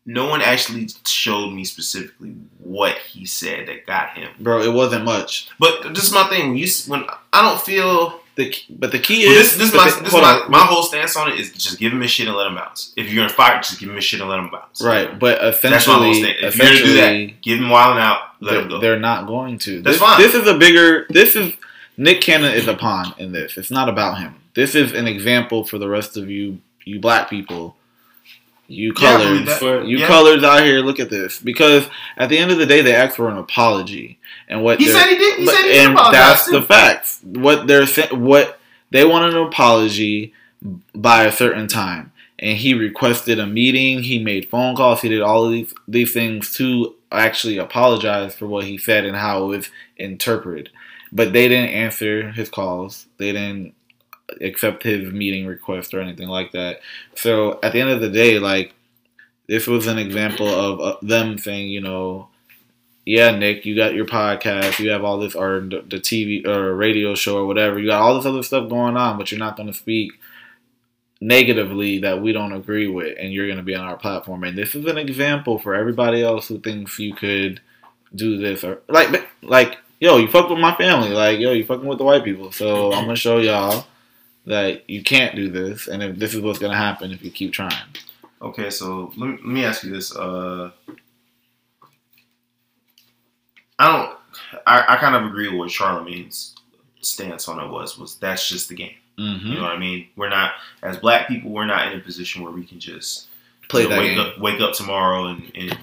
No 0.05 0.27
one 0.29 0.43
actually 0.43 0.89
showed 1.07 1.51
me 1.53 1.65
specifically 1.65 2.35
what 2.59 2.97
he 2.99 3.25
said 3.25 3.69
that 3.69 3.87
got 3.87 4.17
him. 4.17 4.31
Bro, 4.41 4.63
it 4.63 4.73
wasn't 4.73 5.05
much. 5.05 5.49
But 5.61 5.95
this 5.95 6.03
is 6.05 6.13
my 6.13 6.25
thing. 6.29 6.49
When 6.49 6.57
you 6.59 6.67
when 6.89 7.05
I 7.33 7.43
don't 7.43 7.61
feel 7.61 8.21
The 8.35 8.53
but 8.71 8.91
the 8.91 8.99
key 8.99 9.27
Well, 9.27 9.37
is 9.37 9.57
this, 9.57 9.59
this, 9.59 9.69
is 9.69 9.75
my, 9.75 9.91
the- 9.91 10.01
this 10.05 10.13
is 10.15 10.21
my, 10.21 10.45
my 10.49 10.65
whole 10.67 10.83
stance 10.83 11.17
on 11.17 11.31
it 11.31 11.39
is 11.39 11.53
just 11.53 11.79
give 11.79 11.93
him 11.93 12.01
his 12.01 12.11
shit 12.11 12.27
and 12.27 12.37
let 12.37 12.49
him 12.49 12.57
bounce. 12.57 12.93
If 12.97 13.13
you're 13.13 13.23
gonna 13.23 13.33
fight, 13.33 13.63
just 13.63 13.79
give 13.79 13.91
him 13.91 13.95
his 13.95 14.05
shit 14.05 14.21
and 14.21 14.29
let 14.29 14.41
him 14.41 14.51
bounce. 14.51 14.83
right, 14.83 15.17
but 15.17 15.39
That's 15.63 15.87
my 15.87 15.95
whole 15.95 16.11
essentially. 16.11 16.31
If 16.49 16.57
you're 16.57 16.67
gonna 16.67 16.79
do 16.79 16.95
that, 16.95 17.43
give 17.43 17.59
him 17.61 17.69
wilding 17.71 18.03
out, 18.03 18.21
let 18.41 18.51
they're, 18.55 18.63
him 18.63 18.69
go. 18.71 18.81
they're 18.81 18.99
not 18.99 19.27
going 19.29 19.59
to. 19.59 19.83
That's 19.83 19.99
this, 19.99 20.03
fine. 20.03 20.21
This 20.21 20.35
is 20.35 20.49
a 20.49 20.59
bigger. 20.59 21.07
This 21.11 21.37
is 21.37 21.53
Nick 21.97 22.21
Cannon 22.21 22.53
is 22.55 22.67
a 22.69 22.75
pawn 22.75 23.15
in 23.19 23.33
this. 23.33 23.57
It's 23.59 23.71
not 23.71 23.89
about 23.89 24.19
him. 24.19 24.37
This 24.55 24.75
is 24.75 24.93
an 24.93 25.07
example 25.07 25.65
for 25.65 25.79
the 25.79 25.89
rest 25.89 26.17
of 26.17 26.31
you, 26.31 26.59
you 26.85 27.01
black 27.01 27.29
people, 27.31 27.77
you 28.69 28.93
Yeah, 28.99 29.17
colors, 29.19 29.61
that. 29.61 29.87
you 29.87 29.99
Yeah. 29.99 30.07
colors 30.07 30.43
out 30.45 30.65
here. 30.65 30.81
Look 30.81 31.01
at 31.01 31.11
this. 31.11 31.39
Because 31.39 31.87
at 32.17 32.29
the 32.29 32.39
end 32.39 32.51
of 32.51 32.59
the 32.59 32.67
day, 32.67 32.81
they 32.81 32.95
asked 32.95 33.17
for 33.17 33.29
an 33.29 33.37
apology, 33.37 34.19
and 34.49 34.63
what 34.63 34.79
He 34.81 34.87
said 34.89 35.07
he 35.09 35.17
did. 35.17 35.39
He 35.41 35.45
but- 35.45 35.55
said 35.55 35.65
he 35.65 35.79
and 35.79 35.93
apologize. 35.95 36.13
that's 36.21 36.45
too. 36.47 36.51
the 36.53 36.63
facts. 36.63 37.21
What 37.23 37.67
they're 37.67 37.87
what 38.17 38.59
they 38.91 39.05
wanted 39.05 39.35
an 39.35 39.47
apology 39.47 40.33
by 40.95 41.25
a 41.25 41.33
certain 41.33 41.67
time, 41.69 42.13
and 42.39 42.57
he 42.57 42.73
requested 42.75 43.39
a 43.39 43.47
meeting. 43.47 44.03
He 44.05 44.19
made 44.19 44.49
phone 44.49 44.75
calls. 44.77 45.03
He 45.03 45.09
did 45.09 45.21
all 45.21 45.45
of 45.45 45.53
these 45.53 45.75
these 45.87 46.13
things 46.13 46.53
to 46.55 46.95
actually 47.11 47.59
apologize 47.59 48.35
for 48.35 48.47
what 48.47 48.65
he 48.65 48.79
said 48.79 49.05
and 49.05 49.17
how 49.17 49.45
it 49.45 49.47
was 49.49 49.69
interpreted. 49.99 50.71
But 51.13 51.33
they 51.33 51.47
didn't 51.49 51.71
answer 51.71 52.31
his 52.33 52.49
calls. 52.49 53.07
They 53.19 53.33
didn't 53.33 53.75
accept 54.41 54.83
his 54.83 55.13
meeting 55.13 55.47
request 55.47 55.93
or 55.93 56.01
anything 56.01 56.29
like 56.29 56.53
that. 56.53 56.81
So 57.15 57.61
at 57.63 57.73
the 57.73 57.81
end 57.81 57.91
of 57.91 58.01
the 58.01 58.11
day, 58.11 58.39
like 58.39 58.75
this 59.47 59.67
was 59.67 59.87
an 59.87 59.99
example 59.99 60.49
of 60.49 60.81
uh, 60.81 60.97
them 61.03 61.39
saying, 61.39 61.69
you 61.69 61.81
know, 61.81 62.29
yeah, 63.05 63.37
Nick, 63.37 63.67
you 63.67 63.75
got 63.75 63.95
your 63.95 64.07
podcast, 64.07 64.79
you 64.79 64.91
have 64.91 65.03
all 65.05 65.19
this, 65.19 65.35
or 65.35 65.61
the 65.61 66.01
TV 66.01 66.47
or 66.47 66.75
radio 66.75 67.15
show 67.15 67.37
or 67.37 67.47
whatever, 67.47 67.79
you 67.79 67.89
got 67.89 68.01
all 68.01 68.15
this 68.15 68.27
other 68.27 68.43
stuff 68.43 68.71
going 68.71 68.97
on, 68.97 69.19
but 69.19 69.31
you're 69.31 69.41
not 69.41 69.57
going 69.57 69.67
to 69.67 69.75
speak 69.75 70.13
negatively 71.21 71.99
that 71.99 72.23
we 72.23 72.33
don't 72.33 72.53
agree 72.53 72.87
with, 72.87 73.17
and 73.19 73.33
you're 73.33 73.47
going 73.47 73.59
to 73.59 73.65
be 73.65 73.75
on 73.75 73.85
our 73.85 73.97
platform. 73.97 74.45
And 74.45 74.57
this 74.57 74.75
is 74.75 74.87
an 74.87 74.99
example 74.99 75.59
for 75.59 75.75
everybody 75.75 76.23
else 76.23 76.49
who 76.49 76.61
thinks 76.61 76.99
you 76.99 77.15
could 77.15 77.61
do 78.15 78.39
this 78.39 78.63
or 78.63 78.83
like, 78.89 79.27
like, 79.43 79.79
yo, 80.03 80.17
you 80.17 80.27
fuck 80.27 80.51
with 80.51 80.59
my 80.59 80.75
family, 80.75 81.11
like, 81.11 81.39
yo, 81.39 81.53
you 81.53 81.65
fucking 81.65 81.87
with 81.87 81.99
the 81.99 82.05
white 82.05 82.25
people, 82.25 82.51
so 82.51 82.93
I'm 82.93 83.05
gonna 83.05 83.15
show 83.15 83.39
y'all 83.39 83.87
that 84.47 84.91
you 84.91 85.01
can't 85.05 85.37
do 85.37 85.49
this, 85.49 85.87
and 85.87 86.03
if 86.03 86.17
this 86.17 86.35
is 86.35 86.41
what's 86.41 86.59
gonna 86.59 86.77
happen 86.77 87.13
if 87.13 87.23
you 87.23 87.31
keep 87.31 87.53
trying. 87.53 87.73
Okay, 88.43 88.69
so 88.69 89.13
let 89.17 89.29
me, 89.29 89.37
let 89.37 89.47
me 89.47 89.65
ask 89.65 89.85
you 89.85 89.93
this. 89.93 90.15
Uh, 90.15 90.73
I 93.79 93.97
don't. 93.97 94.19
I, 94.67 94.95
I 94.95 94.97
kind 94.97 95.15
of 95.15 95.25
agree 95.25 95.49
with 95.49 95.59
what 95.59 95.71
Charlemagne's 95.71 96.57
stance 97.01 97.49
on 97.49 97.65
it 97.65 97.71
was. 97.71 97.97
Was 97.97 98.17
that's 98.17 98.49
just 98.49 98.69
the 98.69 98.75
game. 98.75 98.97
Mm-hmm. 99.21 99.47
You 99.47 99.55
know 99.55 99.63
what 99.63 99.73
I 99.73 99.79
mean? 99.79 100.09
We're 100.17 100.31
not 100.31 100.55
as 100.83 100.97
black 100.97 101.29
people. 101.29 101.53
We're 101.53 101.65
not 101.65 101.93
in 101.93 101.99
a 102.01 102.03
position 102.03 102.43
where 102.43 102.51
we 102.51 102.65
can 102.65 102.81
just 102.81 103.29
Play 103.69 103.83
you 103.83 103.89
know, 103.89 103.95
that 103.95 104.01
wake 104.01 104.17
game. 104.17 104.19
up 104.19 104.39
wake 104.41 104.61
up 104.61 104.75
tomorrow 104.75 105.27
and, 105.27 105.53
and 105.55 105.79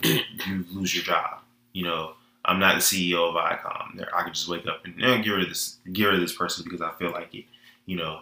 you 0.46 0.66
lose 0.72 0.94
your 0.94 1.06
job. 1.06 1.40
You 1.72 1.86
know, 1.86 2.14
I'm 2.50 2.60
not 2.60 2.76
the 2.76 2.82
CEO 2.82 3.30
of 3.30 3.36
Icom. 3.36 3.98
There, 3.98 4.10
I 4.16 4.24
could 4.24 4.34
just 4.34 4.50
wake 4.50 4.68
up 4.68 4.84
and 4.86 5.04
eh, 5.04 5.18
get 5.22 5.32
rid 5.32 5.44
of 5.44 5.50
this 5.50 5.78
get 5.94 6.06
rid 6.06 6.16
of 6.16 6.22
this 6.22 6.36
person 6.36 6.64
because 6.64 6.82
I 6.82 6.92
feel 7.00 7.12
like 7.12 7.34
it. 7.34 7.46
You 7.86 7.98
know, 7.98 8.22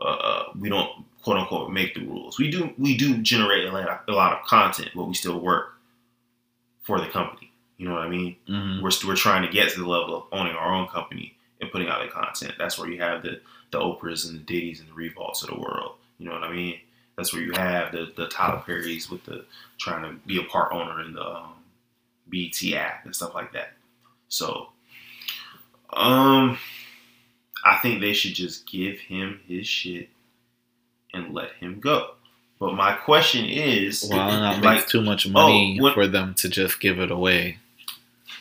uh, 0.00 0.04
uh, 0.04 0.44
we 0.58 0.68
don't 0.68 1.04
quote 1.22 1.38
unquote 1.38 1.70
make 1.70 1.94
the 1.94 2.06
rules. 2.06 2.38
We 2.38 2.50
do 2.50 2.72
we 2.78 2.96
do 2.96 3.18
generate 3.18 3.66
a 3.66 3.72
lot, 3.72 4.04
a 4.08 4.12
lot 4.12 4.38
of 4.38 4.46
content, 4.46 4.90
but 4.94 5.04
we 5.04 5.14
still 5.14 5.40
work 5.40 5.74
for 6.82 7.00
the 7.00 7.08
company. 7.08 7.52
You 7.76 7.88
know 7.88 7.94
what 7.94 8.02
I 8.02 8.08
mean? 8.08 8.36
hmm 8.46 8.82
We're 8.82 8.90
we're 9.06 9.16
trying 9.16 9.42
to 9.42 9.52
get 9.52 9.70
to 9.72 9.80
the 9.80 9.86
level 9.88 10.16
of 10.16 10.24
owning 10.32 10.54
our 10.54 10.74
own 10.74 10.88
company 10.88 11.36
and 11.60 11.70
putting 11.70 11.88
out 11.88 12.02
the 12.02 12.08
content. 12.08 12.54
That's 12.58 12.78
where 12.78 12.90
you 12.90 13.00
have 13.00 13.22
the 13.22 13.40
the 13.70 13.78
Oprahs 13.78 14.28
and 14.28 14.34
the 14.38 14.44
Diddy's 14.44 14.80
and 14.80 14.88
the 14.88 14.94
Revolts 14.94 15.42
of 15.42 15.50
the 15.50 15.60
world. 15.60 15.92
You 16.18 16.26
know 16.26 16.32
what 16.32 16.44
I 16.44 16.52
mean? 16.52 16.78
That's 17.16 17.32
where 17.32 17.42
you 17.42 17.52
have 17.52 17.92
the 17.92 18.12
the 18.16 18.28
Tyler 18.28 18.62
Perry's 18.64 19.10
with 19.10 19.24
the 19.24 19.44
trying 19.78 20.02
to 20.02 20.18
be 20.26 20.38
a 20.40 20.44
part 20.44 20.72
owner 20.72 21.02
in 21.02 21.12
the 21.12 21.24
um, 21.26 21.54
BT 22.30 22.76
app 22.76 23.04
and 23.04 23.14
stuff 23.14 23.34
like 23.34 23.52
that. 23.52 23.72
So, 24.28 24.68
um, 25.92 26.58
I 27.64 27.76
think 27.82 28.00
they 28.00 28.12
should 28.12 28.34
just 28.34 28.66
give 28.70 28.98
him 29.00 29.40
his 29.46 29.66
shit 29.66 30.10
and 31.14 31.34
let 31.34 31.52
him 31.54 31.80
go. 31.80 32.10
But 32.60 32.74
my 32.74 32.92
question 32.92 33.44
is, 33.44 34.06
Well, 34.10 34.28
that 34.28 34.62
like, 34.62 34.78
makes 34.80 34.90
too 34.90 35.00
much 35.00 35.28
money 35.28 35.76
oh, 35.78 35.82
what- 35.84 35.94
for 35.94 36.06
them 36.06 36.34
to 36.34 36.48
just 36.48 36.80
give 36.80 36.98
it 36.98 37.10
away. 37.10 37.58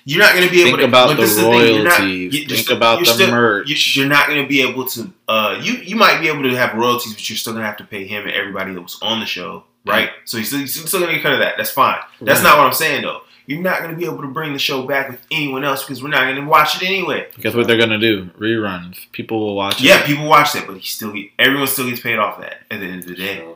You're 0.05 0.19
not 0.23 0.35
going 0.35 0.45
to 0.45 0.49
be 0.51 0.61
able 0.61 0.77
to 0.77 0.83
Think 0.83 0.91
to 0.93 0.97
about 0.97 1.17
the 1.17 1.25
not- 1.25 1.97
royalties. 1.99 2.33
you- 2.33 2.47
Think 2.47 2.69
about 2.69 3.05
the 3.05 3.27
merch. 3.29 3.67
You, 3.69 4.01
you're 4.01 4.09
not 4.09 4.27
going 4.27 4.41
to 4.41 4.47
be 4.47 4.61
able 4.61 4.85
to. 4.85 5.11
Uh, 5.27 5.59
you 5.61 5.73
you 5.73 5.97
might 5.97 6.21
be 6.21 6.29
able 6.29 6.43
to 6.43 6.55
have 6.55 6.75
royalties, 6.75 7.13
but 7.13 7.29
you're 7.29 7.35
still 7.35 7.51
going 7.51 7.63
to 7.63 7.67
have 7.67 7.75
to 7.77 7.83
pay 7.83 8.07
him 8.07 8.23
and 8.23 8.31
everybody 8.31 8.73
that 8.73 8.81
was 8.81 8.97
on 9.01 9.19
the 9.19 9.25
show, 9.25 9.65
right? 9.85 10.09
So 10.23 10.37
you're 10.37 10.45
still, 10.45 10.65
still 10.65 11.01
going 11.01 11.09
to 11.11 11.15
get 11.17 11.23
cut 11.23 11.33
of 11.33 11.39
that. 11.39 11.55
That's 11.57 11.71
fine. 11.71 11.97
That's 12.21 12.39
Right. 12.39 12.43
not 12.49 12.57
what 12.57 12.67
I'm 12.67 12.73
saying 12.73 13.01
though. 13.01 13.21
You're 13.47 13.61
not 13.61 13.79
going 13.79 13.91
to 13.91 13.97
be 13.97 14.05
able 14.05 14.21
to 14.21 14.27
bring 14.27 14.53
the 14.53 14.59
show 14.59 14.83
back 14.85 15.09
with 15.09 15.19
anyone 15.31 15.63
else 15.63 15.83
because 15.83 16.03
we're 16.03 16.09
not 16.09 16.25
going 16.25 16.35
to 16.35 16.45
watch 16.45 16.81
it 16.81 16.85
anyway. 16.85 17.27
Guess 17.39 17.53
what 17.55 17.65
they're 17.65 17.77
gonna 17.77 17.97
do? 17.97 18.25
Reruns. 18.37 18.97
People 19.13 19.39
will 19.39 19.55
watch 19.55 19.79
Yeah, 19.81 19.95
it. 19.95 19.99
Yeah, 20.01 20.05
people 20.05 20.27
watch 20.27 20.53
it, 20.55 20.67
but 20.67 20.75
he 20.77 20.81
still 20.85 21.13
get, 21.13 21.29
everyone 21.39 21.67
still 21.67 21.89
gets 21.89 22.01
paid 22.01 22.17
off 22.19 22.39
that 22.41 22.59
at 22.69 22.79
the 22.81 22.85
end 22.85 23.03
of 23.03 23.07
the 23.07 23.15
day. 23.15 23.47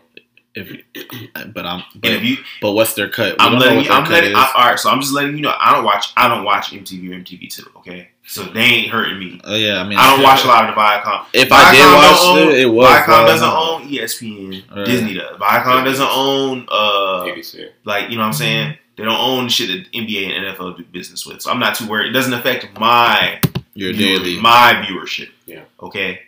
If, 0.54 0.70
but 1.54 1.66
I'm. 1.66 1.84
And 1.94 2.02
But, 2.02 2.12
if 2.12 2.24
you, 2.24 2.38
but 2.62 2.72
what's 2.74 2.94
their 2.94 3.10
cut? 3.10 3.34
We 3.34 3.46
I'm 3.46 3.52
don't 3.54 3.62
letting 3.62 3.84
you, 3.86 3.92
I'm 3.92 4.04
cut 4.04 4.12
letting. 4.14 4.36
I, 4.36 4.52
all 4.56 4.66
right. 4.70 4.80
So 4.80 4.90
I'm 4.90 5.00
just 5.00 5.14
letting 5.14 5.36
you 5.38 5.42
know 5.42 5.54
I 5.58 5.74
don't 5.74 5.86
watch, 5.86 6.12
I 6.18 6.28
don't 6.28 6.44
watch 6.44 6.72
MTV 6.72 7.10
or 7.10 7.20
MTV 7.20 7.50
two. 7.50 7.70
Okay, 7.78 8.10
so 8.28 8.44
they 8.44 8.60
ain't 8.62 8.90
hurting 8.92 9.18
me. 9.18 9.40
oh 9.46 9.56
yeah, 9.56 9.80
I 9.82 9.88
mean, 9.88 9.98
I 9.98 10.14
don't 10.14 10.24
watch 10.24 10.44
a 10.44 10.48
lot 10.48 10.68
of 10.70 10.76
the 10.76 10.82
Viacom. 10.82 11.26
If 11.34 11.50
I 11.54 11.72
did 11.72 11.86
watch 11.94 12.20
own- 12.22 12.52
it, 12.54 12.60
it 12.60 12.66
was 12.66 12.86
Viacom 12.88 13.26
doesn't 13.28 13.48
Viacom. 13.48 13.82
own 13.82 13.88
ESPN. 13.90 14.76
Right. 14.76 14.86
Disney 14.86 15.14
does. 15.14 15.38
Viacom 15.38 15.86
doesn't 15.86 16.10
own 16.12 16.68
uh 16.70 17.24
ABC. 17.32 17.70
like 17.86 18.10
you 18.10 18.16
know 18.18 18.24
what 18.24 18.28
I'm 18.28 18.34
saying. 18.34 18.78
They 18.98 19.04
don't 19.04 19.20
own 19.20 19.50
shit 19.50 19.68
that 19.70 19.92
NBA 19.98 20.28
and 20.36 20.46
NFL 20.58 20.78
do 20.78 20.84
business 20.84 21.26
with. 21.26 21.42
So 21.42 21.52
I'm 21.52 21.60
not 21.60 21.76
too 21.76 21.88
worried. 21.88 22.10
It 22.10 22.14
doesn't 22.14 22.34
affect 22.34 22.78
my 22.80 23.40
your 23.74 23.94
viewer- 23.94 24.20
daily. 24.20 24.40
my 24.40 24.86
viewership. 24.88 25.30
Yeah. 25.46 25.64
Okay. 25.82 26.20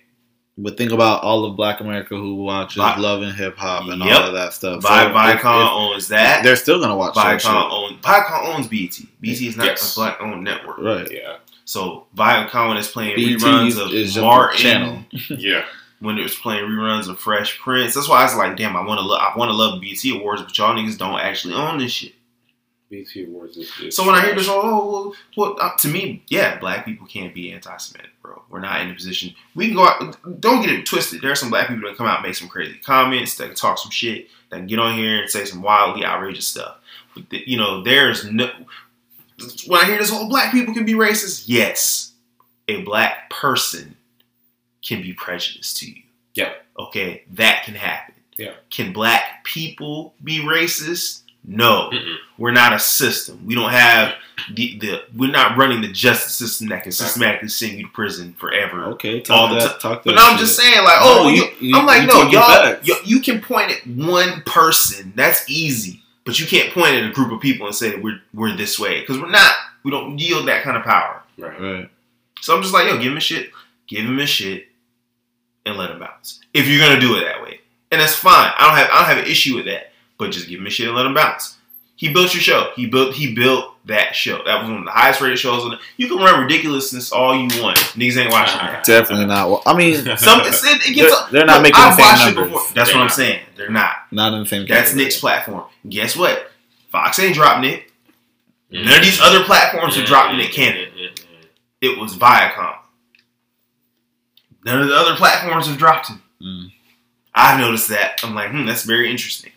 But 0.58 0.78
think 0.78 0.92
about 0.92 1.24
all 1.24 1.46
of 1.46 1.56
Black 1.58 1.80
America 1.80 2.16
who 2.16 2.36
watches 2.36 2.76
Vi- 2.78 2.98
Love 3.00 3.24
and 3.24 3.34
Hip 3.36 3.58
Hop 3.58 3.88
and 3.90 4.04
Yep. 4.04 4.20
all 4.22 4.28
of 4.28 4.34
that 4.34 4.54
stuff. 4.54 4.84
Vi- 4.84 5.06
if- 5.08 5.12
Viacom 5.14 5.64
if- 5.66 5.72
owns 5.72 6.08
that. 6.10 6.44
they're 6.44 6.56
still 6.56 6.80
gonna 6.80 6.96
watch 6.96 7.16
that 7.16 7.26
Viacom 7.26 7.40
shit. 7.42 7.52
owns 7.52 8.02
Viacom 8.02 8.56
owns 8.56 8.68
BT. 8.68 9.08
BT 9.20 9.48
is 9.48 9.58
not 9.58 9.66
Yes. 9.66 9.94
a 9.94 10.00
black 10.00 10.22
owned 10.22 10.44
network. 10.44 10.78
Right. 10.78 11.08
Yeah. 11.12 11.38
So 11.66 12.06
Viacom 12.16 12.78
is 12.78 12.88
playing 12.88 13.16
BT 13.16 13.36
reruns 13.44 13.84
of 13.84 13.92
is 13.94 14.16
Martin. 14.18 14.58
channel. 14.60 15.06
Yeah. 15.30 15.64
when 16.00 16.18
it 16.20 16.22
was 16.24 16.36
playing 16.36 16.66
reruns 16.66 17.08
of 17.08 17.18
Fresh 17.18 17.60
Prince. 17.60 17.94
That's 17.96 18.10
why 18.10 18.20
I 18.20 18.24
was 18.24 18.36
like, 18.36 18.58
damn, 18.58 18.76
I 18.76 18.82
want 18.86 19.00
to 19.00 19.06
love, 19.06 19.22
I 19.22 19.38
want 19.38 19.50
to 19.50 19.56
love 19.56 19.80
BT 19.80 20.14
Awards, 20.18 20.42
but 20.42 20.56
y'all 20.58 20.76
niggas 20.76 20.98
don't 20.98 21.18
actually 21.20 21.54
own 21.54 21.78
this 21.78 21.94
shit. 21.94 22.14
BT 22.94 23.26
Awards 23.26 23.58
is. 23.58 23.72
is 23.82 23.96
So 23.96 24.06
when 24.06 24.14
I 24.14 24.22
hear 24.22 24.36
this, 24.36 24.48
oh, 24.48 24.92
well, 24.92 25.16
well 25.36 25.58
uh, 25.60 25.76
to 25.78 25.88
me, 25.88 26.24
yeah, 26.28 26.60
black 26.60 26.86
people 26.86 27.08
can't 27.08 27.34
be 27.34 27.52
anti-Semitic, 27.52 28.12
bro. 28.22 28.44
We're 28.50 28.60
not 28.60 28.82
in 28.82 28.92
a 28.92 28.94
position. 28.94 29.34
We 29.56 29.68
can 29.68 29.76
go 29.76 29.88
out. 29.88 30.40
Don't 30.40 30.62
get 30.62 30.72
it 30.72 30.86
twisted. 30.86 31.22
There 31.22 31.32
are 31.32 31.36
some 31.36 31.50
black 31.50 31.70
people 31.70 31.90
that 31.90 31.98
come 31.98 32.06
out 32.06 32.18
and 32.18 32.28
make 32.28 32.36
some 32.36 32.48
crazy 32.48 32.78
comments, 32.78 33.36
that 33.38 33.48
can 33.48 33.56
talk 33.56 33.80
some 33.80 33.90
shit, 33.90 34.28
that 34.50 34.58
can 34.58 34.68
get 34.68 34.78
on 34.78 34.96
here 34.96 35.22
and 35.22 35.30
say 35.30 35.46
some 35.46 35.64
wildly 35.64 36.06
outrageous 36.06 36.46
stuff. 36.46 36.78
But 37.16 37.30
the, 37.32 37.44
you 37.48 37.58
know, 37.58 37.84
there's 37.84 38.30
no. 38.30 38.50
When 39.66 39.82
I 39.82 39.86
hear 39.86 39.98
this, 39.98 40.12
oh, 40.14 40.30
black 40.30 40.52
people 40.52 40.76
can 40.76 40.86
be 40.86 40.94
racist. 40.94 41.46
Yes, 41.48 42.12
a 42.68 42.84
black 42.84 43.32
person 43.32 43.96
can 44.86 45.02
be 45.02 45.14
prejudiced 45.14 45.78
to 45.78 45.90
you. 45.90 46.04
Yeah. 46.36 46.54
Okay, 46.78 47.24
that 47.32 47.64
can 47.66 47.74
happen. 47.74 48.14
Yeah. 48.38 48.54
Can 48.70 48.94
black 48.94 49.44
people 49.44 50.14
be 50.24 50.40
racist? 50.40 51.23
No. 51.46 51.90
Mm-mm. 51.92 52.16
We're 52.38 52.52
not 52.52 52.74
a 52.74 52.80
system. 52.80 53.46
We 53.46 53.54
don't 53.56 53.70
have 53.72 54.16
the, 54.54 54.78
the 54.80 55.04
we're 55.16 55.32
not 55.32 55.58
running 55.58 55.82
the 55.82 55.92
justice 55.92 56.34
system 56.34 56.70
that 56.70 56.84
can 56.84 56.92
systematically 56.92 57.50
send 57.50 57.74
you 57.74 57.84
to 57.86 57.92
prison 57.92 58.34
forever. 58.40 58.86
Okay, 58.86 59.18
All 59.30 59.48
talk 59.48 59.50
the 59.50 59.56
that. 59.68 59.80
Talk 59.80 60.04
But 60.04 60.16
that 60.16 60.20
I'm 60.24 60.32
shit. 60.38 60.40
just 60.48 60.58
saying, 60.58 60.84
like, 60.84 60.98
oh, 61.02 61.28
you- 61.30 61.44
you, 61.44 61.50
you- 61.70 61.76
I'm 61.78 61.86
like, 61.86 62.02
you 62.02 62.08
no, 62.08 62.24
y'all, 62.30 62.42
facts. 62.48 62.88
you, 62.88 62.96
you 63.06 63.20
can 63.20 63.42
point 63.42 63.72
at 63.72 63.86
one 63.88 64.42
person. 64.46 65.14
That's 65.16 65.48
easy, 65.50 66.02
but 66.26 66.40
you 66.40 66.46
can't 66.48 66.74
point 66.74 66.96
at 66.96 67.04
a 67.04 67.12
group 67.12 67.32
of 67.32 67.40
people 67.42 67.68
and 67.68 67.76
say 67.76 67.96
we're 67.98 68.20
we're 68.34 68.56
this 68.56 68.80
way 68.80 69.02
because 69.02 69.20
we're 69.20 69.30
not. 69.30 69.54
We 69.84 69.92
don't 69.92 70.18
yield 70.18 70.48
that 70.48 70.64
kind 70.64 70.78
of 70.78 70.84
power. 70.84 71.22
Right. 71.38 71.60
Right. 71.60 71.90
So 72.42 72.56
I'm 72.56 72.62
just 72.62 72.74
like, 72.74 72.88
yo, 72.88 72.98
give 72.98 73.08
him 73.08 73.16
his 73.16 73.24
shit, 73.24 73.52
give 73.88 74.06
him 74.06 74.18
his 74.18 74.30
shit, 74.30 74.68
and 75.66 75.78
let 75.78 75.92
him 75.92 76.00
bounce. 76.00 76.40
If 76.54 76.68
you're 76.68 76.80
gonna 76.86 77.00
do 77.00 77.16
it 77.18 77.24
that 77.26 77.42
way, 77.44 77.60
and 77.92 78.02
that's 78.02 78.16
fine. 78.16 78.52
I 78.58 78.68
don't 78.68 78.76
have 78.78 78.90
I 78.92 78.96
don't 78.98 79.06
have 79.16 79.18
an 79.26 79.32
issue 79.32 79.56
with 79.56 79.66
that. 79.66 79.93
But 80.18 80.32
just 80.32 80.48
give 80.48 80.60
him 80.60 80.66
his 80.66 80.74
shit 80.74 80.88
and 80.88 80.96
let 80.96 81.06
him 81.06 81.14
bounce. 81.14 81.58
He 81.96 82.12
built 82.12 82.34
your 82.34 82.42
show. 82.42 82.72
He 82.76 82.88
built 82.88 83.14
he 83.16 83.34
built 83.36 83.66
that 83.86 84.16
show. 84.16 84.42
That 84.46 84.62
was 84.62 84.70
one 84.70 84.80
of 84.80 84.86
the 84.86 84.92
highest 84.92 85.22
rated 85.22 85.38
shows. 85.40 85.64
On 85.64 85.72
the, 85.72 85.80
you 85.98 86.08
can 86.08 86.18
run 86.18 86.42
ridiculousness 86.42 87.12
all 87.12 87.36
you 87.36 87.48
want. 87.62 87.78
Niggas 87.78 88.18
ain't 88.18 88.32
watching 88.32 88.58
that. 88.58 88.84
Definitely 88.84 89.26
not. 89.28 89.50
Well, 89.50 89.64
I 89.66 89.76
mean, 89.78 89.96
Some 90.18 90.42
it, 90.42 90.48
it 90.54 90.94
gets. 90.96 91.16
They're- 91.20 91.32
they're 91.32 91.46
not 91.46 91.62
making 91.62 91.80
I've 91.80 91.96
the 91.96 92.04
same 92.04 92.12
watched 92.12 92.22
it 92.22 92.26
numbers. 92.36 92.52
before. 92.54 92.74
That's 92.74 92.90
They're 92.90 92.98
what 92.98 93.04
I'm 93.04 93.10
saying. 93.10 93.40
They're 93.56 93.70
not. 93.70 93.96
not 94.12 94.34
in 94.34 94.40
the 94.44 94.46
same. 94.48 94.66
That's. 94.68 94.94
Nick's 94.96 95.20
platform. 95.20 95.64
Guess 95.88 96.16
what? 96.18 96.52
Fox 96.92 97.20
ain't 97.20 97.36
dropping 97.36 97.70
it. 97.70 97.84
Mm-hmm. 98.72 98.86
None 98.86 98.98
of 99.00 99.04
these 99.04 99.22
other 99.22 99.44
platforms 99.44 99.98
are 99.98 100.06
dropping 100.06 100.38
Nick 100.38 100.52
Cannon. 100.52 100.90
It 100.96 101.26
It 101.82 102.00
was 102.00 102.16
Viacom. 102.18 102.76
None 104.66 104.82
of 104.82 104.88
the 104.88 104.96
other 104.96 105.16
platforms 105.16 105.68
have 105.68 105.78
dropped 105.78 106.10
him. 106.10 106.22
Mm. 106.42 106.72
I've 107.36 107.60
noticed 107.60 107.90
that. 107.90 108.20
I'm 108.24 108.34
like, 108.36 108.52
hmm, 108.52 108.66
that's 108.66 108.84
very 108.84 109.10
interesting. 109.10 109.52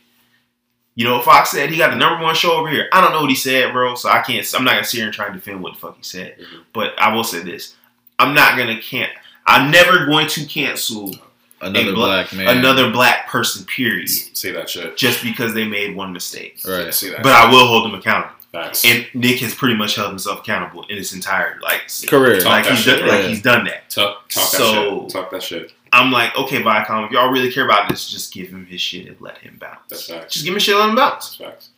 You 0.96 1.04
know 1.04 1.20
Fox 1.20 1.50
said? 1.50 1.70
He 1.70 1.76
got 1.76 1.90
the 1.90 1.96
number 1.96 2.22
one 2.24 2.34
show 2.34 2.54
over 2.56 2.68
here. 2.68 2.88
I 2.92 3.00
don't 3.00 3.12
know 3.12 3.20
what 3.20 3.30
he 3.30 3.36
said, 3.36 3.72
bro, 3.72 3.94
so 3.94 4.08
I 4.08 4.20
can't. 4.22 4.44
I'm 4.56 4.64
not 4.64 4.72
gonna 4.72 4.84
sit 4.84 4.96
here 4.96 5.06
and 5.06 5.14
try 5.14 5.26
and 5.26 5.34
defend 5.34 5.62
what 5.62 5.74
the 5.74 5.78
fuck 5.78 5.96
he 5.96 6.02
said. 6.02 6.36
Mhm. 6.38 6.62
But 6.72 6.94
I 6.98 7.14
will 7.14 7.22
say 7.24 7.40
this: 7.42 7.74
I'm 8.18 8.34
not 8.34 8.56
gonna 8.56 8.80
can't. 8.80 9.12
I'm 9.46 9.70
never 9.70 10.06
going 10.06 10.26
to 10.28 10.44
cancel 10.46 11.14
Another 11.60 11.90
a 11.90 11.94
black 11.94 12.32
man. 12.32 12.48
another 12.58 12.90
black 12.90 13.28
person. 13.28 13.64
Period. 13.66 14.08
Say 14.08 14.50
that 14.52 14.68
shit. 14.68 14.96
Just 14.96 15.22
because 15.22 15.54
they 15.54 15.66
made 15.68 15.94
one 15.94 16.12
mistake. 16.12 16.60
Right. 16.66 16.92
Say 16.92 17.10
that. 17.10 17.22
But 17.22 17.32
I 17.32 17.50
will 17.50 17.66
hold 17.66 17.84
them 17.84 17.94
accountable. 17.94 18.34
Facts. 18.52 18.84
And 18.86 19.06
Nick 19.12 19.40
has 19.40 19.54
pretty 19.54 19.74
much 19.76 19.96
held 19.96 20.08
himself 20.08 20.40
accountable 20.40 20.84
in 20.88 20.96
his 20.96 21.12
entire 21.12 21.58
like 21.62 21.82
Career. 22.08 22.40
Talk 22.40 22.46
like 22.52 22.64
that 22.64 22.72
he's 22.72 22.80
shit, 22.82 23.00
done, 23.00 23.08
like 23.08 23.22
yeah. 23.22 23.28
he's 23.28 23.42
done 23.42 23.64
that. 23.66 23.90
talk, 23.90 24.28
talk 24.30 24.44
So- 24.44 24.62
that 24.64 25.02
shit. 25.02 25.08
Talk 25.10 25.30
that 25.30 25.42
shit. 25.42 25.72
I'm 25.96 26.12
like, 26.12 26.36
okay, 26.36 26.62
Viacom, 26.62 27.06
if 27.06 27.12
y'all 27.12 27.30
really 27.30 27.50
care 27.50 27.64
about 27.64 27.88
this, 27.88 28.08
just 28.08 28.32
give 28.32 28.48
him 28.48 28.66
his 28.66 28.80
shit 28.80 29.06
and 29.06 29.20
let 29.20 29.38
him 29.38 29.56
bounce. 29.58 29.80
That's 29.88 30.06
facts. 30.06 30.34
Just 30.34 30.44
give 30.44 30.52
him 30.52 30.56
his 30.56 30.62
shit 30.62 30.74
and 30.74 30.80
let 30.80 30.90
him 30.90 30.96
bounce. 30.96 31.38
That's 31.38 31.50
facts. 31.50 31.70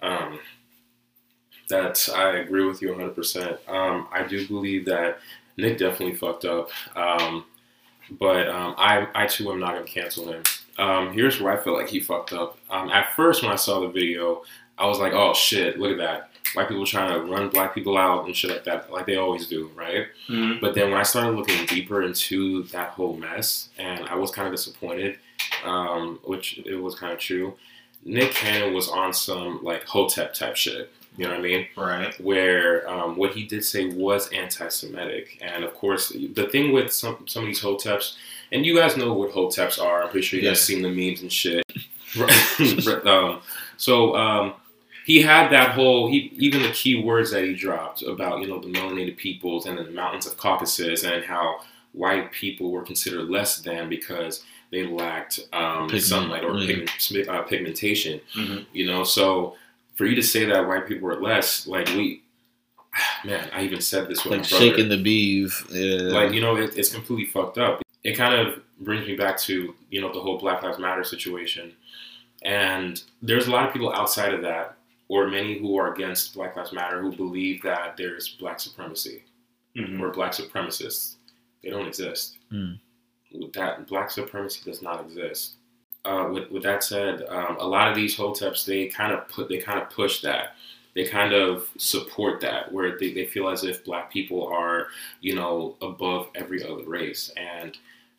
Um, 0.00 0.38
that 1.68 2.08
I 2.14 2.36
agree 2.38 2.64
with 2.64 2.80
you 2.80 2.88
100%. 2.90 3.68
Um, 3.68 4.08
I 4.12 4.22
do 4.22 4.46
believe 4.46 4.84
that 4.86 5.18
Nick 5.56 5.78
definitely 5.78 6.14
fucked 6.14 6.44
up. 6.44 6.70
Um, 6.94 7.44
but 8.10 8.48
um, 8.48 8.74
I, 8.78 9.08
I 9.14 9.26
too 9.26 9.50
am 9.50 9.58
not 9.58 9.74
going 9.74 9.86
to 9.86 9.92
cancel 9.92 10.32
him. 10.32 10.42
Um, 10.78 11.12
here's 11.12 11.40
where 11.40 11.58
I 11.58 11.62
feel 11.62 11.74
like 11.74 11.88
he 11.88 12.00
fucked 12.00 12.32
up. 12.32 12.58
Um, 12.70 12.90
at 12.90 13.14
first, 13.16 13.42
when 13.42 13.50
I 13.50 13.56
saw 13.56 13.80
the 13.80 13.88
video, 13.88 14.42
I 14.78 14.86
was 14.86 14.98
like, 14.98 15.12
oh 15.12 15.34
shit, 15.34 15.78
look 15.78 15.92
at 15.92 15.98
that. 15.98 16.30
White 16.54 16.68
people 16.68 16.86
trying 16.86 17.12
to 17.12 17.30
run 17.30 17.48
black 17.50 17.74
people 17.74 17.96
out 17.98 18.24
and 18.26 18.34
shit 18.34 18.50
like 18.50 18.64
that, 18.64 18.90
like 18.90 19.06
they 19.06 19.16
always 19.16 19.46
do, 19.46 19.70
right? 19.76 20.06
But 20.60 20.74
then 20.74 20.90
when 20.90 20.98
I 20.98 21.02
started 21.02 21.36
looking 21.36 21.66
deeper 21.66 22.02
into 22.02 22.62
that 22.64 22.90
whole 22.90 23.16
mess, 23.16 23.68
and 23.78 24.06
I 24.08 24.14
was 24.14 24.30
kind 24.30 24.46
of 24.48 24.54
disappointed, 24.54 25.18
um, 25.64 26.18
which 26.24 26.58
it 26.64 26.76
was 26.76 26.94
kind 26.94 27.12
of 27.12 27.18
true. 27.18 27.54
Nick 28.04 28.32
Cannon 28.32 28.72
was 28.74 28.88
on 28.88 29.12
some 29.12 29.62
like 29.64 29.84
Hotep 29.84 30.32
type 30.34 30.56
shit. 30.56 30.92
You 31.16 31.24
know 31.24 31.30
what 31.30 31.40
I 31.40 31.42
mean? 31.42 31.66
Right. 31.76 32.20
Where 32.20 32.88
um, 32.88 33.16
what 33.16 33.32
he 33.34 33.44
did 33.46 33.64
say 33.64 33.86
was 33.86 34.28
anti-Semitic, 34.32 35.38
and 35.40 35.64
of 35.64 35.74
course, 35.74 36.10
the 36.10 36.46
thing 36.46 36.72
with 36.72 36.92
some 36.92 37.26
some 37.26 37.44
of 37.44 37.46
these 37.48 37.62
Hoteps, 37.62 38.16
and 38.52 38.64
you 38.66 38.76
guys 38.76 38.96
know 38.96 39.12
what 39.14 39.32
hoteps 39.32 39.82
are. 39.82 40.02
I'm 40.04 40.10
pretty 40.10 40.26
sure 40.26 40.38
you 40.38 40.46
guys 40.46 40.60
seen 40.60 40.82
the 40.82 40.90
memes 40.90 41.22
and 41.22 41.32
shit. 41.32 41.64
Right. 42.16 43.06
um, 43.06 43.40
so 43.76 44.14
um, 44.16 44.54
he 45.06 45.22
had 45.22 45.50
that 45.50 45.70
whole 45.70 46.08
he 46.08 46.32
even 46.36 46.62
the 46.62 46.70
key 46.70 47.00
words 47.02 47.30
that 47.30 47.44
he 47.44 47.54
dropped 47.54 48.02
about 48.02 48.40
you 48.40 48.48
know 48.48 48.58
the 48.58 48.66
melanated 48.66 49.16
peoples 49.16 49.64
and 49.66 49.78
the 49.78 49.84
mountains 49.90 50.26
of 50.26 50.36
Caucasus 50.36 51.04
and 51.04 51.24
how 51.24 51.60
white 51.92 52.32
people 52.32 52.72
were 52.72 52.82
considered 52.82 53.30
less 53.30 53.58
than 53.58 53.88
because 53.88 54.42
they 54.72 54.84
lacked 54.84 55.38
um, 55.52 55.84
Pigment, 55.86 56.02
sunlight 56.02 56.44
or 56.44 56.54
pigment, 56.58 57.28
uh, 57.28 57.42
pigmentation. 57.42 58.20
Mhm. 58.34 58.66
You 58.72 58.86
know, 58.86 59.04
so 59.04 59.54
for 59.94 60.06
you 60.06 60.16
to 60.16 60.22
say 60.22 60.44
that 60.44 60.66
white 60.66 60.88
people 60.88 61.06
were 61.06 61.20
less, 61.20 61.68
like 61.68 61.86
we, 61.90 62.22
man, 63.24 63.48
I 63.54 63.62
even 63.62 63.80
said 63.80 64.08
this 64.08 64.24
with 64.24 64.32
Like 64.32 64.44
shaking 64.44 64.88
the 64.88 65.00
beef. 65.00 65.66
Yeah. 65.70 66.08
like 66.18 66.32
you 66.32 66.40
know 66.40 66.56
it, 66.56 66.76
it's 66.76 66.92
completely 66.92 67.26
fucked 67.26 67.58
up 67.58 67.80
it 68.02 68.14
kind 68.16 68.34
of 68.34 68.60
brings 68.80 69.06
me 69.06 69.16
back 69.16 69.38
to 69.38 69.74
you 69.90 70.00
know 70.00 70.12
the 70.12 70.20
whole 70.20 70.38
black 70.38 70.62
lives 70.62 70.78
matter 70.78 71.04
situation 71.04 71.72
and 72.42 73.02
there's 73.22 73.46
a 73.46 73.50
lot 73.50 73.66
of 73.66 73.72
people 73.72 73.92
outside 73.92 74.32
of 74.34 74.42
that 74.42 74.75
or 75.08 75.28
many 75.28 75.58
who 75.58 75.76
are 75.78 75.92
against 75.94 76.34
black 76.34 76.56
lives 76.56 76.72
matter 76.72 77.00
who 77.00 77.14
believe 77.14 77.62
that 77.62 77.96
there's 77.96 78.28
black 78.30 78.58
supremacy 78.60 79.22
Mhm. 79.76 80.00
or 80.00 80.10
black 80.10 80.32
supremacists 80.32 81.16
they 81.62 81.70
don't 81.70 81.86
exist 81.86 82.38
Hmm. 82.50 82.72
With 83.32 83.52
that 83.54 83.86
black 83.86 84.10
supremacy 84.10 84.60
does 84.64 84.82
not 84.82 85.04
exist 85.04 85.56
uh, 86.04 86.28
with, 86.32 86.50
with 86.52 86.62
that 86.62 86.82
said 86.84 87.22
um, 87.28 87.56
a 87.58 87.66
lot 87.66 87.88
of 87.88 87.96
these 87.96 88.16
hoteps 88.16 88.64
they 88.64 88.86
kind 88.86 89.12
of 89.12 89.26
put 89.28 89.48
they 89.48 89.58
kind 89.58 89.80
of 89.80 89.90
push 89.90 90.20
that 90.22 90.54
they 90.94 91.04
kind 91.04 91.34
of 91.34 91.68
support 91.76 92.40
that 92.40 92.72
where 92.72 92.96
they, 92.98 93.12
they 93.12 93.26
feel 93.26 93.48
as 93.48 93.64
if 93.64 93.84
black 93.84 94.10
people 94.12 94.46
are 94.46 94.86
you 95.20 95.34
know 95.34 95.76
above 95.82 96.28
every 96.34 96.62
other 96.64 96.84
race 96.84 97.30
and 97.36 97.76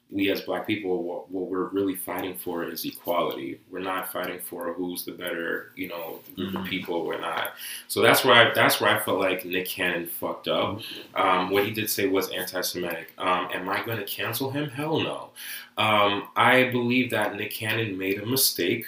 we 0.09 0.29
as 0.31 0.39
black 0.41 0.65
people 0.65 1.03
what, 1.03 1.29
what 1.29 1.49
we're 1.49 1.67
really 1.67 1.95
fighting 1.95 2.37
for 2.37 2.63
is 2.63 2.85
equality. 2.85 3.59
We're 3.69 3.79
not 3.79 4.11
fighting 4.11 4.39
for 4.39 4.71
who's 4.73 5.03
the 5.03 5.11
better 5.11 5.71
you 5.75 5.89
know 5.89 6.19
group 6.35 6.55
of 6.55 6.61
Mhm. 6.61 6.69
people 6.69 7.05
we're 7.05 7.19
not. 7.19 7.53
So 7.89 8.01
that's 8.01 8.23
where 8.23 8.33
I, 8.35 8.53
that's 8.53 8.79
where 8.79 8.89
I 8.89 8.99
felt 9.03 9.19
like 9.19 9.43
Nick 9.45 9.67
Cannon 9.67 10.07
fucked 10.07 10.47
up. 10.47 10.79
Um, 11.15 11.49
what 11.49 11.65
he 11.65 11.71
did 11.71 11.89
say 11.89 12.07
was 12.07 12.29
anti-Semitic. 12.29 13.11
Um, 13.17 13.49
am 13.53 13.67
I 13.67 13.83
going 13.83 13.97
to 13.97 14.05
cancel 14.05 14.49
him? 14.49 14.69
Hell 14.69 14.99
no. 15.01 15.31
Um, 15.77 16.29
I 16.35 16.69
believe 16.71 17.09
that 17.11 17.35
Nick 17.35 17.51
Cannon 17.51 17.97
made 17.97 18.19
a 18.21 18.25
mistake 18.25 18.85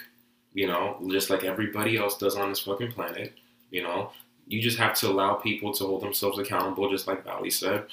you 0.54 0.66
know 0.66 0.98
just 1.10 1.30
like 1.30 1.44
everybody 1.44 1.96
else 1.96 2.16
does 2.18 2.34
on 2.36 2.48
this 2.48 2.60
fucking 2.60 2.92
planet 2.92 3.34
you 3.70 3.82
know, 3.84 4.10
you 4.48 4.60
just 4.60 4.78
have 4.78 4.94
to 4.96 5.06
allow 5.08 5.34
people 5.34 5.72
to 5.72 5.84
hold 5.84 6.02
themselves 6.02 6.40
accountable, 6.40 6.90
just 6.90 7.06
like 7.06 7.22
Valley 7.22 7.50
said, 7.50 7.84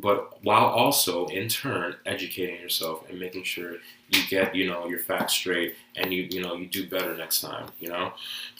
but 0.00 0.42
while 0.44 0.66
also 0.66 1.26
in 1.26 1.48
turn 1.48 1.96
educating 2.06 2.60
yourself 2.60 3.08
and 3.08 3.18
making 3.18 3.44
sure 3.44 3.76
you 4.10 4.20
get 4.28 4.54
you 4.54 4.68
know 4.68 4.86
your 4.88 4.98
facts 5.00 5.34
straight 5.34 5.74
and 5.96 6.12
you 6.12 6.28
you 6.30 6.42
know 6.42 6.54
you 6.54 6.66
do 6.66 6.88
better 6.88 7.16
next 7.16 7.40
time. 7.40 7.68
You 7.80 7.88
know, 7.88 8.12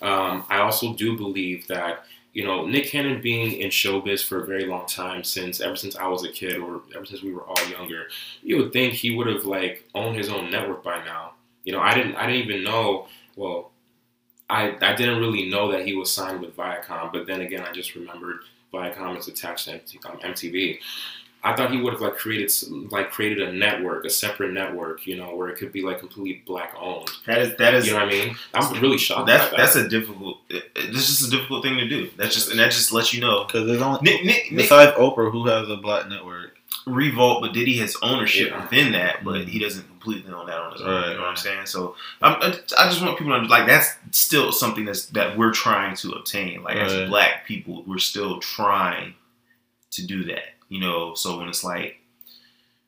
um, 0.03 0.45
I 0.49 0.59
also 0.61 0.95
do 0.95 1.17
believe 1.17 1.67
that. 1.69 2.05
You 2.33 2.45
know, 2.45 2.67
Nick 2.67 2.89
Cannon 2.89 3.23
being 3.23 3.53
in 3.63 3.71
showbiz 3.71 4.23
for 4.23 4.43
a 4.43 4.47
very 4.47 4.67
long 4.67 4.85
time, 4.87 5.25
since 5.25 5.59
ever 5.63 5.75
since 5.75 5.97
I 5.97 6.07
was 6.07 6.23
a 6.23 6.29
kid, 6.31 6.59
or 6.59 6.83
ever 6.95 7.07
since 7.07 7.23
we 7.23 7.33
were 7.33 7.41
all 7.45 7.69
younger, 7.71 8.09
you 8.43 8.59
would 8.59 8.75
think 8.75 8.93
he 8.93 9.17
would 9.17 9.27
have 9.27 9.47
like 9.47 9.89
owned 9.95 10.19
his 10.19 10.29
own 10.29 10.51
network 10.51 10.85
by 10.85 11.03
now. 11.03 11.33
You 11.65 11.73
know, 11.73 11.81
I 11.81 11.95
didn't, 11.95 12.15
I 12.17 12.27
didn't 12.27 12.47
even 12.47 12.63
know. 12.63 13.09
Well, 13.37 13.71
I, 14.49 14.77
I 14.81 14.95
didn't 14.95 15.19
really 15.19 15.49
know 15.49 15.73
that 15.73 15.87
he 15.87 15.95
was 15.95 16.11
signed 16.13 16.41
with 16.41 16.57
Viacom, 16.57 17.13
but 17.13 17.27
then 17.27 17.41
again, 17.41 17.63
I 17.69 17.73
just 17.73 17.95
remembered 17.95 18.41
Viacom 18.73 19.19
is 19.19 19.29
attached 19.29 19.67
to 19.67 19.73
um, 20.09 20.19
MTV. 20.19 20.79
I 21.47 21.55
thought 21.57 21.71
he 21.71 21.81
would 21.81 21.93
have 21.93 22.03
like 22.03 22.17
created 22.17 22.53
like 22.91 23.11
created 23.11 23.41
a 23.49 23.53
network, 23.53 24.05
a 24.05 24.11
separate 24.11 24.53
network, 24.53 25.07
you 25.07 25.17
know, 25.17 25.35
where 25.37 25.49
it 25.49 25.57
could 25.57 25.73
be 25.73 25.83
like 25.83 26.01
completely 26.01 26.43
black 26.47 26.75
owned. 26.79 27.09
That 27.27 27.39
is 27.39 27.57
that 27.59 27.73
is 27.75 27.87
You 27.87 27.93
know 27.93 28.01
what 28.01 28.09
I 28.09 28.11
mean? 28.11 28.37
I'm 28.55 28.81
really 28.83 28.99
shocked. 28.99 29.27
that's 29.29 29.45
by 29.51 29.51
that. 29.51 29.57
that's 29.59 29.77
a 29.77 29.89
difficult. 29.89 30.39
It's 30.51 31.07
just 31.07 31.29
a 31.29 31.31
difficult 31.31 31.65
thing 31.65 31.77
to 31.79 31.89
do. 31.89 32.11
That's 32.17 32.35
just 32.35 32.51
and 32.51 32.59
that 32.59 32.73
just 32.73 32.93
lets 32.93 33.15
you 33.15 33.21
know. 33.21 33.45
because 33.45 33.67
there's 33.67 33.81
only 33.81 34.01
Nick 34.03 34.25
Nick, 34.25 34.51
Nick 34.53 34.57
besides 34.57 34.93
Oprah 34.99 35.31
who 35.31 35.47
has 35.47 35.69
a 35.69 35.77
black 35.77 36.09
network. 36.09 36.53
Revolt, 36.87 37.43
but 37.43 37.53
Diddy 37.53 37.79
has 37.79 37.97
ownership 38.01 38.51
Yeah. 38.51 38.63
within 38.63 38.93
that, 38.93 39.25
but 39.25 39.35
Mhm. 39.35 39.49
he 39.49 39.59
doesn't 39.59 39.89
completely 39.89 40.33
own 40.33 40.47
that 40.47 40.57
on 40.59 40.73
his 40.73 40.81
own. 40.83 40.89
Right, 40.89 41.09
you 41.09 41.15
know 41.15 41.21
what 41.23 41.29
I'm 41.31 41.37
saying? 41.37 41.67
So 41.67 41.97
I'm, 42.23 42.35
I 42.41 42.47
I 42.79 42.89
just 42.89 43.03
want 43.03 43.19
people 43.19 43.41
to 43.41 43.47
like 43.49 43.67
that's 43.67 43.95
still 44.13 44.53
something 44.53 44.85
that's 44.85 45.07
that 45.07 45.37
we're 45.37 45.53
trying 45.53 45.97
to 45.97 46.13
obtain. 46.13 46.63
Like 46.63 46.77
as 46.77 47.09
black 47.09 47.45
people, 47.47 47.83
we're 47.87 47.99
still 47.99 48.39
trying 48.41 49.15
to 49.93 50.07
do 50.07 50.25
that. 50.25 50.55
You 50.69 50.81
know, 50.81 51.15
so 51.15 51.39
when 51.39 51.49
it's 51.49 51.63
like 51.65 52.01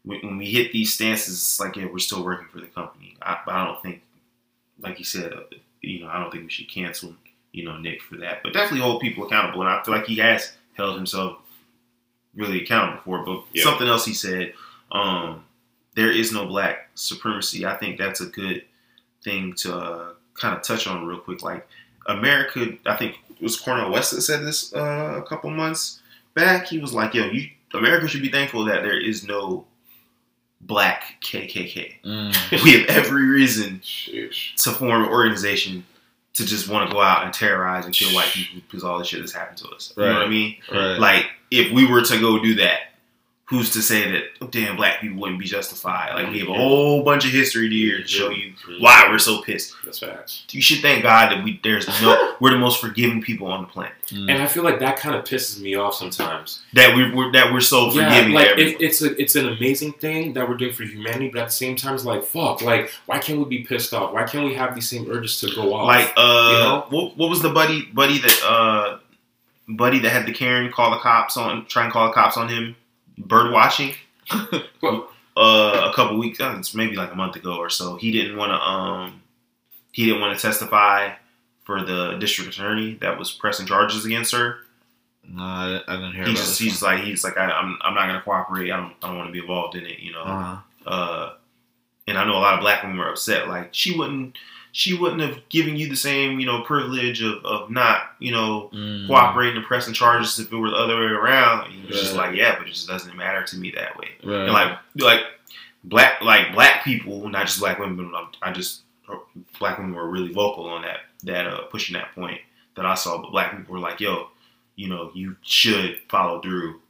when, 0.05 0.21
when 0.23 0.39
we 0.39 0.47
hit 0.47 0.73
these 0.73 0.95
stances, 0.95 1.35
it's 1.35 1.61
like 1.61 1.77
yeah, 1.77 1.87
we're 1.91 1.99
still 1.99 2.25
working 2.25 2.49
for 2.53 2.61
the 2.61 2.67
company. 2.67 3.17
I, 3.23 3.39
but 3.45 3.55
I 3.55 3.65
don't 3.67 3.83
think, 3.83 4.03
like 4.81 4.99
you 4.99 5.05
said, 5.05 5.33
uh, 5.33 5.41
you 5.81 6.01
know, 6.01 6.09
I 6.09 6.19
don't 6.21 6.31
think 6.31 6.45
we 6.45 6.51
should 6.51 6.71
cancel 6.71 7.15
you 7.53 7.65
know 7.65 7.77
Nick 7.79 8.03
for 8.03 8.17
that, 8.19 8.43
but 8.43 8.53
definitely 8.53 8.81
hold 8.81 9.01
people 9.01 9.27
accountable. 9.27 9.61
And 9.63 9.71
I 9.71 9.83
feel 9.83 9.95
like 9.95 10.07
he 10.07 10.17
has 10.17 10.53
held 10.77 10.97
himself 10.97 11.39
really 12.35 12.63
accountable 12.63 13.03
for 13.05 13.21
it. 13.21 13.25
But 13.27 13.45
Yeah. 13.53 13.65
something 13.65 13.89
else 13.89 14.05
he 14.05 14.15
said, 14.15 14.55
um, 14.93 15.45
there 15.95 16.11
is 16.13 16.33
no 16.33 16.47
black 16.47 16.91
supremacy. 16.95 17.67
I 17.67 17.77
think 17.77 17.99
that's 17.99 18.21
a 18.21 18.27
good 18.27 18.65
thing 19.25 19.55
to 19.55 19.75
uh, 19.77 20.13
kind 20.35 20.57
of 20.57 20.63
touch 20.63 20.87
on 20.87 21.07
real 21.07 21.19
quick. 21.19 21.43
Like 21.43 21.67
America, 22.07 22.77
I 22.87 22.97
think 22.97 23.17
it 23.31 23.43
was 23.43 23.59
Cornel 23.59 23.91
West 23.91 24.13
that 24.13 24.23
said 24.23 24.43
this 24.45 24.73
uh, 24.75 25.15
a 25.17 25.23
couple 25.23 25.51
months 25.51 26.01
back. 26.35 26.67
He 26.69 26.79
was 26.79 26.93
like, 26.93 27.15
"Yo, 27.15 27.27
you 27.27 27.49
America 27.75 28.09
should 28.09 28.23
be 28.23 28.31
thankful 28.31 28.65
that 28.67 28.83
there 28.83 28.99
is 28.99 29.25
no 29.25 29.67
black 30.61 31.17
KKK. 31.23 32.01
Mm. 32.05 32.63
We 32.65 32.73
have 32.73 32.89
every 32.89 33.27
reason 33.27 33.81
Sheesh. 33.81 34.55
to 34.63 34.71
form 34.71 35.05
an 35.05 35.09
organization." 35.11 35.85
To 36.35 36.47
just 36.47 36.69
want 36.69 36.89
to 36.89 36.95
go 36.95 37.01
out 37.01 37.25
and 37.25 37.35
terrorize 37.35 37.85
and 37.85 37.93
kill 37.93 38.15
white 38.15 38.29
people 38.29 38.61
because 38.61 38.85
all 38.85 39.01
this 39.01 39.09
shit 39.09 39.21
has 39.21 39.33
happened 39.33 39.59
to 39.59 39.69
us. 39.71 39.93
You 39.97 40.05
know 40.05 40.13
what 40.13 40.23
I 40.23 40.29
mean? 40.29 40.57
Right. 40.71 40.97
Like, 40.97 41.27
if 41.51 41.73
we 41.73 41.85
were 41.85 42.01
to 42.03 42.21
go 42.21 42.41
do 42.41 42.55
that, 42.57 42.88
who's 43.49 43.71
to 43.71 43.81
say 43.81 44.11
that 44.11 44.51
damn 44.51 44.77
black 44.77 45.01
people 45.01 45.19
wouldn't 45.19 45.39
be 45.39 45.47
justified? 45.47 46.15
Like, 46.15 46.31
we 46.31 46.41
have 46.41 46.49
a 46.51 46.55
whole 46.55 47.03
bunch 47.03 47.25
of 47.25 47.31
history 47.31 47.71
here 47.71 47.99
to 47.99 48.07
show 48.07 48.29
you 48.29 48.53
why 48.79 49.07
we're 49.09 49.19
so 49.19 49.41
pissed. 49.41 49.75
That's 49.85 50.01
facts. 50.01 50.45
You 50.51 50.61
should 50.61 50.81
thank 50.81 51.03
God 51.03 51.33
that 51.33 51.43
we 51.43 51.59
there's 51.63 51.87
no 52.03 52.35
we're 52.41 52.51
the 52.51 52.59
most 52.59 52.79
forgiving 52.79 53.23
people 53.23 53.47
on 53.47 53.63
the 53.63 53.67
planet. 53.69 53.95
Mm. 54.09 54.31
And 54.31 54.43
I 54.43 54.47
feel 54.47 54.65
like 54.65 54.81
that 54.81 54.99
kind 54.99 55.17
of 55.17 55.25
pisses 55.25 55.61
me 55.61 55.77
off 55.77 55.95
sometimes. 55.95 56.63
That 56.75 56.95
we, 56.95 57.11
we're 57.15 57.33
that 57.33 57.51
we're 57.53 57.61
so 57.63 57.91
Yeah, 57.91 58.09
forgiving. 58.09 58.35
like 58.35 58.59
it, 58.59 58.83
it's 58.83 59.01
a, 59.01 59.19
it's 59.21 59.35
an 59.35 59.49
amazing 59.49 59.95
thing 59.95 60.35
that 60.35 60.47
we're 60.47 60.57
doing 60.57 60.75
for 60.75 60.83
humanity, 60.83 61.31
but 61.31 61.41
at 61.41 61.47
the 61.47 61.53
same 61.53 61.75
time, 61.75 61.95
it's 61.95 62.05
like 62.05 62.25
fuck. 62.25 62.61
Like, 62.61 62.91
why 63.07 63.19
can't 63.19 63.39
we 63.39 63.47
be 63.47 63.65
pissed 63.65 63.95
off? 63.95 64.13
Why 64.13 64.25
can't 64.25 64.45
we 64.45 64.55
have 64.55 64.75
these 64.75 64.91
same 64.91 65.11
urges 65.11 65.41
to 65.41 65.55
go 65.55 65.73
off? 65.73 65.87
like, 65.87 66.13
uh, 66.19 66.51
you 66.53 66.59
know? 66.59 66.87
what, 66.91 67.17
what 67.17 67.31
was 67.31 67.41
the 67.41 67.51
buddy 67.51 67.87
buddy 67.87 68.19
that 68.19 68.43
uh 68.47 68.99
buddy 69.69 70.01
that 70.01 70.11
had 70.11 70.27
the 70.27 70.33
Karen 70.33 70.71
call 70.71 70.91
the 70.91 70.99
cops 70.99 71.39
on 71.39 71.65
try 71.67 71.85
and 71.85 71.93
call 71.93 72.09
the 72.09 72.13
cops 72.13 72.37
on 72.37 72.49
him 72.49 72.77
bird 73.19 73.53
watching. 73.53 73.95
Well- 74.83 75.11
uh, 75.37 75.89
a 75.91 75.95
couple 75.95 76.19
weeks, 76.19 76.41
uh, 76.41 76.57
it's 76.59 76.75
maybe 76.75 76.97
like 76.97 77.13
a 77.13 77.15
month 77.15 77.37
ago 77.37 77.57
or 77.59 77.71
so. 77.71 77.97
He 77.97 78.11
didn't 78.11 78.37
want 78.37 78.51
to 78.51 78.57
um 78.57 79.23
he 79.93 80.07
didn't 80.07 80.21
want 80.21 80.37
to 80.37 80.43
testify 80.43 81.15
for 81.65 81.83
the 81.83 82.17
district 82.19 82.55
attorney 82.55 82.95
that 83.01 83.19
was 83.19 83.31
pressing 83.31 83.67
charges 83.67 84.05
against 84.05 84.33
her. 84.33 84.57
no, 85.23 85.43
I, 85.43 85.81
I 85.87 85.97
didn't 85.97 86.15
hear 86.15 86.25
He 86.27 86.35
just 86.35 86.59
he's 86.59 86.83
like 86.83 87.05
he's 87.05 87.23
like 87.23 87.37
I, 87.37 87.51
I'm 87.51 87.79
I'm 87.83 87.95
not 87.95 88.07
gonna 88.07 88.23
cooperate. 88.23 88.71
I 88.73 88.77
don't 88.77 88.95
I 89.03 89.09
don't 89.09 89.17
want 89.17 89.29
to 89.29 89.33
be 89.33 89.39
involved 89.41 89.77
in 89.77 89.87
it. 89.87 90.01
You 90.01 90.13
know. 90.13 90.23
Uh-huh. 90.23 90.57
Uh, 90.87 91.35
and 92.07 92.17
I 92.17 92.25
know 92.25 92.33
a 92.33 92.41
lot 92.41 92.55
of 92.55 92.61
black 92.61 92.83
women 92.83 92.99
were 92.99 93.11
upset. 93.11 93.49
Like 93.49 93.75
she 93.75 93.97
wouldn't 93.97 94.37
she 94.73 94.95
wouldn't 94.97 95.21
have 95.23 95.49
given 95.49 95.77
you 95.77 95.89
the 95.89 95.97
same 95.97 96.39
you 96.41 96.47
know 96.47 96.63
privilege 96.63 97.23
of, 97.23 97.45
of 97.45 97.71
not 97.71 98.03
you 98.19 98.33
know 98.33 98.71
Mm. 98.73 99.07
cooperating 99.07 99.57
and 99.57 99.67
pressing 99.67 99.95
charges 99.95 100.39
if 100.39 100.53
it 100.53 100.57
were 100.57 100.71
the 100.71 100.77
other 100.77 100.97
way 100.97 101.07
around. 101.07 101.71
And 101.73 101.85
was 101.87 102.01
just 102.01 102.15
like 102.15 102.35
yeah, 102.37 102.57
but 102.59 102.67
it 102.67 102.73
just 102.75 102.89
doesn't 102.89 103.17
matter 103.17 103.43
to 103.45 103.57
me 103.57 103.73
that 103.77 103.97
way. 103.99 104.09
Right. 104.23 104.45
And 104.45 104.53
like 104.53 104.79
like 104.97 105.21
black 105.85 106.21
like 106.23 106.53
black 106.53 106.85
people, 106.85 107.29
not 107.29 107.47
just 107.47 107.61
black 107.61 107.79
women, 107.79 108.11
but 108.11 108.37
I 108.43 108.53
just 108.53 108.83
black 109.59 109.79
women 109.79 109.95
were 109.95 110.09
really 110.09 110.33
vocal 110.33 110.67
on 110.69 110.83
that 110.83 110.99
that 111.25 111.47
uh, 111.47 111.63
pushing 111.71 111.95
that 111.95 112.15
point 112.15 112.41
that 112.77 112.85
I 112.87 112.95
saw. 112.95 113.21
But 113.21 113.31
black 113.33 113.57
people 113.57 113.73
were 113.75 113.81
like, 113.81 114.01
yo, 114.01 114.29
you 114.77 114.89
know, 114.89 115.11
you 115.15 115.37
should 115.43 115.99
follow 116.09 116.41
through 116.41 116.81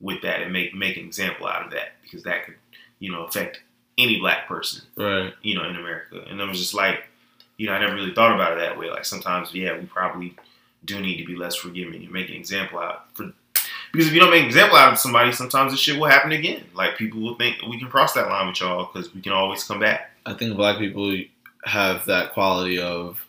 with 0.00 0.22
that 0.22 0.42
and 0.42 0.52
make 0.52 0.74
make 0.74 0.96
an 0.96 1.04
example 1.04 1.46
out 1.46 1.64
of 1.64 1.70
that 1.72 1.92
because 2.02 2.22
that 2.24 2.44
could 2.46 2.56
you 2.98 3.12
know 3.12 3.24
affect 3.24 3.60
any 3.98 4.18
black 4.18 4.48
person 4.48 4.82
right. 4.96 5.32
you 5.42 5.54
know 5.54 5.64
in 5.68 5.76
America. 5.76 6.24
And 6.28 6.40
I 6.40 6.48
was 6.48 6.58
just 6.58 6.74
like, 6.74 7.04
you 7.56 7.66
know, 7.66 7.74
I 7.74 7.80
never 7.80 7.94
really 7.94 8.14
thought 8.14 8.34
about 8.34 8.52
it 8.52 8.60
that 8.60 8.78
way. 8.78 8.90
Like 8.90 9.04
sometimes, 9.04 9.54
yeah, 9.54 9.78
we 9.78 9.86
probably 9.86 10.34
do 10.84 11.00
need 11.00 11.18
to 11.18 11.24
be 11.26 11.36
less 11.36 11.54
forgiving 11.54 12.02
and 12.02 12.10
make 12.12 12.28
an 12.28 12.34
example 12.34 12.78
out 12.78 13.06
for 13.14 13.32
because 13.92 14.06
if 14.06 14.14
you 14.14 14.20
don't 14.20 14.30
make 14.30 14.40
an 14.40 14.46
example 14.46 14.76
out 14.78 14.92
of 14.94 14.98
somebody, 14.98 15.32
sometimes 15.32 15.72
this 15.72 15.80
shit 15.80 15.98
will 15.98 16.08
happen 16.08 16.32
again. 16.32 16.64
Like 16.74 16.96
people 16.96 17.20
will 17.20 17.34
think 17.34 17.60
we 17.68 17.78
can 17.78 17.88
cross 17.88 18.14
that 18.14 18.28
line 18.28 18.48
with 18.48 18.60
y'all 18.60 18.90
because 18.92 19.14
we 19.14 19.20
can 19.20 19.32
always 19.32 19.62
come 19.64 19.80
back. 19.80 20.10
I 20.24 20.32
think 20.32 20.56
black 20.56 20.78
people 20.78 21.14
have 21.64 22.06
that 22.06 22.32
quality 22.32 22.80
of 22.80 23.24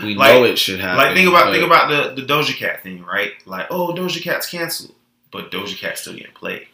we 0.00 0.14
Like- 0.14 0.34
know 0.34 0.44
it 0.44 0.58
should 0.58 0.80
happen. 0.80 0.98
like 0.98 1.14
think 1.14 1.28
about 1.28 1.52
think 1.52 1.64
about 1.64 1.88
the 2.14 2.20
the 2.20 2.26
Doja 2.26 2.54
Cat 2.54 2.82
thing, 2.82 3.02
right? 3.04 3.32
Like 3.46 3.68
oh 3.70 3.94
Doja 3.94 4.22
Cat's 4.22 4.48
canceled, 4.50 4.94
but 5.32 5.50
Doja 5.50 5.76
Cat's 5.76 6.02
still 6.02 6.12
getting 6.14 6.32
played. 6.34 6.66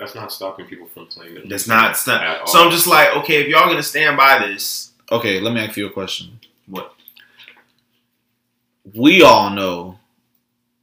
That's 0.00 0.14
not 0.14 0.32
stopping 0.32 0.66
people 0.66 0.86
from 0.86 1.06
claiming. 1.06 1.48
That's 1.48 1.68
not. 1.68 1.90
All. 2.08 2.46
so 2.46 2.64
I'm 2.64 2.70
just 2.70 2.86
like, 2.86 3.14
okay, 3.18 3.42
if 3.42 3.48
y'all 3.48 3.68
gonna 3.68 3.82
stand 3.82 4.16
by 4.16 4.38
this, 4.38 4.90
Okay, 5.12 5.40
let 5.40 5.52
me 5.52 5.60
ask 5.60 5.76
you 5.76 5.86
a 5.86 5.90
question. 5.90 6.38
What? 6.66 6.94
We 8.94 9.22
all 9.22 9.50
know 9.50 9.98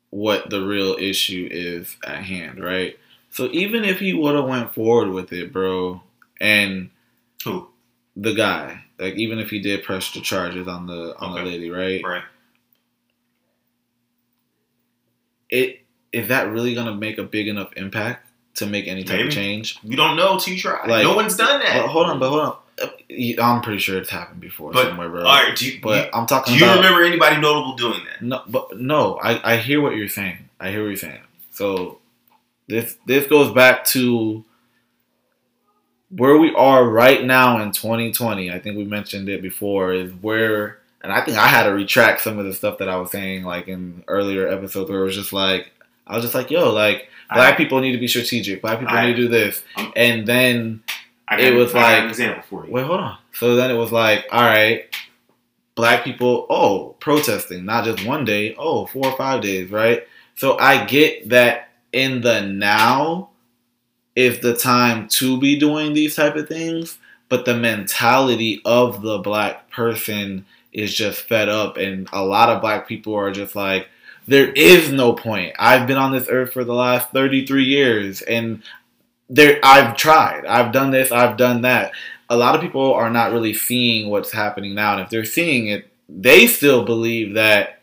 what 0.09 0.49
the 0.49 0.65
real 0.65 0.95
issue 0.99 1.47
is 1.49 1.95
at 2.05 2.23
hand, 2.23 2.61
right? 2.61 2.97
So 3.29 3.45
even 3.51 3.85
if 3.85 3.99
he 3.99 4.13
would 4.13 4.35
have 4.35 4.45
went 4.45 4.73
forward 4.73 5.09
with 5.09 5.31
it, 5.31 5.53
bro, 5.53 6.01
and 6.41 6.89
Who? 7.45 7.69
the 8.17 8.33
guy, 8.33 8.83
like 8.99 9.15
even 9.15 9.39
if 9.39 9.49
he 9.49 9.61
did 9.61 9.83
press 9.83 10.11
the 10.11 10.19
charges 10.19 10.67
on 10.67 10.87
the 10.87 11.15
on 11.19 11.33
the 11.33 11.43
lady, 11.43 11.69
right? 11.69 12.01
right? 12.03 12.23
It 15.49 15.81
is 16.11 16.27
that 16.27 16.49
really 16.49 16.75
gonna 16.75 16.95
make 16.95 17.17
a 17.17 17.23
big 17.23 17.47
enough 17.47 17.71
impact 17.77 18.26
to 18.57 18.65
make 18.67 18.87
any 18.87 19.03
type 19.03 19.17
Maybe. 19.17 19.27
of 19.29 19.33
change? 19.33 19.79
You 19.83 19.97
don't 19.97 20.15
know 20.15 20.37
till 20.37 20.53
you 20.53 20.59
try. 20.59 20.85
Like- 20.85 21.03
no 21.03 21.15
one's 21.15 21.35
done 21.35 21.59
that. 21.61 21.81
But 21.81 21.87
hold 21.89 22.07
on, 22.07 22.19
but 22.19 22.29
hold 22.29 22.41
on. 22.41 22.55
Uh, 22.79 23.41
I'm 23.41 23.61
pretty 23.61 23.79
sure 23.79 23.97
it's 23.97 24.09
happened 24.09 24.39
before 24.39 24.71
But- 24.71 24.87
somewhere, 24.89 25.09
bro. 25.09 25.21
All 25.21 25.25
right, 25.43 25.55
do 25.55 25.65
you, 25.71 25.79
But 25.81 26.09
I'm 26.13 26.27
talking. 26.27 26.53
do 26.53 26.59
you 26.59 26.65
about 26.65 26.77
remember 26.77 27.03
anybody 27.03 27.39
notable 27.41 27.75
doing 27.75 28.01
that? 28.05 28.21
No, 28.21 28.43
but 28.47 28.77
no, 28.79 29.15
I, 29.21 29.53
I 29.53 29.57
hear 29.57 29.81
what 29.81 29.95
you're 29.95 30.07
saying. 30.09 30.49
I 30.59 30.69
hear 30.69 30.81
what 30.81 30.87
you're 30.89 30.95
saying. 30.97 31.21
So 31.51 31.97
this 32.67 32.97
this 33.07 33.25
goes 33.27 33.51
back 33.53 33.85
to 33.85 34.43
where 36.09 36.37
we 36.37 36.53
are 36.55 36.83
right 36.87 37.23
now 37.23 37.61
in 37.61 37.71
2020. 37.71 38.51
I 38.51 38.59
think 38.59 38.77
we 38.77 38.85
mentioned 38.85 39.27
it 39.29 39.41
before. 39.41 39.93
Is 39.93 40.11
where, 40.21 40.79
and 41.01 41.11
I 41.11 41.21
think 41.23 41.37
I 41.37 41.47
had 41.47 41.63
to 41.63 41.71
retract 41.73 42.21
some 42.21 42.37
of 42.39 42.45
the 42.45 42.53
stuff 42.53 42.77
that 42.77 42.89
I 42.89 42.97
was 42.97 43.11
saying 43.11 43.43
like 43.43 43.67
in 43.67 44.03
earlier 44.07 44.47
episodes 44.47 44.89
where 44.89 45.01
it 45.01 45.05
was 45.05 45.15
just 45.15 45.33
like 45.33 45.71
I 46.07 46.15
was 46.15 46.23
just 46.23 46.35
like, 46.35 46.49
yo, 46.51 46.71
like 46.73 47.09
black 47.33 47.53
I- 47.53 47.57
people 47.57 47.79
need 47.79 47.91
to 47.93 47.97
be 47.97 48.07
strategic. 48.07 48.61
Black 48.61 48.79
people 48.79 48.95
I- 48.95 49.05
need 49.07 49.15
to 49.15 49.21
do 49.23 49.27
this, 49.27 49.63
and 49.95 50.25
then 50.27 50.81
It 51.37 51.53
was 51.53 51.73
like- 51.73 52.03
an 52.03 52.09
example 52.09 52.43
for 52.49 52.65
you. 52.65 52.71
Wait, 52.71 52.85
hold 52.85 53.01
on. 53.01 53.17
So 53.33 53.55
then 53.55 53.69
it 53.69 53.75
was 53.75 53.91
like, 53.91 54.25
all 54.31 54.43
right, 54.45 54.85
black 55.75 56.03
people, 56.03 56.47
oh, 56.49 56.95
protesting, 56.99 57.65
not 57.65 57.83
just 57.85 58.05
one 58.05 58.25
day, 58.25 58.55
oh, 58.57 58.85
four 58.87 59.07
or 59.07 59.17
five 59.17 59.41
days, 59.41 59.69
right? 59.69 60.07
So 60.35 60.57
I 60.57 60.85
get 60.85 61.29
that 61.29 61.69
in 61.91 62.21
the 62.21 62.41
now 62.41 63.29
is 64.15 64.39
the 64.39 64.55
time 64.55 65.07
to 65.09 65.39
be 65.39 65.57
doing 65.59 65.93
these 65.93 66.15
type 66.15 66.35
of 66.35 66.47
things, 66.47 66.97
but 67.29 67.45
the 67.45 67.55
mentality 67.55 68.61
of 68.65 69.01
the 69.01 69.19
black 69.19 69.69
person 69.69 70.45
is 70.73 70.93
just 70.95 71.21
fed 71.27 71.49
up, 71.49 71.77
and 71.77 72.07
a 72.13 72.23
lot 72.23 72.49
of 72.49 72.61
black 72.61 72.87
people 72.87 73.13
are 73.13 73.31
just 73.31 73.55
like, 73.55 73.87
there 74.27 74.51
is 74.51 74.91
no 74.91 75.13
point. 75.13 75.55
I've 75.57 75.87
been 75.87 75.97
on 75.97 76.11
this 76.11 76.27
earth 76.29 76.53
for 76.53 76.63
the 76.63 76.73
last 76.73 77.11
33 77.11 77.63
years, 77.63 78.21
and 78.21 78.61
there 79.29 79.59
I've 79.63 79.95
tried. 79.97 80.45
I've 80.45 80.71
done 80.71 80.91
this, 80.91 81.11
I've 81.11 81.37
done 81.37 81.61
that. 81.61 81.91
A 82.29 82.37
lot 82.37 82.55
of 82.55 82.61
people 82.61 82.93
are 82.93 83.09
not 83.09 83.31
really 83.31 83.53
seeing 83.53 84.09
what's 84.09 84.31
happening 84.31 84.75
now, 84.75 84.93
and 84.93 85.01
if 85.01 85.09
they're 85.09 85.25
seeing 85.25 85.67
it, 85.67 85.89
they 86.09 86.47
still 86.47 86.85
believe 86.85 87.35
that 87.35 87.79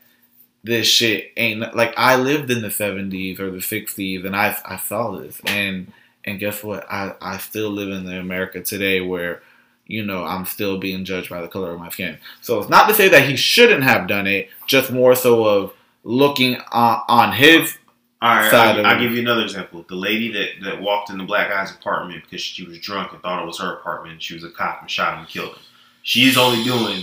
this 0.63 0.87
shit 0.87 1.31
ain't 1.37 1.77
like 1.77 1.93
I 1.97 2.17
lived 2.17 2.51
in 2.51 2.63
the 2.63 2.69
70s 2.69 3.39
or 3.39 3.51
the 3.51 3.59
60s 3.59 4.25
and 4.25 4.35
I 4.35 4.57
I 4.65 4.79
saw 4.79 5.11
this 5.11 5.39
and 5.45 5.93
and 6.25 6.39
guess 6.39 6.65
what? 6.65 6.91
I 6.91 7.15
I 7.21 7.37
still 7.37 7.71
live 7.71 7.91
in 7.91 8.07
the 8.07 8.19
America 8.19 8.63
today 8.63 9.03
where 9.03 9.43
you 9.87 10.05
know, 10.05 10.25
I'm 10.25 10.47
still 10.47 10.79
being 10.79 11.05
judged 11.05 11.29
by 11.29 11.43
the 11.43 11.49
color 11.49 11.73
of 11.73 11.79
my 11.79 11.91
skin. 11.91 12.17
So 12.41 12.59
it's 12.59 12.71
not 12.71 12.89
to 12.89 12.95
say 12.95 13.09
that 13.11 13.29
he 13.29 13.37
shouldn't 13.37 13.85
have 13.85 14.09
done 14.09 14.27
it, 14.27 14.49
just 14.67 14.91
more 14.91 15.15
so 15.15 15.45
of 15.45 15.75
looking 16.05 16.57
on, 16.71 17.03
on 17.09 17.33
his 17.33 17.77
All 18.23 18.37
right, 18.37 18.51
side 18.51 18.79
of 18.79 18.87
I'll, 18.87 18.93
I'll 18.93 19.01
give 19.01 19.13
you 19.13 19.21
another 19.21 19.43
example. 19.43 19.85
The 19.89 19.97
lady 19.97 20.31
that, 20.33 20.49
that 20.63 20.81
walked 20.81 21.11
in 21.11 21.19
the 21.19 21.25
black 21.25 21.49
guy's 21.49 21.73
apartment 21.73 22.23
because 22.25 22.41
she 22.41 22.65
was 22.65 22.79
drunk 22.79 23.13
and 23.13 23.21
thought 23.23 23.43
it 23.43 23.47
was 23.47 23.59
her 23.59 23.75
apartment. 23.75 24.23
She 24.23 24.35
was 24.35 24.45
a 24.45 24.51
cop 24.51 24.83
and 24.83 24.91
shot 24.91 25.15
him 25.15 25.21
and 25.21 25.29
killed 25.29 25.55
him. 25.55 25.63
She's 26.03 26.37
only 26.37 26.63
doing 26.63 27.03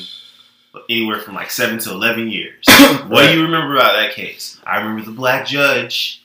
anywhere 0.89 1.19
from 1.19 1.35
like 1.35 1.51
seven 1.51 1.79
to 1.79 1.91
eleven 1.91 2.29
years. 2.29 2.65
What 3.07 3.27
do 3.27 3.33
you 3.37 3.43
remember 3.43 3.75
about 3.75 3.93
that 3.93 4.13
case? 4.13 4.59
I 4.63 4.77
remember 4.77 5.03
the 5.03 5.11
black 5.11 5.45
judge 5.45 6.23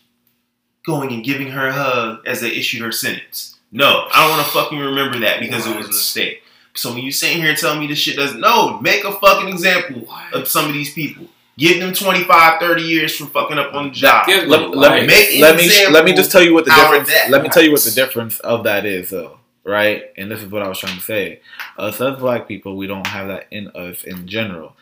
going 0.85 1.13
and 1.13 1.25
giving 1.25 1.49
her 1.49 1.67
a 1.67 1.73
hug 1.73 2.27
as 2.27 2.41
they 2.41 2.51
issued 2.51 2.83
her 2.83 2.93
sentence. 2.93 3.59
No, 3.73 4.07
I 4.13 4.23
don't 4.23 4.37
want 4.37 4.47
to 4.47 4.53
fucking 4.53 4.79
remember 4.79 5.19
that 5.21 5.41
because 5.41 5.67
it 5.67 5.77
was 5.77 5.87
a 5.87 5.89
mistake. 5.91 6.43
So 6.75 6.93
when 6.93 7.03
you 7.03 7.11
sitting 7.11 7.43
here 7.43 7.55
telling 7.55 7.81
me 7.81 7.87
this 7.87 7.99
shit 7.99 8.17
doesn't, 8.17 8.39
no, 8.39 8.79
make 8.81 9.05
a 9.05 9.13
fucking 9.13 9.49
example 9.49 10.07
of 10.33 10.47
some 10.47 10.67
of 10.67 10.73
these 10.73 10.93
people. 10.93 11.27
Give 11.59 11.81
them 11.81 11.95
25, 11.95 12.61
30 12.61 12.83
years 12.83 13.17
for 13.17 13.27
fucking 13.27 13.59
up 13.59 13.73
on 13.73 13.85
the 13.85 13.91
job. 13.91 14.27
Give 14.27 14.47
let, 14.47 14.71
let 14.71 15.01
me. 15.01 15.07
Make 15.07 15.41
let 15.41 15.57
me 15.57 15.89
let 15.89 16.05
me 16.05 16.13
just 16.13 16.31
tell 16.31 16.43
you 16.43 16.53
what 16.53 16.67
the 16.67 16.71
difference. 16.71 17.09
that. 17.09 17.31
Let 17.31 17.43
me 17.43 17.49
tell 17.49 17.63
you 17.63 17.73
what 17.73 17.83
the 17.83 17.93
difference 17.93 18.39
of 18.41 18.65
that 18.65 18.85
is, 18.85 19.11
though. 19.11 19.39
Right, 19.65 20.13
and 20.17 20.31
this 20.31 20.43
is 20.43 20.51
what 20.51 20.63
I 20.63 20.69
was 20.69 20.79
trying 20.79 20.97
to 20.97 21.03
say. 21.03 21.41
Us 21.77 22.01
as 22.01 22.19
black 22.19 22.47
people, 22.47 22.77
we 22.77 22.87
don't 22.87 23.07
have 23.07 23.29
that 23.29 23.47
in 23.51 23.69
us 23.69 24.05
in 24.05 24.29
general. 24.29 24.77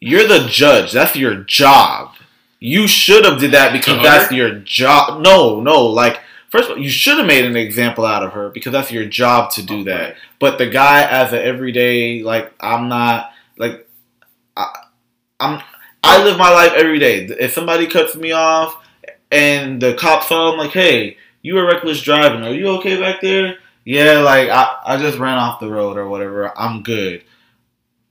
You're 0.00 0.26
the 0.26 0.48
judge. 0.48 0.92
That's 0.92 1.14
your 1.14 1.36
job. 1.36 2.16
You 2.58 2.88
should 2.88 3.24
have 3.24 3.38
did 3.38 3.52
that 3.52 3.72
because 3.72 3.98
To 3.98 4.02
that's 4.02 4.32
your 4.32 4.58
job. 4.58 5.22
No, 5.22 5.60
no. 5.60 5.86
Like 5.86 6.20
first 6.50 6.68
of 6.68 6.76
all, 6.76 6.82
you 6.82 6.90
should 6.90 7.18
have 7.18 7.26
made 7.26 7.44
an 7.44 7.56
example 7.56 8.04
out 8.04 8.24
of 8.24 8.32
her 8.32 8.50
because 8.50 8.72
that's 8.72 8.90
your 8.90 9.04
job 9.04 9.52
to 9.52 9.62
do 9.62 9.84
that. 9.84 10.16
But 10.40 10.58
the 10.58 10.66
guy, 10.66 11.02
as 11.08 11.32
an 11.32 11.38
everyday, 11.38 12.22
like 12.24 12.52
I'm 12.60 12.88
not 12.88 13.32
like 13.56 13.88
I, 14.56 14.81
I'm. 15.42 15.62
I 16.04 16.22
live 16.24 16.36
my 16.36 16.50
life 16.50 16.72
every 16.74 16.98
day. 16.98 17.26
If 17.26 17.52
somebody 17.52 17.86
cuts 17.86 18.16
me 18.16 18.32
off 18.32 18.76
and 19.30 19.80
the 19.80 19.94
cops 19.94 20.28
saw 20.28 20.52
him, 20.52 20.58
like, 20.58 20.72
hey, 20.72 21.16
you 21.42 21.54
were 21.54 21.66
reckless 21.66 22.02
driving. 22.02 22.42
Are 22.42 22.52
you 22.52 22.68
okay 22.78 23.00
back 23.00 23.20
there? 23.20 23.58
Yeah, 23.84 24.18
like 24.18 24.48
I, 24.48 24.78
I 24.84 24.96
just 24.96 25.18
ran 25.18 25.38
off 25.38 25.60
the 25.60 25.70
road 25.70 25.96
or 25.96 26.08
whatever. 26.08 26.56
I'm 26.58 26.82
good. 26.82 27.24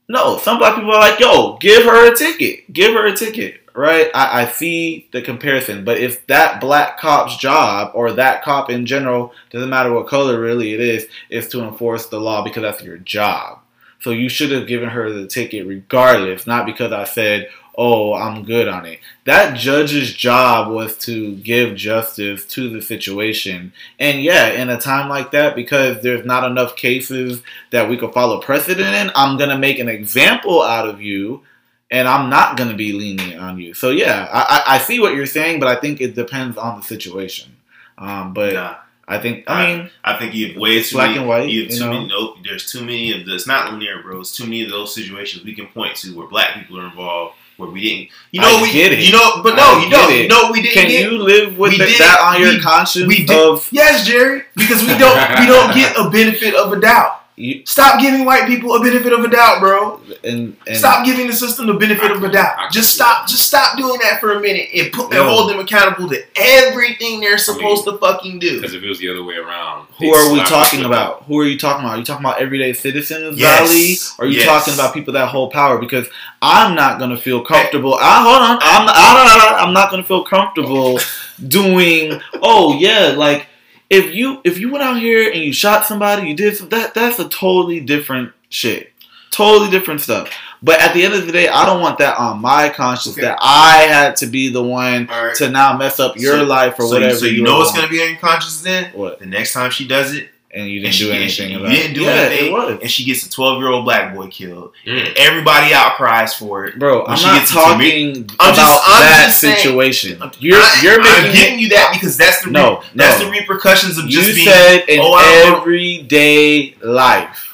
No, 0.09 0.37
some 0.37 0.57
black 0.57 0.75
people 0.75 0.91
are 0.91 0.99
like, 0.99 1.19
yo, 1.19 1.57
give 1.57 1.83
her 1.83 2.11
a 2.11 2.15
ticket. 2.15 2.71
Give 2.73 2.93
her 2.93 3.07
a 3.07 3.15
ticket. 3.15 3.61
Right? 3.73 4.09
I, 4.13 4.41
I 4.41 4.45
see 4.47 5.07
the 5.13 5.21
comparison. 5.21 5.85
But 5.85 5.99
if 5.99 6.27
that 6.27 6.59
black 6.59 6.99
cop's 6.99 7.37
job 7.37 7.91
or 7.95 8.11
that 8.11 8.43
cop 8.43 8.69
in 8.69 8.85
general, 8.85 9.33
doesn't 9.49 9.69
matter 9.69 9.93
what 9.93 10.07
color 10.07 10.41
really 10.41 10.73
it 10.73 10.81
is, 10.81 11.07
is 11.29 11.47
to 11.49 11.63
enforce 11.63 12.07
the 12.07 12.19
law 12.19 12.43
because 12.43 12.63
that's 12.63 12.83
your 12.83 12.97
job. 12.97 13.60
So 14.02 14.10
you 14.11 14.30
should 14.30 14.52
have 14.52 14.68
given 14.68 14.90
her 14.90 15.11
the 15.11 15.28
ticket 15.28 15.68
regardless, 15.68 16.48
not 16.48 16.65
because 16.65 16.91
I 16.91 17.03
said, 17.03 17.49
oh, 17.78 18.14
I'm 18.14 18.44
good 18.44 18.68
on 18.68 18.86
it. 18.86 18.99
That 19.26 19.57
judge's 19.57 20.14
job 20.14 20.72
was 20.72 20.98
to 20.99 21.36
give 21.38 21.76
justice 21.76 22.45
to 22.48 22.69
the 22.69 22.82
situation. 22.82 23.73
And 23.99 24.22
yeah, 24.22 24.49
in 24.49 24.69
a 24.69 24.80
time 24.80 25.07
like 25.07 25.32
that, 25.32 25.56
because 25.56 26.02
there's 26.02 26.26
not 26.26 26.44
enough 26.44 26.76
cases 26.76 27.41
that 27.72 27.90
we 27.90 27.98
could 27.98 28.14
follow 28.14 28.41
precedent 28.41 28.94
in, 28.94 29.11
I'm 29.15 29.38
going 29.38 29.49
to 29.49 29.57
make 29.57 29.80
an 29.80 29.88
example 29.88 30.61
out 30.61 30.88
of 30.88 31.02
you. 31.02 31.44
And 31.90 32.07
I'm 32.07 32.30
not 32.30 32.56
going 32.56 32.69
to 32.69 32.76
be 32.76 32.94
lenient 32.94 33.41
on 33.41 33.60
you. 33.60 33.73
So 33.73 33.90
yeah, 33.90 34.30
I, 34.32 34.76
I 34.76 34.78
see 34.78 35.02
what 35.02 35.14
you're 35.14 35.26
saying, 35.26 35.60
but 35.60 35.68
I 35.68 35.80
think 35.80 35.99
it 35.99 36.15
depends 36.15 36.57
on 36.57 36.80
the 36.80 36.86
situation. 36.86 37.53
Um, 37.98 38.34
but 38.34 38.82
I 39.11 39.19
think, 39.19 39.43
I 39.47 39.65
mean, 39.75 39.89
I 40.03 40.17
think 40.17 40.33
you 40.33 40.47
have 40.47 40.57
way 40.57 40.81
too 40.81 40.95
black 40.95 41.09
many. 41.09 41.19
and 41.19 41.27
white, 41.27 41.49
you 41.49 41.63
have 41.63 41.71
you 41.71 41.77
too 41.77 41.85
know? 41.85 41.91
many. 41.93 42.07
Nope, 42.07 42.38
there's 42.43 42.71
too 42.71 42.79
many 42.81 43.19
of 43.19 43.25
this. 43.25 43.45
Not 43.45 43.71
linear, 43.73 44.01
bro. 44.01 44.21
It's 44.21 44.35
too 44.35 44.45
many 44.45 44.63
of 44.63 44.69
those 44.71 44.95
situations 44.95 45.43
we 45.43 45.53
can 45.53 45.67
point 45.67 45.95
to 45.97 46.15
where 46.15 46.27
black 46.27 46.53
people 46.55 46.79
are 46.79 46.85
involved, 46.85 47.35
where 47.57 47.69
we 47.69 47.81
didn't. 47.81 48.09
You 48.31 48.41
know, 48.41 48.57
I 48.59 48.61
we 48.61 48.71
get 48.71 48.93
it. 48.93 48.99
You 48.99 49.11
know, 49.11 49.41
but 49.43 49.55
no, 49.55 49.63
I 49.79 49.83
you 49.83 49.89
don't. 49.91 50.15
You 50.15 50.27
know, 50.27 50.49
we 50.51 50.61
didn't 50.61 50.73
can 50.75 50.88
get. 50.88 51.11
you 51.11 51.17
live 51.17 51.57
with 51.57 51.71
the- 51.73 51.85
that 51.99 52.19
on 52.33 52.41
your 52.41 52.51
we- 52.51 52.59
conscience 52.61 53.05
we 53.07 53.25
did- 53.25 53.31
of 53.38 53.67
Yes, 53.71 54.07
Jerry, 54.07 54.43
because 54.55 54.81
we 54.81 54.97
don't. 54.97 55.39
we 55.39 55.45
don't 55.45 55.73
get 55.75 55.95
a 55.97 56.09
benefit 56.09 56.55
of 56.55 56.71
a 56.73 56.79
doubt. 56.79 57.20
You, 57.37 57.65
Stop 57.65 57.99
giving 58.01 58.25
white 58.25 58.45
people 58.47 58.75
a 58.75 58.81
benefit 58.83 59.13
of 59.13 59.23
a 59.23 59.27
doubt, 59.29 59.59
bro. 59.61 59.99
and, 60.23 60.55
and 60.67 60.77
stop 60.77 61.05
giving 61.05 61.27
the 61.27 61.33
system 61.33 61.65
the 61.67 61.73
benefit 61.73 62.11
I 62.11 62.15
of 62.15 62.23
a 62.23 62.29
doubt. 62.31 62.57
Can 62.57 62.71
Just 62.71 62.93
stop. 62.93 63.23
that. 63.25 63.29
Just 63.29 63.47
stop 63.47 63.77
doing 63.77 63.99
that 64.03 64.19
for 64.19 64.33
a 64.33 64.39
minute 64.39 64.69
and 64.75 64.91
put 64.91 65.13
and 65.13 65.23
hold 65.27 65.49
them 65.49 65.59
accountable 65.59 66.09
to 66.09 66.21
everything 66.35 67.19
they're 67.19 67.37
supposed 67.37 67.85
to 67.85 67.97
fucking 67.97 68.39
do. 68.39 68.57
Because 68.57 68.73
if 68.75 68.83
it 68.83 68.87
was 68.89 68.99
the 68.99 69.09
other 69.09 69.23
way 69.23 69.35
around, 69.35 69.87
Who 69.99 70.13
are 70.13 70.31
we 70.33 70.43
talking 70.43 70.79
with 70.79 70.87
about? 70.87 71.23
Who 71.23 71.39
are 71.39 71.45
you 71.45 71.57
talking 71.57 71.85
about? 71.85 71.95
Are 71.95 71.99
you 71.99 72.05
talking 72.05 72.25
about 72.25 72.41
everyday 72.41 72.73
citizens, 72.73 73.39
Yes. 73.39 73.59
Valley? 73.69 73.95
Or 74.19 74.25
are 74.25 74.31
you 74.31 74.39
Yes. 74.39 74.45
talking 74.47 74.73
about 74.73 74.93
people 74.93 75.13
that 75.13 75.27
hold 75.29 75.51
power? 75.51 75.77
Because 75.79 76.07
I'm 76.41 76.75
not 76.75 76.99
gonna 76.99 77.17
feel 77.17 77.41
comfortable. 77.43 77.95
I, 77.99 78.21
hold 78.23 78.35
on, 78.41 78.59
I'm 78.61 78.85
not, 78.85 78.95
I, 78.95 79.49
don't- 79.57 79.67
I'm 79.67 79.73
not 79.73 79.89
gonna 79.89 80.03
feel 80.03 80.23
comfortable 80.23 80.99
doing. 81.47 82.19
Oh 82.41 82.77
yeah, 82.77 83.13
like 83.17 83.47
if 83.91 84.15
you 84.15 84.41
if 84.43 84.57
you 84.57 84.72
went 84.72 84.84
out 84.84 84.97
here 84.99 85.30
and 85.30 85.41
you 85.43 85.51
shot 85.53 85.85
somebody, 85.85 86.27
you 86.27 86.35
did 86.35 86.55
some, 86.57 86.69
that. 86.69 86.93
That's 86.95 87.19
a 87.19 87.27
totally 87.30 87.80
different 87.81 88.31
shit. 88.49 88.91
Totally 89.30 89.69
different 89.69 90.01
stuff. 90.01 90.30
But 90.63 90.80
at 90.81 90.93
the 90.93 91.03
end 91.03 91.13
of 91.13 91.26
the 91.26 91.31
day, 91.31 91.47
I 91.47 91.65
don't 91.65 91.81
want 91.81 91.97
that 91.99 92.18
on 92.18 92.39
my 92.41 92.69
conscience 92.69 93.18
Okay. 93.18 93.26
that 93.27 93.38
I 93.41 93.84
had 93.89 94.15
to 94.18 94.27
be 94.27 94.49
the 94.49 94.61
one 94.63 95.07
right. 95.07 95.35
to 95.35 95.49
now 95.49 95.76
mess 95.77 95.99
up 95.99 96.18
your 96.18 96.38
So- 96.38 96.43
life 96.43 96.76
or 96.80 96.84
so 96.84 96.93
whattever. 96.93 97.13
You, 97.13 97.19
so 97.19 97.26
you 97.26 97.31
you 97.38 97.43
know 97.43 97.57
what's 97.59 97.73
gonna 97.73 97.88
be 97.88 98.01
on 98.01 98.09
your 98.09 98.18
conscience 98.19 98.61
then? 98.61 98.91
What? 98.93 99.19
The 99.19 99.26
next 99.26 99.53
time 99.53 99.72
she 99.72 99.88
does 99.88 100.13
it, 100.13 100.30
and 100.53 100.68
you 100.68 100.80
didn't 100.82 100.94
she, 100.95 101.06
do 101.06 101.11
and 101.11 101.19
anything 101.19 101.48
she- 101.48 101.53
you 101.53 101.60
about 101.60 101.72
didn't 101.72 101.91
it. 101.91 101.94
do 101.95 102.02
yeah, 102.02 102.11
anything. 102.11 102.73
it. 102.76 102.82
And 102.82 102.91
she 102.91 103.03
gets 103.06 103.26
a 103.26 103.30
12 103.32 103.60
year 103.60 103.69
old 103.69 103.86
black 103.86 104.14
boy 104.14 104.28
killed. 104.28 104.73
Mm. 104.86 105.14
Everybody 105.15 105.73
outcries 105.73 106.34
for 106.34 106.65
it. 106.65 106.78
Bro, 106.78 107.06
I'm 107.06 107.18
she 107.18 107.26
not 107.26 107.48
talking 107.48 108.15
I'm 108.40 108.53
about 108.53 108.56
just- 108.56 108.84
I'm 108.86 108.99
that 109.02 109.34
saying- 109.38 109.56
situation. 109.57 110.18
You're 110.40 110.60
you're 110.82 110.99
I'm 111.02 111.32
giving 111.34 111.60
you 111.60 111.69
that 111.69 111.91
because 111.94 112.18
that's 112.18 112.41
the 112.41 112.48
re- 112.48 112.53
No, 112.53 112.84
that's 112.95 113.23
the 113.23 113.30
repercussions 113.30 113.98
of 113.98 114.06
You 114.06 114.11
just 114.11 114.36
being. 114.36 114.48
said 114.48 114.86
in 114.90 114.99
oh, 115.02 115.53
everyday 115.61 116.76
life. 116.84 117.48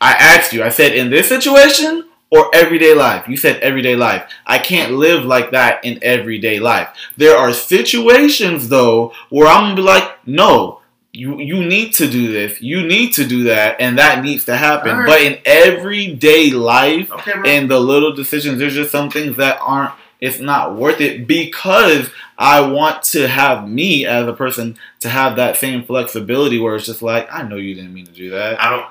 I 0.00 0.12
asked 0.12 0.52
you. 0.52 0.62
I 0.62 0.68
said 0.68 0.94
in 0.94 1.08
this 1.10 1.28
situation 1.28 2.04
or 2.30 2.50
everyday 2.54 2.94
life. 2.94 3.26
You 3.28 3.36
said 3.36 3.60
everyday 3.60 3.96
life. 3.96 4.30
I 4.46 4.58
can't 4.58 4.92
live 4.92 5.24
like 5.24 5.52
that 5.52 5.84
in 5.84 5.98
everyday 6.02 6.58
life. 6.60 6.88
There 7.16 7.36
are 7.36 7.52
situations 7.52 8.68
though 8.68 9.12
where 9.30 9.46
I'm 9.48 9.62
gonna 9.62 9.76
be 9.76 9.82
like, 9.82 10.10
no. 10.26 10.80
You, 11.16 11.38
you 11.40 11.64
need 11.64 11.94
to 11.94 12.08
do 12.10 12.32
this. 12.32 12.60
You 12.60 12.84
need 12.86 13.12
to 13.14 13.24
do 13.26 13.44
that, 13.44 13.76
and 13.80 13.96
that 13.98 14.24
needs 14.24 14.44
to 14.46 14.56
happen. 14.56 14.96
Right. 14.96 15.06
But 15.06 15.22
in 15.22 15.38
everyday 15.46 16.50
life, 16.50 17.10
Okay, 17.12 17.32
and 17.46 17.70
the 17.70 17.78
little 17.78 18.12
decisions, 18.12 18.58
there's 18.58 18.74
just 18.74 18.90
some 18.90 19.10
things 19.10 19.36
that 19.36 19.58
aren't. 19.60 19.92
It's 20.20 20.40
not 20.40 20.74
worth 20.76 21.00
it 21.00 21.26
because 21.26 22.08
I 22.38 22.62
want 22.62 23.02
to 23.14 23.28
have 23.28 23.68
me 23.68 24.06
as 24.06 24.26
a 24.26 24.32
person 24.32 24.76
to 25.00 25.08
have 25.08 25.36
that 25.36 25.56
same 25.56 25.84
flexibility 25.84 26.58
where 26.58 26.74
it's 26.76 26.86
just 26.86 27.02
like 27.02 27.28
I 27.32 27.42
know 27.42 27.56
you 27.56 27.74
didn't 27.74 27.92
mean 27.94 28.06
to 28.06 28.12
do 28.12 28.30
that. 28.30 28.60
I 28.60 28.70
don't. 28.70 28.86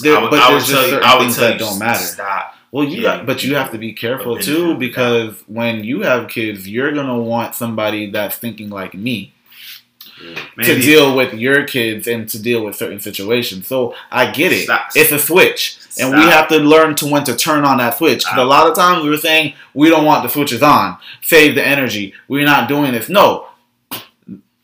There- 0.00 0.16
I 0.16 0.22
would, 0.22 0.30
but 0.30 0.40
I 0.40 0.50
there's 0.52 0.66
just 0.68 0.72
tell 0.72 0.84
you. 0.84 1.02
certain 1.02 1.18
things 1.20 1.36
that 1.36 1.58
don't 1.58 1.78
matter. 1.78 1.98
Stop. 1.98 2.54
Well, 2.72 2.84
you 2.84 3.02
Yeah. 3.02 3.18
got, 3.18 3.26
but 3.26 3.44
you 3.44 3.54
have 3.56 3.70
to 3.72 3.78
be 3.78 3.92
careful 3.92 4.38
too 4.38 4.74
because 4.76 5.34
when 5.46 5.84
you 5.84 6.00
have 6.02 6.28
kids, 6.28 6.66
you're 6.68 6.92
gonna 6.92 7.20
want 7.20 7.54
somebody 7.54 8.10
that's 8.10 8.36
thinking 8.36 8.70
like 8.70 8.94
me 8.94 9.33
Man, 10.56 10.66
to 10.66 10.80
deal 10.80 11.16
with 11.16 11.34
your 11.34 11.64
kids 11.64 12.06
and 12.06 12.28
to 12.30 12.40
deal 12.42 12.64
with 12.64 12.76
certain 12.76 13.00
situations. 13.00 13.66
So 13.66 13.94
I 14.10 14.30
get 14.30 14.52
it. 14.52 14.64
Stop. 14.64 14.88
It's 14.94 15.12
a 15.12 15.18
switch, 15.18 15.78
and 16.00 16.10
we 16.14 16.22
have 16.22 16.48
to 16.48 16.58
learn 16.58 16.94
to 16.96 17.06
when 17.06 17.24
to 17.24 17.34
turn 17.36 17.64
on 17.64 17.78
that 17.78 17.96
switch. 17.98 18.24
Because 18.24 18.38
a 18.38 18.44
lot 18.44 18.68
of 18.68 18.74
times 18.74 19.04
we're 19.04 19.16
saying 19.16 19.54
we 19.74 19.90
don't 19.90 20.04
want 20.04 20.22
the 20.22 20.28
switches 20.28 20.62
on, 20.62 20.98
save 21.22 21.54
the 21.54 21.66
energy. 21.66 22.14
We're 22.28 22.44
not 22.46 22.68
doing 22.68 22.92
this. 22.92 23.08
No. 23.08 23.48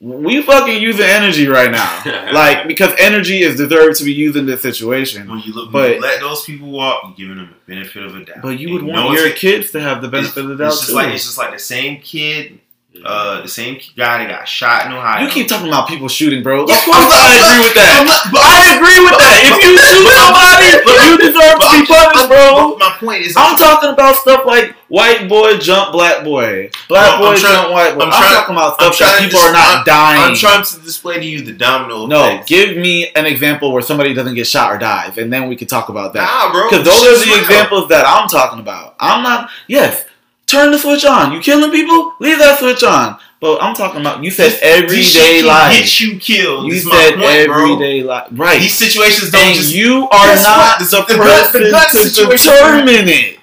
We 0.03 0.41
fucking 0.41 0.81
using 0.81 1.05
energy 1.05 1.47
right 1.47 1.70
now, 1.70 2.31
like 2.32 2.66
because 2.66 2.95
energy 2.99 3.41
is 3.43 3.57
deserved 3.57 3.99
to 3.99 4.05
be 4.05 4.15
used 4.15 4.35
in 4.35 4.47
this 4.47 4.62
situation. 4.62 5.28
When 5.28 5.41
you 5.41 5.53
look, 5.53 5.70
But- 5.70 5.82
when 5.82 5.95
you 5.97 6.01
let 6.01 6.20
those 6.20 6.43
people 6.43 6.70
walk, 6.70 7.03
you're 7.19 7.28
giving 7.28 7.37
them 7.45 7.55
the 7.66 7.74
benefit 7.74 8.05
of 8.05 8.16
a 8.16 8.24
doubt. 8.24 8.37
But 8.41 8.59
you 8.59 8.69
And 8.78 8.87
would 8.87 8.95
know 8.95 9.05
want 9.09 9.19
your 9.20 9.28
kids 9.32 9.73
to 9.73 9.81
have 9.82 10.01
the 10.01 10.09
benefit 10.09 10.39
of 10.43 10.49
the 10.49 10.57
doubt 10.57 10.69
It's 10.69 10.77
just 10.78 10.89
too. 10.89 10.95
like 10.97 11.12
it's 11.15 11.24
just 11.27 11.37
like 11.37 11.53
the 11.53 11.59
same 11.59 12.01
kid, 12.01 12.60
uh, 13.05 13.41
the 13.41 13.49
same 13.49 13.79
guy 13.97 14.19
that 14.19 14.29
got 14.29 14.49
shot 14.49 14.85
in 14.87 14.93
Ohio. 14.93 15.25
You 15.25 15.31
keep 15.31 15.47
talking 15.49 15.69
about 15.69 15.87
people 15.89 16.09
shooting, 16.09 16.43
bro. 16.43 16.62
Of 16.65 16.69
course, 16.69 16.91
I'm 16.91 17.07
I 17.07 17.39
agree 17.39 17.62
with 17.65 17.75
that. 17.79 17.91
I'm 18.03 18.07
not- 18.07 18.27
but- 18.35 18.43
I 18.43 18.61
agree 18.77 18.99
with 19.01 19.15
that. 19.17 19.37
If 19.47 19.57
you 19.62 19.73
shoot 19.79 20.11
somebody, 20.21 20.71
but- 20.85 20.99
you 21.07 21.15
deserve 21.23 21.57
to 21.62 21.69
be 21.71 21.81
punished, 21.87 22.29
bro. 22.29 22.77
My 22.83 22.91
point 22.99 23.23
is, 23.23 23.35
I'm 23.39 23.57
talking 23.57 23.91
about 23.91 24.17
stuff 24.17 24.45
like 24.45 24.75
white 24.89 25.29
boy 25.31 25.57
jump 25.59 25.93
black 25.93 26.25
boy, 26.25 26.69
black 26.91 27.19
boy 27.23 27.39
trying- 27.39 27.55
jump 27.55 27.73
white 27.73 27.95
boy. 27.95 28.03
I'm, 28.05 28.12
I'm 28.12 28.35
talking 28.35 28.55
about 28.59 28.75
stuff 28.75 28.99
that 28.99 29.17
trying 29.17 29.25
people 29.31 29.39
are 29.41 29.53
dis- 29.55 29.62
not 29.62 29.87
dying. 29.87 30.23
I'm 30.23 30.35
trying 30.37 30.65
to 30.67 30.75
display 30.83 31.17
to 31.21 31.25
you 31.25 31.41
the 31.47 31.53
domino. 31.55 32.07
no, 32.07 32.43
give 32.45 32.77
me 32.77 33.09
an 33.15 33.25
example 33.25 33.73
where 33.73 33.83
somebody 33.87 34.12
doesn't 34.15 34.35
get 34.35 34.47
shot 34.51 34.73
or 34.75 34.79
dies, 34.79 35.17
and 35.17 35.33
then 35.33 35.49
we 35.49 35.55
can 35.57 35.69
talk 35.71 35.89
about 35.89 36.12
that. 36.19 36.27
Nah, 36.27 36.53
bro. 36.53 36.69
Because 36.69 36.85
those 36.85 37.07
are 37.07 37.25
the 37.25 37.39
examples 37.39 37.89
that 37.89 38.05
I'm 38.05 38.29
talking 38.29 38.59
about. 38.59 38.97
I'm 38.99 39.23
not. 39.23 39.49
Yes, 39.69 40.05
turn 40.51 40.70
the 40.72 40.78
switch 40.78 41.05
on. 41.05 41.32
You 41.32 41.40
killing 41.40 41.70
people? 41.70 42.14
Leave 42.20 42.39
that 42.39 42.59
switch 42.59 42.82
on. 42.82 43.18
But 43.40 43.62
I'm 43.62 43.74
talking 43.74 44.01
about. 44.02 44.22
You 44.22 44.31
said 44.31 44.51
This- 44.52 44.60
this 44.60 45.16
everyday 45.16 45.39
can 45.39 45.47
life. 45.47 45.78
Get 45.78 46.01
you 46.01 46.18
killed. 46.18 46.66
You 46.66 46.78
said 46.78 47.14
point, 47.14 47.24
everyday 47.24 48.02
life, 48.02 48.28
right? 48.32 48.60
These 48.60 48.74
situations 48.74 49.31
don't 49.31 49.40
and 49.47 49.56
just. 49.56 49.74
you 49.74 50.09
are 50.10 50.35
not 50.36 50.78
what? 50.81 50.90
the, 50.90 51.14
The 51.14 51.16
gut- 51.16 51.52
the 51.52 51.70
gut 51.70 51.90
to 51.90 52.27
determine 52.36 53.09
it. 53.09 53.39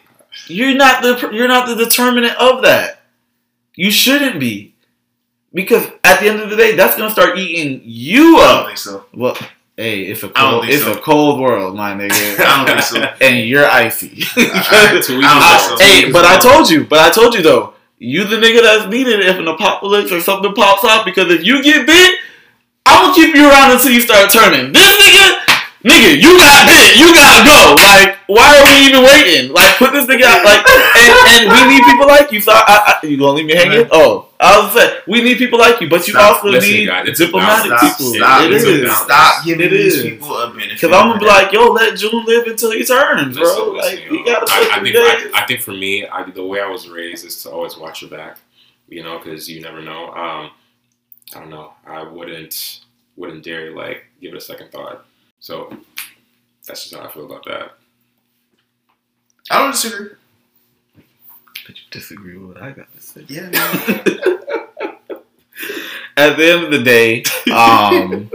You're 0.47 0.75
not 0.75 1.01
the 1.01 1.29
you're 1.33 1.47
not 1.47 1.67
the 1.67 1.75
determinant 1.75 2.35
of 2.37 2.61
that. 2.63 3.01
You 3.75 3.91
shouldn't 3.91 4.39
be, 4.39 4.75
because 5.53 5.85
at 6.03 6.19
the 6.19 6.29
end 6.29 6.39
of 6.41 6.49
the 6.49 6.55
day, 6.55 6.75
that's 6.75 6.95
gonna 6.95 7.11
start 7.11 7.37
eating 7.37 7.81
you 7.83 8.37
I 8.37 8.41
don't 8.47 8.59
up. 8.61 8.65
think 8.67 8.77
so. 8.77 9.05
Well, 9.13 9.37
hey, 9.77 10.01
it's 10.03 10.23
a 10.23 10.29
cold 10.29 10.65
it's 10.67 10.83
so. 10.83 10.93
a 10.93 10.97
cold 10.99 11.39
world, 11.39 11.75
my 11.75 11.93
nigga, 11.93 12.11
I 12.39 12.65
don't 12.65 12.67
think 12.67 12.81
so. 12.81 12.99
and 13.25 13.47
you're 13.47 13.65
icy. 13.65 14.23
I- 14.37 14.99
I 14.99 14.99
I- 15.23 15.77
so. 15.77 15.83
hey, 15.85 16.11
but 16.11 16.25
I 16.25 16.37
told 16.39 16.69
you, 16.69 16.83
but 16.85 16.99
I 16.99 17.09
told 17.11 17.33
you 17.35 17.41
though, 17.41 17.73
you 17.99 18.23
the 18.25 18.37
nigga 18.37 18.61
that's 18.61 18.89
needed 18.91 19.19
if 19.21 19.37
an 19.37 19.47
apocalypse 19.47 20.11
or 20.11 20.19
something 20.21 20.53
pops 20.53 20.83
off. 20.83 21.05
Because 21.05 21.31
if 21.31 21.43
you 21.45 21.63
get 21.63 21.85
bit, 21.87 22.19
I'm 22.85 23.05
gonna 23.11 23.15
keep 23.15 23.35
you 23.35 23.49
around 23.49 23.71
until 23.71 23.91
you 23.91 24.01
start 24.01 24.29
turning. 24.31 24.71
This 24.73 24.96
nigga, 25.87 26.19
nigga, 26.19 26.21
you 26.21 26.37
got 26.37 26.67
bit, 26.67 26.97
you 26.99 27.13
gotta 27.15 27.41
go. 27.47 27.75
Like, 27.81 28.17
why 28.27 28.59
are 28.59 28.63
we 28.67 28.87
even 28.87 29.03
waiting? 29.03 29.51
Like, 29.53 29.77
put 29.77 29.91
this 29.93 30.05
nigga 30.05 30.23
out. 30.27 30.43
Like, 30.43 30.61
and, 30.67 31.47
and 31.47 31.69
we 31.69 31.73
need 31.75 31.83
people 31.85 32.07
like 32.07 32.31
you. 32.31 32.41
So, 32.41 32.51
I, 32.53 32.99
I, 33.01 33.05
you 33.05 33.17
gonna 33.17 33.31
leave 33.33 33.45
me 33.45 33.55
hanging? 33.55 33.87
Oh, 33.91 34.29
I 34.39 34.59
was 34.59 34.73
saying 34.73 35.01
we 35.07 35.21
need 35.21 35.37
people 35.37 35.57
like 35.57 35.79
you, 35.81 35.89
but 35.89 36.05
you 36.07 36.13
Stop. 36.13 36.35
also 36.43 36.49
Listen, 36.49 36.71
need 36.71 36.85
guys, 36.87 37.07
it's 37.07 37.19
diplomatic 37.19 37.65
about- 37.71 37.79
Stop, 37.79 37.97
people. 37.97 38.13
stop, 38.13 38.41
it 38.43 38.51
It's 38.53 38.63
is. 38.65 38.83
about- 38.83 39.03
stop 39.05 39.45
giving 39.45 39.65
It 39.65 39.69
these 39.69 39.95
is. 39.95 40.03
people 40.03 40.37
a 40.37 40.47
benefit. 40.51 40.69
Because 40.81 40.91
I'm 40.91 41.07
gonna 41.09 41.19
be 41.19 41.25
like, 41.25 41.51
yo, 41.51 41.71
let 41.71 41.97
June 41.97 42.23
live 42.25 42.45
until 42.47 42.71
he 42.71 42.85
turns, 42.85 43.35
bro. 43.37 43.43
Listen, 43.45 43.75
like, 43.77 43.91
listen, 43.99 44.13
you 44.13 44.25
gotta 44.25 44.45
I, 44.51 44.59
put 44.59 44.71
I 44.71 44.75
some 44.75 44.83
think. 44.83 45.35
I, 45.35 45.41
I 45.41 45.45
think 45.47 45.61
for 45.61 45.71
me, 45.71 46.05
I, 46.07 46.29
the 46.29 46.45
way 46.45 46.61
I 46.61 46.67
was 46.67 46.87
raised 46.87 47.25
is 47.25 47.41
to 47.43 47.49
always 47.51 47.75
watch 47.77 48.01
your 48.01 48.11
back. 48.11 48.37
You 48.89 49.03
know, 49.03 49.17
because 49.17 49.49
you 49.49 49.59
never 49.61 49.81
know. 49.81 50.09
Um, 50.13 50.51
I 51.35 51.39
don't 51.39 51.49
know. 51.49 51.73
I 51.85 52.03
wouldn't 52.03 52.81
wouldn't 53.17 53.43
dare 53.43 53.71
like 53.75 54.05
give 54.21 54.33
it 54.33 54.37
a 54.37 54.41
second 54.41 54.71
thought. 54.71 55.05
So 55.39 55.75
that's 56.65 56.83
just 56.89 56.95
how 56.95 57.07
I 57.07 57.11
feel 57.11 57.25
about 57.25 57.45
that. 57.45 57.71
I 59.49 59.59
don't 59.59 59.71
disagree. 59.71 60.09
But 61.65 61.75
you 61.75 61.83
disagree 61.91 62.37
with 62.37 62.55
what 62.57 62.63
I 62.63 62.71
got 62.71 62.93
to 62.93 63.01
say. 63.01 63.25
Yeah, 63.27 63.49
man. 63.49 63.51
At 66.17 66.35
the 66.35 66.51
end 66.51 66.63
of 66.63 66.71
the 66.71 66.81
day, 66.83 67.23
um, 67.53 68.31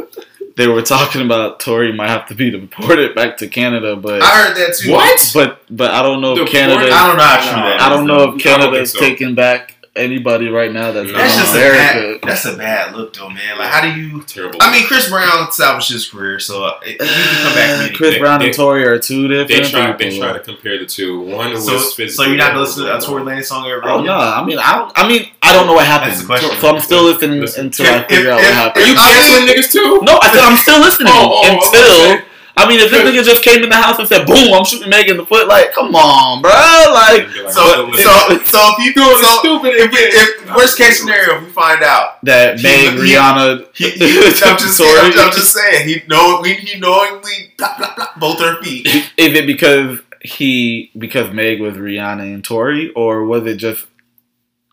they 0.57 0.69
were 0.69 0.83
talking 0.83 1.23
about 1.23 1.59
Tory 1.61 1.93
might 1.93 2.09
have 2.09 2.29
to 2.29 2.35
be 2.35 2.51
deported 2.51 3.15
back 3.15 3.39
to 3.39 3.49
Canada, 3.49 3.97
but 3.97 4.23
I 4.23 4.27
heard 4.45 4.57
that 4.57 4.77
too. 4.77 4.93
What? 4.93 5.31
but 5.35 5.63
but 5.69 5.91
I 5.91 6.03
don't 6.03 6.21
know 6.21 6.33
if 6.33 6.39
Deported? 6.47 6.53
Canada. 6.53 6.95
I 6.95 7.07
don't 7.09 7.17
know 7.17 7.25
how 7.25 7.37
true 7.41 7.63
that 7.63 7.81
I 7.81 7.91
is, 7.91 7.97
don't 7.97 8.07
know 8.07 8.19
though. 8.19 8.23
if 8.23 8.29
I 8.29 8.31
don't 8.31 8.61
Canada's 8.61 8.93
so. 8.93 9.01
taking 9.01 9.35
back 9.35 9.72
anybody 9.95 10.49
right 10.49 10.73
now 10.73 10.91
that's 10.93 11.11
No. 11.11 11.19
That's 11.19 11.35
in 11.35 11.41
just 11.41 11.55
a 11.55 11.59
America. 11.59 12.19
bad. 12.21 12.29
That's 12.31 12.45
a 12.47 12.57
bad 12.57 12.95
look, 12.97 13.13
though, 13.15 13.29
man. 13.29 13.59
Like, 13.59 13.69
how 13.71 13.81
do 13.83 14.01
you? 14.01 14.23
Terrible. 14.23 14.59
I 14.63 14.73
mean, 14.73 14.87
Chris 14.87 15.09
Brown 15.11 15.51
salvaged 15.53 15.91
his 15.93 16.09
career, 16.09 16.39
so 16.39 16.65
uh, 16.65 16.79
you 16.87 16.97
can 16.97 17.07
come 17.07 17.55
back. 17.55 17.87
From 17.89 17.97
Chris 17.97 18.07
anything. 18.09 18.23
Brown 18.23 18.39
They- 18.41 18.47
and 18.47 18.55
Tory 18.55 18.85
are 18.87 18.99
two 18.99 19.29
they 19.29 19.45
different 19.45 19.71
try 19.71 19.93
they 19.97 20.19
try 20.19 20.33
to 20.33 20.41
compare 20.41 20.79
the 20.79 20.87
two. 20.87 21.21
One 21.21 21.51
was 21.53 21.67
So, 21.67 21.73
physically 21.79 22.09
so 22.09 22.23
you're 22.25 22.37
not 22.37 22.49
gonna 22.53 22.61
listen 22.61 22.85
to 22.85 22.91
a 22.93 22.97
able, 22.97 23.05
Tory 23.07 23.23
Lanez 23.23 23.45
song 23.45 23.67
ever? 23.69 23.83
Oh 23.85 23.95
again? 23.97 24.07
no! 24.07 24.15
I 24.19 24.45
mean, 24.45 24.59
I 24.59 24.77
don't. 24.79 24.93
I 24.99 25.09
mean, 25.09 25.29
I 25.43 25.53
don't 25.53 25.67
know 25.67 25.75
what 25.75 25.87
happened. 25.87 26.13
That's 26.13 26.21
the 26.23 26.27
question. 26.27 26.51
So, 26.51 26.57
so 26.61 26.69
I'm 26.75 26.81
still 26.81 27.05
listening 27.05 27.41
Listen, 27.41 27.67
until 27.67 27.87
I 27.87 27.99
if- 28.01 28.09
figure 28.09 28.31
out 28.31 28.41
if- 28.41 28.47
what 28.47 28.55
happened. 28.55 28.85
Are 28.85 28.89
you 28.89 28.95
canceling 28.95 29.47
niggas 29.49 29.71
too? 29.73 30.01
No, 30.03 30.19
I 30.23 30.31
said 30.33 30.41
I'm 30.41 30.57
still 30.57 30.81
listening 30.81 31.13
Oh, 31.13 31.43
oh, 31.45 32.17
until. 32.17 32.27
Okay. 32.55 32.65
I 32.65 32.69
mean, 32.69 32.81
if 32.81 32.91
this 32.91 33.01
nigga 33.03 33.25
just 33.25 33.43
came 33.43 33.63
in 33.63 33.71
the 33.71 33.77
house 33.77 33.99
and 33.99 34.07
said, 34.07 34.27
"Boom, 34.27 34.53
I'm 34.53 34.65
shooting 34.65 34.91
Meg 34.91 35.09
in 35.09 35.17
the 35.17 35.25
foot," 35.25 35.49
like, 35.49 35.73
come 35.73 35.95
on, 35.95 36.43
bro, 36.43 36.51
like 36.93 37.27
So, 37.51 37.91
so, 37.93 38.39
so 38.45 38.59
if 38.77 38.85
you 38.85 38.93
do 38.95 39.03
so, 39.03 39.39
stupid 39.41 39.73
if, 39.75 39.91
we, 39.91 39.99
if 39.99 40.55
worst 40.55 40.77
case 40.77 41.01
scenario, 41.01 41.37
if 41.39 41.45
we 41.45 41.51
find 41.51 41.83
out, 41.83 42.23
that 42.25 42.63
Meg, 42.63 42.93
he- 42.93 43.15
Rihanna, 43.15 43.67
he, 43.75 43.91
he, 43.91 44.19
I'm 44.45 44.59
just, 44.59 44.77
Tory. 44.79 44.99
I'm, 45.01 45.19
I'm 45.19 45.33
just 45.33 45.53
saying, 45.55 45.89
he 45.89 46.03
know, 46.09 46.41
we, 46.43 46.55
he 46.55 46.79
knowingly 46.79 47.53
blah, 47.57 47.77
blah, 47.79 47.95
blah, 47.97 48.09
both 48.19 48.39
their 48.39 48.57
feet. 48.63 48.87
Is 48.87 49.09
it 49.17 49.47
because 49.47 50.01
he 50.21 50.91
because 50.99 51.33
Meg 51.33 51.61
was 51.61 51.75
Rihanna 51.77 52.35
and 52.35 52.45
Tory, 52.45 52.93
or 52.93 53.25
was 53.25 53.47
it 53.47 53.57
just 53.57 53.87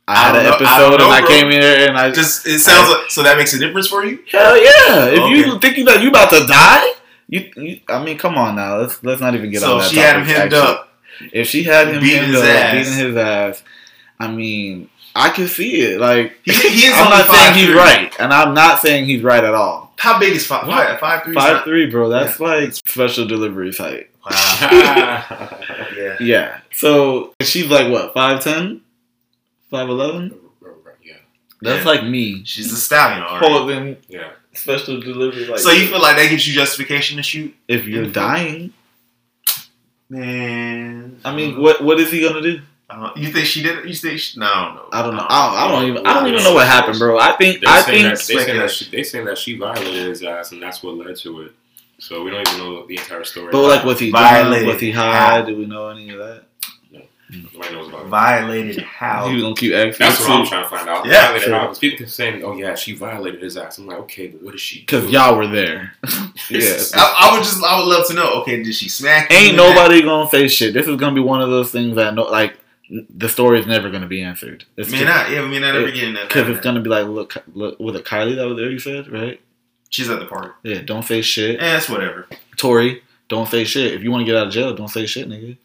I 0.07 0.14
I 0.14 0.18
had 0.27 0.35
an 0.35 0.43
know- 0.43 0.49
episode 0.56 0.77
don't 0.89 0.97
know, 0.99 1.06
and 1.06 1.14
I 1.14 1.19
bro. 1.22 1.30
came 1.30 1.45
in 1.47 1.61
here 1.61 1.88
and 1.88 1.97
I 1.97 2.11
Just 2.11 2.45
it 2.45 2.60
sounds 2.60 2.89
like 2.89 3.10
so 3.10 3.23
that 3.23 3.38
makes 3.38 3.53
a 3.53 3.60
difference 3.60 3.88
for 3.88 4.03
you. 4.03 4.19
hell 4.30 4.57
yeah. 4.57 5.06
If 5.06 5.19
Okay. 5.19 5.35
you 5.38 5.60
thinking 5.60 5.85
that 5.85 6.01
you 6.01 6.10
about 6.10 6.30
to 6.31 6.45
die, 6.45 6.93
you, 7.30 7.51
you 7.56 7.80
I 7.88 8.03
mean, 8.03 8.18
come 8.18 8.35
on 8.35 8.56
now. 8.56 8.77
Let's 8.80 9.03
let's 9.03 9.22
not 9.22 9.35
even 9.35 9.49
get 9.51 9.61
so 9.61 9.73
on 9.73 9.80
that. 9.80 9.89
she 9.91 9.97
had 9.97 10.15
him 10.18 10.22
topic, 10.23 10.35
hemmed 10.38 10.53
up. 10.53 10.89
If 11.34 11.47
she 11.47 11.64
had 11.64 11.88
him 11.89 12.01
Beating 12.01 12.18
hemmed 12.23 12.34
his 12.34 12.41
up, 12.41 12.47
ass. 12.47 12.73
beating 12.73 12.93
his 13.07 13.15
ass, 13.18 13.64
I 14.19 14.27
mean, 14.31 14.89
I 15.15 15.30
can 15.30 15.47
see 15.47 15.81
it. 15.81 15.99
Like 15.99 16.38
He, 16.43 16.51
he 16.53 16.85
is 16.88 16.93
I'm 16.95 17.06
only 17.11 17.18
not 17.18 17.35
saying 17.35 17.53
he's 17.56 17.76
right, 17.76 18.19
and 18.19 18.34
I'm 18.34 18.53
not 18.53 18.80
saying 18.80 19.06
he's 19.06 19.22
right 19.23 19.43
at 19.43 19.53
all. 19.53 19.93
How 19.97 20.19
big 20.19 20.34
is 20.35 20.47
five? 20.47 20.65
What? 20.68 20.88
Five, 20.88 20.99
five 20.99 21.23
three. 21.23 21.34
Five 21.35 21.64
three, 21.65 21.89
bro. 21.89 22.10
That's 22.10 22.39
like 22.39 22.73
special 22.73 23.27
delivery 23.27 23.73
height. 23.73 24.10
Wow. 24.26 24.31
yeah. 25.97 26.15
Yeah. 26.19 26.60
So 26.72 27.34
she's 27.41 27.68
like 27.69 27.91
what? 27.91 28.14
Five 28.14 28.43
ten? 28.43 28.81
Five 29.69 29.89
eleven? 29.89 30.35
yeah, 31.03 31.14
That's 31.61 31.84
Yeah. 31.85 31.91
like 31.91 32.03
me. 32.06 32.43
She's 32.45 32.72
a 32.72 32.77
stallion, 32.77 33.23
alright. 33.23 33.43
Holding 33.51 33.97
yeah. 34.07 34.31
Special 34.53 34.99
delivery. 34.99 35.45
Like 35.45 35.59
So 35.59 35.71
you 35.71 35.88
feel 35.88 36.01
like 36.01 36.17
that 36.17 36.30
gives 36.30 36.47
you 36.47 36.53
justification 36.53 37.17
to 37.17 37.23
shoot? 37.23 37.55
if 37.67 37.85
you're 37.85 38.07
dying, 38.07 38.73
Man, 40.11 41.19
I 41.23 41.35
mean, 41.35 41.61
what 41.61 41.84
what 41.84 41.99
is 41.99 42.11
he 42.11 42.21
gonna 42.21 42.41
do? 42.41 42.61
Uh, 42.89 43.11
you 43.15 43.31
think 43.31 43.45
she 43.45 43.61
did? 43.61 43.77
it? 43.80 43.85
You 43.85 43.93
think? 43.93 44.19
She, 44.19 44.39
no, 44.39 44.47
I 44.47 44.65
don't 44.65 44.76
know. 44.76 44.88
I 44.91 45.03
don't 45.03 45.15
know. 45.15 45.26
I 45.30 45.47
don't, 45.47 45.57
I 45.57 45.67
don't 45.81 45.89
even. 45.91 46.07
I 46.07 46.13
don't 46.15 46.27
even 46.30 46.43
know 46.43 46.53
what 46.55 46.65
happened, 46.65 46.97
bro. 46.97 47.19
I 47.19 47.34
think. 47.34 47.61
They're 47.61 47.69
I 47.71 47.84
think. 47.84 48.03
that, 48.05 48.17
they 48.17 48.43
saying 48.43 48.57
that 48.57 48.71
she, 48.71 48.89
they 48.89 49.03
saying 49.03 49.26
that 49.26 49.38
she 49.38 49.55
violated 49.55 50.07
his 50.07 50.23
ass, 50.23 50.51
and 50.51 50.63
that's 50.63 50.81
what 50.81 50.95
led 50.97 51.15
to 51.17 51.41
it. 51.41 51.51
So 51.99 52.23
we 52.23 52.31
don't 52.31 52.47
even 52.47 52.59
know 52.59 52.88
the 52.88 52.95
entire 52.97 53.23
story. 53.23 53.51
But 53.51 53.61
like, 53.67 53.84
was 53.85 53.99
he 53.99 54.09
Violated. 54.09 54.63
drunk? 54.63 54.73
Was 54.73 54.81
he 54.81 54.89
How? 54.91 55.11
high? 55.11 55.41
Do 55.43 55.55
we 55.55 55.67
know 55.67 55.89
any 55.89 56.09
of 56.09 56.17
that? 56.17 56.43
nobody 56.91 56.95
knows 56.95 56.95
about 56.95 57.03
it. 57.03 57.09
Violated 57.31 58.81
how? 58.84 59.27
He 59.27 59.35
was 59.35 59.43
gonna 59.43 59.56
keep 59.56 59.73
asking. 59.73 60.06
That's 60.06 60.19
what 60.22 60.31
I'm 60.31 60.45
trying 60.45 60.64
to 60.64 60.69
find 60.69 60.89
out. 60.89 61.06
Yeah, 61.06 61.26
Violated 61.27 61.41
sure. 61.43 61.53
how? 61.53 61.61
Because 61.64 61.80
people 61.80 61.97
keep 61.99 62.10
saying, 62.10 62.43
"Oh 62.43 62.53
yeah, 62.56 62.76
she 62.76 62.93
violated 62.95 63.41
his 63.41 63.57
ass." 63.57 63.77
I'm 63.77 63.88
like, 63.88 63.97
okay, 63.99 64.27
but 64.27 64.41
what 64.41 64.51
did 64.51 64.60
she? 64.60 64.80
Because 64.80 65.10
y'all 65.11 65.38
were 65.38 65.47
there. 65.47 65.93
yeah. 66.49 66.77
I, 66.95 67.30
I 67.30 67.34
would 67.34 67.43
just, 67.43 67.64
I 67.64 67.80
would 67.80 67.88
love 67.88 68.07
to 68.07 68.14
know. 68.14 68.41
Okay, 68.41 68.64
did 68.64 68.73
she 68.73 68.89
smack? 68.89 69.31
Ain't 69.31 69.51
in 69.51 69.56
nobody 69.56 70.01
gonna 70.01 70.30
say 70.30 70.47
shit. 70.47 70.73
This 70.73 70.88
is 70.88 70.95
gonna 70.97 71.15
be 71.15 71.22
one 71.22 71.41
of 71.41 71.49
those 71.49 71.72
things 71.72 71.95
that 71.95 72.14
no, 72.15 72.23
like 72.23 72.56
the 72.89 73.30
story 73.30 73.60
is 73.60 73.68
never 73.68 73.89
gonna 73.89 74.07
be 74.07 74.22
answered. 74.22 74.65
It's 74.76 74.91
May 74.91 75.03
not. 75.03 75.30
Yeah, 75.30 75.45
may 75.45 75.60
not 75.60 75.76
ever 75.76 75.88
It- 75.88 75.93
get 75.93 76.03
in 76.06 76.14
that. 76.15 76.27
because 76.30 76.49
it's 76.49 76.61
gonna 76.61 76.81
be 76.81 76.89
like, 76.89 77.06
look, 77.07 77.35
look, 77.53 77.80
was 77.80 77.95
it 77.95 78.06
Kylie 78.06 78.35
that 78.35 78.47
was 78.47 78.57
there? 78.57 78.69
You 78.72 78.80
said 78.80 79.07
right? 79.11 79.39
She's 79.89 80.10
at 80.10 80.19
the 80.19 80.26
party. 80.26 80.49
Yeah. 80.64 80.81
Don't 80.81 81.03
say 81.03 81.22
shit, 81.22 81.60
Eh, 81.61 81.77
it's 81.77 81.89
whatever. 81.89 82.27
Tory. 82.57 83.01
Don't 83.27 83.47
say 83.47 83.64
shit. 83.64 83.93
If 83.93 84.01
you 84.03 84.10
want 84.11 84.22
to 84.22 84.26
get 84.26 84.35
out 84.35 84.47
of 84.47 84.53
jail, 84.53 84.76
don't 84.76 84.88
say 84.88 85.06
shit, 85.06 85.30
nigga. 85.30 85.56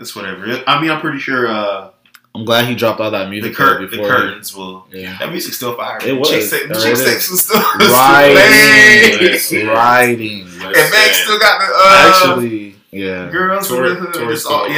It's 0.00 0.16
whatever. 0.16 0.62
I 0.66 0.80
mean, 0.80 0.90
I'm 0.90 1.00
pretty 1.00 1.18
sure 1.18 1.46
uh, 1.48 1.90
I'm 2.34 2.44
glad 2.44 2.66
he 2.66 2.74
dropped 2.74 3.00
all 3.00 3.10
that 3.10 3.24
the, 3.24 3.30
music 3.30 3.54
cur- 3.54 3.78
though 3.80 3.86
the 3.86 3.96
before. 3.96 4.08
curtains 4.08 4.54
will. 4.56 4.86
Yeah. 4.90 5.16
That 5.18 5.30
music's 5.30 5.56
still 5.56 5.76
fire. 5.76 5.98
It 6.04 6.18
was. 6.18 6.30
Chick 6.30 6.42
sex, 6.42 6.82
chick 6.82 6.96
sex 6.96 7.30
was 7.30 7.42
still 7.44 7.60
Riding, 7.78 9.20
Listen. 9.20 9.66
riding. 9.68 10.40
And 10.42 10.90
Meg 10.90 11.12
still 11.12 11.38
got 11.38 11.60
the 11.60 11.72
uh, 11.74 12.32
Actually, 12.32 12.74
yeah. 12.90 13.30
girls 13.30 13.68
Tory- 13.68 13.90
with 13.90 13.98
the 13.98 14.04
hood. 14.06 14.14
Tory's 14.14 14.38
It's 14.38 14.46
all- 14.46 14.64
still- 14.64 14.74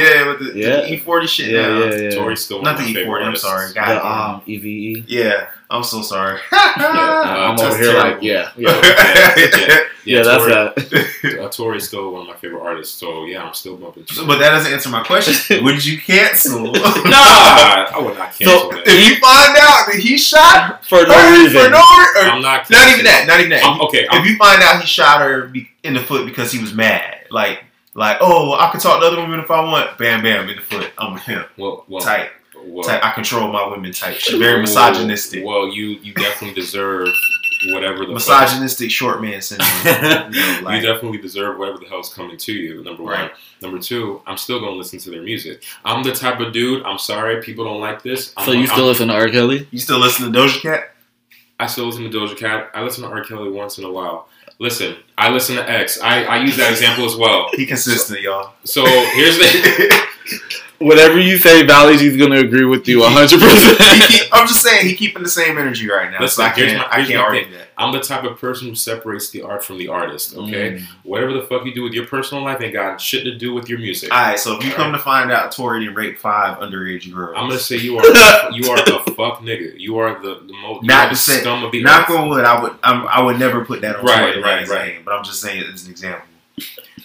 on 2.67 2.75
the 2.75 2.93
paper. 2.93 3.21
I'm 3.21 3.35
sorry. 3.35 3.71
The 3.73 4.41
EVE. 4.45 5.05
yeah, 5.07 5.41
with 5.41 5.47
the, 5.69 5.77
Yeah. 5.81 5.83
the 5.83 5.85
E40 5.89 5.95
shit. 5.95 5.95
Yeah, 5.95 5.95
now. 5.95 5.95
yeah, 5.95 5.97
yeah. 5.97 5.97
Tory's 5.97 5.97
still 5.97 6.01
one 6.01 6.01
Not 6.01 6.01
of 6.01 6.01
the 6.01 6.01
my 6.01 6.01
favorite 6.01 6.01
E40. 6.01 6.01
I'm 6.01 6.01
artists. 6.01 6.05
sorry. 6.05 6.39
The 6.47 6.83
God. 6.85 6.85
EVE. 6.85 6.85
yeah, 6.85 6.87
I'm 6.89 7.13
so 7.13 7.21
sorry. 7.21 7.45
Uh, 7.45 7.53
I'm 7.55 7.59
over 7.59 7.77
here 7.77 7.91
terrible. 7.91 8.11
like, 8.11 8.21
yeah, 8.23 8.51
Yeah, 8.57 8.81
yeah, 8.83 9.35
yeah, 9.47 9.79
yeah. 10.05 10.23
That's 10.23 10.43
Tory, 10.43 10.51
that. 10.53 11.39
uh, 11.45 11.49
Tory's 11.49 11.87
still 11.87 12.11
one 12.11 12.21
of 12.23 12.27
my 12.27 12.35
favorite 12.35 12.61
artists. 12.61 12.97
So 12.99 13.25
yeah, 13.25 13.43
I'm 13.43 13.53
still 13.53 13.77
bumping. 13.77 14.05
shit. 14.05 14.27
but 14.27 14.37
that 14.39 14.49
doesn't 14.51 14.71
answer 14.71 14.89
my 14.89 15.03
question. 15.03 15.63
Would 15.63 15.85
you 15.85 15.97
cancel? 15.99 16.71
Nah. 16.71 16.71
Nah, 16.71 17.89
I 17.91 17.99
would 17.99 18.17
not 18.17 18.33
cancel 18.35 18.69
that. 18.71 18.83
If 18.85 19.09
you 19.09 19.15
find 19.17 19.57
out 19.57 19.87
that 19.91 19.99
he 19.99 20.17
shot 20.17 20.85
For 20.85 21.03
no 21.07 21.13
her 21.13 21.31
reason. 21.43 21.61
for 21.63 21.69
no 21.69 21.77
or 21.79 22.29
I'm 22.29 22.41
not. 22.41 22.69
not 22.69 22.91
even 22.93 23.05
that, 23.05 23.25
not 23.27 23.39
even 23.39 23.49
that. 23.51 23.63
I'm, 23.65 23.81
okay, 23.81 24.05
I'm, 24.09 24.21
if 24.21 24.29
you 24.29 24.37
find 24.37 24.61
out 24.61 24.81
he 24.81 24.85
shot 24.87 25.21
her 25.21 25.51
in 25.83 25.93
the 25.95 26.01
foot 26.01 26.25
because 26.25 26.51
he 26.51 26.59
was 26.61 26.73
mad, 26.73 27.25
like, 27.31 27.63
like, 27.93 28.17
oh, 28.21 28.53
I 28.53 28.69
could 28.71 28.81
talk 28.81 28.99
to 29.01 29.07
other 29.07 29.17
women 29.21 29.39
if 29.39 29.49
I 29.49 29.61
want. 29.63 29.97
Bam, 29.97 30.21
bam, 30.21 30.49
in 30.49 30.57
the 30.57 30.61
foot. 30.61 30.91
I'm 30.97 31.13
with 31.13 31.23
him. 31.23 31.45
well, 31.57 31.85
well, 31.87 32.01
Type, 32.03 32.29
well, 32.65 32.83
type. 32.83 33.03
I 33.03 33.11
control 33.11 33.51
my 33.51 33.67
women. 33.67 33.91
Type. 33.91 34.15
She's 34.17 34.37
very 34.37 34.59
misogynistic. 34.61 35.43
Well, 35.45 35.67
you 35.67 35.87
you 36.01 36.13
definitely 36.13 36.59
deserve 36.59 37.07
whatever 37.71 37.99
the 37.99 38.19
fuck- 38.19 38.41
misogynistic 38.41 38.91
short 38.91 39.21
man 39.21 39.41
syndrome. 39.41 39.69
you 40.33 40.39
know, 40.39 40.59
like, 40.63 40.81
you 40.81 40.87
definitely 40.87 41.17
deserve 41.17 41.57
whatever 41.57 41.77
the 41.79 41.85
hell's 41.85 42.13
coming 42.13 42.37
to 42.37 42.53
you. 42.53 42.83
Number 42.83 43.03
one. 43.03 43.13
Right. 43.13 43.31
Number 43.61 43.79
two, 43.79 44.21
I'm 44.27 44.37
still 44.37 44.59
gonna 44.59 44.73
listen 44.75 44.99
to 44.99 45.09
their 45.09 45.21
music. 45.23 45.63
I'm 45.83 46.03
the 46.03 46.11
type 46.11 46.39
of 46.39 46.53
dude. 46.53 46.83
I'm 46.83 46.99
sorry, 46.99 47.41
people 47.41 47.65
don't 47.65 47.79
like 47.81 48.03
this. 48.03 48.33
I'm, 48.37 48.45
So 48.45 48.51
you 48.51 48.59
I'm- 48.59 48.67
still 48.67 48.85
listen 48.85 49.07
to 49.07 49.13
R. 49.15 49.29
Kelly? 49.29 49.67
you 49.71 49.79
still 49.79 49.99
listen 49.99 50.31
to 50.31 50.37
Doja 50.39 50.61
Cat? 50.61 50.91
I 51.59 51.67
still 51.67 51.85
listen 51.85 52.03
to 52.03 52.09
Doja 52.09 52.37
Cat. 52.37 52.69
I 52.73 52.81
listen 52.83 53.03
to 53.03 53.09
R. 53.09 53.23
Kelly 53.23 53.49
once 53.49 53.77
in 53.77 53.85
a 53.85 53.91
while. 53.91 54.27
Listen, 54.59 54.95
I 55.17 55.29
listen 55.29 55.55
to 55.57 55.69
X. 55.69 55.99
I, 56.01 56.23
I 56.23 56.37
use 56.43 56.55
that 56.57 56.71
example 56.75 57.05
as 57.05 57.15
well. 57.15 57.49
He 57.53 57.65
consistent, 57.65 58.21
y'all. 58.21 58.53
So 58.65 58.85
here's 58.85 59.37
the 59.37 60.05
Whatever 60.79 61.19
you 61.19 61.37
say, 61.37 61.65
Valley, 61.65 61.97
he's 61.97 62.17
gonna 62.17 62.39
agree 62.39 62.65
with 62.65 62.87
you 62.87 63.01
hundred 63.03 63.29
He 63.31 63.45
percent. 63.45 64.01
keep- 64.11 64.29
I'm 64.33 64.45
just 64.47 64.61
saying 64.61 64.85
he 64.87 64.93
keeping 64.95 65.23
the 65.23 65.29
same 65.29 65.57
energy 65.57 65.89
right 65.89 66.11
now. 66.11 66.19
Listen, 66.19 66.43
so 66.43 66.43
I 66.43 66.49
can't, 66.51 66.77
my, 66.77 66.87
I 66.91 67.05
can't 67.05 67.15
argue 67.17 67.49
that. 67.57 67.69
I'm 67.77 67.93
the 67.93 68.01
type 68.01 68.23
of 68.25 68.37
person 68.39 68.67
who 68.69 68.75
separates 68.75 69.29
the 69.29 69.41
art 69.41 69.63
from 69.63 69.77
the 69.77 69.87
artist. 69.87 70.35
Okay, 70.35 70.71
Mm. 70.73 70.83
whatever 71.03 71.33
the 71.33 71.43
fuck 71.43 71.65
you 71.65 71.73
do 71.73 71.83
with 71.83 71.93
your 71.93 72.05
personal 72.05 72.43
life 72.43 72.61
ain't 72.61 72.73
got 72.73 72.99
shit 72.99 73.23
to 73.23 73.35
do 73.37 73.53
with 73.53 73.69
your 73.69 73.79
music. 73.79 74.13
All 74.13 74.19
right, 74.19 74.37
so 74.39 74.57
if 74.57 74.65
you 74.65 74.71
come 74.71 74.91
to 74.91 74.99
find 74.99 75.31
out 75.31 75.51
Tory 75.53 75.81
didn't 75.81 75.95
rape 75.95 76.19
five 76.19 76.57
underage 76.59 77.11
girls, 77.13 77.35
I'm 77.37 77.47
gonna 77.47 77.59
say 77.59 77.77
you 77.77 77.97
are 77.97 78.03
you 78.51 78.69
are 78.69 78.77
a 78.77 79.11
fuck 79.11 79.39
nigga. 79.41 79.79
You 79.79 79.97
are 79.99 80.21
the 80.21 80.41
the 80.45 80.53
most 80.61 80.83
Not 80.85 81.05
are 81.05 81.09
the 81.09 81.15
to 81.15 81.21
say- 81.21 81.39
scum 81.41 81.63
of 81.63 81.71
the 81.71 81.83
knock 81.83 82.09
earth. 82.09 82.17
on 82.17 82.29
wood, 82.29 82.43
I 82.43 82.61
would 82.61 82.73
I'm, 82.83 83.07
I 83.07 83.21
would 83.21 83.39
never 83.39 83.63
put 83.63 83.79
that 83.81 83.95
on 83.97 84.05
Right, 84.05 84.33
Tory 84.33 84.43
right, 84.43 84.67
right. 84.67 84.93
name, 84.95 85.01
but 85.05 85.13
I'm 85.13 85.23
just 85.23 85.39
saying 85.41 85.61
it 85.61 85.67
as 85.73 85.85
an 85.85 85.91
example. 85.91 86.27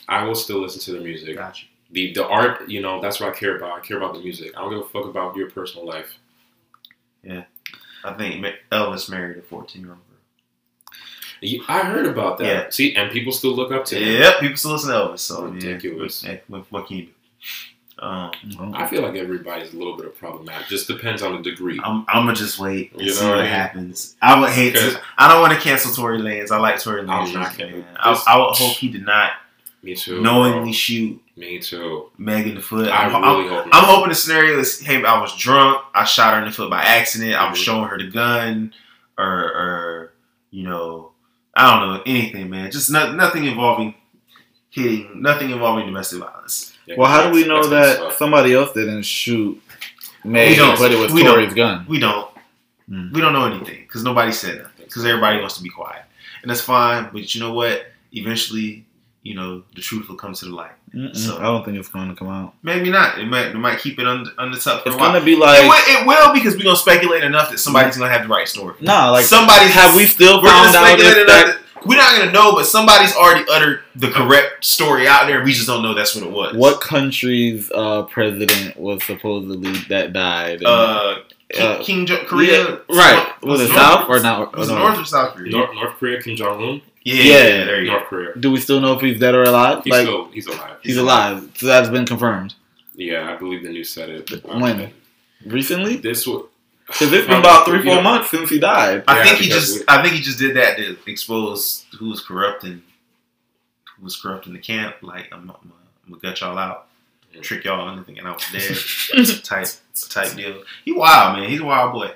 I 0.09 0.25
will 0.25 0.35
still 0.35 0.61
listen 0.61 0.81
to 0.83 0.99
the 0.99 1.05
music. 1.05 1.37
Gotcha. 1.37 1.67
The 1.93 2.13
the 2.13 2.27
art, 2.27 2.69
you 2.69 2.81
know, 2.81 3.01
that's 3.01 3.19
what 3.21 3.29
I 3.35 3.39
care 3.39 3.57
about. 3.57 3.79
I 3.79 3.81
care 3.81 3.97
about 3.97 4.15
the 4.15 4.21
music. 4.21 4.53
I 4.57 4.61
don't 4.61 4.71
give 4.71 4.81
a 4.81 4.89
fuck 4.89 5.07
about 5.07 5.35
your 5.37 5.51
personal 5.51 5.87
life. 5.87 6.19
Yeah, 7.23 7.45
I 8.05 8.13
think 8.15 8.45
Elvis 8.73 9.11
married 9.11 9.39
a 9.39 9.43
14 9.43 9.83
year 9.83 9.91
old 9.91 9.99
girl. 9.99 10.07
I 11.69 11.81
heard 11.85 12.07
about 12.07 12.39
that. 12.39 12.45
Yeah. 12.47 12.71
See, 12.71 12.95
and 12.97 13.11
people 13.11 13.33
still 13.33 13.53
look 13.57 13.73
up 13.73 13.85
to 13.87 13.97
him. 13.97 14.21
Yep, 14.21 14.41
people 14.41 14.57
still 14.57 14.73
listen 14.73 14.91
to 14.91 14.97
Elvis, 14.97 15.19
so 15.21 15.47
Ridiculous. 15.47 16.23
Yeah, 16.23 16.37
what, 16.49 16.71
what 16.71 16.87
can 16.87 16.97
you 16.99 17.03
do? 17.07 17.11
Um, 17.99 18.31
I 18.75 18.87
feel 18.87 19.03
like 19.03 19.15
everybody's 19.17 19.75
a 19.75 19.77
little 19.77 19.95
bit 19.97 20.07
of 20.07 20.17
problematic. 20.17 20.69
Just 20.69 20.87
depends 20.89 21.21
on 21.23 21.37
the 21.37 21.51
degree. 21.51 21.79
I'm, 21.85 22.07
I'm 22.09 22.25
gonna 22.25 22.35
just 22.35 22.59
wait 22.59 22.93
and 22.93 23.03
You 23.03 23.11
see 23.13 23.21
know 23.23 23.29
what, 23.31 23.37
what 23.37 23.41
I 23.41 23.49
mean? 23.49 23.53
happens. 23.53 24.17
I 24.23 24.41
would 24.41 24.51
hate 24.51 24.75
to. 24.75 24.99
I 25.19 25.29
don't 25.29 25.43
want 25.43 25.53
to 25.53 25.61
cancel 25.61 25.93
Tory 25.93 26.19
Lanez. 26.19 26.51
I 26.51 26.59
like 26.59 26.81
Tory 26.81 27.03
Lanez. 27.03 27.27
I'm 27.29 27.33
not 27.35 27.59
gonna- 27.59 27.85
I, 27.97 28.23
I 28.29 28.39
would 28.39 28.55
hope 28.57 28.77
he 28.77 28.89
did 28.91 29.05
not 29.05 29.33
Me 29.83 29.95
too. 29.95 30.21
knowingly 30.21 30.63
bro. 30.65 30.73
shoot 30.73 31.23
Me 31.37 31.59
too. 31.59 32.11
Meg 32.19 32.47
in 32.47 32.55
the 32.57 32.61
foot. 32.61 32.89
I 32.89 33.07
I'm, 33.07 33.23
really 33.23 33.49
I'm, 33.49 33.49
hope 33.49 33.65
I'm 33.65 33.71
not. 33.71 33.85
hoping 33.85 34.09
the 34.11 34.15
scenario 34.15 34.59
is, 34.59 34.79
hey, 34.81 35.03
I 35.03 35.21
was 35.21 35.35
drunk. 35.37 35.83
I 35.95 36.05
shot 36.05 36.35
her 36.35 36.41
in 36.41 36.47
the 36.47 36.53
foot 36.53 36.69
by 36.69 36.83
accident. 36.83 37.35
I 37.35 37.49
was 37.51 37.59
Mhm. 37.59 37.63
showing 37.65 37.89
her 37.89 37.97
the 37.99 38.09
gun, 38.11 38.75
or, 39.17 39.27
or 39.27 40.13
you 40.51 40.65
know, 40.65 41.13
I 41.55 41.71
don't 41.81 41.89
know 41.95 42.03
anything, 42.07 42.51
man. 42.51 42.71
Just 42.71 42.91
no, 42.91 43.13
nothing 43.13 43.45
involving 43.45 43.95
hitting, 44.71 45.23
nothing 45.23 45.51
involving 45.51 45.87
domestic 45.87 46.21
violence. 46.21 46.75
Yeah, 46.87 46.97
Well, 46.99 47.11
how 47.11 47.27
do 47.29 47.33
we 47.35 47.47
know 47.47 47.67
that 47.69 48.13
somebody 48.15 48.53
else 48.55 48.73
didn't 48.73 49.03
shoot 49.05 49.61
Meg, 50.25 50.51
We 50.51 50.57
don't. 50.57 50.79
but 50.79 50.93
it 50.93 50.99
was 50.99 51.13
We. 51.13 51.23
Tory's 51.25 51.55
gun? 51.55 51.87
We 51.89 51.99
don't. 51.99 52.29
Hmm. 52.89 53.13
We 53.13 53.21
don't 53.23 53.33
know 53.33 53.47
anything 53.47 53.81
because 53.87 54.05
nobody 54.05 54.33
said 54.33 54.59
nothing. 54.59 54.85
Because 54.85 55.05
everybody 55.07 55.39
wants 55.39 55.57
to 55.57 55.63
be 55.63 55.71
quiet, 55.71 56.03
and 56.43 56.51
that's 56.51 56.61
fine. 56.61 57.09
But 57.13 57.35
you 57.35 57.41
know 57.41 57.53
what? 57.55 57.87
Eventually, 58.13 58.85
you 59.23 59.35
know, 59.35 59.63
the 59.75 59.83
truth 59.83 60.09
will 60.09 60.17
come 60.17 60.33
to 60.33 60.45
the 60.47 60.51
light. 60.55 60.71
Mm-mm, 60.95 61.15
So- 61.17 61.39
I 61.39 61.43
don't 61.43 61.65
think 61.65 61.77
it's 61.77 61.89
going 61.89 62.09
to 62.09 62.15
come 62.15 62.29
out. 62.29 62.55
Maybe 62.63 62.91
not. 62.91 63.19
It 63.19 63.27
might. 63.27 63.49
It 63.49 63.55
might 63.55 63.79
keep 63.79 63.99
it 63.99 64.07
under 64.07 64.31
under 64.39 64.57
for 64.59 64.81
It's 64.87 64.97
going 64.97 65.15
to 65.15 65.25
be 65.25 65.35
it, 65.35 65.39
like 65.39 65.63
will, 65.63 65.73
it 66.03 66.07
will 66.07 66.33
because 66.33 66.57
we're 66.57 66.65
gonna 66.65 66.77
speculate 66.77 67.23
enough 67.23 67.51
that 67.51 67.59
somebody's 67.59 67.97
gonna 67.97 68.11
have 68.11 68.23
the 68.23 68.29
right 68.29 68.49
story. 68.49 68.75
nah, 68.81 69.11
like 69.11 69.25
somebody 69.25 69.67
have 69.69 69.95
we 69.95 70.07
still 70.07 70.43
We're 70.43 70.49
found 70.49 70.75
out 70.75 70.99
that? 70.99 71.61
we're 71.87 71.97
not 71.97 72.19
gonna 72.19 72.33
know, 72.33 72.53
but 72.55 72.65
somebody's 72.67 73.15
already 73.15 73.45
uttered 73.51 73.83
the 73.95 74.11
correct 74.11 74.65
story 74.65 75.07
out 75.07 75.27
there. 75.27 75.43
We 75.43 75.53
just 75.53 75.67
don't 75.67 75.83
know 75.83 75.95
that's 75.95 76.15
what 76.15 76.25
it 76.25 76.31
was. 76.31 76.57
What 76.57 76.81
country's 76.81 77.71
uh, 77.73 78.03
president 78.05 78.77
was 78.77 79.05
supposedly 79.05 79.73
that 79.89 80.13
died? 80.13 80.63
Uh, 80.65 81.17
Uh, 81.59 81.83
King 81.83 82.07
jo- 82.07 82.25
Korea. 82.27 82.69
yeah, 82.71 82.77
right. 82.91 83.35
Was 83.43 83.61
it 83.61 83.65
North- 83.69 83.77
South 83.79 84.09
or 84.09 84.21
not? 84.21 84.57
Was 84.57 84.71
it 84.71 84.75
North 84.75 84.99
or 84.99 85.05
South 85.05 85.35
Korea? 85.35 85.51
North, 85.53 85.75
North 85.75 85.95
Korea, 85.99 86.23
Kim 86.23 86.37
Jong 86.37 86.63
Un. 86.63 86.83
Yeah, 87.03 87.15
Yeah. 87.15 87.23
yeah, 87.25 87.65
there 87.65 87.81
you 87.81 87.87
go. 87.87 87.93
North 87.97 88.07
Korea. 88.09 88.37
Do 88.39 88.51
we 88.53 88.61
still 88.61 88.81
know 88.81 88.93
if 88.93 89.01
he's 89.01 89.19
dead 89.19 89.35
or 89.35 89.43
alive? 89.43 89.83
He's 89.83 89.91
like 89.93 90.03
still 90.03 90.27
he's 90.31 90.47
alive. 90.47 90.77
he's 90.83 90.97
alive, 90.97 91.51
so 91.57 91.67
that's 91.67 91.89
been 91.89 92.07
confirmed 92.07 92.55
Yeah, 92.95 93.33
I 93.33 93.37
believe 93.37 93.63
the 93.65 93.71
news 93.71 93.89
said 93.91 94.11
it. 94.11 94.45
When? 94.45 94.93
recently. 95.47 95.97
This 95.97 96.27
was. 96.27 96.45
Because 96.87 97.13
it's 97.13 97.27
been 97.27 97.39
about 97.39 97.65
three, 97.67 97.83
four 97.85 98.03
months 98.03 98.31
since 98.31 98.51
he 98.51 98.59
died. 98.59 99.05
I 99.09 99.19
Yeah, 99.19 99.25
think 99.25 99.39
he 99.39 99.49
just. 99.49 99.79
we- 99.79 99.85
I 99.89 100.03
think 100.03 100.15
he 100.15 100.21
just 100.21 100.39
did 100.39 100.57
that 100.57 100.77
to 100.77 100.97
expose 101.07 101.85
who 101.99 102.09
was 102.11 102.21
corrupting, 102.21 102.83
who 103.97 104.05
was 104.05 104.17
corrupting 104.21 104.53
the 104.53 104.59
camp. 104.59 104.97
Like 105.01 105.29
I'm, 105.33 105.51
I'm, 105.51 105.73
I'm 106.05 106.11
gonna 106.11 106.21
gut 106.21 106.41
y'all 106.41 106.59
out, 106.59 106.89
trick 107.41 107.65
y'all 107.65 107.89
into 107.91 108.05
thinking 108.05 108.27
I 108.27 108.33
was 108.33 108.45
dead. 108.53 109.43
type 109.45 109.67
type 110.09 110.35
deal. 110.37 110.63
He 110.85 110.93
wild 110.93 111.39
man. 111.39 111.49
He's 111.49 111.61
a 111.61 111.65
wild 111.65 111.93
boy. 111.93 112.11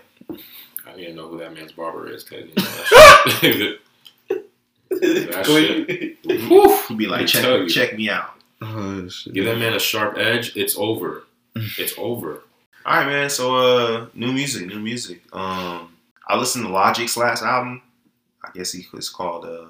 I 0.86 0.96
didn't 0.96 1.16
know 1.16 1.28
who 1.28 1.38
that 1.38 1.52
man's 1.54 1.72
barber 1.72 2.08
is. 2.10 2.24
Cause, 2.24 2.38
you 2.40 2.46
know, 2.48 2.62
that 2.62 3.26
shit- 3.40 3.80
that 4.90 5.46
shit. 5.46 6.18
Whew. 6.24 6.96
Be 6.96 7.06
like, 7.06 7.20
Let 7.20 7.34
me 7.34 7.40
tell 7.42 7.58
you. 7.62 7.68
check 7.68 7.88
check 7.90 7.96
me 7.98 8.08
out. 8.10 8.30
Oh, 8.62 9.08
shit. 9.08 9.32
Give 9.34 9.44
that 9.46 9.58
man 9.58 9.74
a 9.74 9.80
sharp 9.80 10.16
edge. 10.16 10.56
It's 10.56 10.76
over. 10.76 11.24
It's 11.56 11.94
over. 11.98 12.42
All 12.86 12.96
right, 12.98 13.06
man. 13.06 13.30
So, 13.30 13.56
uh, 13.56 14.06
new 14.14 14.32
music, 14.32 14.66
new 14.66 14.78
music. 14.80 15.22
Um, 15.32 15.94
I 16.28 16.36
listened 16.36 16.64
to 16.66 16.70
Logic's 16.72 17.16
last 17.16 17.42
album. 17.42 17.82
I 18.42 18.48
guess 18.54 18.72
he 18.72 18.86
was 18.92 19.08
called. 19.10 19.44
Uh, 19.44 19.66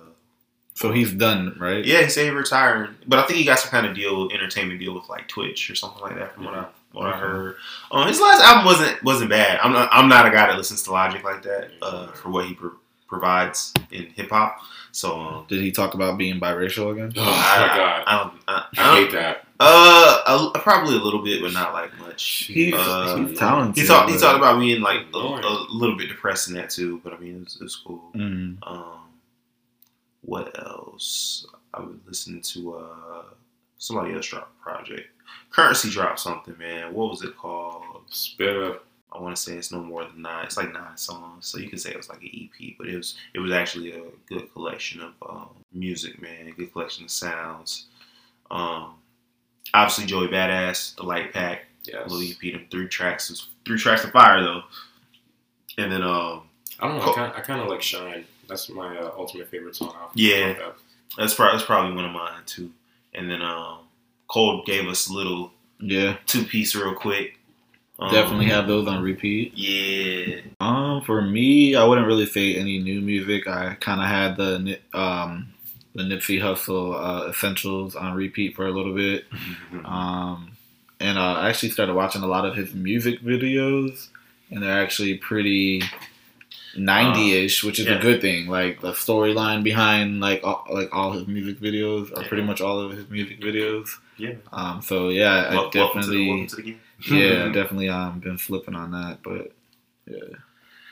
So 0.75 0.91
he's 0.91 1.13
done, 1.13 1.57
right? 1.59 1.85
yeah, 1.85 2.03
he 2.03 2.09
said 2.09 2.25
he 2.25 2.31
retired, 2.31 2.97
but 3.07 3.21
I 3.21 3.27
think 3.27 3.39
he 3.39 3.45
got 3.45 3.61
some 3.61 3.71
kind 3.71 3.87
of 3.87 3.95
deal, 3.95 4.29
entertainment 4.33 4.81
deal 4.81 4.93
with 4.95 5.09
like 5.09 5.29
Twitch 5.29 5.71
or 5.71 5.75
something 5.77 6.03
like 6.03 6.17
that. 6.17 6.35
From 6.35 6.45
what 6.45 6.55
I 6.55 6.67
what 6.93 7.15
I 7.15 7.17
heard, 7.17 7.57
um, 7.93 8.09
his 8.09 8.21
last 8.21 8.43
album 8.43 8.65
wasn't 8.67 9.03
wasn't 9.05 9.31
bad. 9.31 9.61
I'm 9.63 9.73
not 9.73 9.89
I'm 9.93 10.09
not 10.09 10.27
a 10.27 10.31
guy 10.31 10.49
that 10.49 10.57
listens 10.57 10.83
to 10.85 10.93
Logic 10.93 11.23
like 11.23 11.43
that 11.43 11.71
uh, 11.81 12.09
for 12.13 12.31
what 12.31 12.47
he 12.47 12.55
pro- 12.55 12.73
provides 13.09 13.73
in 13.93 14.07
hip 14.07 14.31
hop. 14.31 14.59
So 14.91 15.19
um, 15.21 15.45
Did 15.49 15.61
he 15.61 15.73
talk 15.73 15.95
about 15.95 16.19
being 16.19 16.39
biracial 16.41 16.93
again? 16.93 17.13
Oh 17.17 17.25
my 17.25 17.77
god. 17.77 18.05
I 18.07 18.19
don't 18.19 18.41
I, 18.47 18.67
I 18.77 18.97
hate 18.97 19.13
that. 19.13 19.47
Uh, 19.61 20.51
a, 20.55 20.59
probably 20.59 20.97
a 20.97 21.01
little 21.01 21.23
bit, 21.23 21.41
but 21.41 21.53
not 21.53 21.73
like 21.73 21.97
much. 21.99 22.51
He's, 22.53 22.75
Uh, 22.77 23.17
he's 23.17 23.39
talented. 23.39 23.81
He 23.81 23.87
talked. 23.89 24.11
He 24.11 24.19
talked 24.19 24.39
about 24.39 24.59
being 24.59 24.83
like 24.83 25.03
a, 25.15 25.19
a 25.19 25.67
little 25.71 25.97
bit 25.97 26.09
depressed 26.09 26.49
in 26.49 26.55
that 26.55 26.71
too, 26.71 27.01
but 27.05 27.13
I 27.13 27.19
mean, 27.19 27.43
it's, 27.43 27.61
it's 27.61 27.77
cool. 27.77 28.11
Mm. 28.15 28.59
Um, 28.63 28.99
what 30.25 30.59
else? 30.59 31.47
I 31.73 31.81
was 31.81 31.97
listening 32.07 32.43
to 32.43 32.75
uh 32.77 33.25
somebody 33.79 34.15
else 34.15 34.27
drop 34.27 34.51
a 34.61 34.63
project. 34.63 35.09
Currency 35.51 35.91
dropped 35.91 36.21
something, 36.21 36.57
man. 36.59 36.93
What 36.95 37.11
was 37.11 37.23
it 37.23 37.37
called? 37.37 38.03
Spit 38.11 38.57
up. 38.57 38.85
I 39.13 39.21
want 39.21 39.37
to 39.37 39.41
say 39.41 39.55
it's 39.57 39.71
no 39.71 39.81
more 39.81 40.05
than 40.05 40.23
nine. 40.23 40.45
It's 40.45 40.57
like 40.57 40.73
nine 40.73 40.97
songs, 40.97 41.47
so 41.47 41.59
you 41.59 41.69
can 41.69 41.79
say 41.79 41.91
it 41.91 41.97
was 41.97 42.09
like 42.09 42.21
an 42.23 42.31
EP, 42.35 42.75
but 42.77 42.89
it 42.89 42.97
was 42.97 43.17
it 43.35 43.39
was 43.39 43.53
actually 43.53 43.93
a 43.93 44.03
good 44.29 44.53
collection 44.53 45.01
of 45.01 45.13
um, 45.29 45.49
music, 45.73 46.21
man. 46.21 46.49
A 46.49 46.51
good 46.51 46.73
collection 46.73 47.05
of 47.05 47.11
sounds. 47.11 47.87
Um, 48.51 48.95
obviously 49.73 50.07
Joey 50.07 50.29
Badass, 50.29 50.97
the 50.97 51.03
Light 51.05 51.33
Pack, 51.33 51.67
Yes. 51.85 52.11
little 52.11 52.23
EP, 52.23 52.53
them 52.53 52.67
three 52.71 52.89
tracks, 52.89 53.47
three 53.67 53.79
tracks 53.79 54.05
of 54.05 54.11
fire 54.11 54.43
though. 54.43 54.63
And 55.79 55.93
then 55.93 56.03
um, 56.03 56.43
I 56.81 56.89
don't 56.89 56.97
know. 56.97 57.03
Cool. 57.03 57.13
I 57.13 57.17
kind, 57.17 57.33
I 57.37 57.41
kind 57.41 57.61
of 57.61 57.69
like 57.69 57.83
Shine. 57.83 58.25
That's 58.49 58.69
my 58.71 58.97
uh, 58.97 59.13
ultimate 59.17 59.49
favorite 59.49 59.77
song. 59.77 59.89
off- 59.91 60.13
Yeah. 60.15 60.51
off 60.51 60.59
that. 60.59 60.75
that's 61.19 61.35
probably 61.35 61.57
that's 61.59 61.67
probably 61.67 61.95
one 61.97 62.05
of 62.05 62.13
mine 62.13 62.43
too. 62.47 62.71
And 63.15 63.31
then 63.31 63.43
um, 63.43 63.79
Cole 64.29 64.63
gave 64.67 64.87
us 64.89 65.09
a 65.09 65.13
little 65.13 65.53
Yeah, 65.81 66.17
two 66.27 66.45
piece 66.45 66.75
real 66.75 66.95
quick. 66.95 67.39
Um, 67.99 68.13
definitely 68.13 68.47
have 68.47 68.67
those 68.67 68.89
on 68.89 69.03
repeat. 69.03 69.53
Yeah, 69.57 70.41
Um, 70.61 71.03
for 71.03 71.23
me, 71.23 71.77
I 71.77 71.85
wouldn't 71.85 72.09
really 72.09 72.27
say 72.27 72.57
any 72.57 72.81
new 72.81 73.01
music. 73.01 73.47
I 73.47 73.77
kind 73.81 74.01
of 74.01 74.09
had 74.09 74.37
the 74.37 74.59
Ni- 74.59 74.79
um 74.93 75.51
the 75.95 76.03
Nipsey 76.03 76.41
Hussle 76.41 76.95
uh, 76.97 77.29
essentials 77.31 77.95
on 77.95 78.15
repeat 78.15 78.57
for 78.57 78.67
a 78.67 78.73
little 78.73 78.95
bit. 78.95 79.27
Um, 79.85 80.51
and 81.01 81.19
uh, 81.19 81.35
I 81.35 81.49
actually 81.51 81.71
started 81.71 81.95
watching 81.95 82.23
a 82.23 82.27
lot 82.27 82.45
of 82.47 82.55
his 82.57 82.73
music 82.75 83.21
videos, 83.21 84.09
and 84.51 84.63
they're 84.63 84.83
actually 84.83 85.19
pretty 85.19 85.83
90-ish, 86.77 87.63
which 87.65 87.79
is 87.79 87.87
yeah. 87.87 87.99
a 87.99 88.01
good 88.01 88.21
thing. 88.21 88.47
Like 88.49 88.81
the 88.81 88.93
storyline 88.93 89.63
behind 89.63 90.21
like 90.21 90.43
all, 90.45 90.67
like 90.71 90.89
all 90.95 91.13
his 91.13 91.27
music 91.27 91.61
videos, 91.61 92.11
or 92.17 92.23
Yeah. 92.23 92.29
pretty 92.29 92.43
much 92.43 92.61
all 92.61 92.81
of 92.81 92.93
his 92.93 93.09
music 93.11 93.41
videos. 93.41 93.89
yeah. 94.17 94.35
Um, 94.53 94.83
so 94.83 95.09
yeah, 95.09 95.47
I 95.51 95.55
Wel- 95.55 95.71
welcome 95.75 96.03
to 96.03 96.09
the- 96.09 96.13
definitely, 96.15 96.29
welcome 96.29 96.47
to 96.49 96.57
the 96.57 96.63
game. 96.63 96.81
yeah, 97.11 97.49
definitely 97.53 97.89
um 97.89 98.21
been 98.21 98.39
flipping 98.39 98.75
on 98.75 98.91
that. 98.93 99.19
But 99.23 99.53
yeah, 100.07 100.37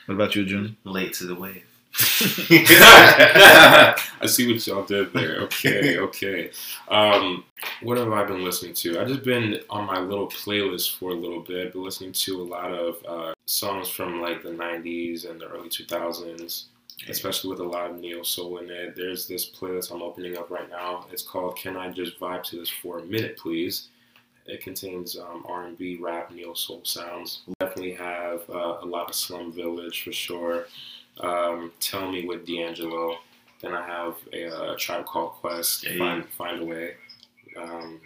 what 0.05 0.15
about 0.15 0.35
you, 0.35 0.45
June? 0.45 0.77
late 0.83 1.13
to 1.13 1.25
the 1.25 1.35
wave. 1.35 1.63
I 2.49 3.95
see 4.25 4.51
what 4.51 4.65
y'all 4.65 4.83
did 4.83 5.13
there. 5.13 5.41
Okay, 5.41 5.97
okay. 5.99 6.49
Um, 6.87 7.45
what 7.83 7.99
have 7.99 8.11
I 8.11 8.23
been 8.23 8.43
listening 8.43 8.73
to? 8.75 8.99
I've 8.99 9.07
just 9.07 9.23
been 9.23 9.59
on 9.69 9.85
my 9.85 9.99
little 9.99 10.27
playlist 10.27 10.97
for 10.97 11.11
a 11.11 11.15
little 11.15 11.41
bit. 11.41 11.73
Been 11.73 11.83
listening 11.83 12.13
to 12.13 12.41
a 12.41 12.43
lot 12.43 12.71
of 12.73 12.97
uh, 13.07 13.33
songs 13.45 13.89
from 13.89 14.21
like 14.21 14.41
the 14.41 14.49
'90s 14.49 15.29
and 15.29 15.39
the 15.39 15.47
early 15.47 15.69
2000s, 15.69 16.65
especially 17.09 17.51
with 17.51 17.59
a 17.59 17.63
lot 17.63 17.91
of 17.91 17.99
neo 17.99 18.23
soul 18.23 18.57
in 18.57 18.71
it. 18.71 18.95
There's 18.95 19.27
this 19.27 19.51
playlist 19.51 19.93
I'm 19.93 20.01
opening 20.01 20.35
up 20.35 20.49
right 20.49 20.69
now. 20.69 21.05
It's 21.11 21.23
called 21.23 21.57
"Can 21.57 21.77
I 21.77 21.89
Just 21.89 22.19
Vibe 22.19 22.43
to 22.45 22.57
This 22.57 22.69
for 22.69 22.99
a 22.99 23.03
Minute, 23.03 23.37
Please." 23.37 23.89
It 24.45 24.61
contains 24.61 25.17
um, 25.17 25.45
R&B, 25.47 25.99
rap, 26.01 26.29
neo 26.31 26.53
soul 26.53 26.81
sounds. 26.83 27.43
Definitely 27.61 27.93
have 27.93 28.41
uh, 28.49 28.79
a 28.81 28.85
lot 28.85 29.07
of 29.07 29.15
Slum 29.15 29.53
Village 29.53 30.03
for 30.03 30.11
sure. 30.11 30.65
Um, 31.19 31.71
Tell 31.79 32.11
Me 32.11 32.25
with 32.25 32.45
D'Angelo. 32.45 33.17
Then 33.61 33.73
I 33.73 33.85
have 33.85 34.15
a, 34.33 34.45
uh 34.47 34.75
Tribe 34.77 35.05
Called 35.05 35.31
Quest. 35.33 35.85
Hey. 35.85 35.97
Find 35.97 36.27
Find 36.29 36.61
a 36.61 36.65
Way. 36.65 36.95
Um, 37.57 38.01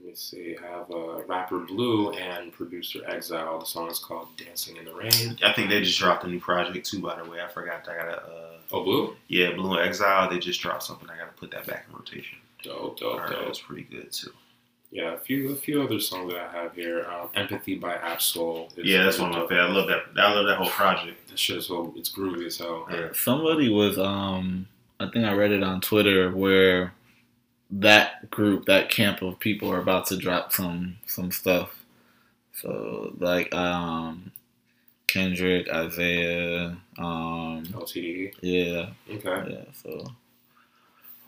let 0.00 0.08
me 0.10 0.14
see. 0.14 0.56
I 0.62 0.66
have 0.78 0.90
uh, 0.90 1.22
rapper 1.24 1.58
Blu 1.60 2.10
and 2.12 2.52
producer 2.52 3.00
Exile. 3.06 3.58
The 3.60 3.66
song 3.66 3.90
is 3.90 3.98
called 3.98 4.28
Dancing 4.36 4.76
in 4.76 4.84
the 4.84 4.94
Rain. 4.94 5.38
I 5.44 5.52
think 5.52 5.70
they 5.70 5.80
just 5.80 5.98
dropped 5.98 6.24
a 6.24 6.28
new 6.28 6.40
project 6.40 6.86
too. 6.86 7.00
By 7.00 7.20
the 7.22 7.28
way, 7.28 7.40
I 7.40 7.48
forgot. 7.48 7.88
I 7.88 7.96
gotta. 7.96 8.22
Uh, 8.22 8.48
Oh, 8.74 8.82
Blu. 8.84 9.14
yeah, 9.28 9.52
Blu 9.52 9.74
and 9.76 9.86
Exile. 9.86 10.30
They 10.30 10.38
just 10.38 10.62
dropped 10.62 10.82
something. 10.84 11.06
I 11.10 11.18
gotta 11.18 11.32
put 11.36 11.50
that 11.50 11.66
back 11.66 11.84
in 11.90 11.94
rotation. 11.94 12.38
Dope, 12.62 12.98
dope, 12.98 13.18
heard 13.20 13.30
that 13.32 13.40
dope. 13.40 13.48
was 13.50 13.58
pretty 13.60 13.82
good 13.82 14.10
too. 14.10 14.32
Yeah, 14.92 15.14
a 15.14 15.16
few 15.18 15.50
a 15.52 15.56
few 15.56 15.82
other 15.82 15.98
songs 15.98 16.32
that 16.32 16.50
I 16.50 16.52
have 16.62 16.74
here. 16.74 17.06
Um, 17.10 17.30
Empathy 17.34 17.76
by 17.76 17.94
Ab-Soul. 17.94 18.68
Yeah, 18.76 19.04
that's 19.04 19.18
one 19.18 19.30
of 19.30 19.34
my 19.34 19.40
dope. 19.40 19.48
favorites. 19.48 19.70
I 19.70 19.72
love 19.74 19.88
that. 19.88 20.22
I 20.22 20.34
love 20.34 20.46
that 20.46 20.56
whole 20.58 20.68
project. 20.68 21.28
That 21.28 21.38
shit 21.38 21.56
is 21.56 21.66
so 21.66 21.94
it's 21.96 22.12
groovy 22.14 22.44
as 22.46 22.58
hell. 22.58 22.86
Yeah. 22.92 23.08
Somebody 23.14 23.70
was 23.70 23.98
um 23.98 24.66
I 25.00 25.08
think 25.08 25.24
I 25.24 25.32
read 25.32 25.50
it 25.50 25.62
on 25.62 25.80
Twitter 25.80 26.30
where 26.30 26.92
that 27.70 28.30
group, 28.30 28.66
that 28.66 28.90
camp 28.90 29.22
of 29.22 29.38
people 29.40 29.72
are 29.72 29.80
about 29.80 30.06
to 30.08 30.16
drop 30.18 30.52
some 30.52 30.98
some 31.06 31.32
stuff. 31.32 31.74
So 32.52 33.14
like 33.18 33.54
um 33.54 34.30
Kendrick, 35.06 35.70
Isaiah, 35.70 36.76
um 36.98 37.64
LTD. 37.64 38.34
yeah, 38.42 38.90
Okay. 39.10 39.52
yeah, 39.54 39.64
so 39.72 40.06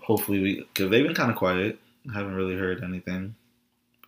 hopefully 0.00 0.40
we 0.42 0.68
cuz 0.74 0.90
they've 0.90 1.04
been 1.06 1.14
kind 1.14 1.30
of 1.30 1.36
quiet. 1.38 1.78
I 2.10 2.12
haven't 2.18 2.34
really 2.34 2.56
heard 2.56 2.84
anything. 2.84 3.34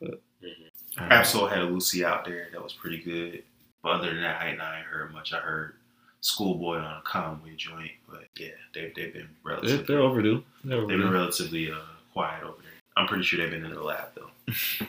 But 0.01 0.21
Mhm. 0.43 1.11
Ab-Soul 1.11 1.47
had 1.49 1.59
a 1.59 1.65
Lucy 1.65 2.05
out 2.05 2.25
there 2.25 2.49
that 2.53 2.63
was 2.63 2.73
pretty 2.73 2.99
good. 2.99 3.43
But 3.83 3.93
other 4.01 4.09
than 4.09 4.23
that, 4.23 4.41
I 4.41 4.49
ain't, 4.51 4.61
I 4.61 4.79
ain't 4.79 4.87
heard 4.87 5.13
much. 5.13 5.33
I 5.33 5.39
heard 5.39 5.75
Schoolboy 6.21 6.77
on 6.79 6.85
a 6.85 7.03
Conway 7.05 7.55
joint, 7.57 7.93
but 8.09 8.25
yeah, 8.37 8.49
they 8.75 8.93
they've 8.97 9.13
been 9.13 9.29
they're, 9.45 9.55
relatively 9.55 9.85
they're 9.85 10.01
overdue. 10.03 10.43
They're 10.65 10.81
they've 10.81 10.89
been 10.99 11.11
relatively 11.11 11.71
uh, 11.71 11.77
quiet 12.13 12.43
over 12.43 12.61
there. 12.63 12.73
I'm 12.97 13.07
pretty 13.07 13.23
sure 13.25 13.39
they've 13.39 13.51
been 13.51 13.65
in 13.65 13.75
the 13.75 13.83
lab 13.83 14.09
though. 14.15 14.31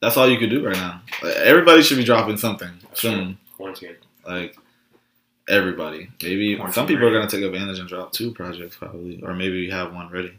That's 0.00 0.16
all 0.16 0.28
you 0.28 0.38
could 0.38 0.50
do 0.50 0.66
right 0.66 0.76
now. 0.76 1.00
Like, 1.22 1.36
everybody 1.36 1.82
should 1.82 1.96
be 1.98 2.04
dropping 2.04 2.36
something 2.36 2.70
soon. 2.92 3.38
Quarantine. 3.56 3.96
Like 4.26 4.58
everybody. 5.48 6.08
Maybe 6.22 6.56
Quarantine 6.56 6.74
some 6.74 6.86
people 6.86 7.06
are 7.06 7.12
gonna 7.12 7.30
take 7.30 7.42
advantage 7.44 7.78
and 7.78 7.88
drop 7.88 8.12
two 8.12 8.32
projects 8.32 8.76
probably, 8.76 9.22
or 9.22 9.34
maybe 9.34 9.58
you 9.58 9.70
have 9.70 9.94
one 9.94 10.10
ready. 10.10 10.36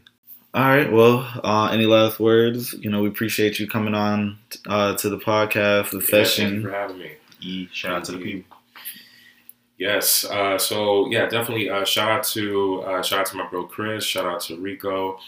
All 0.54 0.62
right. 0.68 0.90
Well, 0.90 1.26
uh, 1.42 1.68
any 1.72 1.84
last 1.86 2.20
words? 2.20 2.74
You 2.74 2.88
know, 2.88 3.02
we 3.02 3.08
appreciate 3.08 3.58
you 3.58 3.66
coming 3.66 3.94
on 3.94 4.38
uh, 4.68 4.94
to 4.96 5.08
the 5.08 5.18
podcast, 5.18 5.90
the 5.90 5.98
Yeah, 5.98 6.00
thank 6.00 6.02
you 6.02 6.24
session. 6.24 6.62
for 6.62 6.70
having 6.70 6.98
me. 6.98 7.12
E 7.40 7.68
shout 7.72 7.92
out 7.96 8.04
to 8.04 8.12
the 8.12 8.18
people. 8.18 8.56
Yes. 9.78 10.24
Uh, 10.24 10.56
so 10.58 11.10
yeah, 11.10 11.26
definitely. 11.28 11.68
Uh, 11.68 11.84
shout 11.84 12.08
out 12.10 12.24
to 12.24 12.82
uh, 12.82 13.02
shout 13.02 13.20
out 13.20 13.26
to 13.26 13.36
my 13.36 13.46
bro 13.48 13.64
Chris. 13.66 14.04
Shout 14.04 14.24
out 14.26 14.40
to 14.42 14.56
Rico. 14.56 15.18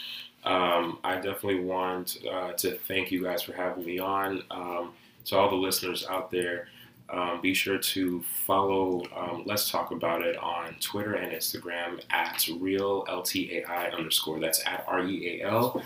Um, 0.44 0.98
I 1.03 1.16
definitely 1.16 1.61
want 1.65 2.19
uh, 2.31 2.53
to 2.53 2.78
thank 2.86 3.11
you 3.11 3.24
guys 3.24 3.43
for 3.43 3.53
having 3.53 3.85
me 3.85 3.98
on. 3.98 4.44
Um, 4.53 4.93
to 5.24 5.36
all 5.36 5.51
the 5.51 5.57
listeners 5.57 6.07
out 6.09 6.31
there, 6.31 6.69
um, 7.10 7.40
be 7.40 7.54
sure 7.54 7.78
to 7.78 8.22
follow 8.46 9.02
um, 9.14 9.44
Let's 9.46 9.70
Talk 9.70 9.90
About 9.92 10.22
It 10.22 10.36
on 10.36 10.74
Twitter 10.80 11.14
and 11.14 11.32
Instagram 11.32 12.00
at 12.10 12.48
real 12.58 13.04
ltai 13.06 13.96
underscore. 13.96 14.40
That's 14.40 14.64
at 14.66 14.84
r 14.88 15.04
e 15.06 15.40
a 15.40 15.46
l 15.46 15.82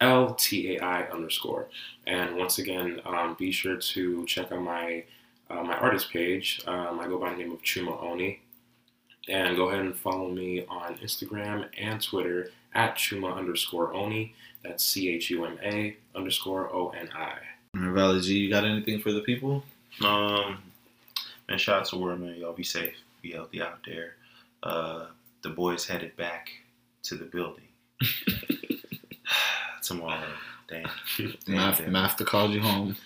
l 0.00 0.34
t 0.34 0.76
a 0.76 0.80
i 0.80 1.02
underscore. 1.10 1.68
And 2.06 2.36
once 2.36 2.58
again, 2.58 3.00
um, 3.04 3.36
be 3.38 3.52
sure 3.52 3.76
to 3.76 4.26
check 4.26 4.50
out 4.50 4.62
my 4.62 5.04
uh, 5.50 5.62
my 5.62 5.76
artist 5.76 6.10
page. 6.10 6.62
Um, 6.66 6.98
I 6.98 7.06
go 7.06 7.18
by 7.18 7.30
the 7.30 7.36
name 7.36 7.52
of 7.52 7.62
Chuma 7.62 8.02
Oni. 8.02 8.40
And 9.26 9.56
go 9.56 9.70
ahead 9.70 9.80
and 9.80 9.96
follow 9.96 10.30
me 10.30 10.66
on 10.68 10.96
Instagram 10.98 11.66
and 11.78 12.02
Twitter 12.02 12.50
at 12.74 12.96
Chuma 12.96 13.34
underscore 13.34 13.94
Oni. 13.94 14.34
That's 14.62 14.84
C 14.84 15.08
H 15.08 15.30
U 15.30 15.46
M 15.46 15.58
A 15.62 15.96
underscore 16.14 16.74
O 16.74 16.90
N 16.90 17.08
I. 17.14 17.36
Valley 17.74 18.20
G, 18.20 18.34
you 18.34 18.50
got 18.50 18.64
anything 18.64 19.00
for 19.00 19.12
the 19.12 19.20
people? 19.20 19.64
Um, 20.02 20.58
man, 21.48 21.58
shout 21.58 21.80
out 21.80 21.86
to 21.86 21.96
World, 21.98 22.20
man. 22.20 22.36
Y'all 22.36 22.52
be 22.52 22.64
safe, 22.64 22.94
be 23.22 23.32
healthy 23.32 23.62
out 23.62 23.78
there. 23.86 24.14
Uh, 24.62 25.06
the 25.42 25.50
boys 25.50 25.86
headed 25.86 26.16
back 26.16 26.50
to 27.04 27.14
the 27.16 27.24
building 27.24 27.68
tomorrow. 29.82 30.22
Damn, 30.68 30.90
damn, 31.18 31.34
Math, 31.56 31.78
damn. 31.78 31.92
Master 31.92 32.24
called 32.24 32.52
you 32.52 32.60
home. 32.60 32.96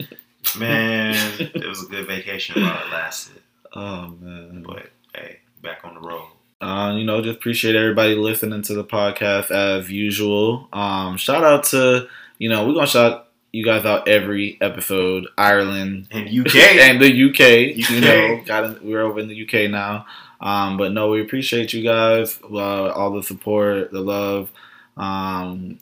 man, 0.59 1.15
it 1.39 1.67
was 1.67 1.83
a 1.85 1.87
good 1.87 2.07
vacation 2.07 2.63
while 2.63 2.87
it 2.87 2.93
lasted. 2.93 3.43
Oh 3.75 4.09
man. 4.21 4.63
But 4.67 4.91
hey, 5.15 5.41
back 5.63 5.81
on 5.85 5.95
the 5.95 6.01
road. 6.01 6.29
Uh, 6.61 6.95
you 6.97 7.05
know, 7.05 7.21
just 7.21 7.37
appreciate 7.39 7.77
everybody 7.77 8.15
listening 8.15 8.63
to 8.63 8.75
the 8.75 8.85
podcast 8.85 9.51
as 9.51 9.91
usual. 9.91 10.69
Um, 10.73 11.17
shout 11.17 11.45
out 11.45 11.65
to 11.65 12.09
you 12.39 12.49
know 12.49 12.67
we're 12.67 12.75
gonna 12.75 12.87
shout 12.87 13.28
you 13.53 13.65
guys 13.65 13.85
out 13.85 14.09
every 14.09 14.59
episode. 14.61 15.27
Ireland 15.37 16.09
And 16.11 16.29
UK, 16.29 16.55
and 16.57 17.01
the 17.01 17.31
UK. 17.31 17.91
You 17.91 18.01
know, 18.01 18.43
got 18.45 18.65
in, 18.65 18.79
we're 18.87 19.03
over 19.03 19.21
in 19.21 19.29
the 19.29 19.43
UK 19.45 19.71
now. 19.71 20.07
Um, 20.41 20.77
but 20.77 20.93
no, 20.93 21.11
we 21.11 21.21
appreciate 21.21 21.73
you 21.73 21.83
guys, 21.83 22.39
uh, 22.45 22.91
all 22.91 23.13
the 23.13 23.23
support, 23.23 23.91
the 23.91 24.01
love. 24.01 24.51
Um, 24.97 25.79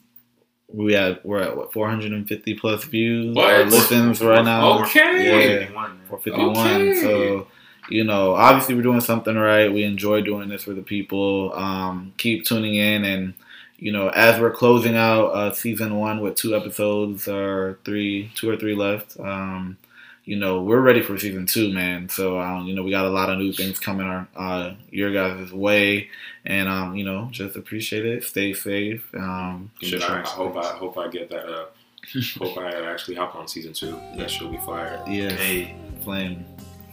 we 0.72 0.94
have 0.94 1.20
we're 1.24 1.42
at 1.42 1.56
what 1.56 1.72
450 1.72 2.54
plus 2.54 2.84
views 2.84 3.34
What? 3.34 3.52
or 3.52 3.64
listens 3.64 4.20
right 4.22 4.44
now. 4.44 4.82
Okay. 4.84 5.60
Yeah. 5.60 5.68
451, 5.68 6.00
451. 6.08 6.66
Okay. 6.66 7.00
So, 7.00 7.46
you 7.88 8.04
know, 8.04 8.34
obviously 8.34 8.74
we're 8.74 8.82
doing 8.82 9.00
something 9.00 9.36
right. 9.36 9.72
We 9.72 9.84
enjoy 9.84 10.22
doing 10.22 10.48
this 10.48 10.64
for 10.64 10.74
the 10.74 10.82
people. 10.82 11.52
Um, 11.54 12.14
keep 12.16 12.44
tuning 12.44 12.74
in 12.74 13.04
and, 13.04 13.34
you 13.78 13.92
know, 13.92 14.08
as 14.08 14.40
we're 14.40 14.50
closing 14.50 14.96
out 14.96 15.26
uh, 15.26 15.52
season 15.52 15.98
one 15.98 16.20
with 16.20 16.34
two 16.34 16.56
episodes 16.56 17.28
or 17.28 17.78
three, 17.84 18.30
two 18.34 18.48
or 18.48 18.56
three 18.56 18.74
left, 18.74 19.18
um, 19.20 19.76
you 20.24 20.36
know, 20.36 20.62
we're 20.62 20.80
ready 20.80 21.02
for 21.02 21.16
season 21.18 21.46
two, 21.46 21.72
man. 21.72 22.08
So, 22.08 22.40
um, 22.40 22.66
you 22.66 22.74
know, 22.74 22.82
we 22.82 22.90
got 22.90 23.04
a 23.06 23.10
lot 23.10 23.30
of 23.30 23.38
new 23.38 23.52
things 23.52 23.78
coming 23.78 24.06
our 24.06 24.26
uh, 24.34 24.74
your 24.90 25.12
guys' 25.12 25.52
way, 25.52 26.08
and 26.44 26.68
um, 26.68 26.96
you 26.96 27.04
know, 27.04 27.28
just 27.30 27.54
appreciate 27.56 28.04
it. 28.04 28.24
Stay 28.24 28.52
safe. 28.52 29.08
Um, 29.14 29.70
Shit, 29.80 30.02
I, 30.02 30.22
I 30.22 30.26
hope 30.26 30.56
I 30.56 30.72
hope 30.76 30.98
I 30.98 31.08
get 31.08 31.30
that. 31.30 31.48
Uh, 31.48 31.66
hope 32.38 32.58
I 32.58 32.72
actually 32.92 33.14
hop 33.14 33.36
on 33.36 33.46
season 33.46 33.72
two. 33.72 34.00
That 34.16 34.30
should 34.30 34.50
be 34.50 34.58
fire. 34.58 35.02
yeah, 35.06 35.30
Hey, 35.30 35.76
flame, 36.02 36.44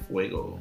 fuego. 0.07 0.59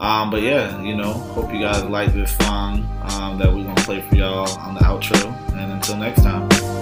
Um, 0.00 0.30
but 0.30 0.40
yeah, 0.42 0.80
you 0.80 0.96
know, 0.96 1.12
hope 1.12 1.52
you 1.52 1.60
guys 1.60 1.84
like 1.84 2.12
this 2.14 2.34
song 2.36 2.88
um, 3.02 3.38
that 3.38 3.52
we're 3.52 3.64
gonna 3.64 3.80
play 3.82 4.00
for 4.00 4.14
y'all 4.16 4.48
on 4.60 4.74
the 4.74 4.80
outro. 4.80 5.30
And 5.52 5.72
until 5.72 5.96
next 5.96 6.22
time. 6.22 6.79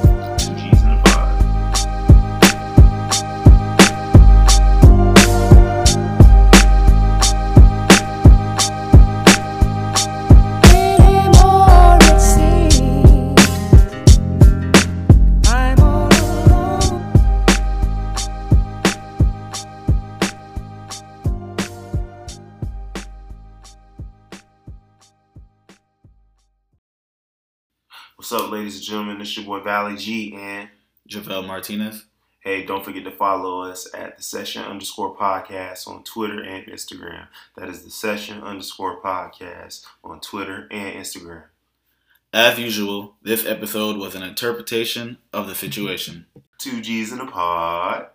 What's 28.29 28.45
up, 28.45 28.51
ladies 28.51 28.75
and 28.75 28.85
gentlemen? 28.85 29.19
This 29.21 29.39
your 29.39 29.47
boy 29.47 29.61
Valley 29.61 29.97
G, 29.97 30.35
and 30.35 30.69
Jevile 31.09 31.47
Martinez. 31.47 32.05
hey, 32.41 32.63
don't 32.63 32.85
forget 32.85 33.05
to 33.05 33.11
follow 33.11 33.63
us 33.63 33.89
at 33.95 34.19
the 34.19 34.23
Session 34.23 34.65
underscore 34.65 35.17
Podcast 35.17 35.89
on 35.89 36.05
Twitter 36.05 36.43
and 36.43 36.67
Instagram. 36.67 37.29
That 37.57 37.71
is 37.71 37.85
the 37.85 37.91
Session 37.91 38.43
underscore 38.43 39.01
Podcast 39.01 39.87
on 40.05 40.21
Twitter 40.21 40.69
and 40.71 40.95
Instagram. 40.95 41.45
As 42.31 42.59
usual, 42.59 43.15
this 43.23 43.47
episode 43.47 43.97
was 43.97 44.15
an 44.15 44.23
interpretation 44.23 45.17
of 45.33 45.49
the 45.49 45.55
situation. 45.55 46.27
Two 46.59 46.83
G's 46.83 47.13
in 47.13 47.21
a 47.21 47.27
pod. 47.27 48.09